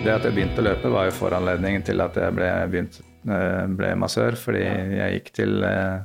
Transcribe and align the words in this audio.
Det 0.00 0.14
at 0.16 0.24
jeg 0.24 0.32
begynte 0.32 0.62
å 0.62 0.64
løpe, 0.64 0.88
var 0.88 1.10
jo 1.10 1.12
foranledningen 1.12 1.82
til 1.84 2.00
at 2.00 2.14
jeg 2.16 2.32
ble, 2.32 2.46
begynt, 2.72 2.94
eh, 3.28 3.66
ble 3.76 3.90
massør. 4.00 4.32
Fordi 4.40 4.62
jeg 4.64 5.18
gikk 5.18 5.28
til 5.36 5.60
eh, 5.66 6.00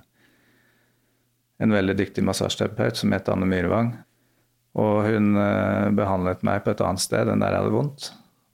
en 1.64 1.76
veldig 1.78 1.96
dyktig 2.02 2.26
massasjeterapeut 2.28 3.00
som 3.00 3.16
het 3.16 3.32
Anne 3.32 3.48
Myrvang. 3.48 3.94
Og 4.84 5.08
hun 5.08 5.40
eh, 5.40 5.88
behandlet 5.96 6.44
meg 6.44 6.66
på 6.66 6.74
et 6.76 6.84
annet 6.84 7.06
sted 7.06 7.32
enn 7.32 7.40
der 7.46 7.56
jeg 7.56 7.64
hadde 7.64 7.78
vondt. 7.78 8.10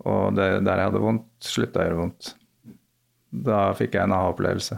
Og 0.05 0.37
der 0.37 0.61
jeg 0.61 0.91
hadde 0.91 1.03
vondt, 1.07 1.27
slutta 1.41 1.81
å 1.81 1.87
gjøre 1.87 1.99
vondt. 2.03 2.31
Da 3.49 3.65
fikk 3.81 3.97
jeg 3.97 4.05
en 4.05 4.17
aha-opplevelse. 4.19 4.77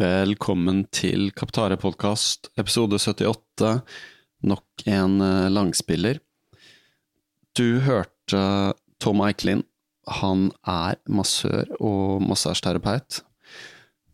Velkommen 0.00 0.86
til 0.88 1.34
Kaptare 1.36 1.76
podkast, 1.80 2.48
episode 2.56 2.96
78. 2.96 3.76
Nok 4.40 4.88
en 4.88 5.20
langspiller. 5.52 6.24
Du 7.58 7.82
hørte 7.84 8.46
Tom 9.00 9.22
Eiklin. 9.24 9.64
Han 10.20 10.48
er 10.68 10.98
massør 11.08 11.68
og 11.80 12.22
massasjeterapeut. 12.24 13.20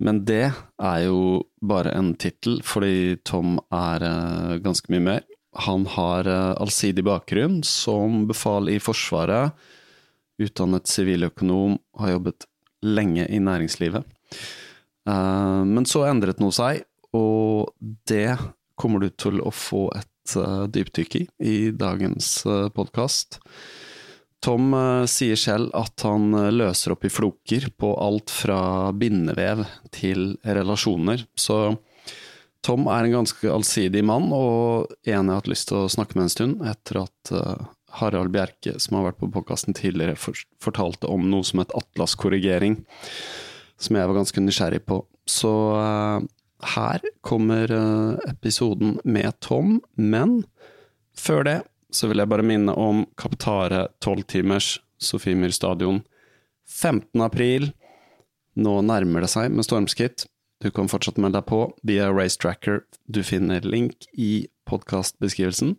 Men 0.03 0.21
det 0.29 0.51
er 0.53 0.99
jo 1.07 1.47
bare 1.65 1.95
en 1.97 2.13
tittel, 2.21 2.61
fordi 2.67 3.17
Tom 3.25 3.57
er 3.73 4.05
uh, 4.05 4.57
ganske 4.63 4.91
mye 4.93 5.05
mer. 5.05 5.23
Han 5.67 5.87
har 5.95 6.29
uh, 6.29 6.53
allsidig 6.61 7.07
bakgrunn 7.07 7.63
som 7.65 8.27
befal 8.29 8.69
i 8.73 8.77
Forsvaret, 8.83 9.57
utdannet 10.43 10.91
siviløkonom, 10.91 11.79
har 12.03 12.13
jobbet 12.13 12.45
lenge 12.85 13.25
i 13.33 13.41
næringslivet. 13.41 14.05
Uh, 15.09 15.65
men 15.65 15.89
så 15.89 16.05
endret 16.11 16.43
noe 16.45 16.53
seg, 16.53 16.85
og 17.17 17.73
det 18.11 18.37
kommer 18.77 19.01
du 19.01 19.09
til 19.17 19.41
å 19.41 19.55
få 19.55 19.89
et 19.97 20.13
dypdykk 20.75 21.21
i 21.21 21.27
i 21.47 21.57
dagens 21.71 22.41
podkast. 22.75 23.39
Tom 24.45 24.75
uh, 24.75 25.07
sier 25.09 25.39
selv 25.39 25.73
at 25.77 26.05
han 26.07 26.31
uh, 26.37 26.53
løser 26.53 26.95
opp 26.95 27.07
i 27.07 27.13
floker 27.13 27.69
på 27.79 27.93
alt 28.01 28.33
fra 28.33 28.93
bindevev 28.93 29.65
til 29.95 30.37
relasjoner. 30.45 31.25
Så 31.35 31.77
Tom 32.67 32.89
er 32.91 33.07
en 33.07 33.19
ganske 33.21 33.51
allsidig 33.51 34.03
mann, 34.07 34.29
og 34.35 34.93
en 35.07 35.11
jeg 35.13 35.23
har 35.23 35.41
hatt 35.41 35.51
lyst 35.51 35.71
til 35.71 35.85
å 35.85 35.91
snakke 35.93 36.19
med 36.19 36.27
en 36.27 36.35
stund, 36.35 36.65
etter 36.67 37.03
at 37.05 37.35
uh, 37.35 37.67
Harald 38.01 38.35
Bjerke, 38.35 38.77
som 38.83 38.99
har 38.99 39.09
vært 39.11 39.21
på 39.23 39.31
podkasten 39.35 39.77
tidligere, 39.77 40.19
fortalte 40.63 41.09
om 41.09 41.29
noe 41.31 41.47
som 41.47 41.63
het 41.63 41.75
atlaskorrigering, 41.79 42.81
som 43.81 43.97
jeg 43.97 44.11
var 44.11 44.19
ganske 44.19 44.43
nysgjerrig 44.43 44.83
på. 44.89 45.01
Så 45.27 45.53
her 46.77 47.07
kommer 47.27 47.73
episoden 48.29 48.99
med 49.05 49.35
Tom, 49.45 49.81
men 49.97 50.43
før 51.17 51.47
det 51.49 51.57
så 51.97 52.11
vil 52.11 52.21
jeg 52.21 52.29
bare 52.29 52.45
minne 52.45 52.75
om 52.77 53.05
Kaptare 53.17 53.87
12-timers 54.05 54.77
Sofiemyr 55.01 55.53
stadion 55.55 56.03
15. 56.69 57.23
april. 57.25 57.71
Nå 58.57 58.81
nærmer 58.85 59.25
det 59.25 59.31
seg 59.33 59.53
med 59.55 59.67
stormskritt. 59.67 60.27
Du 60.65 60.71
kan 60.73 60.89
fortsatt 60.89 61.21
melde 61.21 61.41
deg 61.41 61.49
på 61.49 61.61
via 61.87 62.09
Racetracker. 62.13 62.83
Du 63.09 63.23
finner 63.25 63.65
link 63.65 64.09
i 64.13 64.49
podkastbeskrivelsen, 64.69 65.77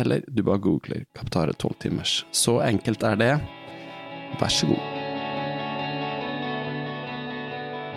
eller 0.00 0.24
du 0.28 0.44
bare 0.44 0.62
googler 0.64 1.04
Kaptare 1.16 1.56
12-timers. 1.56 2.22
Så 2.32 2.58
enkelt 2.64 3.04
er 3.04 3.20
det. 3.20 3.32
Vær 4.40 4.52
så 4.52 4.68
god. 4.70 4.92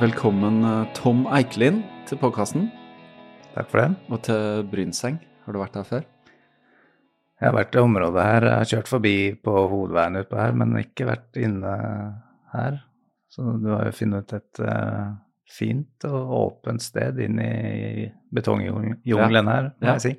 Velkommen, 0.01 0.61
eh, 0.63 0.91
Tom 0.93 1.25
Eikelin, 1.33 1.81
til 2.07 2.19
podkasten. 2.21 2.69
Takk 3.55 3.71
for 3.71 3.81
det. 3.81 3.89
Og 4.13 4.21
til 4.27 4.67
Brynseng. 4.69 5.17
Har 5.45 5.55
du 5.55 5.59
vært 5.63 5.73
der 5.73 5.87
før? 5.87 6.05
Jeg 7.37 7.51
har 7.51 7.53
vært 7.53 7.75
i 7.77 7.81
området 7.83 8.23
her. 8.25 8.45
Jeg 8.47 8.57
har 8.57 8.69
kjørt 8.71 8.89
forbi 8.89 9.17
på 9.45 9.53
hovedveien 9.69 10.21
utpå 10.23 10.39
her, 10.41 10.55
men 10.57 10.77
ikke 10.81 11.05
vært 11.09 11.37
inne 11.37 11.73
her. 12.53 12.79
Så 13.29 13.45
du 13.61 13.67
har 13.69 13.85
jo 13.85 13.93
funnet 13.93 14.33
et 14.33 14.61
uh, 14.65 15.11
fint 15.47 16.07
og 16.09 16.31
åpent 16.39 16.81
sted 16.81 17.19
inn 17.21 17.37
i 17.43 18.07
betongjungelen 18.33 19.51
her, 19.53 19.69
må 19.77 19.85
ja. 19.85 19.97
jeg 19.97 20.05
si. 20.07 20.13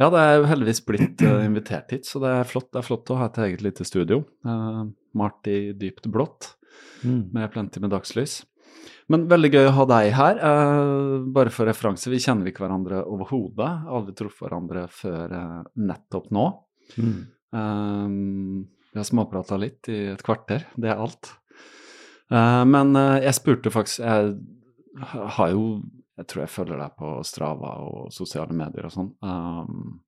Ja, 0.00 0.08
det 0.10 0.18
er 0.18 0.34
jo 0.40 0.48
heldigvis 0.50 0.82
blitt 0.88 1.22
uh, 1.22 1.44
invitert 1.46 1.94
hit, 1.94 2.08
så 2.08 2.18
det 2.24 2.32
er 2.40 2.48
flott, 2.48 2.72
det 2.74 2.80
er 2.82 2.88
flott 2.88 3.12
å 3.14 3.20
ha 3.20 3.28
et 3.30 3.38
eget 3.46 3.62
lite 3.62 3.86
studio. 3.86 4.24
Uh, 4.42 4.88
malt 5.18 5.46
i 5.52 5.60
dypt 5.78 6.10
blått, 6.10 6.56
mm. 7.04 7.28
med 7.36 7.52
plenty 7.54 7.84
med 7.84 7.94
dagslys. 7.94 8.40
Men 9.12 9.26
veldig 9.30 9.50
gøy 9.52 9.68
å 9.68 9.74
ha 9.76 9.86
deg 9.90 10.10
her. 10.16 10.40
Eh, 10.48 11.14
bare 11.34 11.52
for 11.54 11.68
referanse, 11.68 12.10
vi 12.10 12.20
kjenner 12.22 12.48
ikke 12.48 12.64
hverandre 12.64 13.02
overhodet. 13.04 13.70
Aldri 13.92 14.14
truffet 14.18 14.46
hverandre 14.46 14.86
før 14.92 15.34
eh, 15.38 15.58
nettopp 15.88 16.30
nå. 16.34 16.46
Mm. 16.96 17.16
Um, 17.52 18.62
vi 18.92 19.00
har 19.00 19.08
småprata 19.08 19.58
litt 19.60 19.88
i 19.92 19.98
et 20.12 20.22
kvarter, 20.24 20.64
det 20.80 20.92
er 20.92 21.00
alt. 21.00 21.34
Uh, 22.32 22.62
men 22.64 22.96
jeg 23.20 23.36
spurte 23.36 23.68
faktisk 23.68 24.00
Jeg 24.00 24.30
har 25.36 25.50
jo 25.52 25.82
Jeg 26.16 26.28
tror 26.30 26.40
jeg 26.40 26.52
følger 26.54 26.78
deg 26.80 26.94
på 26.96 27.10
Strava 27.28 27.74
og 27.84 28.06
sosiale 28.14 28.56
medier 28.56 28.88
og 28.88 28.94
sånn. 28.94 29.10
Um, 29.20 30.00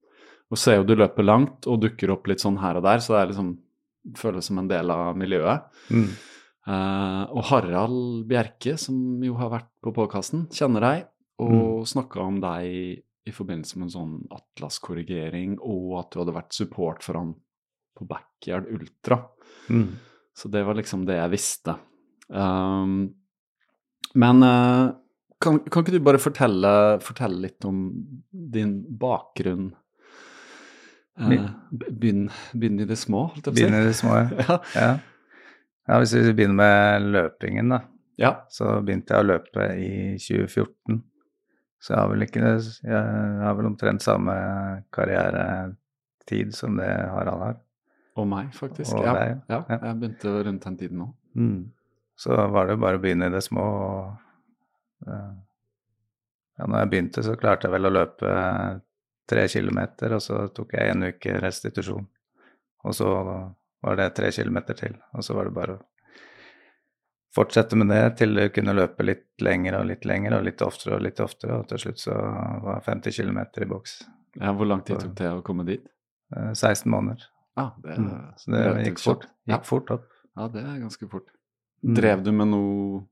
og 0.52 0.60
ser 0.60 0.78
jo 0.78 0.86
du 0.88 0.94
løper 0.96 1.26
langt 1.26 1.68
og 1.68 1.82
dukker 1.82 2.12
opp 2.14 2.28
litt 2.30 2.44
sånn 2.44 2.60
her 2.62 2.78
og 2.78 2.84
der, 2.86 3.02
så 3.02 3.16
det 3.16 3.20
er 3.20 3.30
liksom 3.32 3.52
føles 4.20 4.48
som 4.48 4.60
en 4.60 4.68
del 4.70 4.92
av 4.92 5.16
miljøet. 5.18 5.64
Mm. 5.90 6.08
Uh, 6.64 7.28
og 7.36 7.44
Harald 7.50 8.24
Bjerke, 8.28 8.78
som 8.80 8.96
jo 9.24 9.36
har 9.36 9.52
vært 9.52 9.70
på 9.84 9.92
podkasten, 9.92 10.46
kjenner 10.54 10.84
deg 10.84 11.02
og 11.44 11.82
mm. 11.82 11.88
snakka 11.90 12.22
om 12.24 12.38
deg 12.40 13.04
i 13.24 13.32
forbindelse 13.32 13.78
med 13.78 13.88
en 13.88 13.94
sånn 13.94 14.14
Atlas-korrigering, 14.32 15.58
og 15.60 15.98
at 16.00 16.12
du 16.12 16.20
hadde 16.20 16.36
vært 16.36 16.56
support 16.56 17.04
for 17.04 17.18
han 17.20 17.34
på 17.94 18.06
Backyard 18.08 18.68
Ultra. 18.72 19.20
Mm. 19.72 19.94
Så 20.34 20.50
det 20.52 20.64
var 20.66 20.76
liksom 20.78 21.04
det 21.08 21.16
jeg 21.20 21.32
visste. 21.32 21.76
Um, 22.28 23.14
men 24.18 24.44
uh, 24.44 24.92
kan, 25.40 25.60
kan, 25.68 25.84
ikke 25.84 25.94
du 25.94 26.04
bare 26.04 26.20
fortelle, 26.22 26.74
fortelle, 27.04 27.40
litt 27.46 27.64
om 27.68 27.86
din 28.30 28.76
bakgrunn? 29.00 29.72
Uh, 31.20 31.48
begynn, 31.70 32.28
begynn, 32.52 32.80
i 32.82 32.88
det 32.88 32.98
små, 32.98 33.28
holdt 33.34 33.48
jeg 33.48 33.52
på 33.52 33.54
å 33.54 33.58
si. 33.58 33.64
Begynn 33.64 33.80
i 33.80 33.88
det 33.88 33.98
små, 34.00 34.16
ja. 34.20 34.58
ja. 34.80 34.92
Ja, 35.88 35.98
Hvis 36.00 36.14
vi 36.16 36.32
begynner 36.32 36.56
med 36.56 37.10
løpingen, 37.12 37.74
da. 37.74 37.80
Ja. 38.20 38.30
Så 38.48 38.68
begynte 38.84 39.14
jeg 39.14 39.24
å 39.24 39.28
løpe 39.28 39.66
i 39.76 39.92
2014. 40.22 41.02
Så 41.82 41.92
jeg 41.92 42.00
har 42.00 42.08
vel 42.08 42.24
ikke 42.24 42.40
Jeg 42.40 43.42
har 43.44 43.56
vel 43.58 43.68
omtrent 43.68 44.02
samme 44.02 44.34
karrieretid 44.94 46.54
som 46.56 46.78
det 46.80 46.88
Harald 46.88 47.42
har. 47.44 47.58
Og 48.16 48.28
meg, 48.30 48.52
faktisk. 48.54 48.94
Og 48.94 49.04
ja. 49.04 49.14
Deg, 49.18 49.40
ja. 49.50 49.60
ja. 49.68 49.78
Jeg 49.90 50.00
begynte 50.00 50.34
rundt 50.48 50.68
den 50.68 50.78
tiden 50.80 51.02
nå. 51.02 51.08
Mm. 51.34 51.58
Så 52.16 52.36
var 52.54 52.70
det 52.70 52.78
bare 52.80 53.00
å 53.00 53.02
begynne 53.02 53.28
i 53.28 53.34
det 53.34 53.42
små 53.44 53.64
og 53.64 54.20
Ja, 56.54 56.68
når 56.70 56.84
jeg 56.84 56.90
begynte, 56.92 57.22
så 57.26 57.34
klarte 57.34 57.66
jeg 57.66 57.74
vel 57.74 57.88
å 57.88 57.92
løpe 57.92 58.34
tre 59.28 59.42
kilometer, 59.50 60.12
og 60.14 60.22
så 60.22 60.44
tok 60.54 60.76
jeg 60.76 60.92
en 60.92 61.08
uke 61.10 61.32
restitusjon. 61.42 62.06
Og 62.86 62.94
så 62.94 63.08
var 63.84 64.00
det 64.00 64.12
tre 64.16 64.30
kilometer 64.32 64.78
til, 64.78 64.96
og 65.12 65.24
så 65.26 65.36
var 65.36 65.48
det 65.48 65.56
bare 65.56 65.76
å 65.76 65.82
fortsette 67.34 67.76
med 67.76 67.90
det 67.90 68.02
til 68.20 68.36
du 68.36 68.44
kunne 68.54 68.76
løpe 68.76 69.06
litt 69.06 69.42
lenger 69.42 69.80
og 69.80 69.88
litt 69.90 70.04
lenger 70.06 70.38
og 70.38 70.44
litt 70.46 70.62
oftere 70.62 70.98
og 70.98 71.04
litt 71.04 71.20
oftere, 71.22 71.58
og 71.58 71.68
til 71.70 71.82
slutt 71.86 72.02
så 72.04 72.18
var 72.64 72.84
50 72.86 73.16
km 73.16 73.40
i 73.64 73.70
boks. 73.70 73.96
Ja, 74.40 74.52
hvor 74.54 74.70
lang 74.70 74.84
tid 74.86 75.00
tok 75.02 75.16
det 75.18 75.30
å 75.30 75.42
komme 75.46 75.66
dit? 75.66 75.86
16 76.34 76.68
eh, 76.70 76.90
måneder. 76.90 77.26
Ah, 77.58 77.72
det, 77.82 77.96
mm. 77.98 78.12
Så 78.38 78.50
det 78.50 78.62
gikk 78.88 79.02
fort, 79.02 79.26
gikk 79.46 79.56
ja. 79.56 79.64
fort 79.66 79.90
opp. 79.94 80.06
Ja, 80.34 80.48
det 80.50 80.62
er 80.62 80.78
ganske 80.82 81.08
fort. 81.10 81.28
Mm. 81.84 81.94
Drev 81.98 82.24
du 82.26 82.32
med 82.34 82.50
noe 82.50 83.02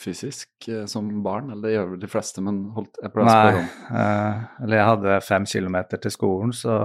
fysisk 0.00 0.68
eh, 0.68 0.84
som 0.88 1.08
barn, 1.24 1.50
eller 1.52 1.68
det 1.68 1.74
gjør 1.74 1.90
vel 1.92 2.02
de 2.04 2.10
fleste, 2.10 2.44
men 2.44 2.62
holdt 2.76 3.00
jeg? 3.02 3.12
Nei, 3.28 3.64
eh, 4.00 4.44
eller 4.64 4.80
jeg 4.80 4.88
hadde 4.88 5.18
fem 5.26 5.48
kilometer 5.48 6.00
til 6.02 6.14
skolen, 6.14 6.54
så, 6.56 6.76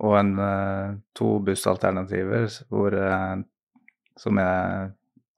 og 0.00 0.16
en, 0.16 0.32
eh, 0.38 0.94
to 1.16 1.34
bussalternativer 1.44 2.48
hvor, 2.72 2.94
eh, 2.96 3.42
som 4.16 4.40
jeg 4.40 4.92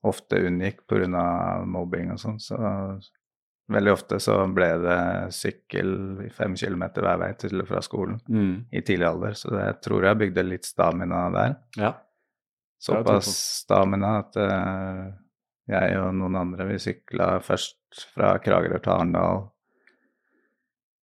ofte 0.07 0.39
unngikk 0.47 0.87
pga. 0.91 1.65
mobbing 1.67 2.13
og 2.13 2.19
sånn. 2.19 2.39
Så 2.43 2.59
veldig 3.73 3.93
ofte 3.93 4.19
så 4.21 4.37
ble 4.53 4.69
det 4.83 5.01
sykkel 5.35 5.93
fem 6.35 6.57
kilometer 6.59 7.05
hver 7.05 7.21
vei 7.23 7.33
til 7.39 7.63
og 7.63 7.69
fra 7.71 7.83
skolen 7.85 8.21
mm. 8.29 8.55
i 8.75 8.83
tidlig 8.83 9.09
alder. 9.09 9.39
Så 9.39 9.55
jeg 9.55 9.79
tror 9.85 10.07
jeg 10.09 10.21
bygde 10.25 10.47
litt 10.47 10.69
stamina 10.69 11.25
der. 11.35 11.57
Ja. 11.79 11.93
Såpass 12.83 13.31
stamina 13.63 14.17
at 14.25 14.37
uh, 14.43 15.07
jeg 15.71 15.99
og 16.01 16.17
noen 16.19 16.41
andre 16.41 16.67
vi 16.73 16.81
sykla 16.83 17.37
først 17.45 18.03
fra 18.11 18.35
Kragerø 18.43 18.81
til 18.83 18.95
Arendal 18.97 19.45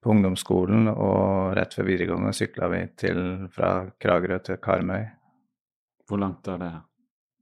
på 0.04 0.12
ungdomsskolen, 0.14 0.88
og 0.92 1.56
rett 1.58 1.74
før 1.76 1.90
videregående 1.90 2.32
sykla 2.36 2.70
vi 2.72 2.84
til, 3.00 3.24
fra 3.52 3.72
Kragerø 4.00 4.40
til 4.46 4.60
Karmøy. 4.64 5.08
Hvor 6.08 6.22
langt 6.22 6.48
er 6.48 6.62
det? 6.62 6.72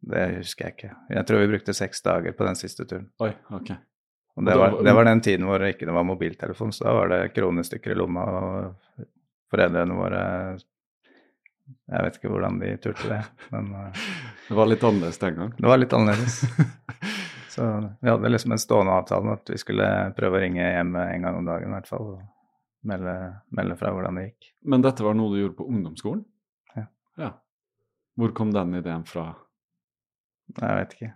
Det 0.08 0.24
husker 0.38 0.68
jeg 0.68 0.76
ikke. 0.76 0.96
Jeg 1.14 1.28
tror 1.28 1.44
vi 1.44 1.52
brukte 1.52 1.76
seks 1.78 2.02
dager 2.06 2.34
på 2.38 2.48
den 2.48 2.58
siste 2.60 2.86
turen. 2.86 3.10
Oi, 3.24 3.32
ok. 3.54 3.72
Og 4.38 4.46
det, 4.46 4.56
var, 4.58 4.76
det 4.86 4.94
var 4.94 5.08
den 5.08 5.22
tiden 5.26 5.48
hvor 5.50 5.62
det 5.62 5.74
ikke 5.74 5.90
var 5.90 6.06
mobiltelefon, 6.06 6.74
så 6.74 6.86
da 6.86 6.94
var 6.94 7.10
det 7.14 7.22
kronestykker 7.34 7.94
i 7.94 7.98
lomma, 7.98 8.26
og 8.38 9.06
foreldrene 9.52 9.98
våre 9.98 10.24
Jeg 11.88 12.04
vet 12.04 12.20
ikke 12.20 12.32
hvordan 12.32 12.60
de 12.62 12.70
turte 12.84 13.10
det, 13.10 13.22
men 13.52 13.72
eh, 13.80 14.06
Det 14.48 14.58
var 14.60 14.70
litt 14.70 14.86
annerledes 14.86 15.18
den 15.24 15.40
gangen? 15.40 15.56
Det 15.58 15.68
var 15.68 15.82
litt 15.82 15.96
annerledes. 15.98 16.42
Så 17.58 17.66
vi 18.02 18.10
hadde 18.12 18.30
liksom 18.30 18.54
en 18.54 18.62
stående 18.62 18.94
avtale 18.94 19.26
om 19.26 19.34
at 19.34 19.50
vi 19.50 19.58
skulle 19.58 19.88
prøve 20.16 20.38
å 20.38 20.42
ringe 20.44 20.62
hjem 20.62 20.94
en 21.02 21.26
gang 21.26 21.40
om 21.40 21.48
dagen 21.48 21.72
i 21.72 21.74
hvert 21.74 21.90
fall. 21.90 22.12
Melde, 22.88 23.14
melde 23.52 23.76
fra 23.80 23.92
hvordan 23.92 24.20
det 24.20 24.26
gikk. 24.30 24.50
Men 24.72 24.84
dette 24.86 25.04
var 25.06 25.18
noe 25.18 25.34
du 25.34 25.42
gjorde 25.42 25.58
på 25.60 25.68
ungdomsskolen? 25.68 26.24
Ja. 26.78 26.88
ja. 27.20 27.32
Hvor 28.18 28.34
kom 28.38 28.54
den 28.56 28.78
ideen 28.80 29.06
fra? 29.08 29.30
Jeg 30.56 30.78
vet 30.80 30.94
ikke. 30.96 31.10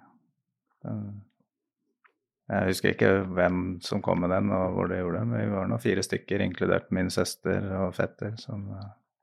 Jeg 2.52 2.68
husker 2.68 2.92
ikke 2.92 3.12
hvem 3.32 3.62
som 3.86 4.02
kom 4.04 4.20
med 4.26 4.34
den 4.34 4.52
og 4.52 4.76
hvor 4.76 4.90
de 4.92 5.00
gjorde 5.00 5.22
det, 5.22 5.38
vi 5.40 5.54
var 5.54 5.70
nå 5.72 5.78
fire 5.80 6.04
stykker, 6.04 6.44
inkludert 6.44 6.90
min 6.92 7.12
søster 7.14 7.70
og 7.80 7.94
fetter, 7.96 8.36
som 8.42 8.66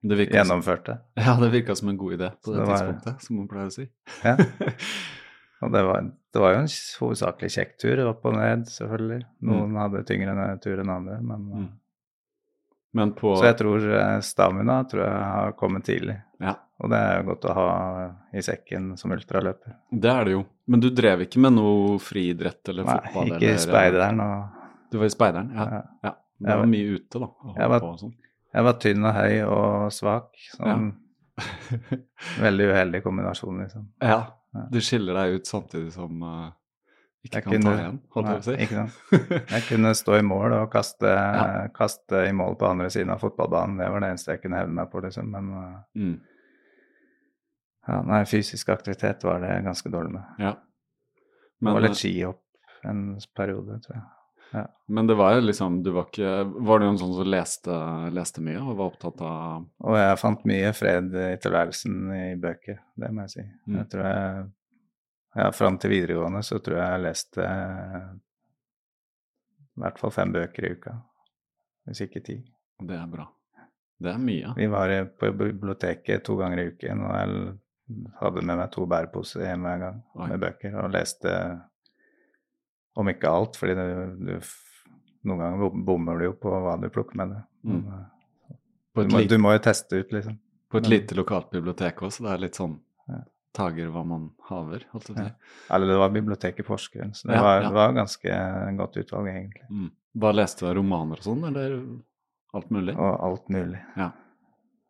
gjennomførte. 0.01 0.97
Som, 1.13 1.27
ja, 1.27 1.35
det 1.43 1.53
virka 1.53 1.77
som 1.77 1.93
en 1.93 2.01
god 2.01 2.17
idé 2.17 2.31
på 2.41 2.55
det, 2.55 2.63
det 2.63 2.69
tidspunktet, 2.71 3.13
var, 3.13 3.25
som 3.27 3.41
man 3.43 3.51
pleier 3.51 3.69
å 3.69 3.75
si. 3.75 3.89
Ja. 4.25 4.37
Og 5.59 5.73
det 5.75 5.81
var, 5.83 6.05
det 6.07 6.39
var, 6.43 6.53
jo 6.55 6.59
en 6.63 6.69
hovedsakelig 7.01 7.49
kjekk 7.51 7.73
tur, 7.83 8.01
opp 8.07 8.27
og 8.31 8.37
ned, 8.37 8.69
selvfølgelig. 8.71 9.25
Noen 9.49 9.73
mm. 9.73 9.79
hadde 9.83 10.03
tyngre 10.07 10.51
tur 10.63 10.83
enn 10.85 10.93
andre, 10.95 11.17
men, 11.19 11.49
mm. 11.51 11.65
Men 12.97 13.13
på... 13.13 13.35
Så 13.37 13.45
jeg 13.51 13.59
tror 13.59 13.85
eh, 14.01 14.21
stamina 14.25 14.79
tror 14.89 15.05
jeg 15.05 15.27
har 15.33 15.53
kommet 15.59 15.85
tidlig. 15.89 16.17
Ja. 16.41 16.55
Og 16.79 16.93
det 16.93 17.01
er 17.03 17.19
jo 17.19 17.27
godt 17.33 17.49
å 17.51 17.57
ha 17.57 17.71
i 18.39 18.43
sekken 18.45 18.93
som 19.01 19.13
ultraløper. 19.13 19.75
Det 19.91 20.13
er 20.13 20.29
det 20.29 20.37
jo. 20.37 20.45
Men 20.71 20.85
du 20.85 20.89
drev 20.95 21.25
ikke 21.27 21.43
med 21.43 21.57
noe 21.57 21.99
friidrett 22.03 22.71
eller 22.71 22.87
Nei, 22.87 22.97
fotball? 23.03 23.33
Nei, 23.33 23.41
ikke 23.41 23.57
i 23.57 23.61
speideren. 23.65 24.23
Og... 24.25 24.71
Du 24.93 25.01
var 25.01 25.11
i 25.11 25.15
speideren, 25.15 25.53
ja. 25.57 25.69
ja. 25.75 25.83
ja. 26.07 26.15
Det 26.39 26.55
var, 26.55 26.63
var 26.63 26.71
mye 26.71 26.95
ute, 26.95 27.21
da. 27.25 27.29
Jeg 27.59 27.73
var, 27.73 27.87
sånn. 27.99 28.15
jeg 28.55 28.67
var, 28.69 28.77
tynn 28.85 29.09
og 29.11 29.17
høy 29.19 29.37
og 29.49 29.95
svak. 29.95 30.29
Sånn 30.55 30.93
veldig 32.47 32.69
uheldig 32.71 33.03
kombinasjon, 33.05 33.59
liksom. 33.65 33.89
Ja. 34.03 34.21
Du 34.73 34.79
skiller 34.83 35.19
deg 35.19 35.39
ut 35.39 35.51
samtidig 35.51 35.93
som 35.95 36.23
uh, 36.25 36.47
ikke 37.27 37.41
jeg 37.41 37.45
kan 37.45 37.53
kunne, 37.53 37.71
ta 37.71 37.83
igjen, 37.83 37.97
holdt 38.15 38.29
jeg 38.29 38.39
på 38.39 38.43
å 38.43 38.47
si. 38.47 38.57
Ikke 38.65 38.77
sant. 38.79 38.99
Jeg 39.57 39.65
kunne 39.67 39.91
stå 39.99 40.17
i 40.17 40.25
mål 40.25 40.55
og 40.61 40.69
kaste, 40.71 41.11
ja. 41.11 41.47
kaste, 41.75 42.21
i 42.29 42.35
mål 42.37 42.55
på 42.61 42.69
andre 42.69 42.91
siden 42.95 43.11
av 43.11 43.25
fotballbanen. 43.25 43.81
Det 43.83 43.89
var 43.91 44.05
det 44.05 44.11
eneste 44.13 44.37
jeg 44.37 44.43
kunne 44.45 44.61
hevne 44.61 44.77
meg 44.79 44.93
på, 44.93 45.03
liksom. 45.03 45.33
Men 45.35 45.49
uh, 45.51 45.73
mm. 45.99 46.13
ja, 47.91 47.97
nei, 48.13 48.21
fysisk 48.31 48.71
aktivitet 48.73 49.27
var 49.27 49.43
det 49.43 49.57
ganske 49.67 49.91
dårlig 49.93 50.15
med. 50.15 50.31
Ja. 50.45 50.55
Men, 51.59 51.73
det 51.73 51.75
var 51.75 51.87
litt 51.89 51.97
eh, 51.97 52.01
skihopp 52.05 52.87
en 52.87 53.03
periode, 53.35 53.81
tror 53.83 53.97
jeg. 53.97 54.07
Ja. 54.55 54.63
Men 54.87 55.11
det 55.11 55.19
var 55.19 55.35
jo 55.37 55.43
liksom 55.45 55.83
du 55.85 55.91
Var 55.93 56.07
ikke 56.09 56.29
Var 56.65 56.81
du 56.81 56.85
en 56.87 56.97
sånn 56.97 57.11
som 57.19 57.27
leste, 57.29 57.75
leste, 58.17 58.41
mye 58.41 58.63
og 58.63 58.79
var 58.79 58.95
opptatt 58.95 59.19
av 59.21 59.67
Og 59.85 59.99
jeg 59.99 60.21
fant 60.23 60.47
mye 60.49 60.71
fred 60.73 61.13
i 61.13 61.35
tilværelsen 61.43 61.99
i 62.17 62.23
bøker, 62.41 62.79
det 62.97 63.11
må 63.13 63.27
jeg 63.27 63.35
si. 63.35 63.45
Mm. 63.67 63.75
Jeg 63.77 63.91
tror 63.93 64.07
jeg 64.09 64.47
Ja, 65.37 65.51
fram 65.53 65.77
til 65.79 65.93
videregående 65.93 66.41
så 66.47 66.59
tror 66.65 66.79
jeg 66.81 66.95
jeg 66.95 67.05
leste 67.05 67.45
i 69.79 69.83
hvert 69.83 70.01
fall 70.01 70.15
fem 70.15 70.33
bøker 70.35 70.67
i 70.67 70.73
uka. 70.75 70.95
Hvis 71.89 72.01
ikke 72.05 72.23
ti. 72.25 72.39
Det 72.79 72.97
er 72.97 73.07
bra. 73.11 73.27
Det 73.99 74.11
er 74.13 74.21
mye. 74.23 74.53
Vi 74.57 74.67
var 74.71 74.93
på 75.19 75.31
biblioteket 75.35 76.25
to 76.27 76.37
ganger 76.39 76.63
i 76.63 76.69
uken, 76.73 77.03
og 77.07 77.15
jeg 77.19 78.09
hadde 78.21 78.45
med 78.45 78.61
meg 78.61 78.71
to 78.75 78.87
bæreposer 78.91 79.47
hjem 79.47 79.65
hver 79.67 79.81
gang 79.83 80.01
Oi. 80.19 80.29
med 80.29 80.43
bøker 80.43 80.77
og 80.83 80.93
leste 80.93 81.35
om 82.99 83.11
ikke 83.11 83.31
alt, 83.31 83.57
fordi 83.59 83.75
det, 83.79 83.87
du, 84.19 84.35
noen 85.31 85.43
ganger 85.45 85.81
bommer 85.87 86.19
du 86.19 86.29
jo 86.29 86.35
på 86.43 86.53
hva 86.53 86.77
du 86.83 86.89
plukker 86.93 87.19
med 87.21 87.35
det. 87.35 87.41
Mm. 87.71 87.81
Eh, 87.95 88.59
du, 88.99 89.13
må, 89.15 89.23
du, 89.31 89.39
må, 89.39 89.55
jo 89.55 89.63
teste 89.63 90.03
ut, 90.03 90.13
liksom. 90.15 90.39
På 90.69 90.81
et 90.81 90.89
Men, 90.89 90.93
lite 90.97 91.17
lokalt 91.17 91.51
bibliotek 91.55 92.03
også, 92.03 92.27
det 92.27 92.33
er 92.35 92.43
litt 92.45 92.59
sånn. 92.59 92.75
Tager 93.57 93.91
hva 93.93 94.05
man 94.07 94.29
haver, 94.51 94.85
holdt 94.93 95.11
jeg 95.11 95.17
på 95.17 95.23
å 95.23 95.27
si. 95.29 95.55
Eller 95.75 95.93
det 95.93 95.99
var 96.01 96.15
biblioteket 96.15 96.63
i 96.63 96.67
Porsgrunn, 96.67 97.15
så 97.17 97.31
det, 97.31 97.39
ja, 97.39 97.43
var, 97.43 97.57
ja. 97.63 97.67
det 97.69 97.77
var 97.79 97.97
ganske 97.97 98.39
godt 98.79 99.01
utvalg, 99.03 99.31
egentlig. 99.33 99.67
Mm. 99.71 99.91
Bare 100.25 100.39
leste 100.41 100.67
du 100.67 100.73
romaner 100.79 101.21
og 101.21 101.29
sånn, 101.29 101.45
eller 101.49 101.77
alt 102.59 102.73
mulig? 102.75 102.97
Og 102.97 103.25
alt 103.29 103.53
mulig. 103.53 103.83
Ja. 103.99 104.11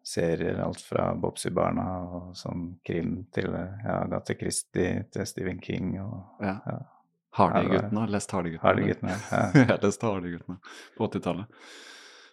Serier, 0.08 0.60
alt 0.64 0.80
fra 0.80 1.10
Bobsy-barna 1.20 1.86
og 2.06 2.30
sånn 2.38 2.70
krim 2.86 3.26
til 3.34 3.50
ja, 3.52 3.98
Agathe 3.98 4.38
Christie 4.38 5.02
til 5.12 5.28
Stephen 5.28 5.60
King 5.60 5.98
og 6.00 6.44
ja. 6.44 6.56
Hardy-guttene. 7.36 8.06
Lest 8.14 8.32
Hardy-guttene. 8.32 8.64
Hardy 8.64 8.88
ja. 8.88 9.42
jeg 9.58 9.68
har 9.68 9.84
lest 9.84 10.06
Hardy-guttene 10.06 10.58
på 10.96 11.10
80-tallet. 11.10 11.60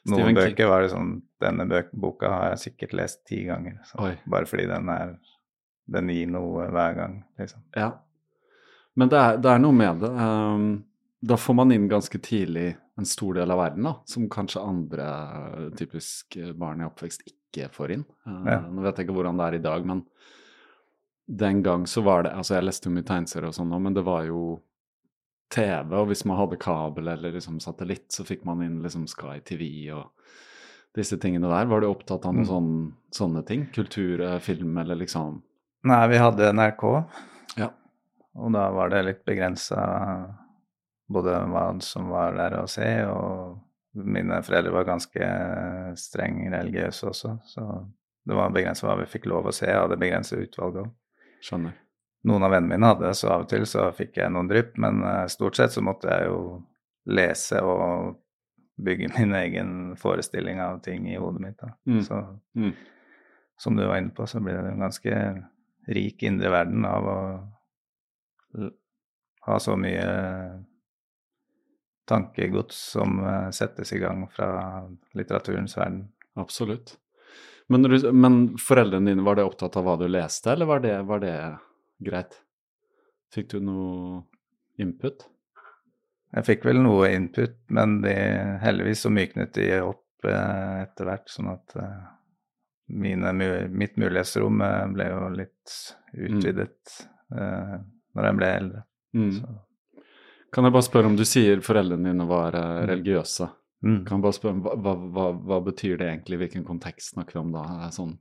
Noen 0.06 0.38
bøker 0.38 0.70
var 0.70 0.84
det 0.84 0.92
sånn 0.94 1.16
Denne 1.42 1.66
boka 1.98 2.30
har 2.30 2.52
jeg 2.54 2.62
sikkert 2.68 2.94
lest 3.02 3.24
ti 3.28 3.42
ganger. 3.48 3.80
Så, 3.90 4.12
bare 4.30 4.48
fordi 4.50 4.68
den 4.70 4.92
er 4.94 5.16
Den 5.86 6.10
gir 6.10 6.30
noe 6.34 6.66
hver 6.74 6.98
gang, 6.98 7.20
liksom. 7.40 7.62
Ja. 7.78 7.92
Men 8.96 9.12
det 9.12 9.20
er, 9.20 9.40
det 9.44 9.52
er 9.52 9.62
noe 9.62 9.76
med 9.76 10.02
det. 10.02 10.10
Um, 10.10 10.68
da 11.26 11.38
får 11.38 11.58
man 11.58 11.74
inn 11.76 11.90
ganske 11.92 12.20
tidlig 12.24 12.76
en 12.96 13.08
stor 13.10 13.36
del 13.36 13.52
av 13.52 13.60
verden, 13.60 13.88
da, 13.90 13.96
som 14.08 14.30
kanskje 14.32 14.64
andre 14.64 15.08
typisk 15.78 16.38
barn 16.56 16.82
i 16.82 16.88
oppvekst 16.88 17.26
ikke 17.28 17.68
får 17.76 17.98
inn. 17.98 18.06
Uh, 18.28 18.46
ja. 18.48 18.62
Nå 18.70 18.86
vet 18.86 18.98
jeg 18.98 19.08
ikke 19.08 19.18
hvordan 19.20 19.42
det 19.42 19.50
er 19.50 19.60
i 19.60 19.66
dag, 19.66 19.86
men 19.88 20.06
den 21.26 21.64
gang 21.66 21.88
så 21.90 22.04
var 22.06 22.24
det 22.24 22.36
Altså, 22.38 22.54
jeg 22.54 22.68
leste 22.68 22.90
jo 22.90 22.94
mye 22.94 23.06
tegneserier 23.08 23.50
og 23.50 23.56
sånn 23.58 23.72
nå, 23.74 23.80
men 23.82 23.96
det 23.98 24.06
var 24.06 24.28
jo 24.30 24.60
TV, 25.54 25.94
og 25.94 26.10
hvis 26.10 26.26
man 26.26 26.40
hadde 26.40 26.60
kabel 26.62 27.10
eller 27.12 27.36
liksom 27.36 27.60
satellitt, 27.64 28.08
så 28.14 28.26
fikk 28.26 28.46
man 28.48 28.64
inn 28.66 28.80
liksom 28.84 29.06
Sky 29.10 29.40
TV 29.46 29.68
og 29.94 30.10
disse 30.96 31.18
tingene 31.22 31.50
der. 31.52 31.68
Var 31.70 31.82
du 31.82 31.90
opptatt 31.90 32.26
av 32.26 32.34
noen 32.34 32.46
mm. 32.46 32.50
sånne, 32.50 32.86
sånne 33.14 33.44
ting? 33.48 33.68
Kultur, 33.76 34.22
eh, 34.24 34.40
film 34.44 34.78
eller 34.82 34.98
liksom 35.04 35.42
Nei, 35.86 36.02
vi 36.10 36.18
hadde 36.18 36.50
NRK, 36.56 36.84
ja. 37.62 37.70
og 38.42 38.56
da 38.56 38.66
var 38.74 38.90
det 38.94 39.04
litt 39.06 39.22
begrensa 39.28 39.84
både 41.06 41.38
hva 41.52 41.68
som 41.86 42.10
var 42.10 42.34
der 42.40 42.58
å 42.64 42.66
se, 42.72 42.90
og 43.06 44.02
mine 44.02 44.42
foreldre 44.44 44.74
var 44.74 44.90
ganske 44.90 45.30
streng 46.02 46.42
religiøse 46.52 47.12
også, 47.12 47.38
så 47.46 47.70
det 48.26 48.38
var 48.38 48.54
begrensa 48.56 48.90
hva 48.90 48.98
vi 49.04 49.10
fikk 49.12 49.30
lov 49.30 49.52
å 49.52 49.56
se, 49.56 49.70
og 49.78 49.94
det 49.94 50.02
begrenset 50.02 50.42
utvalget 50.48 50.88
òg. 50.88 50.94
Skjønner 51.46 51.76
noen 52.26 52.44
av 52.44 52.52
vennene 52.52 52.74
mine 52.74 52.90
hadde 52.90 53.08
det, 53.08 53.16
så 53.18 53.30
av 53.30 53.46
og 53.46 53.50
til 53.52 53.66
så 53.70 53.90
fikk 53.96 54.18
jeg 54.20 54.34
noen 54.34 54.50
drypp, 54.50 54.76
men 54.82 55.02
uh, 55.06 55.26
stort 55.32 55.60
sett 55.60 55.76
så 55.76 55.84
måtte 55.86 56.10
jeg 56.10 56.30
jo 56.32 56.40
lese 57.14 57.62
og 57.62 58.16
bygge 58.82 59.12
min 59.18 59.36
egen 59.38 59.74
forestilling 60.00 60.62
av 60.64 60.82
ting 60.86 61.06
i 61.12 61.20
hodet 61.22 61.44
mitt. 61.44 61.66
Mm. 61.86 62.02
Så 62.06 62.22
mm. 62.58 62.72
som 63.62 63.78
du 63.78 63.86
var 63.86 64.02
inne 64.02 64.16
på, 64.16 64.28
så 64.28 64.42
blir 64.42 64.58
det 64.58 64.74
en 64.74 64.88
ganske 64.88 65.20
rik 65.88 66.24
indre 66.26 66.50
verden 66.54 66.86
av 66.88 67.10
å 67.10 67.20
ha 69.46 69.60
så 69.62 69.76
mye 69.78 70.06
tankegods 72.06 72.78
som 72.96 73.20
eh, 73.26 73.50
settes 73.50 73.94
i 73.94 74.00
gang 74.02 74.26
fra 74.32 74.50
litteraturens 75.18 75.78
verden. 75.78 76.08
Absolutt. 76.34 76.98
Men, 77.68 77.88
men 78.14 78.58
foreldrene 78.62 79.10
dine, 79.10 79.26
var 79.26 79.38
det 79.38 79.46
opptatt 79.46 79.78
av 79.78 79.88
hva 79.88 79.96
du 79.98 80.06
leste, 80.10 80.52
eller 80.54 80.70
var 80.70 80.84
det, 80.84 80.96
var 81.10 81.22
det 81.24 81.38
greit? 82.06 82.38
Fikk 83.34 83.56
du 83.56 83.60
noe 83.66 84.22
input? 84.82 85.26
Jeg 86.36 86.48
fikk 86.50 86.68
vel 86.68 86.82
noe 86.84 87.10
input, 87.16 87.56
men 87.74 88.02
de, 88.04 88.14
heldigvis 88.62 89.06
så 89.06 89.12
myknet 89.14 89.56
de 89.58 89.70
opp 89.82 90.28
eh, 90.30 90.84
etter 90.84 91.10
hvert, 91.10 91.32
sånn 91.32 91.54
at 91.54 91.78
eh, 91.80 92.04
mine, 92.88 93.32
mitt 93.70 93.96
mulighetsrom 93.98 94.62
eh, 94.62 94.88
ble 94.94 95.08
jo 95.10 95.22
litt 95.36 95.76
utvidet 96.14 97.00
mm. 97.32 97.86
når 98.16 98.28
jeg 98.30 98.36
ble 98.40 98.50
eldre. 98.60 98.84
Mm. 99.16 99.32
Så, 99.40 99.54
Kan 100.54 100.64
jeg 100.64 100.74
bare 100.76 100.86
spørre 100.88 101.10
om 101.12 101.16
du 101.20 101.26
sier 101.28 101.60
foreldrene 101.66 102.12
dine 102.14 102.28
var 102.30 102.56
eh, 102.56 102.84
Mm. 102.84 102.90
religiøse? 102.92 103.48
mm. 103.84 103.98
Kan 104.06 104.18
jeg 104.18 104.24
bare 104.24 104.38
spørre, 104.38 104.62
hva, 104.64 104.76
hva, 104.86 104.94
hva, 105.16 105.26
hva 105.50 105.58
betyr 105.66 105.98
det 105.98 106.08
egentlig? 106.12 106.38
Hvilken 106.44 106.64
kontekst 106.68 107.14
snakker 107.16 107.34
vi 107.40 107.42
om 107.44 107.52
da? 107.52 107.90
Sånn, 107.92 108.16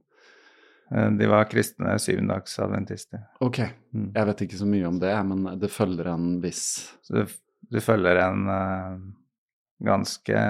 De 1.18 1.26
var 1.30 1.47
kristne 1.49 1.94
syvendagsadventister. 1.99 3.23
ok, 3.40 3.59
Mm. 3.94 4.11
jeg 4.14 4.26
vet 4.26 4.40
ikke 4.47 4.59
så 4.61 4.66
mye 4.66 4.87
om 4.88 4.99
det, 5.00 5.14
men 5.26 5.59
det 5.59 5.71
følger 5.71 6.06
en 6.12 6.40
viss 6.42 6.64
Så 7.02 7.14
du, 7.14 7.26
du 7.71 7.80
følger 7.80 8.16
en 8.25 8.49
uh, 8.49 8.99
ganske 9.85 10.42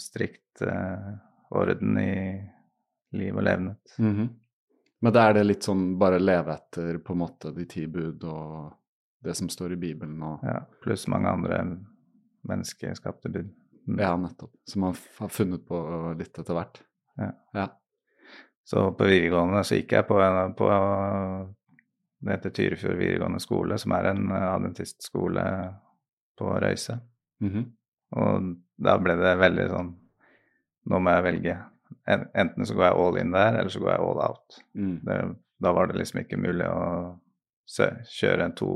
strikt 0.00 0.62
uh, 0.62 1.18
orden 1.50 1.98
i 1.98 2.14
liv 3.12 3.36
og 3.36 3.42
levnet. 3.42 3.94
-hmm. 3.98 4.28
Men 5.00 5.12
da 5.12 5.28
er 5.28 5.34
det 5.34 5.44
litt 5.44 5.62
sånn 5.62 5.98
bare 5.98 6.18
leve 6.18 6.52
etter 6.52 6.98
på 6.98 7.12
en 7.12 7.18
måte 7.18 7.52
de 7.54 7.64
ti 7.70 7.86
bud 7.86 8.24
og 8.24 8.72
det 9.24 9.34
som 9.34 9.48
står 9.48 9.72
i 9.72 9.76
Bibelen 9.76 10.22
og 10.22 10.42
Ja, 10.42 10.60
pluss 10.82 11.06
mange 11.08 11.28
andre 11.28 11.78
menneskeskapte 12.48 13.28
bud. 13.28 13.50
Mm. 13.86 13.98
Ja, 13.98 14.16
nettopp. 14.16 14.52
Som 14.64 14.80
man 14.80 14.96
har 15.18 15.28
funnet 15.28 15.66
på 15.66 15.78
litt 16.18 16.38
etter 16.38 16.54
hvert. 16.54 16.82
Ja. 17.16 17.30
Ja. 17.54 17.68
Så 18.64 18.90
på 18.92 19.06
videregående 19.08 19.62
så 19.64 19.78
gikk 19.78 19.92
jeg 19.92 20.06
på, 20.06 20.18
på 20.58 20.68
det 22.18 22.34
heter 22.34 22.50
Tyrifjord 22.50 22.98
videregående 22.98 23.40
skole, 23.40 23.78
som 23.78 23.94
er 23.96 24.10
en 24.10 24.32
adventistskole 24.34 25.44
på 26.38 26.52
Røyse. 26.60 26.98
Mhm. 27.40 27.64
Og 28.18 28.52
da 28.80 28.96
ble 28.98 29.16
det 29.20 29.34
veldig 29.36 29.66
sånn 29.68 29.88
Nå 30.88 30.98
må 31.04 31.12
jeg 31.12 31.24
velge. 31.26 31.54
En- 32.08 32.28
Enten 32.34 32.66
så 32.68 32.74
går 32.76 32.84
jeg 32.88 32.98
all 33.04 33.18
in 33.20 33.30
der, 33.34 33.58
eller 33.60 33.72
så 33.72 33.80
går 33.82 33.90
jeg 33.94 34.00
all 34.08 34.20
out. 34.28 34.58
Mm. 34.74 34.96
Det, 35.04 35.18
da 35.64 35.72
var 35.76 35.88
det 35.90 35.98
liksom 36.00 36.20
ikke 36.22 36.40
mulig 36.40 36.66
å 36.68 36.82
se, 37.68 37.88
kjøre 38.18 38.50
to 38.58 38.70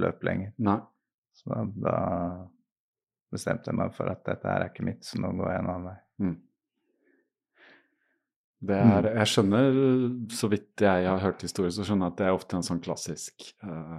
løp 0.00 0.24
lenger. 0.26 0.52
Nei. 0.58 0.78
Så 1.34 1.50
da, 1.50 1.62
da 1.88 1.96
bestemte 3.34 3.70
jeg 3.72 3.78
meg 3.78 3.94
for 3.96 4.10
at 4.10 4.22
dette 4.26 4.46
her 4.50 4.62
er 4.62 4.70
ikke 4.70 4.86
mitt, 4.86 5.02
så 5.06 5.18
nå 5.22 5.32
går 5.38 5.50
jeg 5.50 5.62
en 5.64 5.70
annen 5.72 5.88
vei. 5.90 5.96
Mm. 6.22 6.34
Det 8.64 8.76
er, 8.80 9.06
jeg 9.18 9.28
skjønner, 9.28 9.78
så 10.32 10.48
vidt 10.48 10.80
jeg 10.86 11.04
har 11.10 11.20
hørt 11.20 11.42
historier, 11.44 11.72
så 11.74 11.84
skjønner 11.84 12.06
jeg 12.08 12.14
at 12.14 12.20
det 12.22 12.28
er 12.30 12.36
ofte 12.38 12.56
en 12.56 12.64
sånn 12.64 12.80
klassisk 12.84 13.44
uh, 13.66 13.98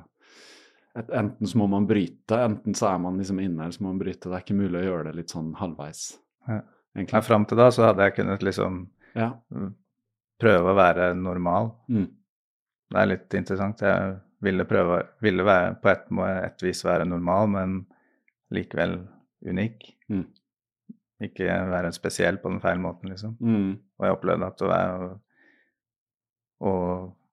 et, 0.98 1.12
Enten 1.14 1.46
så 1.52 1.60
må 1.60 1.68
man 1.70 1.86
bryte, 1.86 2.40
enten 2.40 2.74
så 2.78 2.88
er 2.94 3.02
man 3.04 3.20
liksom 3.20 3.42
inne, 3.44 3.60
eller 3.68 3.76
så 3.76 3.84
må 3.84 3.92
man 3.92 4.00
bryte. 4.02 4.26
Det 4.32 4.34
er 4.40 4.46
ikke 4.46 4.58
mulig 4.58 4.80
å 4.80 4.86
gjøre 4.88 5.10
det 5.10 5.14
litt 5.20 5.34
sånn 5.36 5.52
halvveis, 5.60 6.06
Ja. 6.50 6.62
Egentlig. 6.96 7.14
Nei, 7.14 7.22
Fram 7.28 7.46
til 7.46 7.58
da 7.60 7.70
så 7.72 7.88
hadde 7.90 8.04
jeg 8.08 8.16
kunnet 8.20 8.44
liksom 8.46 8.88
Ja. 9.16 9.32
prøve 10.42 10.72
å 10.74 10.76
være 10.76 11.14
normal. 11.16 11.72
Mm. 11.90 12.08
Det 12.92 13.02
er 13.02 13.06
litt 13.12 13.34
interessant. 13.34 13.80
Jeg 13.82 14.20
ville 14.42 14.66
prøve 14.66 15.02
ville 15.22 15.44
være, 15.48 15.76
på 15.82 15.90
et, 15.90 16.06
et 16.46 16.62
vis 16.64 16.84
være 16.86 17.06
normal, 17.08 17.48
men 17.50 17.86
likevel 18.54 19.00
unik. 19.46 19.86
Mm. 20.10 20.26
Ikke 21.26 21.48
være 21.72 21.92
spesiell 21.96 22.38
på 22.38 22.50
den 22.52 22.60
feil 22.62 22.78
måten, 22.84 23.10
liksom. 23.10 23.38
Mm. 23.40 23.78
Og 24.00 24.06
jeg 24.06 24.16
opplevde 24.18 24.46
at 24.52 24.62
å, 24.62 24.68
være, 24.68 25.10
å 26.62 26.74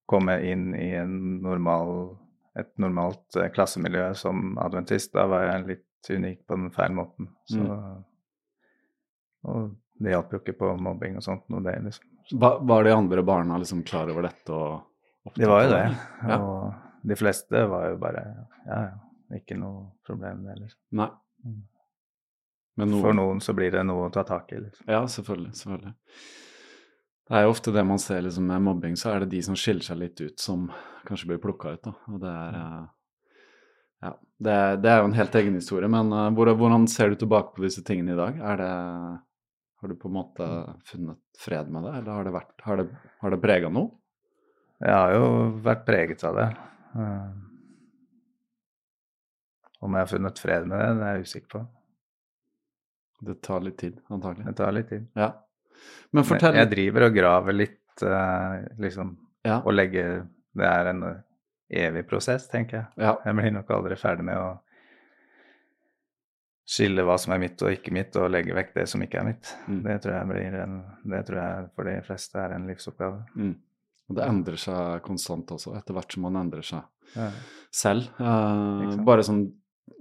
komme 0.09 0.37
inn 0.47 0.71
i 0.79 0.93
en 0.99 1.17
normal, 1.43 2.17
et 2.59 2.71
normalt 2.79 3.37
eh, 3.41 3.51
klassemiljø 3.55 4.13
som 4.19 4.57
adventist, 4.63 5.13
da 5.17 5.27
var 5.31 5.47
jeg 5.49 5.67
litt 5.67 6.11
unik 6.13 6.41
på 6.47 6.57
den 6.59 6.71
feil 6.75 6.95
måten. 6.97 7.29
Så, 7.51 7.61
Mm. 7.63 8.05
Og 9.49 9.73
det 10.03 10.15
hjalp 10.15 10.33
jo 10.35 10.41
ikke 10.43 10.57
på 10.59 10.71
mobbing 10.83 11.19
og 11.19 11.25
sånt 11.25 11.51
Og 11.51 11.63
det, 11.65 11.75
liksom. 11.85 12.09
Var, 12.39 12.61
var 12.67 12.85
de 12.87 12.95
andre 12.95 13.23
barna 13.27 13.59
liksom 13.59 13.83
klar 13.87 14.11
over 14.11 14.27
dette 14.29 14.55
og 14.55 15.35
De 15.39 15.47
var 15.47 15.65
jo 15.65 15.73
det. 15.73 15.83
Ja. 16.27 16.39
Og 16.39 17.09
de 17.09 17.19
fleste 17.19 17.65
var 17.71 17.91
jo 17.91 17.99
bare 18.03 18.23
Ja, 18.67 18.79
ja, 18.87 19.39
ikke 19.39 19.59
noe 19.59 19.91
problem, 20.07 20.45
det, 20.47 20.57
liksom. 20.63 20.81
Nei. 20.99 21.11
Mm. 21.45 21.61
Men 22.79 22.89
noen, 22.89 23.03
For 23.05 23.17
noen 23.17 23.43
så 23.45 23.55
blir 23.57 23.75
det 23.75 23.83
noe 23.85 24.07
å 24.09 24.13
ta 24.15 24.25
tak 24.27 24.55
i, 24.55 24.61
liksom. 24.63 24.87
Ja, 24.89 25.03
selvfølgelig. 25.11 25.53
selvfølgelig. 25.59 25.95
Det 27.29 27.39
er 27.39 27.45
jo 27.47 27.53
ofte 27.53 27.75
det 27.75 27.85
man 27.87 28.01
ser 28.03 28.23
liksom, 28.25 28.47
med 28.49 28.65
mobbing, 28.65 28.97
så 28.99 29.13
er 29.13 29.23
det 29.23 29.33
de 29.35 29.43
som 29.45 29.59
skiller 29.59 29.85
seg 29.87 30.01
litt 30.01 30.21
ut, 30.23 30.39
som 30.41 30.67
kanskje 31.09 31.31
blir 31.31 31.43
plukka 31.43 31.75
ut. 31.77 31.83
Da. 31.85 31.93
Og 32.13 32.23
det 32.23 32.33
er 32.33 32.59
eh, 32.61 32.83
Ja. 34.03 34.15
Det, 34.43 34.57
det 34.83 34.91
er 34.91 34.99
jo 34.99 35.11
en 35.11 35.15
helt 35.15 35.37
egen 35.39 35.55
historie, 35.55 35.89
men 35.89 36.09
uh, 36.11 36.27
hvordan 36.35 36.89
ser 36.91 37.13
du 37.13 37.21
tilbake 37.21 37.55
på 37.55 37.63
disse 37.63 37.85
tingene 37.87 38.17
i 38.17 38.19
dag? 38.19 38.41
Er 38.43 38.57
det 38.59 38.73
Har 39.83 39.91
du 39.91 39.97
på 39.99 40.09
en 40.09 40.15
måte 40.15 40.47
funnet 40.87 41.19
fred 41.43 41.71
med 41.75 41.83
det, 41.89 41.93
eller 41.99 42.13
har 42.15 42.25
det, 42.29 42.33
vært, 42.37 42.53
har 42.63 42.77
det, 42.79 42.85
har 43.21 43.33
det 43.35 43.39
prega 43.43 43.69
noe? 43.75 43.91
Jeg 44.83 44.95
har 44.95 45.15
jo 45.17 45.25
vært 45.63 45.83
preget 45.87 46.23
av 46.27 46.37
det. 46.39 46.47
Eh, 47.03 47.33
Om 49.83 49.97
jeg 49.99 50.05
har 50.05 50.11
funnet 50.13 50.39
fred 50.39 50.67
med 50.71 50.79
det, 50.79 50.91
det 51.01 51.07
er 51.09 51.17
jeg 51.19 51.27
usikker 51.27 51.51
på. 51.57 51.63
Det 53.27 53.35
tar 53.43 53.63
litt 53.67 53.79
tid, 53.79 53.99
antagelig. 54.11 54.47
Det 54.51 54.55
tar 54.59 54.73
litt 54.75 54.89
tid. 54.91 55.09
Ja. 55.19 55.29
Men 56.15 56.27
fortell 56.27 56.55
Jeg 56.59 56.71
driver 56.71 57.09
og 57.09 57.15
graver 57.17 57.57
litt, 57.57 58.03
eh, 58.07 58.57
liksom, 58.83 59.17
ja. 59.47 59.61
og 59.65 59.75
legger 59.75 60.23
Det 60.55 60.67
er 60.69 60.91
en 60.93 61.03
evig 61.73 62.03
prosess, 62.07 62.47
tenker 62.53 62.77
jeg. 62.77 62.87
ja. 63.03 63.17
Jeg 63.25 63.35
blir 63.39 63.51
nok 63.59 63.71
aldri 63.75 63.97
ferdig 63.97 64.27
med 64.29 64.37
å 64.39 64.49
skille 66.69 67.03
hva 67.05 67.17
som 67.19 67.33
er 67.35 67.41
mitt 67.43 67.63
og 67.65 67.73
ikke 67.75 67.93
mitt, 67.95 68.17
og 68.17 68.31
legge 68.31 68.55
vekk 68.55 68.75
det 68.77 68.85
som 68.89 69.03
ikke 69.03 69.19
er 69.21 69.25
mitt. 69.33 69.51
Mm. 69.69 69.81
Det 69.85 69.97
tror 70.05 70.15
jeg 70.15 70.29
blir 70.31 70.59
en, 70.63 70.77
det 71.11 71.23
tror 71.27 71.39
jeg 71.43 71.71
for 71.77 71.89
de 71.91 71.97
fleste 72.07 72.39
er 72.39 72.55
en 72.57 72.67
livsoppgave. 72.71 73.23
Mm. 73.37 73.55
Og 74.11 74.17
det 74.19 74.27
endrer 74.29 74.61
seg 74.61 75.03
konstant 75.07 75.51
også, 75.57 75.75
etter 75.79 75.97
hvert 75.97 76.13
som 76.13 76.23
man 76.29 76.37
endrer 76.45 76.63
seg 76.67 76.83
Ja. 77.17 77.31
selv. 77.71 78.07
Eh, 78.21 78.97
bare 79.05 79.23
sånn 79.27 79.53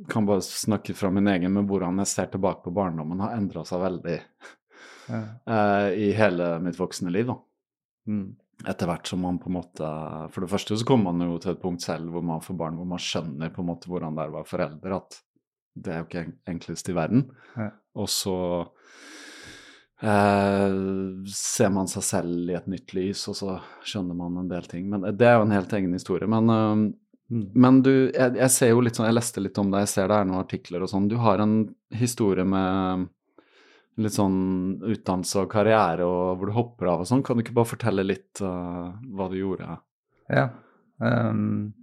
kan 0.09 0.25
bare 0.25 0.41
snakke 0.41 0.93
fra 0.95 1.09
min 1.11 1.27
egen, 1.27 1.51
men 1.53 1.67
hvordan 1.67 1.97
jeg 2.01 2.07
ser 2.07 2.29
tilbake 2.31 2.63
på 2.63 2.73
barndommen, 2.73 3.19
har 3.21 3.35
endra 3.37 3.65
seg 3.65 3.81
veldig 3.81 4.19
Ja. 5.09 5.23
eh, 5.47 5.89
i 5.97 6.11
hele 6.13 6.59
mitt 6.61 6.77
voksne 6.77 7.11
liv. 7.11 7.27
da. 7.27 7.35
Mm. 8.07 8.35
Etter 8.67 8.85
hvert 8.87 9.07
som 9.07 9.19
man 9.21 9.39
på 9.39 9.47
en 9.49 9.55
måte 9.57 10.31
For 10.31 10.41
det 10.41 10.49
første 10.49 10.77
så 10.77 10.85
kommer 10.85 11.11
man 11.13 11.27
jo 11.31 11.37
til 11.39 11.51
et 11.53 11.61
punkt 11.61 11.81
selv 11.81 12.11
hvor 12.11 12.21
man 12.23 12.39
får 12.41 12.57
barn, 12.57 12.75
hvor 12.77 12.85
man 12.85 12.99
skjønner 12.99 13.49
på 13.53 13.61
en 13.63 13.69
måte 13.71 13.87
hvordan 13.89 14.15
det 14.15 14.21
er 14.23 14.29
å 14.29 14.35
være 14.37 14.49
forelder, 14.51 14.95
at 14.95 15.21
det 15.73 15.93
er 15.93 16.01
jo 16.01 16.07
ikke 16.09 16.25
enklest 16.51 16.89
i 16.91 16.95
verden. 16.95 17.25
Ja. 17.55 17.69
Og 18.01 18.09
så 18.11 18.37
eh, 20.03 20.73
ser 21.31 21.71
man 21.75 21.89
seg 21.91 22.05
selv 22.07 22.51
i 22.51 22.57
et 22.57 22.67
nytt 22.71 22.95
lys, 22.97 23.23
og 23.31 23.37
så 23.39 23.59
skjønner 23.87 24.17
man 24.17 24.41
en 24.43 24.51
del 24.51 24.67
ting. 24.71 24.89
Men 24.91 25.07
det 25.15 25.29
er 25.29 25.39
jo 25.39 25.47
en 25.47 25.55
helt 25.55 25.73
egen 25.77 25.95
historie. 25.95 26.29
Men, 26.31 26.51
eh, 26.55 27.41
men 27.55 27.81
du, 27.85 27.93
jeg, 28.09 28.35
jeg 28.39 28.55
ser 28.57 28.73
jo 28.73 28.83
litt 28.83 28.99
sånn, 28.99 29.09
jeg 29.09 29.19
leste 29.19 29.43
litt 29.43 29.59
om 29.61 29.71
deg, 29.71 29.85
jeg 29.85 29.93
ser 29.95 30.11
det 30.11 30.19
er 30.19 30.29
noen 30.29 30.43
artikler 30.43 30.83
og 30.83 30.91
sånn. 30.91 31.09
Du 31.11 31.17
har 31.23 31.43
en 31.43 31.57
historie 31.95 32.47
med 32.47 33.09
litt 34.01 34.15
sånn 34.15 34.79
utdannelse 34.87 35.43
og 35.43 35.51
karriere 35.51 36.05
og 36.07 36.39
hvor 36.39 36.49
du 36.49 36.55
hopper 36.55 36.91
av 36.93 37.03
og 37.03 37.09
sånn. 37.09 37.23
Kan 37.25 37.37
du 37.37 37.43
ikke 37.45 37.55
bare 37.57 37.71
fortelle 37.73 38.05
litt 38.07 38.41
uh, 38.43 38.91
hva 39.15 39.27
du 39.31 39.37
gjorde? 39.39 39.77
Ja. 40.31 40.47
ehm, 41.03 41.73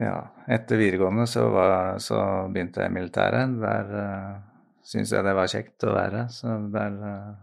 ja. 0.00 0.16
Etter 0.46 0.80
videregående 0.80 1.26
så, 1.30 1.46
var, 1.52 1.98
så 2.02 2.20
begynte 2.52 2.84
jeg 2.84 2.92
i 2.92 2.96
militæret. 2.96 3.56
Der 3.62 3.92
uh, 3.92 4.38
syntes 4.86 5.14
jeg 5.16 5.26
det 5.26 5.36
var 5.38 5.52
kjekt 5.52 5.86
å 5.88 5.94
være. 5.96 6.26
Så 6.32 6.56
der 6.74 6.98
uh, 7.00 7.34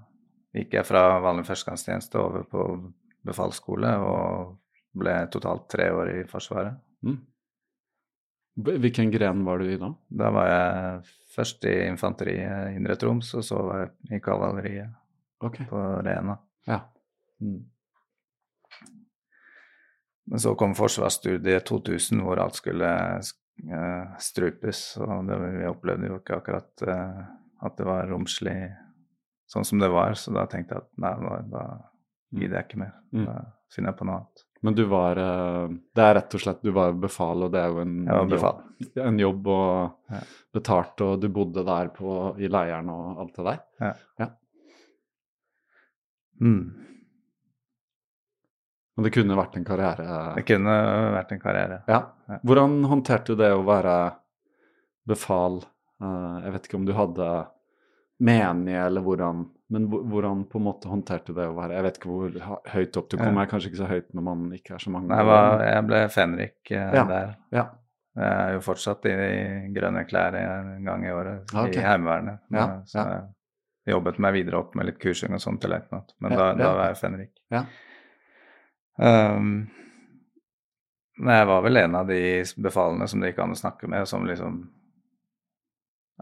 gikk 0.55 0.77
jeg 0.77 0.87
fra 0.87 1.03
vanlig 1.23 1.47
førstegangstjeneste 1.49 2.21
over 2.21 2.47
på 2.49 2.67
befalsskole 3.23 3.93
og 4.03 4.57
ble 4.93 5.15
totalt 5.33 5.67
tre 5.71 5.89
år 5.95 6.11
i 6.13 6.23
Forsvaret. 6.29 6.77
Mm. 7.03 7.19
Hvilken 8.53 9.09
gren 9.09 9.41
var 9.47 9.59
du 9.59 9.71
i 9.71 9.79
da? 9.81 9.89
Da 10.13 10.29
var 10.33 10.49
jeg 10.51 11.13
først 11.33 11.65
i 11.65 11.77
infanteriet 11.87 12.69
i 12.69 12.77
Indre 12.77 12.97
Troms, 13.01 13.31
og 13.39 13.45
så 13.47 13.61
var 13.65 13.79
jeg 13.81 14.19
i 14.19 14.21
kavaleriet 14.21 14.93
okay. 15.41 15.65
på 15.69 15.79
Rena. 16.05 16.37
Ja. 16.69 16.83
Mm. 17.41 17.63
Men 20.31 20.39
så 20.39 20.53
kom 20.55 20.75
forsvarsstudiet 20.77 21.65
2000, 21.67 22.21
hvor 22.23 22.39
alt 22.39 22.55
skulle 22.55 22.91
eh, 23.19 24.03
strupes. 24.23 24.83
Og 25.03 25.27
det, 25.27 25.39
vi 25.59 25.67
opplevde 25.67 26.07
jo 26.11 26.19
ikke 26.21 26.37
akkurat 26.39 26.85
eh, 26.87 27.19
at 27.63 27.75
det 27.79 27.87
var 27.87 28.07
romslig 28.11 28.55
sånn 29.51 29.67
som 29.67 29.81
det 29.83 29.91
var, 29.93 30.15
så 30.17 30.31
da 30.33 30.45
tenkte 30.49 30.77
jeg 30.77 30.85
at 30.85 30.89
nei, 31.03 31.11
da, 31.21 31.35
da 31.51 31.65
gidder 32.33 32.57
jeg 32.61 32.69
ikke 32.69 32.81
mer. 32.81 32.95
Mm. 33.13 33.25
Da 33.27 33.35
finner 33.75 33.91
jeg 33.91 33.99
på 33.99 34.07
noe 34.07 34.15
annet. 34.21 34.45
Men 34.63 34.77
du 34.79 34.83
var 34.87 35.19
eh, 35.19 35.73
Det 35.95 36.03
er 36.05 36.13
rett 36.15 36.35
og 36.37 36.41
slett 36.45 36.61
Du 36.63 36.69
var 36.71 36.93
befal, 36.95 37.43
og 37.43 37.51
det 37.51 37.59
er 37.59 37.73
jo 37.73 37.81
en, 37.83 37.97
jobb, 38.07 38.95
en 39.03 39.19
jobb 39.19 39.49
og 39.51 40.13
Ja. 40.13 40.21
betalt, 40.55 41.01
og 41.03 41.19
du 41.19 41.27
bodde 41.33 41.65
der 41.67 41.91
på, 41.91 42.15
i 42.39 42.47
leiren 42.47 42.89
og 42.93 43.19
alt 43.25 43.35
det 43.35 43.45
der. 43.49 43.59
Ja. 43.83 43.91
Ja. 44.23 44.29
Mm. 46.41 46.92
Men 48.95 49.07
det 49.07 49.13
kunne 49.15 49.37
vært 49.37 49.55
en 49.57 49.65
karriere. 49.65 50.17
Det 50.37 50.43
kunne 50.45 50.73
vært 51.15 51.31
en 51.33 51.41
karriere. 51.41 51.79
Ja. 51.89 51.99
Hvordan 52.45 52.83
håndterte 52.91 53.33
du 53.33 53.41
det 53.41 53.49
å 53.55 53.63
være 53.65 53.95
befal? 55.09 55.63
Eh, 56.03 56.35
jeg 56.45 56.55
vet 56.55 56.69
ikke 56.69 56.79
om 56.79 56.87
du 56.87 56.93
hadde 56.97 57.29
menige, 58.23 58.85
eller 58.85 59.05
hvordan 59.05 59.45
Men 59.73 59.87
hvordan 59.89 60.43
på 60.45 60.59
en 60.59 60.65
måte 60.67 60.89
håndterte 60.91 61.33
du 61.33 61.39
det 61.39 61.47
å 61.49 61.55
være 61.57 61.73
Jeg 61.73 61.83
vet 61.87 61.95
ikke 61.97 62.09
hvor 62.11 62.35
høyt 62.75 62.97
opp 62.99 63.07
du 63.09 63.15
kom, 63.17 63.39
jeg 63.39 63.41
er 63.41 63.49
kanskje 63.49 63.69
ikke 63.71 63.79
så 63.79 63.87
høyt 63.89 64.11
når 64.13 64.25
man 64.27 64.43
ikke 64.53 64.75
er 64.75 64.83
så 64.83 64.91
mange. 64.93 65.09
Nei, 65.09 65.37
Jeg, 65.65 65.85
ble 65.87 66.01
fenrik 66.13 66.71
eh, 66.71 66.91
Ja. 66.93 67.05
der. 67.09 67.31
Ja. 67.55 67.63
Jeg 68.13 68.33
er 68.43 68.51
jo 68.53 68.59
fortsatt 68.61 69.07
i 69.09 69.15
grønne 69.73 70.03
klær 70.05 70.35
en 70.37 70.85
gang 70.85 71.05
i 71.07 71.09
året 71.09 71.49
okay. 71.49 71.79
i 71.79 71.85
Heimevernet. 71.87 72.43
Ja, 72.53 72.67
Så 72.85 73.01
jeg 73.01 73.95
jobbet 73.95 74.19
meg 74.21 74.35
videre 74.37 74.59
opp 74.61 74.77
med 74.77 74.91
litt 74.91 74.99
kursing 75.01 75.33
og 75.33 75.41
sånn 75.41 75.57
til 75.59 75.73
løytnant. 75.73 76.13
Men 76.21 76.37
da, 76.37 76.51
da 76.59 76.69
var 76.77 76.91
jeg 76.91 76.99
fenrik. 77.01 77.33
Ja. 77.51 77.63
Um, 78.97 79.69
men 81.17 81.35
jeg 81.35 81.47
var 81.49 81.61
vel 81.65 81.77
en 81.77 81.95
av 81.95 82.07
de 82.07 82.21
befalene 82.57 83.07
som 83.09 83.21
det 83.21 83.31
gikk 83.31 83.43
an 83.43 83.55
å 83.55 83.59
snakke 83.59 83.89
med, 83.89 84.07
som 84.09 84.25
liksom 84.25 84.59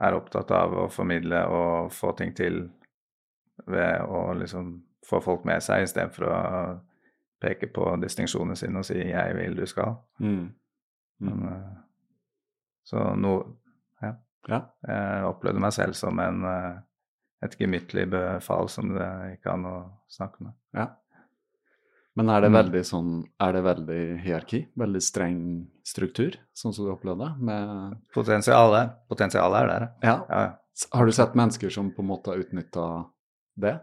er 0.01 0.15
opptatt 0.15 0.51
av 0.55 0.73
å 0.83 0.87
formidle 0.91 1.43
og 1.51 1.91
få 1.93 2.13
ting 2.17 2.33
til 2.35 2.63
ved 3.67 4.01
å 4.07 4.31
liksom 4.35 4.73
få 5.07 5.19
folk 5.23 5.45
med 5.47 5.63
seg, 5.63 5.85
istedenfor 5.85 6.27
å 6.27 6.39
peke 7.41 7.67
på 7.73 7.87
distinksjonene 8.01 8.55
sine 8.55 8.79
og 8.79 8.85
si 8.85 8.99
'jeg 8.99 9.35
vil, 9.35 9.55
du 9.55 9.65
skal'. 9.65 9.97
Mm. 10.19 10.53
Mm. 11.19 11.39
Men, 11.39 11.77
så 12.83 13.15
no, 13.15 13.57
ja. 14.01 14.13
Ja. 14.47 14.61
Jeg 14.87 15.25
opplevde 15.25 15.59
meg 15.59 15.73
selv 15.73 15.93
som 15.93 16.19
en, 16.19 16.43
eh, 16.45 16.79
et 17.41 17.57
gemyttlig 17.59 18.09
befal 18.09 18.69
som 18.69 18.89
det 18.93 19.09
gikk 19.31 19.45
an 19.45 19.65
å 19.65 19.77
snakke 20.09 20.43
med. 20.43 20.53
ja. 20.73 20.87
Men 22.15 22.29
er 22.29 22.41
det 22.41 22.49
Mm. 22.51 22.57
veldig 22.59 22.81
sånn 22.83 23.11
Er 23.39 23.53
det 23.53 23.61
veldig 23.63 24.01
hierarki? 24.23 24.67
Veldig 24.77 25.01
streng 25.01 25.67
struktur, 25.83 26.35
sånn 26.53 26.73
som 26.73 26.85
du 26.85 26.91
opplevde? 26.91 27.29
Med 27.39 27.97
Potensialet, 28.13 28.91
potensialet 29.09 29.61
er 29.61 29.67
der, 29.67 29.87
Ja. 30.03 30.25
ja. 30.29 30.55
Har 30.93 31.05
du 31.05 31.11
sett 31.11 31.35
mennesker 31.35 31.69
som 31.71 31.91
på 31.91 31.99
en 32.01 32.07
måte 32.07 32.27
har 32.31 32.37
utnytta 32.37 33.05
det? 33.57 33.79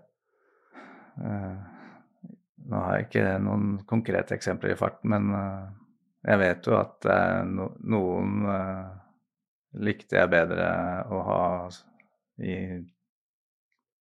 Uh, 1.18 1.56
nå 2.68 2.76
har 2.76 2.96
jeg 2.98 3.06
ikke 3.08 3.40
noen 3.42 3.84
konkrete 3.86 4.34
eksempler 4.36 4.72
i 4.72 4.76
farten, 4.78 5.08
men 5.10 5.32
uh, 5.34 5.70
jeg 6.24 6.38
vet 6.38 6.66
jo 6.66 6.76
at 6.78 7.06
uh, 7.06 7.44
no, 7.44 7.72
noen 7.80 8.46
likte 9.74 10.16
jeg 10.16 10.30
bedre 10.30 10.68
å 11.10 11.22
ha 11.22 11.68
i, 12.40 12.54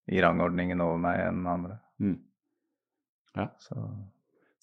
i 0.07 0.21
rangordningen 0.21 0.81
over 0.81 0.97
meg 0.97 1.19
enn 1.27 1.47
andre. 1.47 1.79
Mm. 1.99 2.19
Ja. 3.35 3.47
Så 3.59 3.75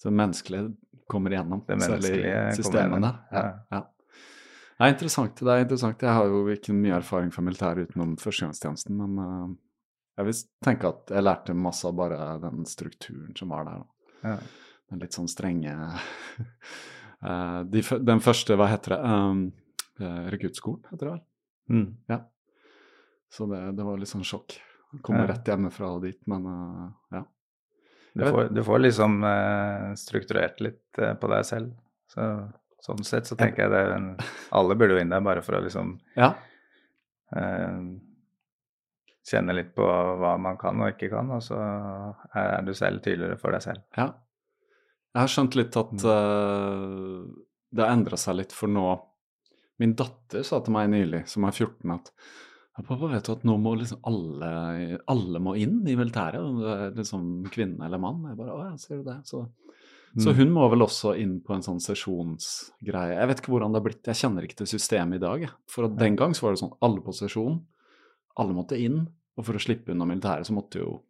Så 0.05 0.11
det 0.11 0.13
menneskelige 0.19 0.75
kommer 1.09 1.33
igjennom, 1.33 1.63
Det 1.65 1.81
selv 1.81 1.81
i 1.81 1.95
menneskelige 1.95 2.33
kommer 2.33 2.55
systemene. 2.59 3.09
igjennom, 3.09 3.19
Ja. 3.31 3.59
ja. 3.71 3.81
Det 4.77 4.85
er 4.85 4.91
interessant. 4.93 5.35
det 5.39 5.47
er 5.55 5.61
interessant. 5.63 6.01
Jeg 6.01 6.13
har 6.13 6.25
jo 6.27 6.45
ikke 6.51 6.73
mye 6.75 6.97
erfaring 6.99 7.31
fra 7.33 7.41
militæret 7.41 7.87
utenom 7.89 8.15
førstegangstjenesten, 8.19 8.97
men 8.97 9.17
eh, 9.17 9.55
jeg 10.19 10.25
vil 10.25 10.33
tenke 10.63 10.87
at 10.91 11.09
jeg 11.15 11.23
lærte 11.23 11.55
masse 11.55 11.85
av 11.87 11.95
bare 11.95 12.39
den 12.43 12.65
strukturen 12.65 13.35
som 13.35 13.49
var 13.49 13.65
der. 13.65 13.83
ja. 14.23 14.37
Den 14.91 14.99
litt 15.01 15.13
sånn 15.17 15.27
strenge 15.27 15.71
eh, 17.25 17.63
de, 17.63 17.81
Den 18.05 18.19
første, 18.21 18.53
hva 18.55 18.67
heter 18.69 18.93
det, 18.95 18.99
um, 19.01 19.51
rekruttskolen, 20.29 20.83
heter 20.91 21.05
det 21.07 21.13
vel? 21.15 21.21
Mm. 21.71 21.87
Ja. 22.09 22.19
Så 23.31 23.47
det, 23.49 23.63
det 23.77 23.83
var 23.87 23.97
litt 23.97 24.11
sånn 24.11 24.23
sjokk. 24.27 24.59
Kommer 25.01 25.25
Ja. 25.25 25.33
rett 25.33 25.45
hjemmefra 25.49 25.89
og 25.95 26.03
dit, 26.05 26.19
men 26.27 26.45
ja. 27.11 27.23
Du, 28.15 28.23
får, 28.31 28.49
du 28.55 28.61
får 28.63 28.79
liksom 28.79 29.17
uh, 29.27 29.89
strukturert 29.99 30.61
litt 30.63 30.99
uh, 31.03 31.13
på 31.19 31.27
deg 31.33 31.45
selv. 31.47 31.73
Så, 32.11 32.25
sånn 32.85 33.03
sett 33.03 33.27
så 33.27 33.35
tenker 33.35 33.65
jeg 33.65 33.73
det 33.73 34.25
Alle 34.55 34.75
burde 34.77 34.95
jo 34.95 35.01
inn 35.01 35.11
der 35.11 35.23
bare 35.25 35.41
for 35.43 35.57
å 35.57 35.63
liksom 35.65 35.95
Ja. 36.15 36.29
uh, 37.35 37.81
kjenne 39.25 39.55
litt 39.57 39.71
på 39.75 39.85
hva 40.21 40.35
man 40.37 40.55
kan 40.61 40.77
og 40.85 40.91
ikke 40.93 41.09
kan, 41.15 41.31
og 41.33 41.41
så 41.41 41.57
er 42.37 42.61
du 42.67 42.71
selv 42.77 43.01
tydeligere 43.01 43.39
for 43.41 43.55
deg 43.55 43.63
selv. 43.65 43.81
Ja. 43.97 44.11
Jeg 45.15 45.23
har 45.23 45.31
skjønt 45.33 45.55
litt 45.57 45.75
at 45.81 45.91
Mm. 45.95 47.25
det 47.73 47.81
har 47.83 47.93
endra 47.95 48.17
seg 48.21 48.35
litt, 48.37 48.53
for 48.53 48.67
nå 48.69 48.85
Min 49.81 49.91
datter 49.99 50.43
sa 50.47 50.61
til 50.63 50.71
meg 50.71 50.87
nylig, 50.93 51.25
som 51.27 51.43
er 51.43 51.51
14, 51.51 51.91
at 51.97 52.11
«Ja, 52.75 52.83
Pappa, 52.83 53.07
vet 53.07 53.23
du 53.23 53.31
at 53.31 53.43
nå 53.47 53.53
må 53.61 53.71
liksom 53.79 54.01
alle, 54.03 54.49
alle 55.07 55.39
må 55.39 55.53
inn 55.55 55.77
i 55.87 55.95
militæret, 55.95 56.41
om 56.43 56.57
du 56.59 56.65
er 56.67 56.89
liksom 56.97 57.27
kvinne 57.53 57.85
eller 57.87 58.01
mann? 58.03 58.25
Jeg 58.27 58.35
bare, 58.39 58.51
å 58.51 58.65
ja, 58.65 58.73
ser 58.81 58.99
du 58.99 59.05
det? 59.07 59.21
Så, 59.29 59.45
så 60.19 60.31
Mm. 60.33 60.35
hun 60.41 60.51
må 60.57 60.65
vel 60.71 60.83
også 60.83 61.13
inn 61.19 61.37
på 61.43 61.55
en 61.55 61.63
sånn 61.63 61.79
sesjonsgreie. 61.79 63.15
Jeg 63.15 63.27
vet 63.31 63.39
ikke 63.41 63.53
hvordan 63.53 63.71
det 63.71 63.79
har 63.79 63.85
blitt, 63.87 64.03
jeg 64.11 64.19
kjenner 64.19 64.43
ikke 64.43 64.59
til 64.61 64.67
systemet 64.73 65.15
i 65.19 65.23
dag. 65.23 65.47
For 65.71 65.87
at 65.87 65.95
den 65.99 66.15
gang 66.19 66.35
så 66.35 66.45
var 66.47 66.55
det 66.55 66.61
sånn, 66.65 66.75
alle 66.83 67.01
på 67.03 67.15
sesjon, 67.15 67.61
alle 68.39 68.53
måtte 68.55 68.79
inn, 68.79 69.05
og 69.37 69.43
for 69.47 69.55
å 69.55 69.63
slippe 69.63 69.91
unna 69.95 70.05
militæret 70.07 70.47
så 70.47 70.55
måtte 70.55 70.79
jo 70.83 71.01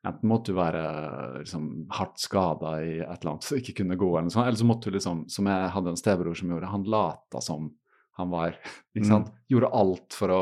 Enten 0.00 0.30
måtte 0.30 0.48
du 0.48 0.56
være 0.56 1.40
liksom, 1.42 1.64
hardt 1.92 2.16
skada 2.18 2.70
i 2.80 3.00
et 3.02 3.18
eller 3.20 3.34
annet 3.34 3.44
så 3.44 3.58
ikke 3.60 3.74
kunne 3.82 3.98
gå, 4.00 4.06
eller 4.14 4.30
noe 4.30 4.32
sånt, 4.32 4.46
eller 4.48 4.56
så 4.56 4.64
måtte 4.64 4.88
du 4.88 4.94
liksom, 4.96 5.26
som 5.28 5.44
jeg 5.44 5.66
hadde 5.74 5.92
en 5.92 5.98
stebror 6.00 6.34
som 6.38 6.48
gjorde, 6.48 6.70
han 6.72 6.86
lata 6.88 7.42
som 7.44 7.66
han 8.20 8.30
var 8.32 8.54
ikke 8.96 9.08
sant? 9.08 9.32
Gjorde 9.50 9.72
alt 9.80 10.16
for 10.16 10.34
å 10.36 10.40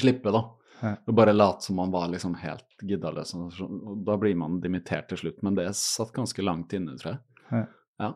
slippe, 0.00 0.32
da. 0.34 0.42
Ja. 0.80 0.94
Og 1.06 1.12
bare 1.18 1.34
late 1.36 1.66
som 1.66 1.76
man 1.76 1.90
var 1.92 2.08
liksom 2.08 2.34
helt 2.40 2.84
giddaløs. 2.88 3.34
og 3.36 4.04
da 4.06 4.14
blir 4.16 4.36
man 4.40 4.60
dimittert 4.64 5.10
til 5.10 5.18
slutt, 5.20 5.42
men 5.44 5.54
det 5.58 5.66
satt 5.76 6.12
ganske 6.16 6.40
langt 6.46 6.72
inne, 6.76 6.94
tror 7.00 7.12
jeg. 7.16 7.20
Ja. 7.50 7.64
Ja. 8.00 8.12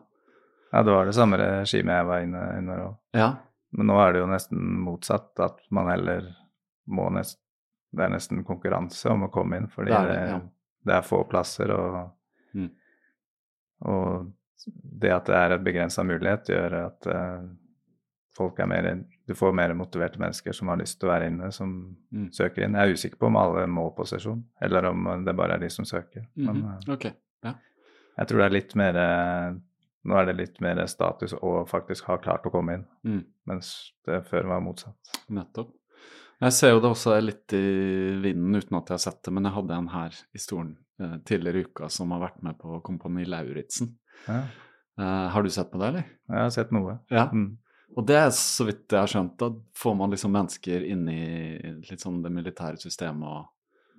Ja, 0.73 0.81
det 0.83 0.91
var 0.95 1.05
det 1.07 1.13
samme 1.15 1.37
regimet 1.39 1.93
jeg 1.99 2.07
var 2.09 2.23
inne 2.25 2.45
under 2.59 2.85
òg. 2.87 2.95
ja. 3.15 3.33
Men 3.75 3.89
nå 3.89 3.95
er 3.99 4.13
det 4.15 4.19
jo 4.21 4.27
nesten 4.31 4.59
motsatt, 4.85 5.33
at 5.43 5.57
man 5.75 5.89
heller 5.91 6.29
må 6.87 7.09
nest, 7.11 7.41
Det 7.95 8.03
er 8.05 8.09
nesten 8.13 8.43
konkurranse 8.47 9.09
om 9.11 9.25
å 9.27 9.31
komme 9.31 9.57
inn, 9.57 9.67
fordi 9.71 9.91
Det 9.91 9.97
er 9.99 10.07
det, 10.07 10.39
det 10.87 10.93
er 10.95 11.01
få 11.03 11.23
plasser, 11.29 11.71
og, 11.75 12.11
Mm. 12.55 12.69
og 13.85 14.31
det 15.01 15.11
at 15.11 15.25
det 15.27 15.35
er 15.35 15.51
et 15.57 15.63
begrensa 15.65 16.03
mulighet, 16.07 16.47
gjør 16.49 16.75
at 16.85 17.07
eh, 17.11 17.41
folk 18.37 18.59
er 18.59 18.67
mer 18.67 19.03
Du 19.27 19.33
får 19.33 19.53
mer 19.55 19.73
motiverte 19.73 20.19
mennesker 20.19 20.53
som 20.53 20.67
har 20.67 20.77
lyst 20.77 20.99
til 20.99 21.09
å 21.09 21.13
være 21.13 21.27
inne, 21.31 21.51
som 21.51 21.95
Mm. 22.13 22.29
søker 22.31 22.63
inn. 22.65 22.73
Jeg 22.75 22.89
er 22.89 22.93
usikker 22.93 23.17
på 23.17 23.27
om 23.27 23.35
alle 23.37 23.65
må 23.67 23.89
på 23.95 24.05
sesjon, 24.05 24.43
eller 24.61 24.85
om 24.89 25.25
det 25.25 25.35
bare 25.35 25.53
er 25.55 25.59
de 25.59 25.69
som 25.69 25.85
søker. 25.85 26.27
Mm 26.37 26.47
-hmm. 26.47 26.61
Men 26.87 26.93
Ok. 26.95 27.05
Ja. 27.43 27.53
jeg 28.17 28.27
tror 28.27 28.37
det 28.37 28.45
er 28.45 28.49
litt 28.59 28.75
mer 28.75 28.95
eh, 28.95 29.53
Nå 30.07 30.13
er 30.21 30.25
det 30.25 30.35
litt 30.37 30.61
mer 30.61 30.85
status 30.85 31.33
å 31.33 31.67
faktisk 31.67 32.03
ha 32.05 32.17
klart 32.17 32.43
å 32.45 32.51
komme 32.51 32.73
inn, 32.75 32.85
Mm. 33.03 33.25
mens 33.47 33.91
det 34.05 34.23
før 34.29 34.43
var 34.45 34.59
motsatt. 34.61 34.93
Nettopp. 35.29 35.71
Jeg 36.41 36.51
ser 36.53 36.69
jo 36.71 36.79
det 36.79 36.89
også 36.91 37.17
er 37.17 37.21
litt 37.21 37.53
i 37.53 38.21
vinden 38.21 38.55
uten 38.55 38.77
at 38.77 38.85
jeg 38.87 38.93
har 38.93 38.97
sett 38.97 39.23
det, 39.23 39.33
men 39.33 39.43
jeg 39.45 39.53
hadde 39.53 39.71
en 39.71 39.87
her 39.87 40.11
i 40.35 40.37
stolen 40.37 40.77
eh, 40.99 41.17
tidligere 41.25 41.55
i 41.57 41.63
uka 41.63 41.89
som 41.89 42.11
har 42.11 42.19
vært 42.19 42.43
med 42.43 42.57
på 42.59 42.81
Kompani 42.83 43.25
Lauritzen. 43.25 43.95
Ja, 44.27 44.43
Eh, 44.97 45.27
har 45.29 45.43
du 45.43 45.49
sett 45.49 45.71
på 45.71 45.77
det, 45.79 45.87
eller? 45.87 46.03
jeg 46.29 46.37
har 46.39 46.49
sett 46.49 46.71
noe. 46.71 46.99
Ja. 47.11 47.25
Mm. 47.33 47.57
Og 47.95 48.05
det 48.09 48.15
er 48.17 48.31
så 48.33 48.65
vidt 48.67 48.91
jeg 48.91 48.99
har 48.99 49.07
skjønt, 49.11 49.35
da 49.39 49.51
får 49.77 49.93
man 49.95 50.11
liksom 50.11 50.33
mennesker 50.33 50.83
inn 50.89 51.05
i 51.11 51.21
litt 51.85 52.01
sånn 52.01 52.23
det 52.25 52.31
militære 52.33 52.81
systemet 52.81 53.27
og 53.29 53.51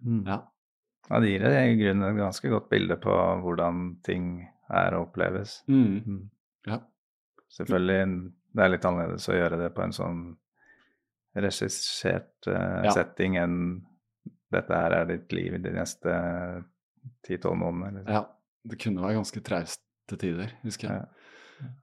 Mm. 0.05 0.27
Ja. 0.29 0.43
Ja, 1.09 1.21
det 1.23 1.29
gir 1.31 1.45
i 1.49 1.77
grunnen 1.79 2.05
et 2.11 2.19
ganske 2.19 2.51
godt 2.53 2.67
bilde 2.69 2.97
på 3.01 3.15
hvordan 3.41 4.03
ting 4.05 4.43
er 4.69 4.93
og 4.99 5.07
oppleves. 5.07 5.63
Mm. 5.73 6.03
Mm. 6.05 6.19
Ja. 6.67 6.81
Selvfølgelig 7.57 8.33
det 8.53 8.65
er 8.67 8.73
litt 8.75 8.85
annerledes 8.85 9.29
å 9.33 9.39
gjøre 9.39 9.57
det 9.63 9.71
på 9.75 9.83
en 9.87 9.95
sånn 9.97 10.21
regissert 11.37 12.49
uh, 12.49 12.85
Ja. 12.85 12.93
setting 12.93 13.37
enn 13.41 13.59
dette 14.53 14.73
her 14.77 14.93
er 15.01 15.09
ditt 15.11 15.33
liv 15.33 15.55
i 15.57 15.63
de 15.63 15.73
neste 15.75 16.13
ti-tolv 17.27 17.59
månedene. 17.61 18.03
Liksom. 18.05 18.13
ja. 18.13 18.25
Det 18.67 18.79
kunne 18.83 19.03
være 19.03 19.15
ganske 19.21 19.41
traust 19.47 19.83
til 20.11 20.19
tider, 20.19 20.53
husker 20.65 20.89
jeg. 20.91 21.03
Ja. 21.03 21.16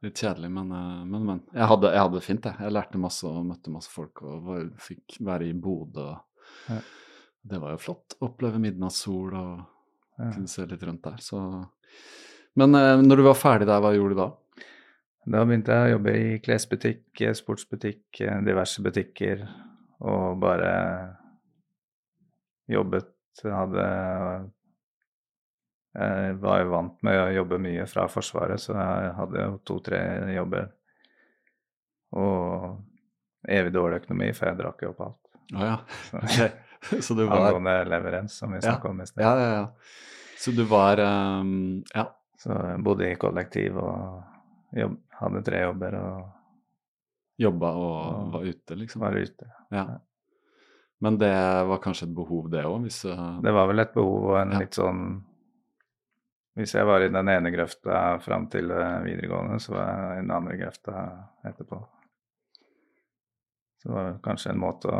Litt 0.03 0.19
kjedelig, 0.21 0.51
men, 0.53 0.71
eh, 0.71 1.03
men, 1.09 1.25
men. 1.25 1.39
Jeg 1.53 1.69
hadde, 1.71 1.91
det 2.13 2.23
fint, 2.25 2.45
jeg. 2.45 2.59
Jeg 2.61 2.75
lærte 2.75 3.01
masse 3.01 3.25
og 3.29 3.45
møtte 3.47 3.73
masse 3.73 3.89
folk 3.93 4.21
og 4.25 4.43
var, 4.45 4.67
fikk 4.81 5.17
være 5.25 5.47
i 5.49 5.55
Bodø. 5.57 6.11
Ja. 6.69 6.79
Det 7.43 7.59
var 7.59 7.73
jo 7.73 7.81
flott. 7.81 8.17
Oppleve 8.23 8.61
midnattssol 8.61 9.33
og 9.33 9.69
Ja. 10.19 10.29
kunne 10.29 10.47
se 10.47 10.65
litt 10.69 10.83
rundt 10.85 11.01
der, 11.01 11.17
så 11.17 11.67
Men 12.55 12.75
eh, 12.75 13.01
når 13.01 13.17
du 13.17 13.23
var 13.23 13.33
ferdig 13.33 13.65
der, 13.65 13.81
hva 13.81 13.95
gjorde 13.95 14.13
du 14.13 14.19
da? 14.21 14.29
Da 15.25 15.39
begynte 15.47 15.73
jeg 15.73 15.87
å 15.87 15.93
jobbe 15.97 16.13
i 16.13 16.39
klesbutikk, 16.39 17.21
eh, 17.21 17.33
sportsbutikk, 17.33 18.19
diverse 18.45 18.83
butikker, 18.83 19.47
og 20.01 20.39
bare 20.39 21.17
jobbet 22.69 23.09
Hadde 23.43 24.51
Jeg 25.93 26.37
var 26.41 26.63
jo 26.63 26.69
vant 26.71 26.95
med 27.05 27.19
å 27.21 27.27
jobbe 27.35 27.59
mye 27.61 27.85
fra 27.89 28.07
Forsvaret, 28.09 28.61
så 28.61 28.73
jeg 28.73 29.11
hadde 29.19 29.43
jo 29.43 29.57
to-tre 29.67 29.99
jobber. 30.33 30.71
Og 32.17 32.79
evig 33.49 33.73
dårlig 33.75 34.01
økonomi, 34.01 34.31
for 34.33 34.49
jeg 34.49 34.59
drakk 34.61 34.81
jo 34.85 34.93
opp 34.93 35.03
alt. 35.07 35.19
Å 35.53 35.71
ja. 35.71 35.79
okay. 36.21 36.51
Ok. 36.83 36.99
Så 36.99 37.15
du 37.15 37.21
var 37.23 37.45
Angående 37.47 37.77
leverens, 37.87 38.33
som 38.41 38.51
vi 38.51 38.59
Ja. 38.59 38.73
om 38.83 38.97
i 38.99 39.05
sted. 39.07 39.21
Ja, 39.23 39.29
ja, 39.39 39.51
ja. 39.55 39.67
Så 40.37 40.51
du 40.51 40.65
var 40.67 40.99
um, 40.99 41.83
Ja. 41.93 42.09
Så 42.43 42.51
jeg 42.51 42.81
bodde 42.83 43.07
i 43.07 43.15
kollektiv 43.15 43.77
og 43.79 44.73
jobb, 44.75 44.97
hadde 45.21 45.43
tre 45.47 45.61
jobber 45.63 45.95
og 46.01 46.23
Jobba 47.39 47.69
og 47.73 47.93
og 48.13 48.33
var 48.33 48.43
ute, 48.45 48.75
liksom. 48.77 49.01
var 49.01 49.15
ute. 49.17 49.47
Ja. 49.73 49.85
Men 51.01 51.17
det 51.17 51.31
var 51.67 51.79
kanskje 51.81 52.05
et 52.05 52.15
behov, 52.15 52.49
det 52.51 52.61
òg, 52.67 52.83
hvis 52.85 52.99
eh, 53.09 53.39
Det 53.41 53.53
var 53.55 53.67
vel 53.71 53.79
et 53.79 53.93
behov 53.95 54.27
og 54.29 54.37
en 54.41 54.53
litt 54.59 54.77
sånn 54.77 55.23
Hvis 56.53 56.75
jeg 56.75 56.85
var 56.85 57.01
i 57.01 57.09
den 57.09 57.29
ene 57.31 57.49
grøfta 57.53 58.19
fram 58.21 58.45
til 58.53 58.69
eh, 58.71 58.99
videregående, 59.07 59.59
så 59.61 59.73
var 59.73 59.87
jeg 59.89 60.17
i 60.19 60.25
den 60.25 60.33
andre 60.35 60.57
grøfta 60.59 61.05
etterpå. 61.49 61.79
Så 63.81 63.89
det 63.89 63.95
var 63.95 64.19
kanskje 64.23 64.51
en 64.53 64.61
måte 64.61 64.91
å 64.93 64.99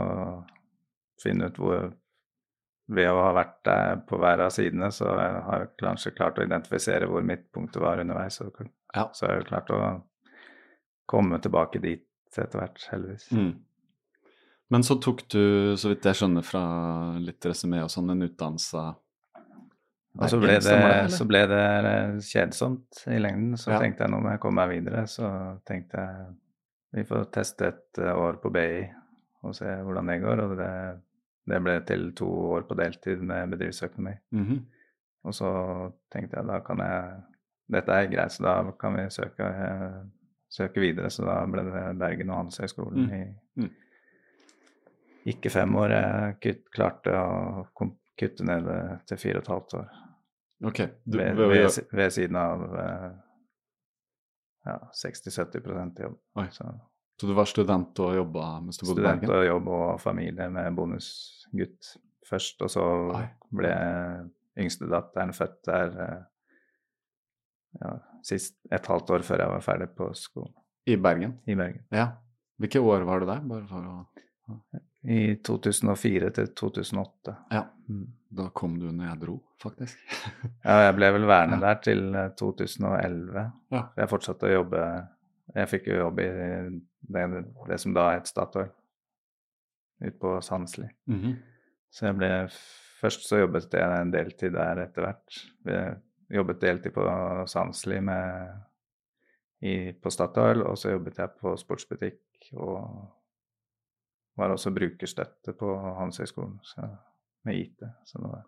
finne 1.23 1.51
ut 1.51 1.59
hvor 1.61 1.91
Ved 2.93 3.07
å 3.07 3.19
ha 3.23 3.29
vært 3.31 3.61
der 3.63 4.01
på 4.03 4.17
hver 4.19 4.41
av 4.43 4.49
sidene, 4.51 4.89
så 4.91 5.07
har 5.15 5.61
jeg 5.61 5.69
kanskje 5.79 6.11
klart 6.17 6.35
å 6.37 6.43
identifisere 6.43 7.07
hvor 7.07 7.23
midtpunktet 7.23 7.79
var 7.81 8.01
underveis. 8.03 8.41
Så, 8.41 8.49
Ja. 8.93 9.05
så 9.15 9.25
har 9.25 9.37
jeg 9.37 9.45
klart 9.47 9.71
å 9.71 9.77
komme 11.07 11.39
tilbake 11.39 11.79
dit 11.79 12.03
etter 12.35 12.59
hvert, 12.59 12.83
heldigvis. 12.91 13.29
mm. 13.31 13.53
Men 14.69 14.83
så 14.83 14.97
tok 14.99 15.23
du, 15.31 15.75
så 15.77 15.93
vidt 15.93 16.03
jeg 16.03 16.17
skjønner 16.19 16.43
fra 16.43 16.63
litt 17.23 17.45
resymé 17.45 17.79
og 17.85 17.91
sånn, 17.93 18.09
en 18.11 18.27
utdannelse 18.27 18.83
Og 20.19 20.29
så 20.29 20.37
ble, 20.37 20.59
det, 20.61 21.09
så 21.09 21.25
ble 21.25 21.39
det 21.49 21.61
eh, 21.89 22.17
kjedsomt 22.21 22.99
i 23.09 23.17
lengden. 23.17 23.55
Så 23.57 23.71
Ja. 23.71 23.79
tenkte 23.81 24.03
jeg 24.05 24.11
nå 24.13 24.19
må 24.21 24.29
jeg 24.29 24.39
komme 24.43 24.61
meg 24.67 24.69
videre. 24.83 25.07
Så 25.09 25.25
tenkte 25.65 25.97
jeg 25.97 26.35
vi 26.93 27.03
får 27.09 27.31
teste 27.33 27.67
et 27.71 27.97
eh, 28.03 28.13
år 28.13 28.37
på 28.43 28.51
BI 28.53 28.83
og 29.43 29.55
se 29.57 29.65
hvordan 29.65 30.07
det 30.11 30.21
går. 30.21 30.39
Og 30.45 30.57
det, 30.57 30.69
det 31.49 31.61
ble 31.65 31.79
til 31.89 32.11
to 32.13 32.27
år 32.53 32.61
på 32.69 32.75
deltid 32.77 33.21
med 33.25 33.49
bedriftsøkonomi. 33.55 34.13
Mhm. 34.31 34.59
Og 35.25 35.33
så 35.33 35.49
tenkte 36.11 36.37
jeg 36.37 36.47
da 36.47 36.59
kan 36.59 36.77
jeg 36.77 37.21
Dette 37.73 37.89
er 37.95 38.09
greit, 38.11 38.31
så 38.35 38.43
da 38.43 38.71
kan 38.77 38.93
vi 38.93 39.05
søke, 39.09 39.45
eh, 39.47 40.01
søke 40.51 40.81
videre. 40.83 41.09
Så 41.09 41.23
da 41.25 41.45
ble 41.47 41.63
det 41.63 41.97
Bergen 41.97 42.29
og 42.29 42.35
Handelshøyskolen 42.41 43.07
Mm. 43.07 43.13
i 43.13 43.61
Mm. 43.61 43.69
ikke 45.25 45.49
fem 45.49 45.75
år. 45.75 45.89
Jeg 46.43 46.57
klarte 46.75 47.13
å 47.15 47.65
kom, 47.73 47.93
kutte 48.19 48.45
ned 48.47 48.65
det 48.67 48.79
til 49.09 49.21
fire 49.21 49.41
og 49.41 49.45
et 49.45 49.53
halvt 49.53 49.77
år 49.81 49.91
Ok. 50.63 50.79
Du, 51.03 51.17
ved, 51.17 51.35
ved 51.35 51.79
ved, 51.91 52.09
siden 52.15 52.37
av 52.39 52.61
eh, 52.79 53.09
ja, 54.65 54.77
60-70 54.95 56.01
jobb. 56.01 56.19
Så 56.51 56.69
Så 57.19 57.27
du 57.27 57.33
var 57.33 57.45
student 57.45 57.99
og 57.99 58.15
jobba 58.15 58.45
mens 58.63 58.79
du 58.79 58.85
bodde 58.87 59.03
i 59.03 59.03
student 59.03 59.33
og 59.35 59.45
jobb 59.45 59.67
og 59.67 60.01
familie 60.01 60.47
med 60.49 60.75
bonusgutt 60.75 61.97
først, 62.29 62.61
og 62.63 62.71
så 62.71 62.85
Oi. 63.13 63.25
ble 63.51 63.73
yngstedatteren 64.63 65.33
født 65.35 65.59
der 65.67 65.99
eh, 66.07 66.23
ja, 67.81 67.93
sist 68.23 68.55
et 68.71 68.87
halvt 68.87 69.11
år 69.17 69.27
før 69.27 69.43
jeg 69.43 69.53
var 69.57 69.65
ferdig 69.65 69.89
på 69.97 70.09
skolen 70.17 70.55
I 70.87 70.95
Bergen? 70.95 71.39
i 71.47 71.55
Bergen. 71.59 71.83
Ja. 71.91 72.07
Hvilke 72.61 72.79
år 72.79 73.03
var 73.09 73.19
det 73.19 73.27
der? 73.33 73.45
Bare 73.49 73.67
for 73.67 73.91
å 73.91 74.81
I 75.03 75.35
2004 75.43 76.29
til 76.37 76.51
2008. 76.55 77.33
Ja. 77.51 77.63
Mm. 77.89 78.05
Da 78.33 78.47
kom 78.55 78.77
du 78.79 78.87
når 78.87 79.09
jeg 79.09 79.19
dro, 79.25 79.35
faktisk. 79.61 79.99
Ja, 80.65 80.77
jeg 80.87 80.95
ble 80.97 81.09
vel 81.17 81.27
værende 81.27 81.59
der 81.61 81.81
til 81.83 82.05
eh, 82.15 82.29
2011. 82.39 83.43
Ja. 83.75 83.81
Jeg 83.99 84.09
fortsatte 84.09 84.47
å 84.47 84.53
jobbe 84.53 84.85
Jeg 85.53 85.69
fikk 85.69 85.89
jo 85.91 85.97
jobb 85.99 86.21
i 86.23 86.29
det, 86.33 87.33
det 87.67 87.77
som 87.83 87.93
da 87.93 88.07
het 88.13 88.29
Statoil, 88.31 88.71
ute 90.01 90.15
på 90.21 90.37
Sandsli. 90.41 90.87
Mhm. 91.11 91.35
Så 91.93 92.07
jeg 92.07 92.17
ble 92.17 92.31
Først 93.03 93.25
så 93.27 93.41
jobbet 93.41 93.73
jeg 93.75 93.83
en 93.99 94.11
deltid 94.13 94.53
der 94.55 94.79
etter 94.85 95.03
hvert. 95.03 95.39
Jeg 95.67 96.37
jobbet 96.37 96.61
deltid 96.61 96.93
på 96.95 97.03
Sandsli 97.51 97.97
med, 97.99 98.53
i, 99.59 99.91
på 99.91 100.11
Statoil, 100.13 100.63
og 100.63 100.77
så 100.79 100.93
jobbet 100.93 101.19
jeg 101.19 101.33
på 101.41 101.51
sportsbutikk 101.59 102.47
og 102.53 102.85
var 104.39 104.53
også 104.53 104.71
brukerstøtte 104.73 105.53
på 105.59 105.73
Handelshøyskolen 105.99 106.57
med 107.45 107.59
IT. 107.59 107.83
Så 108.09 108.21
det 108.21 108.31
var 108.31 108.43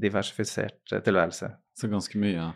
diversifisert 0.00 0.92
eh, 0.92 1.02
tilværelse. 1.04 1.50
Så 1.76 1.88
ganske 1.90 2.18
mye. 2.20 2.50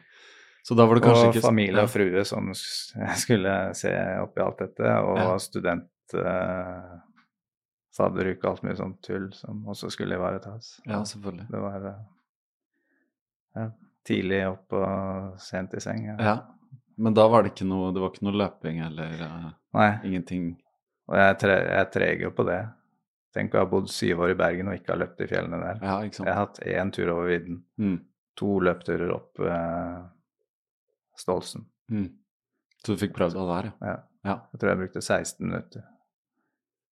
Så 0.64 0.76
da 0.78 0.86
var 0.88 0.96
det 0.96 1.04
kanskje 1.04 1.26
og 1.28 1.34
ikke 1.34 1.44
familie 1.48 1.82
og 1.84 1.90
frue 1.92 2.22
som 2.24 2.52
skulle 3.24 3.56
se 3.76 3.92
oppi 4.22 4.40
alt 4.44 4.62
dette, 4.64 4.94
og 5.04 5.18
Ja. 5.20 5.34
student 5.42 6.14
eh, 6.16 6.94
fadderuke 7.94 8.46
og 8.46 8.50
alt 8.54 8.64
mye 8.66 8.78
sånt 8.78 9.02
tull 9.04 9.28
som 9.36 9.60
også 9.70 9.90
skulle 9.92 10.16
ivaretas. 10.16 10.78
Ja, 10.86 11.02
selvfølgelig. 11.04 11.46
Det 11.52 11.60
var 11.62 11.86
eh, 11.90 12.00
ja, 13.60 13.68
tidlig 14.08 14.40
opp 14.48 14.72
og 14.80 15.38
sent 15.40 15.74
i 15.76 15.80
seng. 15.84 16.06
Ja. 16.14 16.16
Ja. 16.22 16.36
Men 16.96 17.14
da 17.14 17.26
var 17.28 17.42
det 17.42 17.52
ikke 17.54 17.66
noe, 17.66 17.90
det 17.92 18.00
var 18.02 18.12
ikke 18.12 18.24
noe 18.28 18.38
løping 18.38 18.76
eller 18.86 19.14
uh, 19.26 19.46
Nei, 19.74 19.88
ingenting 20.06 20.44
og 21.08 21.16
jeg, 21.18 21.38
tre, 21.38 21.54
jeg 21.78 21.90
treger 21.92 22.22
jo 22.28 22.30
på 22.30 22.46
det. 22.48 22.60
Tenk 23.34 23.54
å 23.54 23.58
ha 23.64 23.66
bodd 23.66 23.88
syv 23.90 24.20
år 24.24 24.30
i 24.30 24.34
Bergen 24.38 24.68
og 24.70 24.76
ikke 24.78 24.92
ha 24.94 24.98
løpt 25.00 25.20
i 25.20 25.26
fjellene 25.26 25.58
der. 25.60 25.80
Ja. 25.82 25.96
Jeg 26.06 26.26
har 26.28 26.38
hatt 26.46 26.60
én 26.62 26.92
tur 26.94 27.10
over 27.16 27.26
vidden, 27.32 27.64
Mm. 27.78 27.96
to 28.36 28.60
løpturer 28.60 29.10
opp 29.14 29.40
eh, 29.40 30.02
Stolsen. 31.16 31.66
Mm. 31.90 32.08
Så 32.84 32.94
du 32.94 33.00
fikk 33.06 33.14
prøvd 33.16 33.36
alle 33.38 33.56
her, 33.60 33.72
ja. 33.82 33.96
Ja. 34.24 34.36
Jeg 34.52 34.60
tror 34.60 34.70
jeg 34.70 34.78
brukte 34.78 35.02
16 35.02 35.46
minutter. 35.48 35.82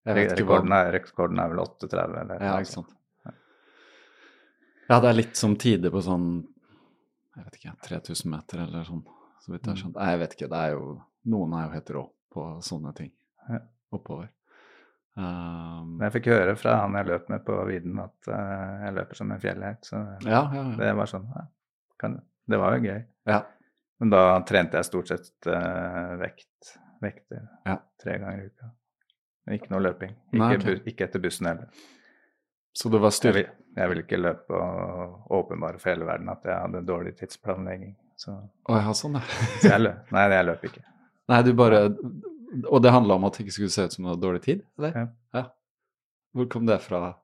Rekorden, 0.05 0.73
er, 0.75 0.91
rekorden 0.93 1.39
er 1.39 1.49
vel 1.53 1.61
38, 1.63 2.21
eller 2.25 2.43
Ja, 2.43 2.57
ikke 2.59 2.73
sant. 2.75 2.91
Ja, 4.91 4.99
det 5.01 5.09
er 5.13 5.15
litt 5.17 5.37
som 5.39 5.55
tider 5.57 5.93
på 5.95 6.03
sånn 6.05 6.25
Jeg 7.37 7.45
vet 7.47 7.55
ikke, 7.61 7.75
3000 7.87 8.29
meter 8.35 8.65
eller 8.67 8.85
sånn, 8.85 9.05
så 9.41 9.53
vidt 9.55 9.63
jeg 9.65 9.71
har 9.71 9.77
Mm. 9.77 9.83
skjønt. 9.83 9.95
Nei, 9.97 10.11
jeg 10.11 10.19
vet 10.21 10.35
ikke. 10.37 10.49
Det 10.51 10.59
er 10.59 10.71
jo 10.75 11.03
Noen 11.25 11.53
er 11.55 11.63
jo 11.69 11.73
helt 11.73 11.91
rå 11.95 12.03
på 12.35 12.43
sånne 12.67 12.95
ting. 12.97 13.13
Ja. 13.49 13.61
Oppover. 13.93 14.29
Um, 15.13 15.99
jeg 16.01 16.15
fikk 16.15 16.31
høre 16.33 16.55
fra 16.57 16.79
han 16.81 16.95
jeg 16.97 17.11
løp 17.11 17.27
med 17.29 17.43
på 17.45 17.57
vidden, 17.69 17.99
at 18.01 18.31
uh, 18.33 18.85
jeg 18.87 18.95
løper 18.97 19.19
som 19.19 19.33
en 19.35 19.43
fjellhelt. 19.43 19.85
Så 19.85 19.99
ja, 20.25 20.39
ja, 20.41 20.63
ja. 20.63 20.63
det 20.79 20.93
var 20.97 21.11
sånn 21.11 21.27
ja, 21.29 21.43
kan, 22.01 22.15
Det 22.49 22.61
var 22.63 22.79
jo 22.79 22.87
gøy. 22.93 23.03
ja. 23.33 23.43
Men 24.03 24.11
da 24.11 24.23
trente 24.43 24.75
jeg 24.81 24.87
stort 24.89 25.13
sett 25.13 25.47
uh, 25.47 26.17
vekt, 26.19 26.73
vekter 27.05 27.45
Ja. 27.69 27.77
tre 28.03 28.17
ganger 28.19 28.41
i 28.41 28.49
uka. 28.51 28.71
Men 29.47 29.59
ikke 29.61 29.71
noe 29.71 29.83
løping. 29.85 30.17
Ikke, 30.33 30.41
Nei, 30.41 30.49
okay. 30.57 30.75
bu, 30.81 30.89
ikke 30.91 31.07
etter 31.07 31.23
bussen 31.23 31.47
heller. 31.47 31.69
Så 32.75 32.91
det 32.91 32.99
var 33.05 33.13
Jeg 33.15 33.35
vil, 33.37 33.47
jeg 33.77 33.89
ville 33.93 34.03
ikke 34.03 34.19
løpe 34.19 34.59
og 34.59 35.31
åpenbare 35.39 35.79
for 35.79 35.93
hele 35.93 36.09
verden 36.09 36.33
at 36.33 36.43
jeg 36.49 36.57
hadde 36.65 36.83
dårlig 36.89 37.15
tidsplanlegging. 37.21 37.95
Så, 38.19 38.35
Å 38.67 38.81
ja, 38.81 38.93
sånn, 38.97 39.21
ja. 39.21 39.23
så 39.61 39.71
jeg 39.71 39.85
løp. 39.85 40.11
Nei, 40.17 40.27
jeg 40.35 40.49
løp 40.51 40.67
ikke. 40.73 40.85
Nei, 41.31 41.41
du 41.47 41.53
bare 41.63 41.81
Og 42.69 42.83
det 42.83 42.93
handla 42.93 43.15
om 43.15 43.25
at 43.25 43.37
det 43.37 43.47
ikke 43.47 43.55
skulle 43.57 43.73
se 43.75 43.85
ut 43.89 43.93
som 43.97 44.05
du 44.05 44.11
hadde 44.11 44.23
dårlig 44.25 44.43
tid? 44.45 44.63
Eller? 44.79 45.09
Ja. 45.35 45.45
Hvor 46.37 46.49
kom 46.53 46.67
det 46.69 46.79
fra? 46.85 47.15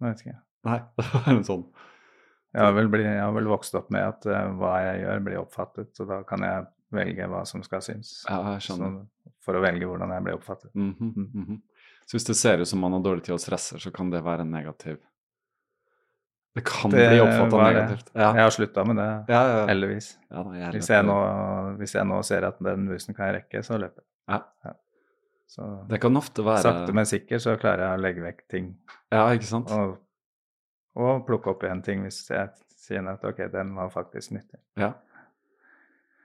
Jeg 0.00 0.10
vet 0.10 0.24
ikke. 0.26 0.38
Nei, 0.66 0.78
det 0.98 1.06
var 1.12 1.28
en 1.32 1.44
sånn 1.46 1.66
Jeg 2.56 2.64
har 2.64 2.72
vel, 2.76 2.88
jeg 3.04 3.20
har 3.20 3.32
vel 3.36 3.48
vokst 3.50 3.74
opp 3.78 3.90
med 3.94 4.02
at 4.02 4.26
uh, 4.26 4.50
hva 4.58 4.74
jeg 4.84 5.02
gjør, 5.04 5.22
blir 5.28 5.38
oppfattet, 5.42 5.90
så 5.96 6.06
da 6.08 6.22
kan 6.28 6.44
jeg 6.44 6.66
velge 6.96 7.26
hva 7.28 7.42
som 7.48 7.62
skal 7.66 7.82
synes. 7.84 8.22
Ja, 8.28 8.38
jeg 8.54 8.64
skjønner. 8.68 8.94
Så, 9.02 9.32
for 9.44 9.58
å 9.58 9.62
velge 9.64 9.88
hvordan 9.88 10.12
jeg 10.14 10.24
blir 10.26 10.38
oppfattet. 10.38 10.70
Mhm, 10.74 11.12
Mm. 11.16 11.44
-hmm. 11.46 11.60
Så 12.06 12.16
hvis 12.16 12.24
det 12.24 12.34
ser 12.36 12.58
ut 12.58 12.68
som 12.68 12.78
man 12.78 12.92
har 12.92 13.00
dårlig 13.02 13.24
tid 13.24 13.34
og 13.34 13.40
stresser, 13.40 13.78
så 13.78 13.90
kan 13.90 14.10
det 14.10 14.24
være 14.24 14.40
en 14.40 14.50
negativ 14.50 14.96
Det 16.54 16.64
kan 16.64 16.90
Det 16.90 17.08
bli 17.08 17.20
oppfatta 17.20 17.62
negativt. 17.62 18.10
Ja. 18.14 18.34
Jeg 18.34 18.42
har 18.42 18.50
slutta 18.50 18.84
med 18.84 18.96
det, 18.96 19.24
Ja, 19.28 19.42
ja, 19.48 19.58
ja. 19.58 19.66
heldigvis. 19.66 20.18
Ja, 20.30 20.42
da, 20.42 20.52
jeg 20.54 20.72
Hvis 20.72 20.88
jeg, 20.90 21.04
nå, 21.04 21.16
hvis 21.76 21.94
jeg 21.94 22.04
nå 22.06 22.22
ser 22.22 22.44
at 22.44 22.58
den 22.60 22.86
bussen 22.88 23.14
kan 23.14 23.26
jeg 23.26 23.34
rekke, 23.34 23.62
så 23.62 23.78
løper 23.78 24.00
jeg. 24.00 24.06
Ja. 24.28 24.42
Så 25.46 25.86
Det 25.88 26.00
kan 26.02 26.16
ofte 26.18 26.42
være 26.42 26.62
sakte, 26.64 26.92
men 26.96 27.06
sikkert 27.06 27.42
så 27.44 27.54
klarer 27.60 27.84
jeg 27.86 27.98
å 27.98 28.02
legge 28.02 28.22
vekk 28.24 28.40
ting 28.50 28.72
Ja, 29.14 29.28
ikke 29.32 29.46
sant? 29.46 29.70
og, 29.70 29.98
og 30.98 31.20
plukke 31.28 31.52
opp 31.52 31.62
igjen 31.62 31.82
ting 31.86 32.02
hvis 32.02 32.24
jeg 32.30 32.50
sier 32.76 33.06
at 33.10 33.22
ok, 33.24 33.44
den 33.52 33.74
var 33.76 33.88
faktisk 33.94 34.32
nyttig. 34.34 34.58
Ja. 34.78 34.92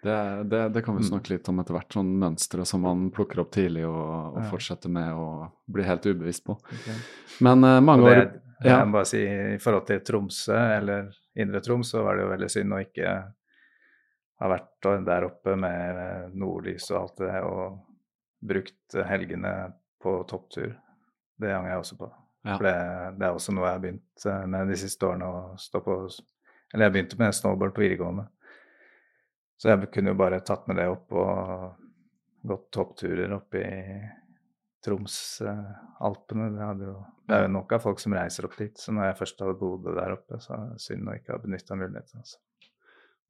Det, 0.01 0.43
det, 0.49 0.61
det 0.73 0.81
kan 0.81 0.95
vi 0.97 1.03
Mm. 1.03 1.09
snakke 1.11 1.29
litt 1.35 1.49
om 1.49 1.59
etter 1.61 1.75
hvert, 1.77 1.93
sånn 1.93 2.09
mønstre 2.17 2.65
som 2.65 2.81
man 2.81 3.11
plukker 3.13 3.39
opp 3.43 3.51
tidlig 3.53 3.83
og, 3.85 4.33
og 4.33 4.39
Ja. 4.41 4.47
fortsetter 4.49 4.89
med 4.89 5.13
å 5.13 5.51
bli 5.69 5.83
helt 5.85 6.05
ubevisst 6.09 6.43
på. 6.45 6.55
Okay. 6.57 6.95
Men 7.45 7.63
uh, 7.63 7.77
mange 7.81 8.09
år 8.09 8.17
ja. 8.63 8.79
jeg 8.79 8.87
må 8.87 8.97
bare 8.97 9.05
si 9.09 9.21
I 9.21 9.59
forhold 9.61 9.85
til 9.87 10.01
Tromsø 10.01 10.57
eller 10.79 11.11
Indre 11.37 11.61
Troms, 11.61 11.91
så 11.93 12.01
var 12.03 12.17
det 12.17 12.25
jo 12.25 12.31
veldig 12.33 12.49
synd 12.49 12.73
å 12.73 12.81
ikke 12.81 13.13
ha 14.41 14.47
vært 14.49 14.89
der 15.05 15.23
oppe 15.29 15.53
med 15.55 16.33
nordlys 16.33 16.89
og 16.91 16.97
alt 17.03 17.17
det, 17.21 17.35
og 17.45 17.79
brukt 18.41 18.97
helgene 19.07 19.53
på 20.01 20.15
topptur. 20.29 20.73
Det 21.41 21.53
angrer 21.53 21.75
jeg 21.75 21.83
også 21.85 21.97
på. 21.99 22.09
Ja. 22.41 22.55
For 22.57 22.65
det, 22.65 22.75
det 23.19 23.27
er 23.27 23.35
også 23.37 23.53
noe 23.53 23.67
jeg 23.67 23.77
har 23.77 23.83
begynt 23.83 24.25
eh, 24.25 24.45
med 24.49 24.71
de 24.71 24.77
siste 24.81 25.05
årene, 25.05 25.27
å 25.29 25.59
stå 25.61 25.81
på 25.85 25.97
Eller 26.73 26.87
jeg 26.87 26.95
begynte 26.95 27.19
med 27.19 27.35
snowboard 27.37 27.75
på 27.75 27.83
videregående. 27.83 28.25
Så 29.61 29.69
jeg 29.69 29.91
kunne 29.93 30.13
jo 30.13 30.17
bare 30.17 30.41
tatt 30.41 30.65
med 30.69 30.79
det 30.81 30.87
opp 30.89 31.13
og 31.13 32.47
gått 32.49 32.71
toppturer 32.73 33.33
opp 33.35 33.53
i 33.59 33.67
Troms-Alpene. 34.81 36.47
Det, 36.55 36.69
det, 37.27 37.35
er 37.35 37.43
jo 37.45 37.51
nok 37.53 37.75
av 37.77 37.83
folk 37.83 38.01
som 38.01 38.15
reiser 38.17 38.47
opp 38.47 38.55
dit. 38.57 38.73
Så 38.81 38.93
når 38.95 39.11
jeg 39.11 39.19
først 39.19 39.43
hadde 39.43 39.59
bodd 39.59 39.85
der 39.85 40.15
oppe, 40.15 40.39
så 40.41 40.55
er 40.55 40.71
det 40.71 40.81
synd 40.81 41.11
å 41.11 41.17
ikke 41.19 41.35
ha 41.35 41.43
benytta 41.43 41.77
muligheten. 41.77 42.23
Altså. 42.23 42.41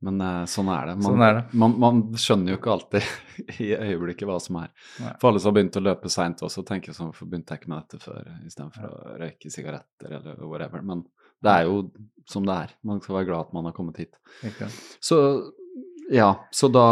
Men 0.01 0.17
uh, 0.21 0.45
sånn 0.49 0.69
er 0.73 0.87
det. 0.89 0.93
Man, 0.97 1.05
Sånn 1.05 1.21
er 1.25 1.35
det. 1.37 1.41
Man, 1.61 1.73
man 1.81 2.01
skjønner 2.17 2.55
jo 2.55 2.57
ikke 2.57 2.71
alltid 2.73 3.03
i 3.67 3.67
øyeblikket 3.77 4.25
hva 4.29 4.39
som 4.41 4.57
er. 4.63 4.71
Nei. 5.03 5.11
For 5.21 5.29
alle 5.29 5.41
som 5.43 5.51
har 5.51 5.57
begynt 5.59 5.77
å 5.77 5.83
løpe 5.85 6.09
seint 6.09 6.41
også, 6.47 6.63
tenker 6.65 6.95
sånn, 6.97 7.11
hvorfor 7.11 7.29
begynte 7.29 7.53
jeg 7.53 7.61
ikke 7.61 7.71
med 7.73 7.83
dette 7.85 8.01
før 8.01 8.29
istedenfor 8.49 8.87
å 8.89 9.17
røyke 9.21 9.51
sigaretter 9.53 10.15
eller 10.17 10.41
whatever. 10.49 10.81
Men 10.81 11.03
det 11.41 11.53
er 11.53 11.69
jo 11.69 11.83
som 12.29 12.45
det 12.49 12.55
er. 12.65 12.73
Man 12.85 13.01
skal 13.01 13.19
være 13.19 13.29
glad 13.29 13.47
at 13.47 13.53
man 13.57 13.69
har 13.69 13.75
kommet 13.77 14.01
hit. 14.01 14.17
Ikke? 14.45 14.69
Så 15.01 15.19
ja, 16.11 16.31
så 16.51 16.67
da 16.73 16.85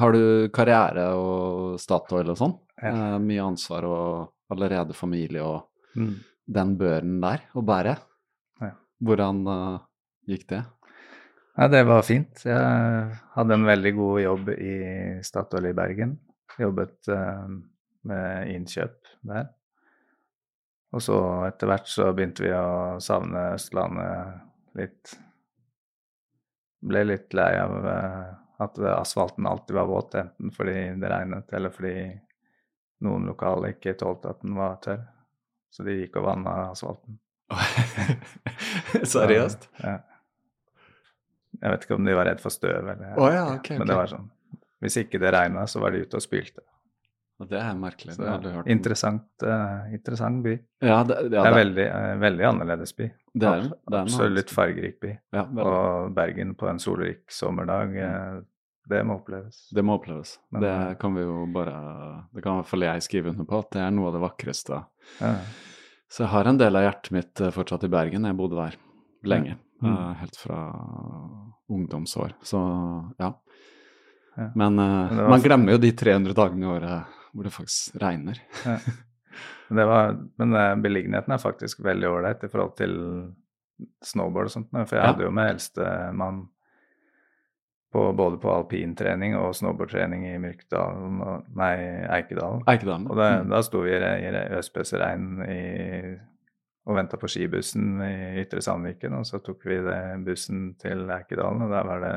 har 0.00 0.14
du 0.14 0.48
karriere 0.54 1.08
og 1.18 1.74
Statoil 1.82 2.30
og 2.32 2.38
sånn. 2.38 2.54
Ja. 2.82 2.94
Uh, 2.94 3.18
mye 3.22 3.42
ansvar 3.44 3.84
og 3.90 4.54
allerede 4.54 4.94
familie 4.96 5.42
og 5.44 5.68
Mm. 5.92 6.14
den 6.48 6.70
børen 6.80 7.18
der 7.20 7.42
å 7.52 7.60
bære. 7.68 7.92
Ja. 8.64 8.70
Hvordan 9.04 9.42
uh, 9.44 9.82
gikk 10.24 10.46
det? 10.48 10.62
Ja, 11.54 11.68
det 11.68 11.82
var 11.84 12.02
fint. 12.02 12.44
Jeg 12.48 13.16
hadde 13.34 13.56
en 13.58 13.66
veldig 13.68 13.92
god 13.96 14.20
jobb 14.22 14.52
i 14.54 14.76
Statoil 15.24 15.68
i 15.68 15.74
Bergen. 15.76 16.14
Jobbet 16.58 17.08
eh, 17.12 17.48
med 18.08 18.52
innkjøp 18.54 19.10
der. 19.28 19.50
Og 20.92 21.02
så 21.04 21.18
etter 21.48 21.68
hvert 21.68 21.88
så 21.88 22.08
begynte 22.16 22.44
vi 22.44 22.52
å 22.56 23.00
savne 23.04 23.50
Østlandet 23.56 24.78
litt. 24.80 25.12
Ble 26.82 27.04
litt 27.04 27.36
lei 27.36 27.50
av 27.60 27.88
eh, 27.90 28.30
at 28.64 28.80
asfalten 28.94 29.48
alltid 29.48 29.76
var 29.76 29.90
våt, 29.90 30.14
enten 30.14 30.52
fordi 30.54 30.76
det 31.02 31.10
regnet 31.10 31.52
eller 31.52 31.72
fordi 31.74 31.96
noen 33.02 33.26
lokale 33.28 33.74
ikke 33.74 33.96
tålte 33.98 34.30
at 34.32 34.40
den 34.44 34.54
var 34.56 34.78
tørr. 34.84 35.04
Så 35.72 35.84
de 35.84 35.98
gikk 35.98 36.16
og 36.20 36.26
vanna 36.30 36.56
asfalten. 36.70 37.18
Seriøst? 39.14 39.68
Ja. 39.82 39.98
Jeg 41.62 41.74
vet 41.74 41.84
ikke 41.86 41.96
om 41.96 42.06
de 42.06 42.14
var 42.18 42.26
redd 42.26 42.42
for 42.42 42.54
støv 42.54 42.90
eller 42.90 43.14
oh, 43.14 43.30
ja, 43.30 43.46
okay, 43.54 43.78
Men 43.78 43.90
det 43.90 43.96
var 43.96 44.10
sånn. 44.10 44.28
Hvis 44.82 44.98
ikke 44.98 45.20
det 45.22 45.30
regna, 45.30 45.62
så 45.70 45.78
var 45.82 45.94
de 45.94 46.02
ute 46.02 46.18
og 46.18 46.24
spylte. 46.24 46.64
Og 47.42 47.48
Det 47.50 47.58
er 47.58 47.74
merkelig. 47.74 48.14
Så 48.14 48.22
det 48.22 48.52
har 48.54 48.68
interessant, 48.70 49.26
uh, 49.42 49.90
interessant 49.94 50.42
by. 50.44 50.52
Ja, 50.84 51.00
det, 51.06 51.16
ja, 51.24 51.30
det 51.32 51.40
er 51.42 51.56
veldig, 51.56 51.86
uh, 51.90 52.12
veldig 52.22 52.46
annerledes 52.52 52.94
by. 52.98 53.08
det 53.10 53.48
er, 53.48 53.64
det 53.72 53.98
er 53.98 54.04
Absolutt 54.04 54.52
fargerik 54.54 55.00
by. 55.02 55.12
Ja, 55.34 55.46
Og 55.64 56.12
Bergen 56.14 56.54
på 56.58 56.70
en 56.70 56.78
solrik 56.82 57.34
sommerdag, 57.34 57.96
uh, 57.98 58.38
det 58.90 59.02
må 59.06 59.16
oppleves. 59.18 59.64
det 59.74 59.82
må 59.86 59.96
oppleves. 59.98 60.36
Men, 60.50 60.62
det 60.66 60.76
kan 61.02 61.14
vi 61.14 61.22
jo 61.22 61.44
bare 61.54 61.74
Det 62.34 62.42
kan 62.42 62.56
i 62.56 62.62
hvert 62.62 62.70
fall 62.70 62.86
jeg 62.86 63.04
skrive 63.06 63.30
under 63.30 63.46
på, 63.46 63.62
at 63.62 63.74
det 63.74 63.82
er 63.86 63.92
noe 63.94 64.10
av 64.10 64.16
det 64.18 64.22
vakreste. 64.22 64.80
Ja. 65.22 65.34
Så 66.12 66.26
jeg 66.26 66.32
har 66.34 66.50
en 66.50 66.58
del 66.60 66.78
av 66.78 66.86
hjertet 66.86 67.14
mitt 67.14 67.42
fortsatt 67.54 67.86
i 67.86 67.90
Bergen. 67.90 68.26
Jeg 68.28 68.38
bodde 68.38 68.58
der 68.58 68.78
lenge. 69.26 69.58
Mm. 69.82 69.96
eh, 69.96 70.12
helt 70.20 70.36
fra 70.36 70.58
ungdomsår. 71.68 72.32
Så 72.42 72.58
ja. 73.18 73.32
Ja. 74.36 74.50
Men, 74.54 74.78
eh, 74.78 75.08
Men 75.10 75.16
var- 75.16 75.28
man 75.28 75.40
glemmer 75.40 75.72
jo 75.72 75.78
de 75.78 75.92
300 75.92 76.34
dagene 76.34 76.62
i 76.64 76.68
året 76.68 77.04
hvor 77.34 77.44
det 77.44 77.52
faktisk 77.52 77.96
regner. 78.02 78.38
Ja. 78.66 78.78
Det 79.72 79.84
var, 79.88 80.12
men 80.36 80.52
eh, 80.54 80.74
beliggenheten 80.76 81.32
er 81.32 81.38
faktisk 81.40 81.80
veldig 81.80 82.08
ålreit 82.10 82.42
i 82.44 82.48
forhold 82.52 82.74
til 82.76 82.92
snowboard 84.04 84.44
og 84.50 84.50
sånt. 84.52 84.68
For 84.70 84.96
jeg 84.96 85.00
Ja. 85.02 85.06
hadde 85.12 85.24
jo 85.24 85.30
med 85.30 85.48
eldstemann 85.54 86.42
på, 87.92 88.02
både 88.16 88.36
på 88.40 88.50
alpintrening 88.52 89.34
og 89.36 89.54
snowboardtrening 89.54 90.26
i 90.28 90.38
Myrkdalen 90.38 91.22
og 91.24 91.46
Nei, 91.56 91.72
Eikedalen. 92.08 92.62
Eikedalen. 92.68 93.08
Og 93.10 93.16
da, 93.16 93.42
Mm. 93.42 93.48
da 93.50 93.62
sto 93.62 93.80
vi 93.80 93.90
i 93.90 93.96
i 93.96 94.30
re- 94.32 94.58
øspøsregn 94.58 95.42
i, 95.48 96.18
og 96.82 96.96
venta 96.96 97.18
på 97.20 97.28
skibussen 97.30 98.00
i 98.02 98.14
Ytre 98.42 98.62
Sandviken. 98.64 99.14
Og 99.20 99.26
så 99.28 99.38
tok 99.44 99.62
vi 99.68 99.78
det 99.84 99.98
bussen 100.26 100.72
til 100.82 101.04
Eikedalen, 101.14 101.66
og 101.66 101.70
der 101.70 101.86
var 101.86 102.02
det 102.02 102.14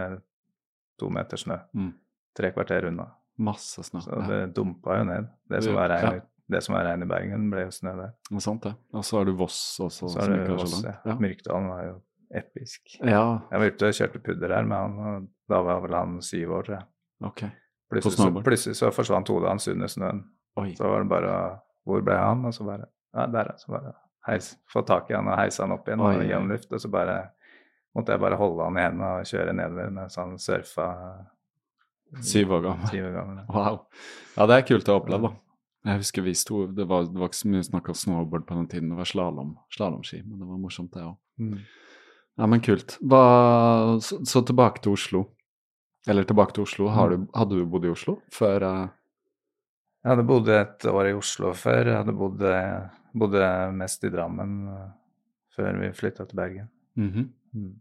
to 1.00 1.10
meter 1.14 1.38
snø. 1.38 1.60
Mm. 1.78 1.92
Tre 2.36 2.52
kvarter 2.56 2.88
unna. 2.90 3.10
Masse 3.46 3.84
snø. 3.84 4.02
Så 4.06 4.16
ja. 4.16 4.26
det 4.32 4.40
dumpa 4.56 5.00
jo 5.02 5.10
ned. 5.12 5.30
Det 5.52 5.62
som 5.66 5.78
var 5.78 5.92
regn, 5.92 6.18
ja. 6.18 6.26
det 6.56 6.64
som 6.66 6.78
var 6.78 6.88
regn 6.90 7.06
i 7.06 7.10
Bergen, 7.12 7.50
ble 7.52 7.68
jo 7.68 7.76
snø 7.76 7.94
der. 8.00 8.16
Det 8.30 8.40
er 8.40 8.46
sant, 8.48 8.66
det. 8.66 8.74
Og 8.96 9.06
så 9.06 9.20
er 9.22 9.30
du 9.30 9.36
Voss 9.38 9.60
også, 9.84 10.10
Så 10.10 10.26
det 10.26 10.40
er 10.40 10.50
så 10.50 10.58
Voss, 10.64 10.80
ja. 10.88 10.96
Ja. 11.06 11.18
Myrkdalen 11.22 11.70
var 11.70 11.84
jo 11.90 11.96
episk. 12.36 12.98
ja, 13.04 13.26
Jeg 13.52 13.62
var 13.62 13.76
ute 13.76 13.92
og 13.92 14.00
kjørte 14.00 14.24
pudder 14.24 14.56
her 14.56 14.66
med 14.66 14.78
han, 14.78 14.98
og 14.98 15.28
da 15.52 15.62
var 15.68 15.84
vel 15.84 15.94
han 15.94 16.18
syv 16.26 16.56
år, 16.58 16.66
tror 16.70 16.78
jeg. 16.80 16.88
ok. 17.30 17.46
Plutselig, 17.94 18.18
så, 18.18 18.42
plutselig 18.44 18.76
så 18.80 18.90
forsvant 18.92 19.30
hodet 19.30 19.52
hans 19.52 19.68
under 19.70 19.92
snøen. 19.92 20.24
Oi. 20.58 20.72
Så 20.76 20.88
var 20.90 21.04
det 21.04 21.10
bare 21.12 21.36
Hvor 21.86 22.02
ble 22.02 22.16
han? 22.18 22.42
Og 22.50 22.54
så 22.56 22.66
bare 22.66 22.88
Ja, 23.14 23.28
der, 23.32 23.52
ja. 23.52 23.58
Så 23.62 23.72
bare 23.72 23.94
heis, 24.28 24.56
få 24.72 24.84
tak 24.88 25.12
i 25.12 25.16
han 25.18 25.30
og 25.30 25.40
heise 25.40 25.64
han 25.64 25.76
opp 25.76 25.88
igjen 25.88 26.04
og 26.04 26.20
gi 26.24 26.34
han 26.34 26.52
luft. 26.52 26.72
Og 26.74 26.82
så 26.82 26.92
bare 26.92 27.20
måtte 27.96 28.16
jeg 28.16 28.24
bare 28.26 28.40
holde 28.40 28.68
han 28.68 28.78
i 28.78 28.84
hendene 28.86 29.14
og 29.20 29.30
kjøre 29.30 29.56
nedover 29.56 29.96
mens 29.96 30.20
han 30.20 30.36
surfa 30.42 30.90
Syv 32.24 32.54
år 32.54 32.62
gammel. 32.64 32.88
syv 32.92 33.08
år 33.10 33.16
gammel. 33.16 33.40
Wow. 33.52 33.80
Ja, 34.38 34.46
det 34.48 34.56
er 34.56 34.68
kult 34.70 34.90
å 34.92 35.00
oppleve, 35.00 35.32
da. 35.32 35.42
Jeg 35.86 36.02
husker 36.02 36.24
vi 36.26 36.34
sto 36.38 36.64
Det 36.74 36.86
var, 36.90 37.06
det 37.10 37.20
var 37.20 37.30
ikke 37.30 37.40
så 37.42 37.50
mye 37.52 37.66
snakk 37.66 37.90
om 37.92 37.98
snowboard 37.98 38.46
på 38.48 38.58
den 38.58 38.68
tiden, 38.72 38.92
det 38.94 39.00
var 39.00 39.10
slalåm, 39.10 39.56
slalåmski, 39.74 40.22
men 40.26 40.40
det 40.42 40.48
var 40.50 40.62
morsomt, 40.62 40.94
det 40.94 41.04
òg. 41.06 41.18
Mm. 41.42 41.58
Ja, 42.36 42.48
men 42.52 42.62
kult. 42.64 42.98
Hva, 43.02 43.24
så, 44.04 44.20
så 44.28 44.42
tilbake 44.46 44.84
til 44.84 44.96
Oslo. 44.96 45.24
Eller 46.08 46.28
tilbake 46.28 46.56
til 46.56 46.66
Oslo. 46.66 46.90
Har 46.94 47.14
du, 47.14 47.26
hadde 47.34 47.58
du 47.58 47.68
bodd 47.70 47.88
i 47.88 47.92
Oslo 47.94 48.20
før 48.34 48.66
uh... 48.66 48.86
Jeg 50.04 50.12
hadde 50.12 50.28
bodd 50.30 50.50
et 50.54 50.86
år 50.92 51.10
i 51.10 51.16
Oslo 51.18 51.54
før. 51.58 51.88
Jeg 51.90 51.98
hadde 51.98 52.14
bodd 52.18 52.44
bodde 53.16 53.48
mest 53.76 54.04
i 54.04 54.12
Drammen 54.14 54.56
eh, 54.72 54.90
før 55.56 55.80
vi 55.82 55.92
flytta 55.96 56.28
til 56.28 56.42
Bergen. 56.42 56.70
mhm. 56.96 57.34
Mm. 57.56 57.74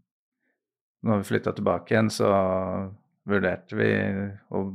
Når 1.05 1.17
vi 1.17 1.27
flytta 1.27 1.51
tilbake 1.53 1.93
igjen, 1.93 2.07
så 2.09 2.29
vurderte 3.27 3.75
vi 3.75 3.89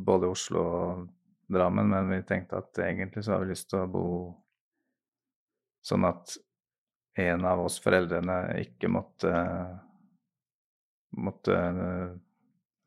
både 0.04 0.28
Oslo 0.28 0.60
og 0.60 1.08
Drammen, 1.50 1.88
men 1.88 2.10
vi 2.12 2.20
tenkte 2.28 2.60
at 2.60 2.78
egentlig 2.84 3.24
så 3.24 3.32
har 3.32 3.40
vi 3.42 3.50
lyst 3.50 3.70
til 3.70 3.80
å 3.80 3.88
bo 3.90 4.04
sånn 5.82 6.04
at 6.06 6.36
en 7.18 7.44
av 7.48 7.64
oss 7.64 7.80
foreldrene 7.82 8.36
ikke 8.60 8.92
måtte 8.92 9.32
måtte 11.18 11.56
eh, 11.56 12.12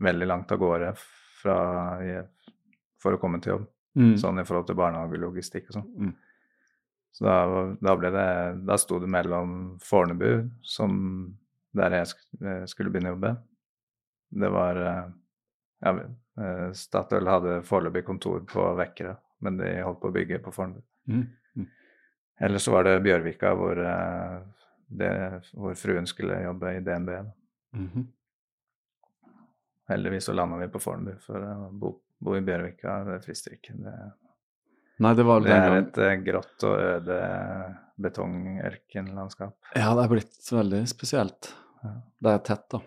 veldig 0.04 0.28
langt 0.28 0.52
av 0.52 0.62
gårde 0.62 0.94
fra, 1.42 1.58
for 3.02 3.16
å 3.16 3.20
komme 3.20 3.42
til 3.44 3.58
jobb. 3.58 3.66
Mm. 4.00 4.14
Sånn 4.18 4.40
i 4.42 4.46
forhold 4.48 4.70
til 4.70 4.80
barnehagelogistikk 4.80 5.68
og 5.70 5.76
sånn. 5.80 6.14
Så 7.14 7.26
da, 7.26 7.38
da 7.78 7.94
ble 7.98 8.10
det 8.10 8.30
Da 8.66 8.78
sto 8.82 8.98
det 9.00 9.10
mellom 9.12 9.78
Fornebu, 9.82 10.50
som 10.66 10.94
der 11.74 11.98
jeg 11.98 12.10
eh, 12.42 12.64
skulle 12.70 12.94
begynne 12.94 13.12
å 13.12 13.16
jobbe. 13.16 13.36
Det 14.44 14.50
var 14.54 14.80
eh, 14.82 15.06
Ja, 15.84 15.94
eh, 16.40 16.66
Statoil 16.78 17.30
hadde 17.30 17.62
foreløpig 17.68 18.06
kontor 18.08 18.42
på 18.50 18.66
Vekkere, 18.80 19.18
men 19.46 19.58
de 19.60 19.76
holdt 19.84 20.02
på 20.02 20.10
å 20.10 20.16
bygge 20.16 20.42
på 20.42 20.54
Fornebu. 20.56 20.82
Mm. 21.12 21.24
Mm. 21.58 21.70
Eller 22.48 22.64
så 22.64 22.74
var 22.74 22.88
det 22.88 23.02
Bjørvika, 23.06 23.54
hvor, 23.60 23.82
det, 24.88 25.14
hvor 25.54 25.76
fruen 25.78 26.08
skulle 26.10 26.42
jobbe 26.46 26.76
i 26.78 26.80
DNB. 26.80 27.10
Mm 27.74 27.90
-hmm. 27.90 28.06
Heldigvis 29.88 30.26
så 30.26 30.34
landa 30.34 30.58
vi 30.58 30.68
på 30.68 30.80
Fornebu, 30.80 31.18
for 31.20 31.44
å 31.44 31.70
bo, 31.72 32.00
bo 32.20 32.36
i 32.38 32.42
Bjørvika, 32.42 33.04
det 33.04 33.22
frister 33.26 33.54
ikke. 33.54 33.74
Det, 33.74 33.98
Nei, 35.04 35.14
det 35.20 35.26
var 35.28 35.44
det 35.44 35.52
er 35.56 35.78
et 35.82 35.98
eh, 36.00 36.16
grått 36.24 36.64
og 36.70 36.80
øde 36.80 37.20
betongørkenlandskap. 38.04 39.56
Ja, 39.76 39.94
det 39.98 40.04
er 40.06 40.12
blitt 40.12 40.50
veldig 40.54 40.84
spesielt. 40.90 41.54
Det 42.24 42.32
er 42.32 42.44
tett, 42.48 42.68
da. 42.72 42.80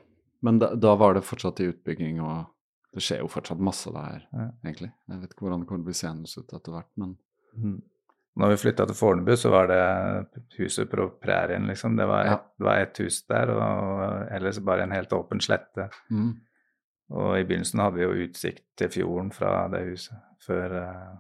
Men 0.47 0.59
da, 0.63 0.71
da 0.79 0.95
var 0.99 1.17
det 1.17 1.25
fortsatt 1.27 1.61
i 1.65 1.69
utbygging, 1.71 2.21
og 2.25 2.47
det 2.97 3.03
skjer 3.05 3.21
jo 3.25 3.29
fortsatt 3.33 3.61
masse 3.61 3.91
der, 3.93 4.23
Ja. 4.33 4.49
egentlig. 4.65 4.93
Jeg 5.09 5.21
vet 5.21 5.35
ikke 5.35 5.45
hvordan 5.47 5.61
det 5.63 5.69
kommer 5.69 5.83
til 5.83 5.87
å 5.87 5.91
bli 5.91 6.01
seende 6.01 6.33
ut 6.33 6.57
etter 6.61 6.73
hvert, 6.79 6.93
men 6.97 7.17
Mm. 7.57 7.79
Når 8.37 8.51
vi 8.51 8.57
flytta 8.61 8.85
til 8.87 8.95
Fornebu, 8.99 9.31
så 9.33 9.49
var 9.51 9.67
det 9.71 10.43
huset 10.59 10.91
på 10.91 11.07
prærien, 11.23 11.65
liksom. 11.67 11.97
Det 11.97 12.05
var, 12.07 12.25
Ja. 12.27 12.35
et, 12.35 12.43
det 12.59 12.65
var 12.67 12.77
et, 12.83 12.99
hus 12.99 13.23
der, 13.31 13.51
og 13.51 14.29
ellers 14.31 14.59
bare 14.59 14.83
en 14.83 14.91
helt 14.91 15.09
åpen 15.17 15.41
slette. 15.41 15.89
mm. 16.11 16.35
Og 17.13 17.39
i 17.39 17.45
begynnelsen 17.45 17.81
hadde 17.81 17.95
vi 17.97 18.03
jo 18.03 18.27
utsikt 18.29 18.65
til 18.77 18.89
fjorden 18.89 19.33
fra 19.33 19.69
det 19.69 19.87
huset, 19.89 20.19
før, 20.47 20.75
eh, 20.83 21.17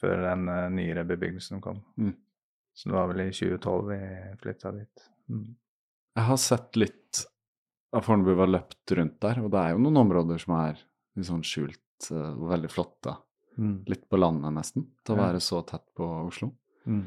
før 0.00 0.24
den 0.24 0.48
uh, 0.50 0.66
nyere 0.72 1.06
bebyggelsen 1.08 1.62
kom. 1.64 1.80
Mm. 1.96 2.14
Så 2.76 2.90
det 2.90 2.96
var 2.98 3.08
vel 3.12 3.24
i 3.24 3.30
2012 3.32 3.86
vi 3.88 4.00
flytta 4.42 4.74
dit. 4.76 5.06
Mm. 5.32 5.48
Jeg 6.16 6.28
har 6.30 6.40
sett 6.40 6.76
litt 6.80 7.26
av 7.96 8.04
Fornebu 8.04 8.34
var 8.36 8.50
løpt 8.50 8.92
rundt 8.98 9.20
der, 9.22 9.40
og 9.44 9.52
det 9.54 9.60
er 9.62 9.74
jo 9.74 9.82
noen 9.84 10.02
områder 10.02 10.40
som 10.42 10.56
er 10.58 10.80
litt 11.16 11.28
sånn 11.28 11.44
skjult 11.46 12.10
eh, 12.12 12.32
og 12.34 12.50
veldig 12.50 12.70
flotte. 12.72 13.14
Mm. 13.56 13.76
Litt 13.88 14.04
på 14.12 14.18
landet, 14.20 14.52
nesten, 14.52 14.84
til 15.06 15.14
å 15.14 15.22
være 15.22 15.40
så 15.40 15.62
tett 15.68 15.86
på 15.96 16.08
Oslo. 16.26 16.50
Mm. 16.84 17.06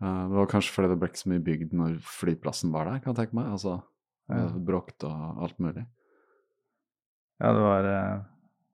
Eh, 0.00 0.22
det 0.30 0.38
var 0.38 0.48
kanskje 0.52 0.72
fordi 0.72 0.92
det 0.92 1.00
ble 1.02 1.10
ikke 1.10 1.22
så 1.22 1.32
mye 1.34 1.44
bygd 1.50 1.76
når 1.76 1.98
flyplassen 2.06 2.72
var 2.72 2.88
der, 2.88 3.02
kan 3.04 3.12
jeg 3.12 3.20
tenke 3.20 3.40
meg. 3.40 3.50
Altså, 3.58 3.76
ja. 4.32 4.46
Bråkte 4.70 5.10
og 5.10 5.44
alt 5.46 5.60
mulig. 5.62 5.84
Ja, 7.36 7.52
det 7.52 7.60
var 7.62 7.90
eh, 7.90 8.24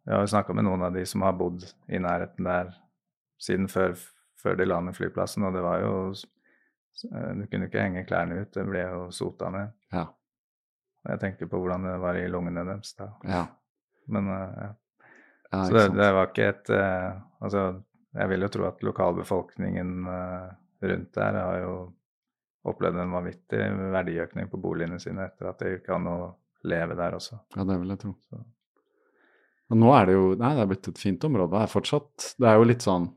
Jeg 0.06 0.14
har 0.14 0.22
jo 0.22 0.30
snakka 0.32 0.54
med 0.54 0.66
noen 0.68 0.86
av 0.86 0.94
de 0.94 1.02
som 1.08 1.26
har 1.26 1.34
bodd 1.38 1.66
i 1.90 1.98
nærheten 2.02 2.46
der 2.46 2.70
siden 3.42 3.68
før, 3.70 3.96
før 4.42 4.58
de 4.58 4.66
la 4.68 4.80
ned 4.84 4.96
flyplassen, 4.96 5.46
og 5.46 5.56
det 5.56 5.62
var 5.64 5.82
jo 5.82 5.94
eh, 6.12 7.30
Du 7.38 7.46
kunne 7.50 7.68
ikke 7.68 7.82
henge 7.82 8.04
klærne 8.08 8.42
ut, 8.42 8.52
det 8.54 8.66
ble 8.68 8.84
jo 8.84 9.06
sota 9.14 9.50
ned. 9.54 9.72
Ja. 9.94 10.06
Jeg 11.08 11.18
tenker 11.22 11.50
på 11.50 11.58
hvordan 11.58 11.88
det 11.88 11.96
var 12.02 12.18
i 12.18 12.28
lungene 12.30 12.64
deres 12.68 12.94
da. 12.98 13.10
ja. 13.26 13.46
Men 14.12 14.28
eh, 14.34 14.54
ja. 14.62 14.70
ja 15.52 15.64
Så 15.64 15.74
det, 15.74 15.88
det 15.98 16.12
var 16.14 16.30
ikke 16.30 16.46
et 16.50 16.70
uh, 16.74 17.20
Altså, 17.42 17.60
jeg 18.18 18.30
vil 18.32 18.46
jo 18.46 18.48
tro 18.54 18.64
at 18.68 18.82
lokalbefolkningen 18.82 19.92
uh, 20.06 20.48
rundt 20.82 21.14
der 21.14 21.38
har 21.38 21.58
jo 21.62 21.74
opplevd 22.70 22.98
en 23.02 23.14
vanvittig 23.14 23.62
verdiøkning 23.90 24.50
på 24.50 24.58
boligene 24.62 24.98
sine 25.02 25.24
etter 25.26 25.48
at 25.50 25.62
det 25.62 25.70
gikk 25.72 25.88
an 25.96 26.06
å 26.10 26.16
leve 26.70 26.94
der 26.98 27.16
også. 27.16 27.40
Ja, 27.56 27.64
det 27.66 27.78
vil 27.80 27.90
jeg 27.90 28.02
tro. 28.04 28.12
Så. 28.30 28.38
Og 29.72 29.80
nå 29.80 29.90
er 29.96 30.06
det 30.06 30.14
jo 30.14 30.28
Nei, 30.38 30.52
det 30.54 30.62
er 30.62 30.70
blitt 30.70 30.90
et 30.92 31.00
fint 31.00 31.26
område. 31.26 31.56
Det 31.56 31.64
er 31.64 31.72
fortsatt 31.72 32.28
Det 32.38 32.48
er 32.50 32.60
jo 32.60 32.68
litt 32.68 32.84
sånn 32.84 33.08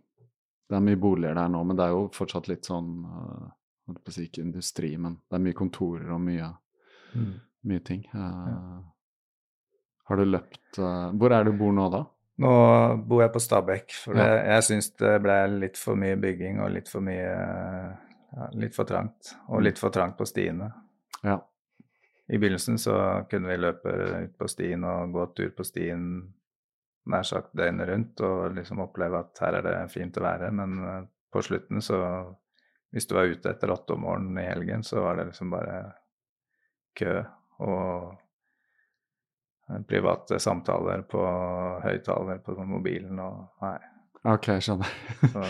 Det 0.66 0.76
er 0.78 0.82
mye 0.82 0.98
boliger 0.98 1.38
der 1.38 1.50
nå, 1.54 1.62
men 1.64 1.78
det 1.78 1.86
er 1.86 1.94
jo 1.94 2.08
fortsatt 2.16 2.48
litt 2.50 2.66
sånn 2.66 2.90
uh, 3.06 3.48
holdt 3.86 4.02
på 4.02 4.10
å 4.10 4.16
si 4.16 4.24
ikke 4.26 4.42
industri, 4.42 4.96
men 4.98 5.20
det 5.30 5.38
er 5.38 5.44
mye 5.46 5.58
kontorer 5.58 6.10
og 6.16 6.22
mye, 6.26 6.48
mye 7.70 7.84
ting. 7.86 8.02
Eh, 8.10 8.80
Har 10.10 10.18
du 10.18 10.26
løpt 10.26 10.80
uh, 10.82 11.12
Hvor 11.14 11.34
er 11.34 11.46
det 11.46 11.54
du 11.54 11.60
bor 11.60 11.74
nå, 11.74 11.86
da? 11.94 12.02
Nå 12.42 12.52
bor 13.08 13.22
jeg 13.24 13.32
på 13.32 13.40
Stabekk, 13.46 13.94
for 14.04 14.18
Ja. 14.18 14.26
det, 14.26 14.40
jeg 14.56 14.64
syns 14.70 14.90
det 15.00 15.14
ble 15.24 15.38
litt 15.62 15.78
for 15.80 15.96
mye 15.96 16.18
bygging 16.20 16.58
og 16.66 16.74
litt 16.74 16.90
for 16.92 17.06
mye 17.06 17.30
ja, 17.30 18.50
Litt 18.60 18.76
for 18.76 18.90
trangt. 18.90 19.36
Og 19.48 19.62
litt 19.64 19.80
for 19.80 19.94
trangt 19.96 20.18
på 20.20 20.26
stiene. 20.28 20.68
Ja. 21.24 21.38
I 22.28 22.40
begynnelsen 22.42 22.76
så 22.82 22.98
kunne 23.30 23.54
vi 23.54 23.62
løpe 23.62 23.94
ut 24.26 24.34
på 24.38 24.50
stien 24.52 24.84
og 24.84 25.14
gå 25.14 25.28
tur 25.38 25.54
på 25.56 25.64
stien 25.64 26.10
nær 27.12 27.24
sagt 27.28 27.52
døgnet 27.54 27.88
rundt 27.90 28.22
og 28.26 28.56
liksom 28.56 28.80
oppleve 28.86 29.20
at 29.20 29.40
her 29.44 29.60
er 29.60 29.66
det 29.68 29.76
fint 29.94 30.18
å 30.18 30.24
være, 30.26 30.52
men 30.52 30.78
eh, 30.84 31.04
på 31.34 31.42
slutten 31.46 31.82
så 31.82 32.00
Hvis 32.96 33.08
du 33.10 33.16
var 33.18 33.28
ute 33.28 33.50
etter 33.52 33.72
åtte 33.74 33.94
om 33.94 34.02
morgenen 34.06 34.38
i 34.40 34.46
helgen, 34.48 34.84
så 34.84 35.02
var 35.04 35.18
det 35.20 35.26
liksom 35.28 35.50
bare 35.52 35.80
kø 36.96 37.16
og 37.60 38.14
private 39.90 40.38
samtaler 40.40 41.02
på 41.10 41.22
høyttaler 41.84 42.40
på 42.46 42.56
mobilen 42.70 43.20
og 43.20 43.42
Nei. 43.66 43.78
Ok, 44.32 44.48
skjønner. 44.64 44.90
Så 45.34 45.42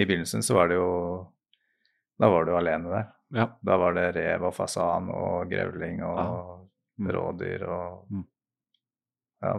I 0.00 0.06
begynnelsen 0.06 0.42
så 0.42 0.54
var 0.56 0.70
det 0.70 0.78
jo 0.78 0.88
Da 2.20 2.28
var 2.30 2.44
du 2.48 2.54
alene 2.56 2.90
der. 2.90 3.10
ja. 3.36 3.46
Da 3.62 3.76
var 3.78 3.94
det 3.94 4.08
rev 4.16 4.42
og 4.48 4.54
fasan 4.54 5.10
og 5.14 5.50
grevling 5.50 6.00
og 6.06 6.18
ja. 6.18 6.56
Mm. 7.00 7.10
rådyr 7.16 7.62
og 7.68 8.06
Mm. 8.10 8.24
ja, 9.42 9.52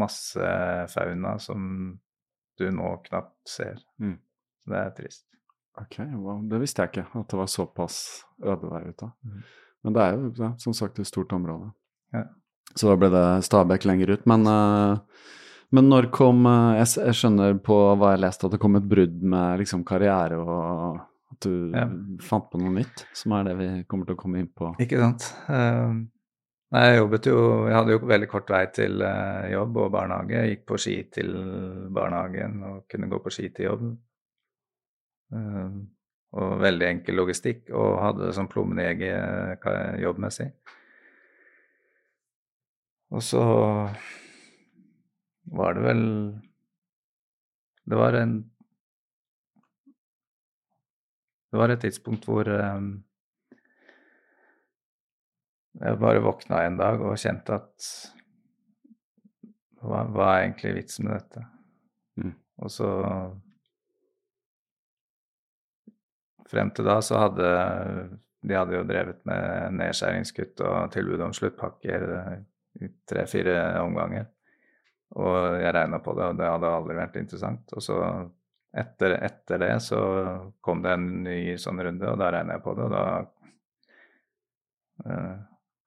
masse 0.00 0.52
fauna 0.92 1.36
som 1.42 1.66
du 2.60 2.66
nå 2.74 2.94
knapt 3.06 3.36
ser. 3.48 3.78
Mm. 4.02 4.16
Så 4.64 4.72
det 4.74 4.80
er 4.84 4.94
trist. 4.98 5.24
Ok, 5.80 5.98
wow. 6.18 6.40
Det 6.50 6.58
visste 6.60 6.82
jeg 6.84 6.92
ikke, 6.92 7.06
at 7.20 7.30
det 7.32 7.38
var 7.40 7.48
såpass 7.48 7.96
øde 8.42 8.68
der 8.72 8.88
ute. 8.90 9.10
Mm. 9.24 9.42
Men 9.86 9.96
det 9.96 10.02
er 10.04 10.16
jo 10.18 10.32
ja, 10.42 10.50
som 10.60 10.74
sagt 10.76 10.98
et 11.00 11.08
stort 11.08 11.32
område. 11.32 11.70
Ja. 12.12 12.24
Så 12.76 12.90
da 12.90 12.96
ble 13.00 13.08
det 13.14 13.24
Stabekk 13.46 13.86
lenger 13.88 14.12
ut. 14.16 14.26
Men, 14.28 14.44
eh, 14.50 14.98
men 15.72 15.88
når 15.88 16.10
kom 16.14 16.44
eh, 16.50 16.82
jeg, 16.82 16.90
jeg 17.06 17.16
skjønner 17.22 17.56
på 17.64 17.78
hva 17.96 18.12
jeg 18.12 18.24
leste, 18.26 18.46
at 18.50 18.52
det 18.56 18.60
kom 18.62 18.76
et 18.76 18.88
brudd 18.90 19.16
med 19.22 19.62
liksom 19.62 19.86
karriere 19.88 20.36
og 20.42 21.00
at 21.30 21.46
du 21.46 21.70
Ja. 21.72 21.86
fant 22.26 22.50
på 22.50 22.58
noe 22.60 22.74
nytt, 22.74 23.06
som 23.16 23.32
er 23.38 23.44
det 23.48 23.56
vi 23.56 23.68
kommer 23.88 24.08
til 24.10 24.18
å 24.18 24.20
komme 24.20 24.42
inn 24.42 24.50
på. 24.52 24.72
Ikke 24.82 24.98
sant. 25.00 25.28
Nei, 25.48 26.08
jeg 26.70 26.98
jobbet 27.00 27.26
jo 27.26 27.38
Jeg 27.66 27.74
hadde 27.74 27.94
jo 27.96 28.00
veldig 28.06 28.28
kort 28.30 28.50
vei 28.52 28.64
til 28.74 29.02
eh, 29.02 29.48
jobb 29.54 29.76
og 29.82 29.90
barnehage. 29.94 30.36
Jeg 30.36 30.52
gikk 30.54 30.66
på 30.70 30.78
ski 30.78 30.96
til 31.12 31.32
barnehagen 31.94 32.60
og 32.68 32.84
kunne 32.90 33.08
gå 33.10 33.18
på 33.24 33.32
ski 33.34 33.48
til 33.56 33.64
jobb. 33.70 33.88
Eh, 35.34 35.72
og 36.30 36.60
veldig 36.62 36.86
enkel 36.86 37.16
logistikk, 37.18 37.64
og 37.74 37.96
hadde 38.04 38.28
det 38.28 38.34
som 38.36 38.46
plommejeger 38.46 39.56
ka- 39.62 39.96
jobbmessig. 39.98 40.46
Og 43.10 43.22
så 43.26 43.42
var 45.50 45.74
det 45.74 45.82
vel 45.82 46.04
Det 47.90 47.98
var 47.98 48.14
en 48.14 48.36
Det 51.50 51.58
var 51.58 51.72
et 51.74 51.80
tidspunkt 51.82 52.24
hvor 52.30 52.46
eh, 52.46 52.80
jeg 55.78 56.00
bare 56.00 56.24
våkna 56.24 56.64
en 56.66 56.80
dag 56.80 57.02
og 57.04 57.18
kjente 57.20 57.54
at 57.60 57.90
hva, 59.80 60.02
hva 60.10 60.32
er 60.32 60.42
egentlig 60.42 60.74
vitsen 60.80 61.06
med 61.06 61.20
dette? 61.20 61.44
Mm. 62.20 62.34
Og 62.64 62.74
så 62.74 62.90
Frem 66.50 66.72
til 66.74 66.82
da 66.82 66.96
så 66.98 67.14
hadde 67.20 67.46
de 68.40 68.56
hadde 68.56 68.74
jo 68.74 68.84
drevet 68.88 69.20
med 69.28 69.74
nedskjæringskutt 69.76 70.62
og 70.64 70.92
tilbud 70.94 71.20
om 71.26 71.34
sluttpakker 71.36 72.12
eh, 72.16 72.36
i 72.80 72.88
tre-fire 73.08 73.56
omganger. 73.82 74.30
Og 75.20 75.58
jeg 75.60 75.74
regna 75.74 75.98
på 76.00 76.14
det, 76.16 76.28
og 76.30 76.38
det 76.38 76.48
hadde 76.48 76.70
aldri 76.72 76.96
vært 76.96 77.18
interessant. 77.20 77.74
Og 77.76 77.84
så 77.84 77.98
etter, 78.70 79.16
etter 79.26 79.60
det 79.60 79.74
så 79.84 80.00
kom 80.64 80.82
det 80.84 80.94
en 80.94 81.06
ny 81.26 81.38
sånn 81.60 81.82
runde, 81.82 82.06
og 82.08 82.20
da 82.20 82.30
regna 82.32 82.56
jeg 82.56 82.64
på 82.64 82.76
det, 82.78 82.86
og 82.86 82.92
da 82.94 83.04
eh, 85.04 85.36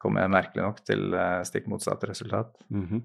kom 0.04 0.20
jeg 0.20 0.32
merkelig 0.32 0.66
nok 0.66 0.82
til 0.86 1.14
eh, 1.16 1.42
stikk 1.48 1.70
motsatt 1.72 2.04
resultat. 2.10 2.56
Mhm. 2.74 3.04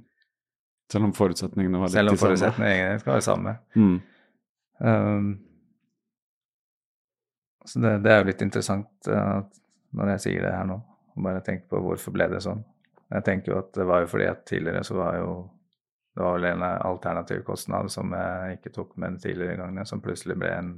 Selv 0.89 1.05
om 1.05 1.13
forutsetningene 1.13 1.83
var 1.83 1.91
litt 1.91 1.93
samme. 1.93 2.01
Selv 2.01 2.09
om 2.09 2.17
de 2.17 2.23
forutsetningene 2.23 3.01
skal 3.03 3.13
være 3.13 3.25
samme. 3.27 3.53
Mm. 3.77 3.97
Um, 4.79 5.27
så 7.69 7.83
det, 7.85 7.91
det 8.07 8.13
er 8.13 8.23
jo 8.23 8.29
litt 8.31 8.45
interessant 8.47 9.11
eh, 9.13 9.41
når 9.99 10.15
jeg 10.15 10.25
sier 10.25 10.47
det 10.47 10.55
her 10.55 10.65
nå, 10.71 10.79
og 11.13 11.27
bare 11.27 11.45
tenker 11.45 11.69
på 11.69 11.83
hvorfor 11.85 12.15
ble 12.17 12.31
det 12.33 12.41
sånn. 12.41 12.63
Jeg 13.13 13.27
tenker 13.27 13.53
jo 13.53 13.61
at 13.61 13.71
det 13.77 13.85
var 13.89 14.05
jo 14.05 14.09
fordi 14.15 14.31
at 14.31 14.47
tidligere 14.49 14.81
så 14.87 14.97
var 14.97 15.19
jo 15.21 15.33
det 16.19 16.25
var 16.25 16.35
vel 16.35 16.49
en 16.49 16.65
alternativ 16.67 17.45
kostnad 17.47 17.93
som 17.95 18.11
jeg 18.17 18.57
ikke 18.57 18.73
tok 18.75 18.97
med 18.99 19.15
de 19.15 19.29
tidligere 19.29 19.61
gangene, 19.61 19.85
som 19.87 20.01
plutselig 20.03 20.35
ble 20.41 20.49
en 20.51 20.73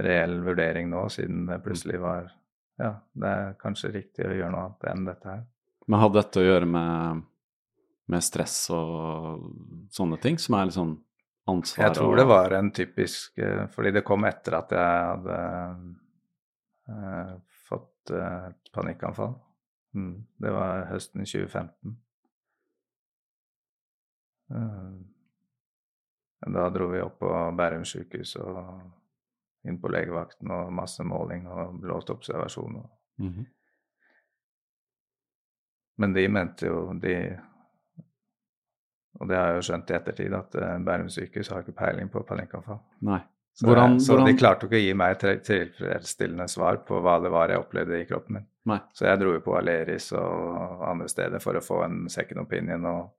reell 0.00 0.38
vurdering 0.46 0.88
nå, 0.88 1.02
siden 1.12 1.44
det 1.50 1.58
plutselig 1.66 2.00
var 2.00 2.30
Ja, 2.80 2.90
det 3.12 3.30
er 3.30 3.54
kanskje 3.60 3.92
riktig 3.94 4.26
å 4.26 4.34
gjøre 4.34 4.50
noe 4.50 4.66
annet 4.66 4.86
enn 4.90 5.06
dette 5.06 5.30
her. 5.30 5.42
Men 5.86 6.00
hadde 6.00 6.20
dette 6.20 6.40
å 6.40 6.46
gjøre 6.46 6.68
med, 6.68 7.24
med 8.10 8.24
stress 8.24 8.56
og 8.74 9.44
sånne 9.94 10.18
ting, 10.22 10.40
som 10.42 10.56
er 10.58 10.68
litt 10.68 10.78
sånn 10.78 10.94
ansvar 11.50 11.86
Jeg 11.86 11.96
tror 11.98 12.12
og 12.12 12.18
det 12.18 12.26
var 12.30 12.56
en 12.56 12.70
typisk 12.74 13.38
eh, 13.38 13.66
Fordi 13.74 13.92
det 13.94 14.04
kom 14.06 14.24
etter 14.24 14.58
at 14.58 14.72
jeg 14.72 15.08
hadde 15.10 15.38
uh, 16.88 17.34
fått 17.68 18.12
uh, 18.12 18.48
panikkanfall. 18.74 19.36
Mm, 19.96 20.16
det 20.42 20.50
var 20.52 20.86
høsten 20.90 21.24
2015. 21.24 21.94
Uh, 24.52 24.98
da 26.44 26.66
dro 26.74 26.90
vi 26.92 27.00
opp 27.00 27.16
på 27.22 27.30
Bærum 27.56 27.86
sykehus 27.88 28.34
og 28.42 28.58
inn 29.64 29.78
på 29.80 29.88
legevakten 29.92 30.50
og 30.50 30.72
masse 30.72 31.04
måling 31.04 31.46
og 31.48 31.80
låst 31.82 32.10
observasjon. 32.10 32.76
Og, 32.76 32.90
Mhm. 33.18 33.46
men 35.98 36.12
de 36.12 36.28
mente 36.28 36.66
jo 36.66 36.92
de 37.00 37.38
Og 39.20 39.28
det 39.28 39.36
har 39.38 39.46
jeg 39.52 39.60
jo 39.60 39.62
skjønt 39.68 39.90
i 39.90 39.94
ettertid, 39.94 40.32
at 40.34 40.54
eh, 40.58 40.78
Bærum 40.82 41.08
sykehus 41.08 41.48
har 41.48 41.60
ikke 41.62 41.76
peiling 41.78 42.08
på 42.10 42.24
panikkanfall. 42.26 42.80
Nei. 43.06 43.20
Så, 43.54 43.64
Hvordan- 43.68 44.00
så 44.00 44.16
hvordan- 44.16 44.26
de 44.26 44.38
klarte 44.40 44.66
ikke 44.66 44.74
å 44.80 44.82
gi 44.82 44.92
meg 44.94 45.18
tilfredsstillende 45.20 46.48
svar 46.50 46.78
på 46.84 47.00
hva 47.00 47.22
det 47.22 47.30
var 47.30 47.46
jeg 47.48 47.58
opplevde 47.60 48.00
i 48.00 48.04
kroppen 48.06 48.32
min. 48.34 48.46
Nei. 48.66 48.80
Så 48.92 49.06
jeg 49.06 49.20
dro 49.20 49.32
jo 49.32 49.40
på 49.40 49.54
Aleris 49.56 50.12
og 50.12 50.82
andre 50.82 51.06
steder 51.08 51.38
for 51.38 51.52
å 51.54 51.62
få 51.62 51.84
en 51.84 52.08
second 52.08 52.40
opinion, 52.40 52.84
og 52.84 53.10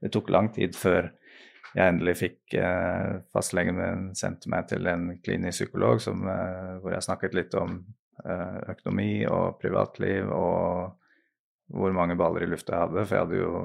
det 0.00 0.12
tok 0.12 0.30
lang 0.30 0.48
tid 0.54 0.70
før 0.76 1.10
jeg 1.76 1.92
endelig 1.92 2.14
fikk 2.16 2.54
eh, 2.56 3.18
Fastlegen 3.36 3.76
min 3.76 4.04
sendte 4.16 4.48
meg 4.52 4.68
til 4.70 4.86
en 4.88 5.10
klinisk 5.20 5.60
psykolog 5.66 6.00
som, 6.00 6.22
eh, 6.30 6.76
hvor 6.80 6.94
jeg 6.94 7.04
snakket 7.04 7.36
litt 7.36 7.56
om 7.60 7.82
eh, 8.24 8.60
økonomi 8.72 9.26
og 9.28 9.58
privatliv 9.60 10.30
og 10.32 10.94
hvor 11.76 11.92
mange 11.92 12.16
baller 12.16 12.46
i 12.46 12.48
lufta 12.48 12.72
jeg 12.72 12.86
hadde, 12.86 13.04
for 13.04 13.16
jeg 13.16 13.26
hadde 13.26 13.42
jo 13.42 13.60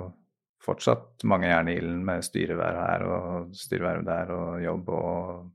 fortsatt 0.61 1.23
mange 1.29 1.47
jern 1.49 1.69
i 1.71 1.77
ilden 1.79 2.03
med 2.05 2.25
styreverv 2.25 2.81
her 2.81 3.07
og 3.07 3.55
styreverv 3.57 4.05
der 4.05 4.35
og 4.35 4.61
jobb 4.65 4.93
og 4.97 5.49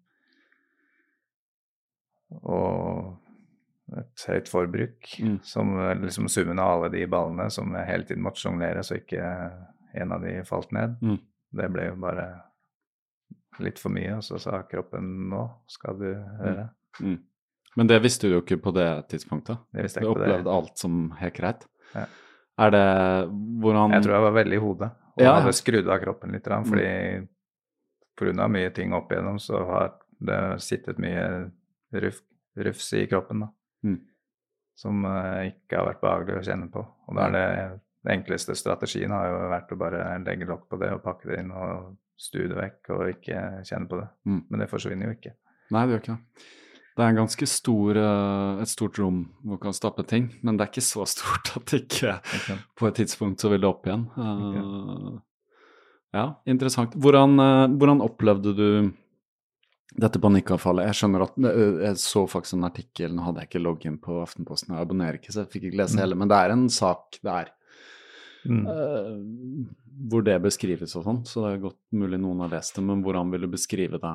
og 2.42 3.96
et 4.00 4.22
høyt 4.26 4.48
forbruk, 4.50 5.12
Mm. 5.22 5.36
som 5.46 5.76
liksom 6.02 6.26
summen 6.28 6.58
av 6.58 6.72
alle 6.72 6.88
de 6.90 7.04
ballene 7.06 7.46
som 7.54 7.70
jeg 7.74 7.86
hele 7.86 8.04
tiden 8.08 8.24
måtte 8.24 8.42
sjonglere 8.42 8.82
så 8.82 8.96
ikke 8.98 9.22
en 9.94 10.12
av 10.12 10.24
de 10.24 10.40
falt 10.44 10.72
ned. 10.74 10.96
Mm. 11.00 11.20
Det 11.52 11.68
ble 11.72 11.86
jo 11.90 11.96
bare 12.02 12.26
litt 13.62 13.78
for 13.80 13.88
mye, 13.94 14.16
og 14.18 14.24
så 14.26 14.38
sa 14.42 14.62
kroppen 14.68 15.28
nå 15.30 15.44
skal 15.70 15.96
du 16.00 16.10
høre. 16.42 16.68
Mm. 17.00 17.18
Men 17.76 17.86
det 17.90 17.98
visste 18.04 18.28
du 18.28 18.34
jo 18.36 18.42
ikke 18.42 18.58
på 18.64 18.72
det 18.76 18.88
tidspunktet. 19.12 19.58
Det 19.72 19.82
visste 19.86 20.00
Du 20.00 20.06
jeg 20.06 20.10
ikke 20.10 20.18
på 20.18 20.24
det. 20.24 20.28
opplevde 20.32 20.54
alt 20.58 20.78
som 20.80 21.10
helt 21.20 21.34
greit. 21.36 21.66
Ja. 21.94 22.06
Er 22.58 22.70
det 22.72 22.84
hvordan 23.60 23.92
Jeg 23.92 24.02
tror 24.06 24.14
jeg 24.16 24.24
var 24.24 24.32
veldig 24.32 24.56
i 24.56 24.60
hodet 24.64 24.90
og 25.16 25.22
Ja, 25.22 25.34
hadde 25.40 25.52
skrudd 25.52 25.88
av 25.88 25.98
kroppen 26.00 26.32
litt. 26.32 26.44
grann, 26.44 26.64
Fordi 26.64 27.26
pga. 28.16 28.48
mye 28.48 28.70
ting 28.74 28.92
opp 28.96 29.10
igjennom 29.12 29.38
så 29.40 29.64
har 29.66 29.92
det 30.20 30.60
sittet 30.64 30.98
mye 30.98 31.50
ruf, 31.92 32.20
rufs 32.56 32.92
i 32.92 33.06
kroppen. 33.06 33.40
da. 33.40 33.48
Mm. 33.84 34.00
Som 34.76 35.04
uh, 35.04 35.44
ikke 35.48 35.76
har 35.76 35.86
vært 35.86 36.00
behagelig 36.00 36.38
å 36.40 36.44
kjenne 36.44 36.70
på. 36.72 36.80
Og 37.08 37.16
da 37.16 37.26
er 37.28 37.32
det 37.32 37.80
den 38.06 38.20
enkleste 38.20 38.54
strategien 38.54 39.10
har 39.14 39.26
jo 39.26 39.38
vært 39.50 39.72
å 39.74 39.80
bare 39.80 40.02
legge 40.22 40.46
lokk 40.46 40.68
på 40.70 40.78
det 40.78 40.92
og 40.94 41.02
pakke 41.02 41.32
det 41.32 41.40
inn 41.42 41.50
og 41.50 41.96
stue 42.16 42.46
det 42.48 42.56
vekk 42.56 42.92
og 42.94 43.08
ikke 43.10 43.40
kjenne 43.66 43.90
på 43.90 43.98
det. 43.98 44.06
Mm. 44.28 44.38
Men 44.48 44.62
det 44.62 44.70
forsvinner 44.70 45.10
jo 45.10 45.16
ikke. 45.16 45.34
Nei, 45.74 45.82
det 45.82 45.96
gjør 45.96 46.04
ikke 46.04 46.14
det. 46.14 46.46
Det 46.96 47.04
er 47.04 47.12
en 47.12 47.18
ganske 47.18 47.46
stor, 47.50 47.98
eh, 48.00 48.62
et 48.64 48.70
stort 48.72 48.98
rom 49.02 49.18
hvor 49.44 49.58
du 49.58 49.62
kan 49.66 49.74
stappe 49.76 50.04
ting, 50.08 50.30
men 50.40 50.56
det 50.56 50.64
er 50.64 50.70
ikke 50.70 50.86
så 50.86 51.04
stort 51.10 51.50
at 51.58 51.66
det 51.68 51.82
ikke 51.82 52.14
okay. 52.22 52.60
på 52.78 52.88
et 52.88 53.00
tidspunkt 53.02 53.42
så 53.42 53.50
vil 53.52 53.60
det 53.60 53.68
opp 53.68 53.88
igjen. 53.88 54.06
Okay. 54.16 55.18
ja, 56.16 56.28
interessant. 56.48 56.96
Hvordan, 56.96 57.36
eh, 57.42 57.66
hvordan 57.76 58.00
opplevde 58.06 58.54
du 58.56 58.68
dette 59.96 60.22
panikkavfallet? 60.22 60.88
Jeg 60.88 61.00
skjønner 61.02 61.26
at 61.26 61.36
eh, 61.50 61.82
jeg 61.90 62.00
så 62.00 62.24
faktisk 62.32 62.56
en 62.56 62.70
artikkel, 62.70 63.12
nå 63.12 63.28
hadde 63.28 63.44
jeg 63.44 63.50
ikke 63.50 63.64
login 63.66 64.00
på 64.00 64.22
Aftenposten, 64.22 64.72
jeg 64.72 64.88
abonnerer 64.88 65.20
ikke, 65.20 65.34
så 65.34 65.44
jeg 65.44 65.52
fikk 65.52 65.68
ikke 65.68 65.82
lese 65.82 65.98
Mm. 65.98 66.04
hele, 66.06 66.20
men 66.22 66.32
det 66.32 66.40
er 66.40 66.56
en 66.56 66.68
sak 66.72 67.20
der 67.20 67.52
Mm. 68.48 68.66
eh, 68.72 69.74
hvor 70.10 70.22
det 70.26 70.36
beskrives 70.44 70.92
og 70.98 71.04
sånn, 71.06 71.20
så 71.26 71.42
det 71.44 71.50
er 71.54 71.62
godt 71.66 71.78
mulig 71.96 72.18
noen 72.20 72.42
har 72.44 72.50
lest 72.52 72.76
det, 72.76 72.84
men 72.84 73.02
hvordan 73.04 73.30
vil 73.32 73.46
du 73.46 73.48
beskrive 73.54 73.98
det? 74.02 74.14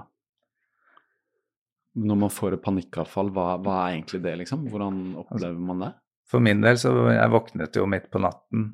Når 2.01 2.19
man 2.21 2.31
får 2.31 2.55
et 2.55 2.63
panikkavfall, 2.63 3.31
hva, 3.35 3.57
hva 3.59 3.77
er 3.87 3.97
egentlig 3.97 4.21
det, 4.23 4.35
liksom? 4.43 4.67
Hvordan 4.71 4.99
opplever 5.19 5.57
man 5.59 5.81
det? 5.83 5.89
For 6.31 6.39
min 6.43 6.61
del 6.63 6.77
så 6.79 6.93
jeg 7.11 7.33
våknet 7.33 7.75
jo 7.75 7.87
midt 7.91 8.07
på 8.13 8.21
natten 8.23 8.69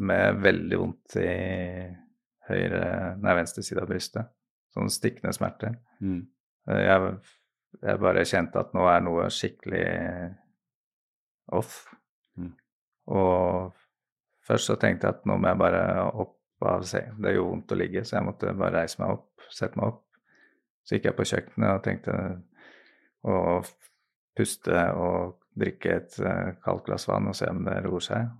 med 0.00 0.40
veldig 0.42 0.78
vondt 0.80 1.16
i 1.20 1.28
høyre, 2.50 2.82
nei, 3.22 3.34
venstre 3.38 3.62
side 3.62 3.84
av 3.84 3.90
brystet. 3.92 4.32
Sånn 4.74 4.90
stikkende 4.90 5.34
smerter. 5.36 5.76
Mm. 6.02 6.24
Eh, 6.70 6.82
Jeg, 6.88 7.12
jeg 7.84 8.00
bare 8.02 8.24
kjente 8.26 8.58
at 8.64 8.72
nå 8.74 8.88
er 8.90 9.04
noe 9.06 9.28
skikkelig 9.30 9.84
off. 11.54 11.84
Mm. 12.38 12.52
Og 13.14 13.79
først 14.46 14.70
så 14.70 14.76
tenkte 14.80 15.08
jeg 15.08 15.18
at 15.18 15.26
nå 15.28 15.36
må 15.40 15.50
jeg 15.50 15.60
bare 15.60 15.82
opp 16.10 16.36
av 16.70 16.84
sengen. 16.88 17.18
Det 17.22 17.34
gjorde 17.34 17.50
vondt 17.54 17.74
å 17.74 17.78
ligge, 17.80 18.04
så 18.04 18.18
jeg 18.18 18.26
måtte 18.26 18.54
bare 18.56 18.82
reise 18.82 19.00
meg 19.00 19.16
opp, 19.16 19.44
sette 19.52 19.80
meg 19.80 19.92
opp. 19.94 20.02
Så 20.84 20.96
gikk 20.96 21.10
jeg 21.10 21.16
på 21.16 21.28
kjøkkenet 21.30 21.70
og 21.74 21.84
tenkte 21.84 22.16
å 23.28 23.36
puste 24.36 24.84
og 24.96 25.36
drikke 25.60 25.96
et 25.96 26.18
eh, 26.24 26.52
kaldt 26.64 26.86
glass 26.86 27.06
vann 27.08 27.28
og 27.30 27.36
se 27.36 27.48
om 27.50 27.62
det 27.66 27.76
roer 27.84 28.04
seg. 28.04 28.30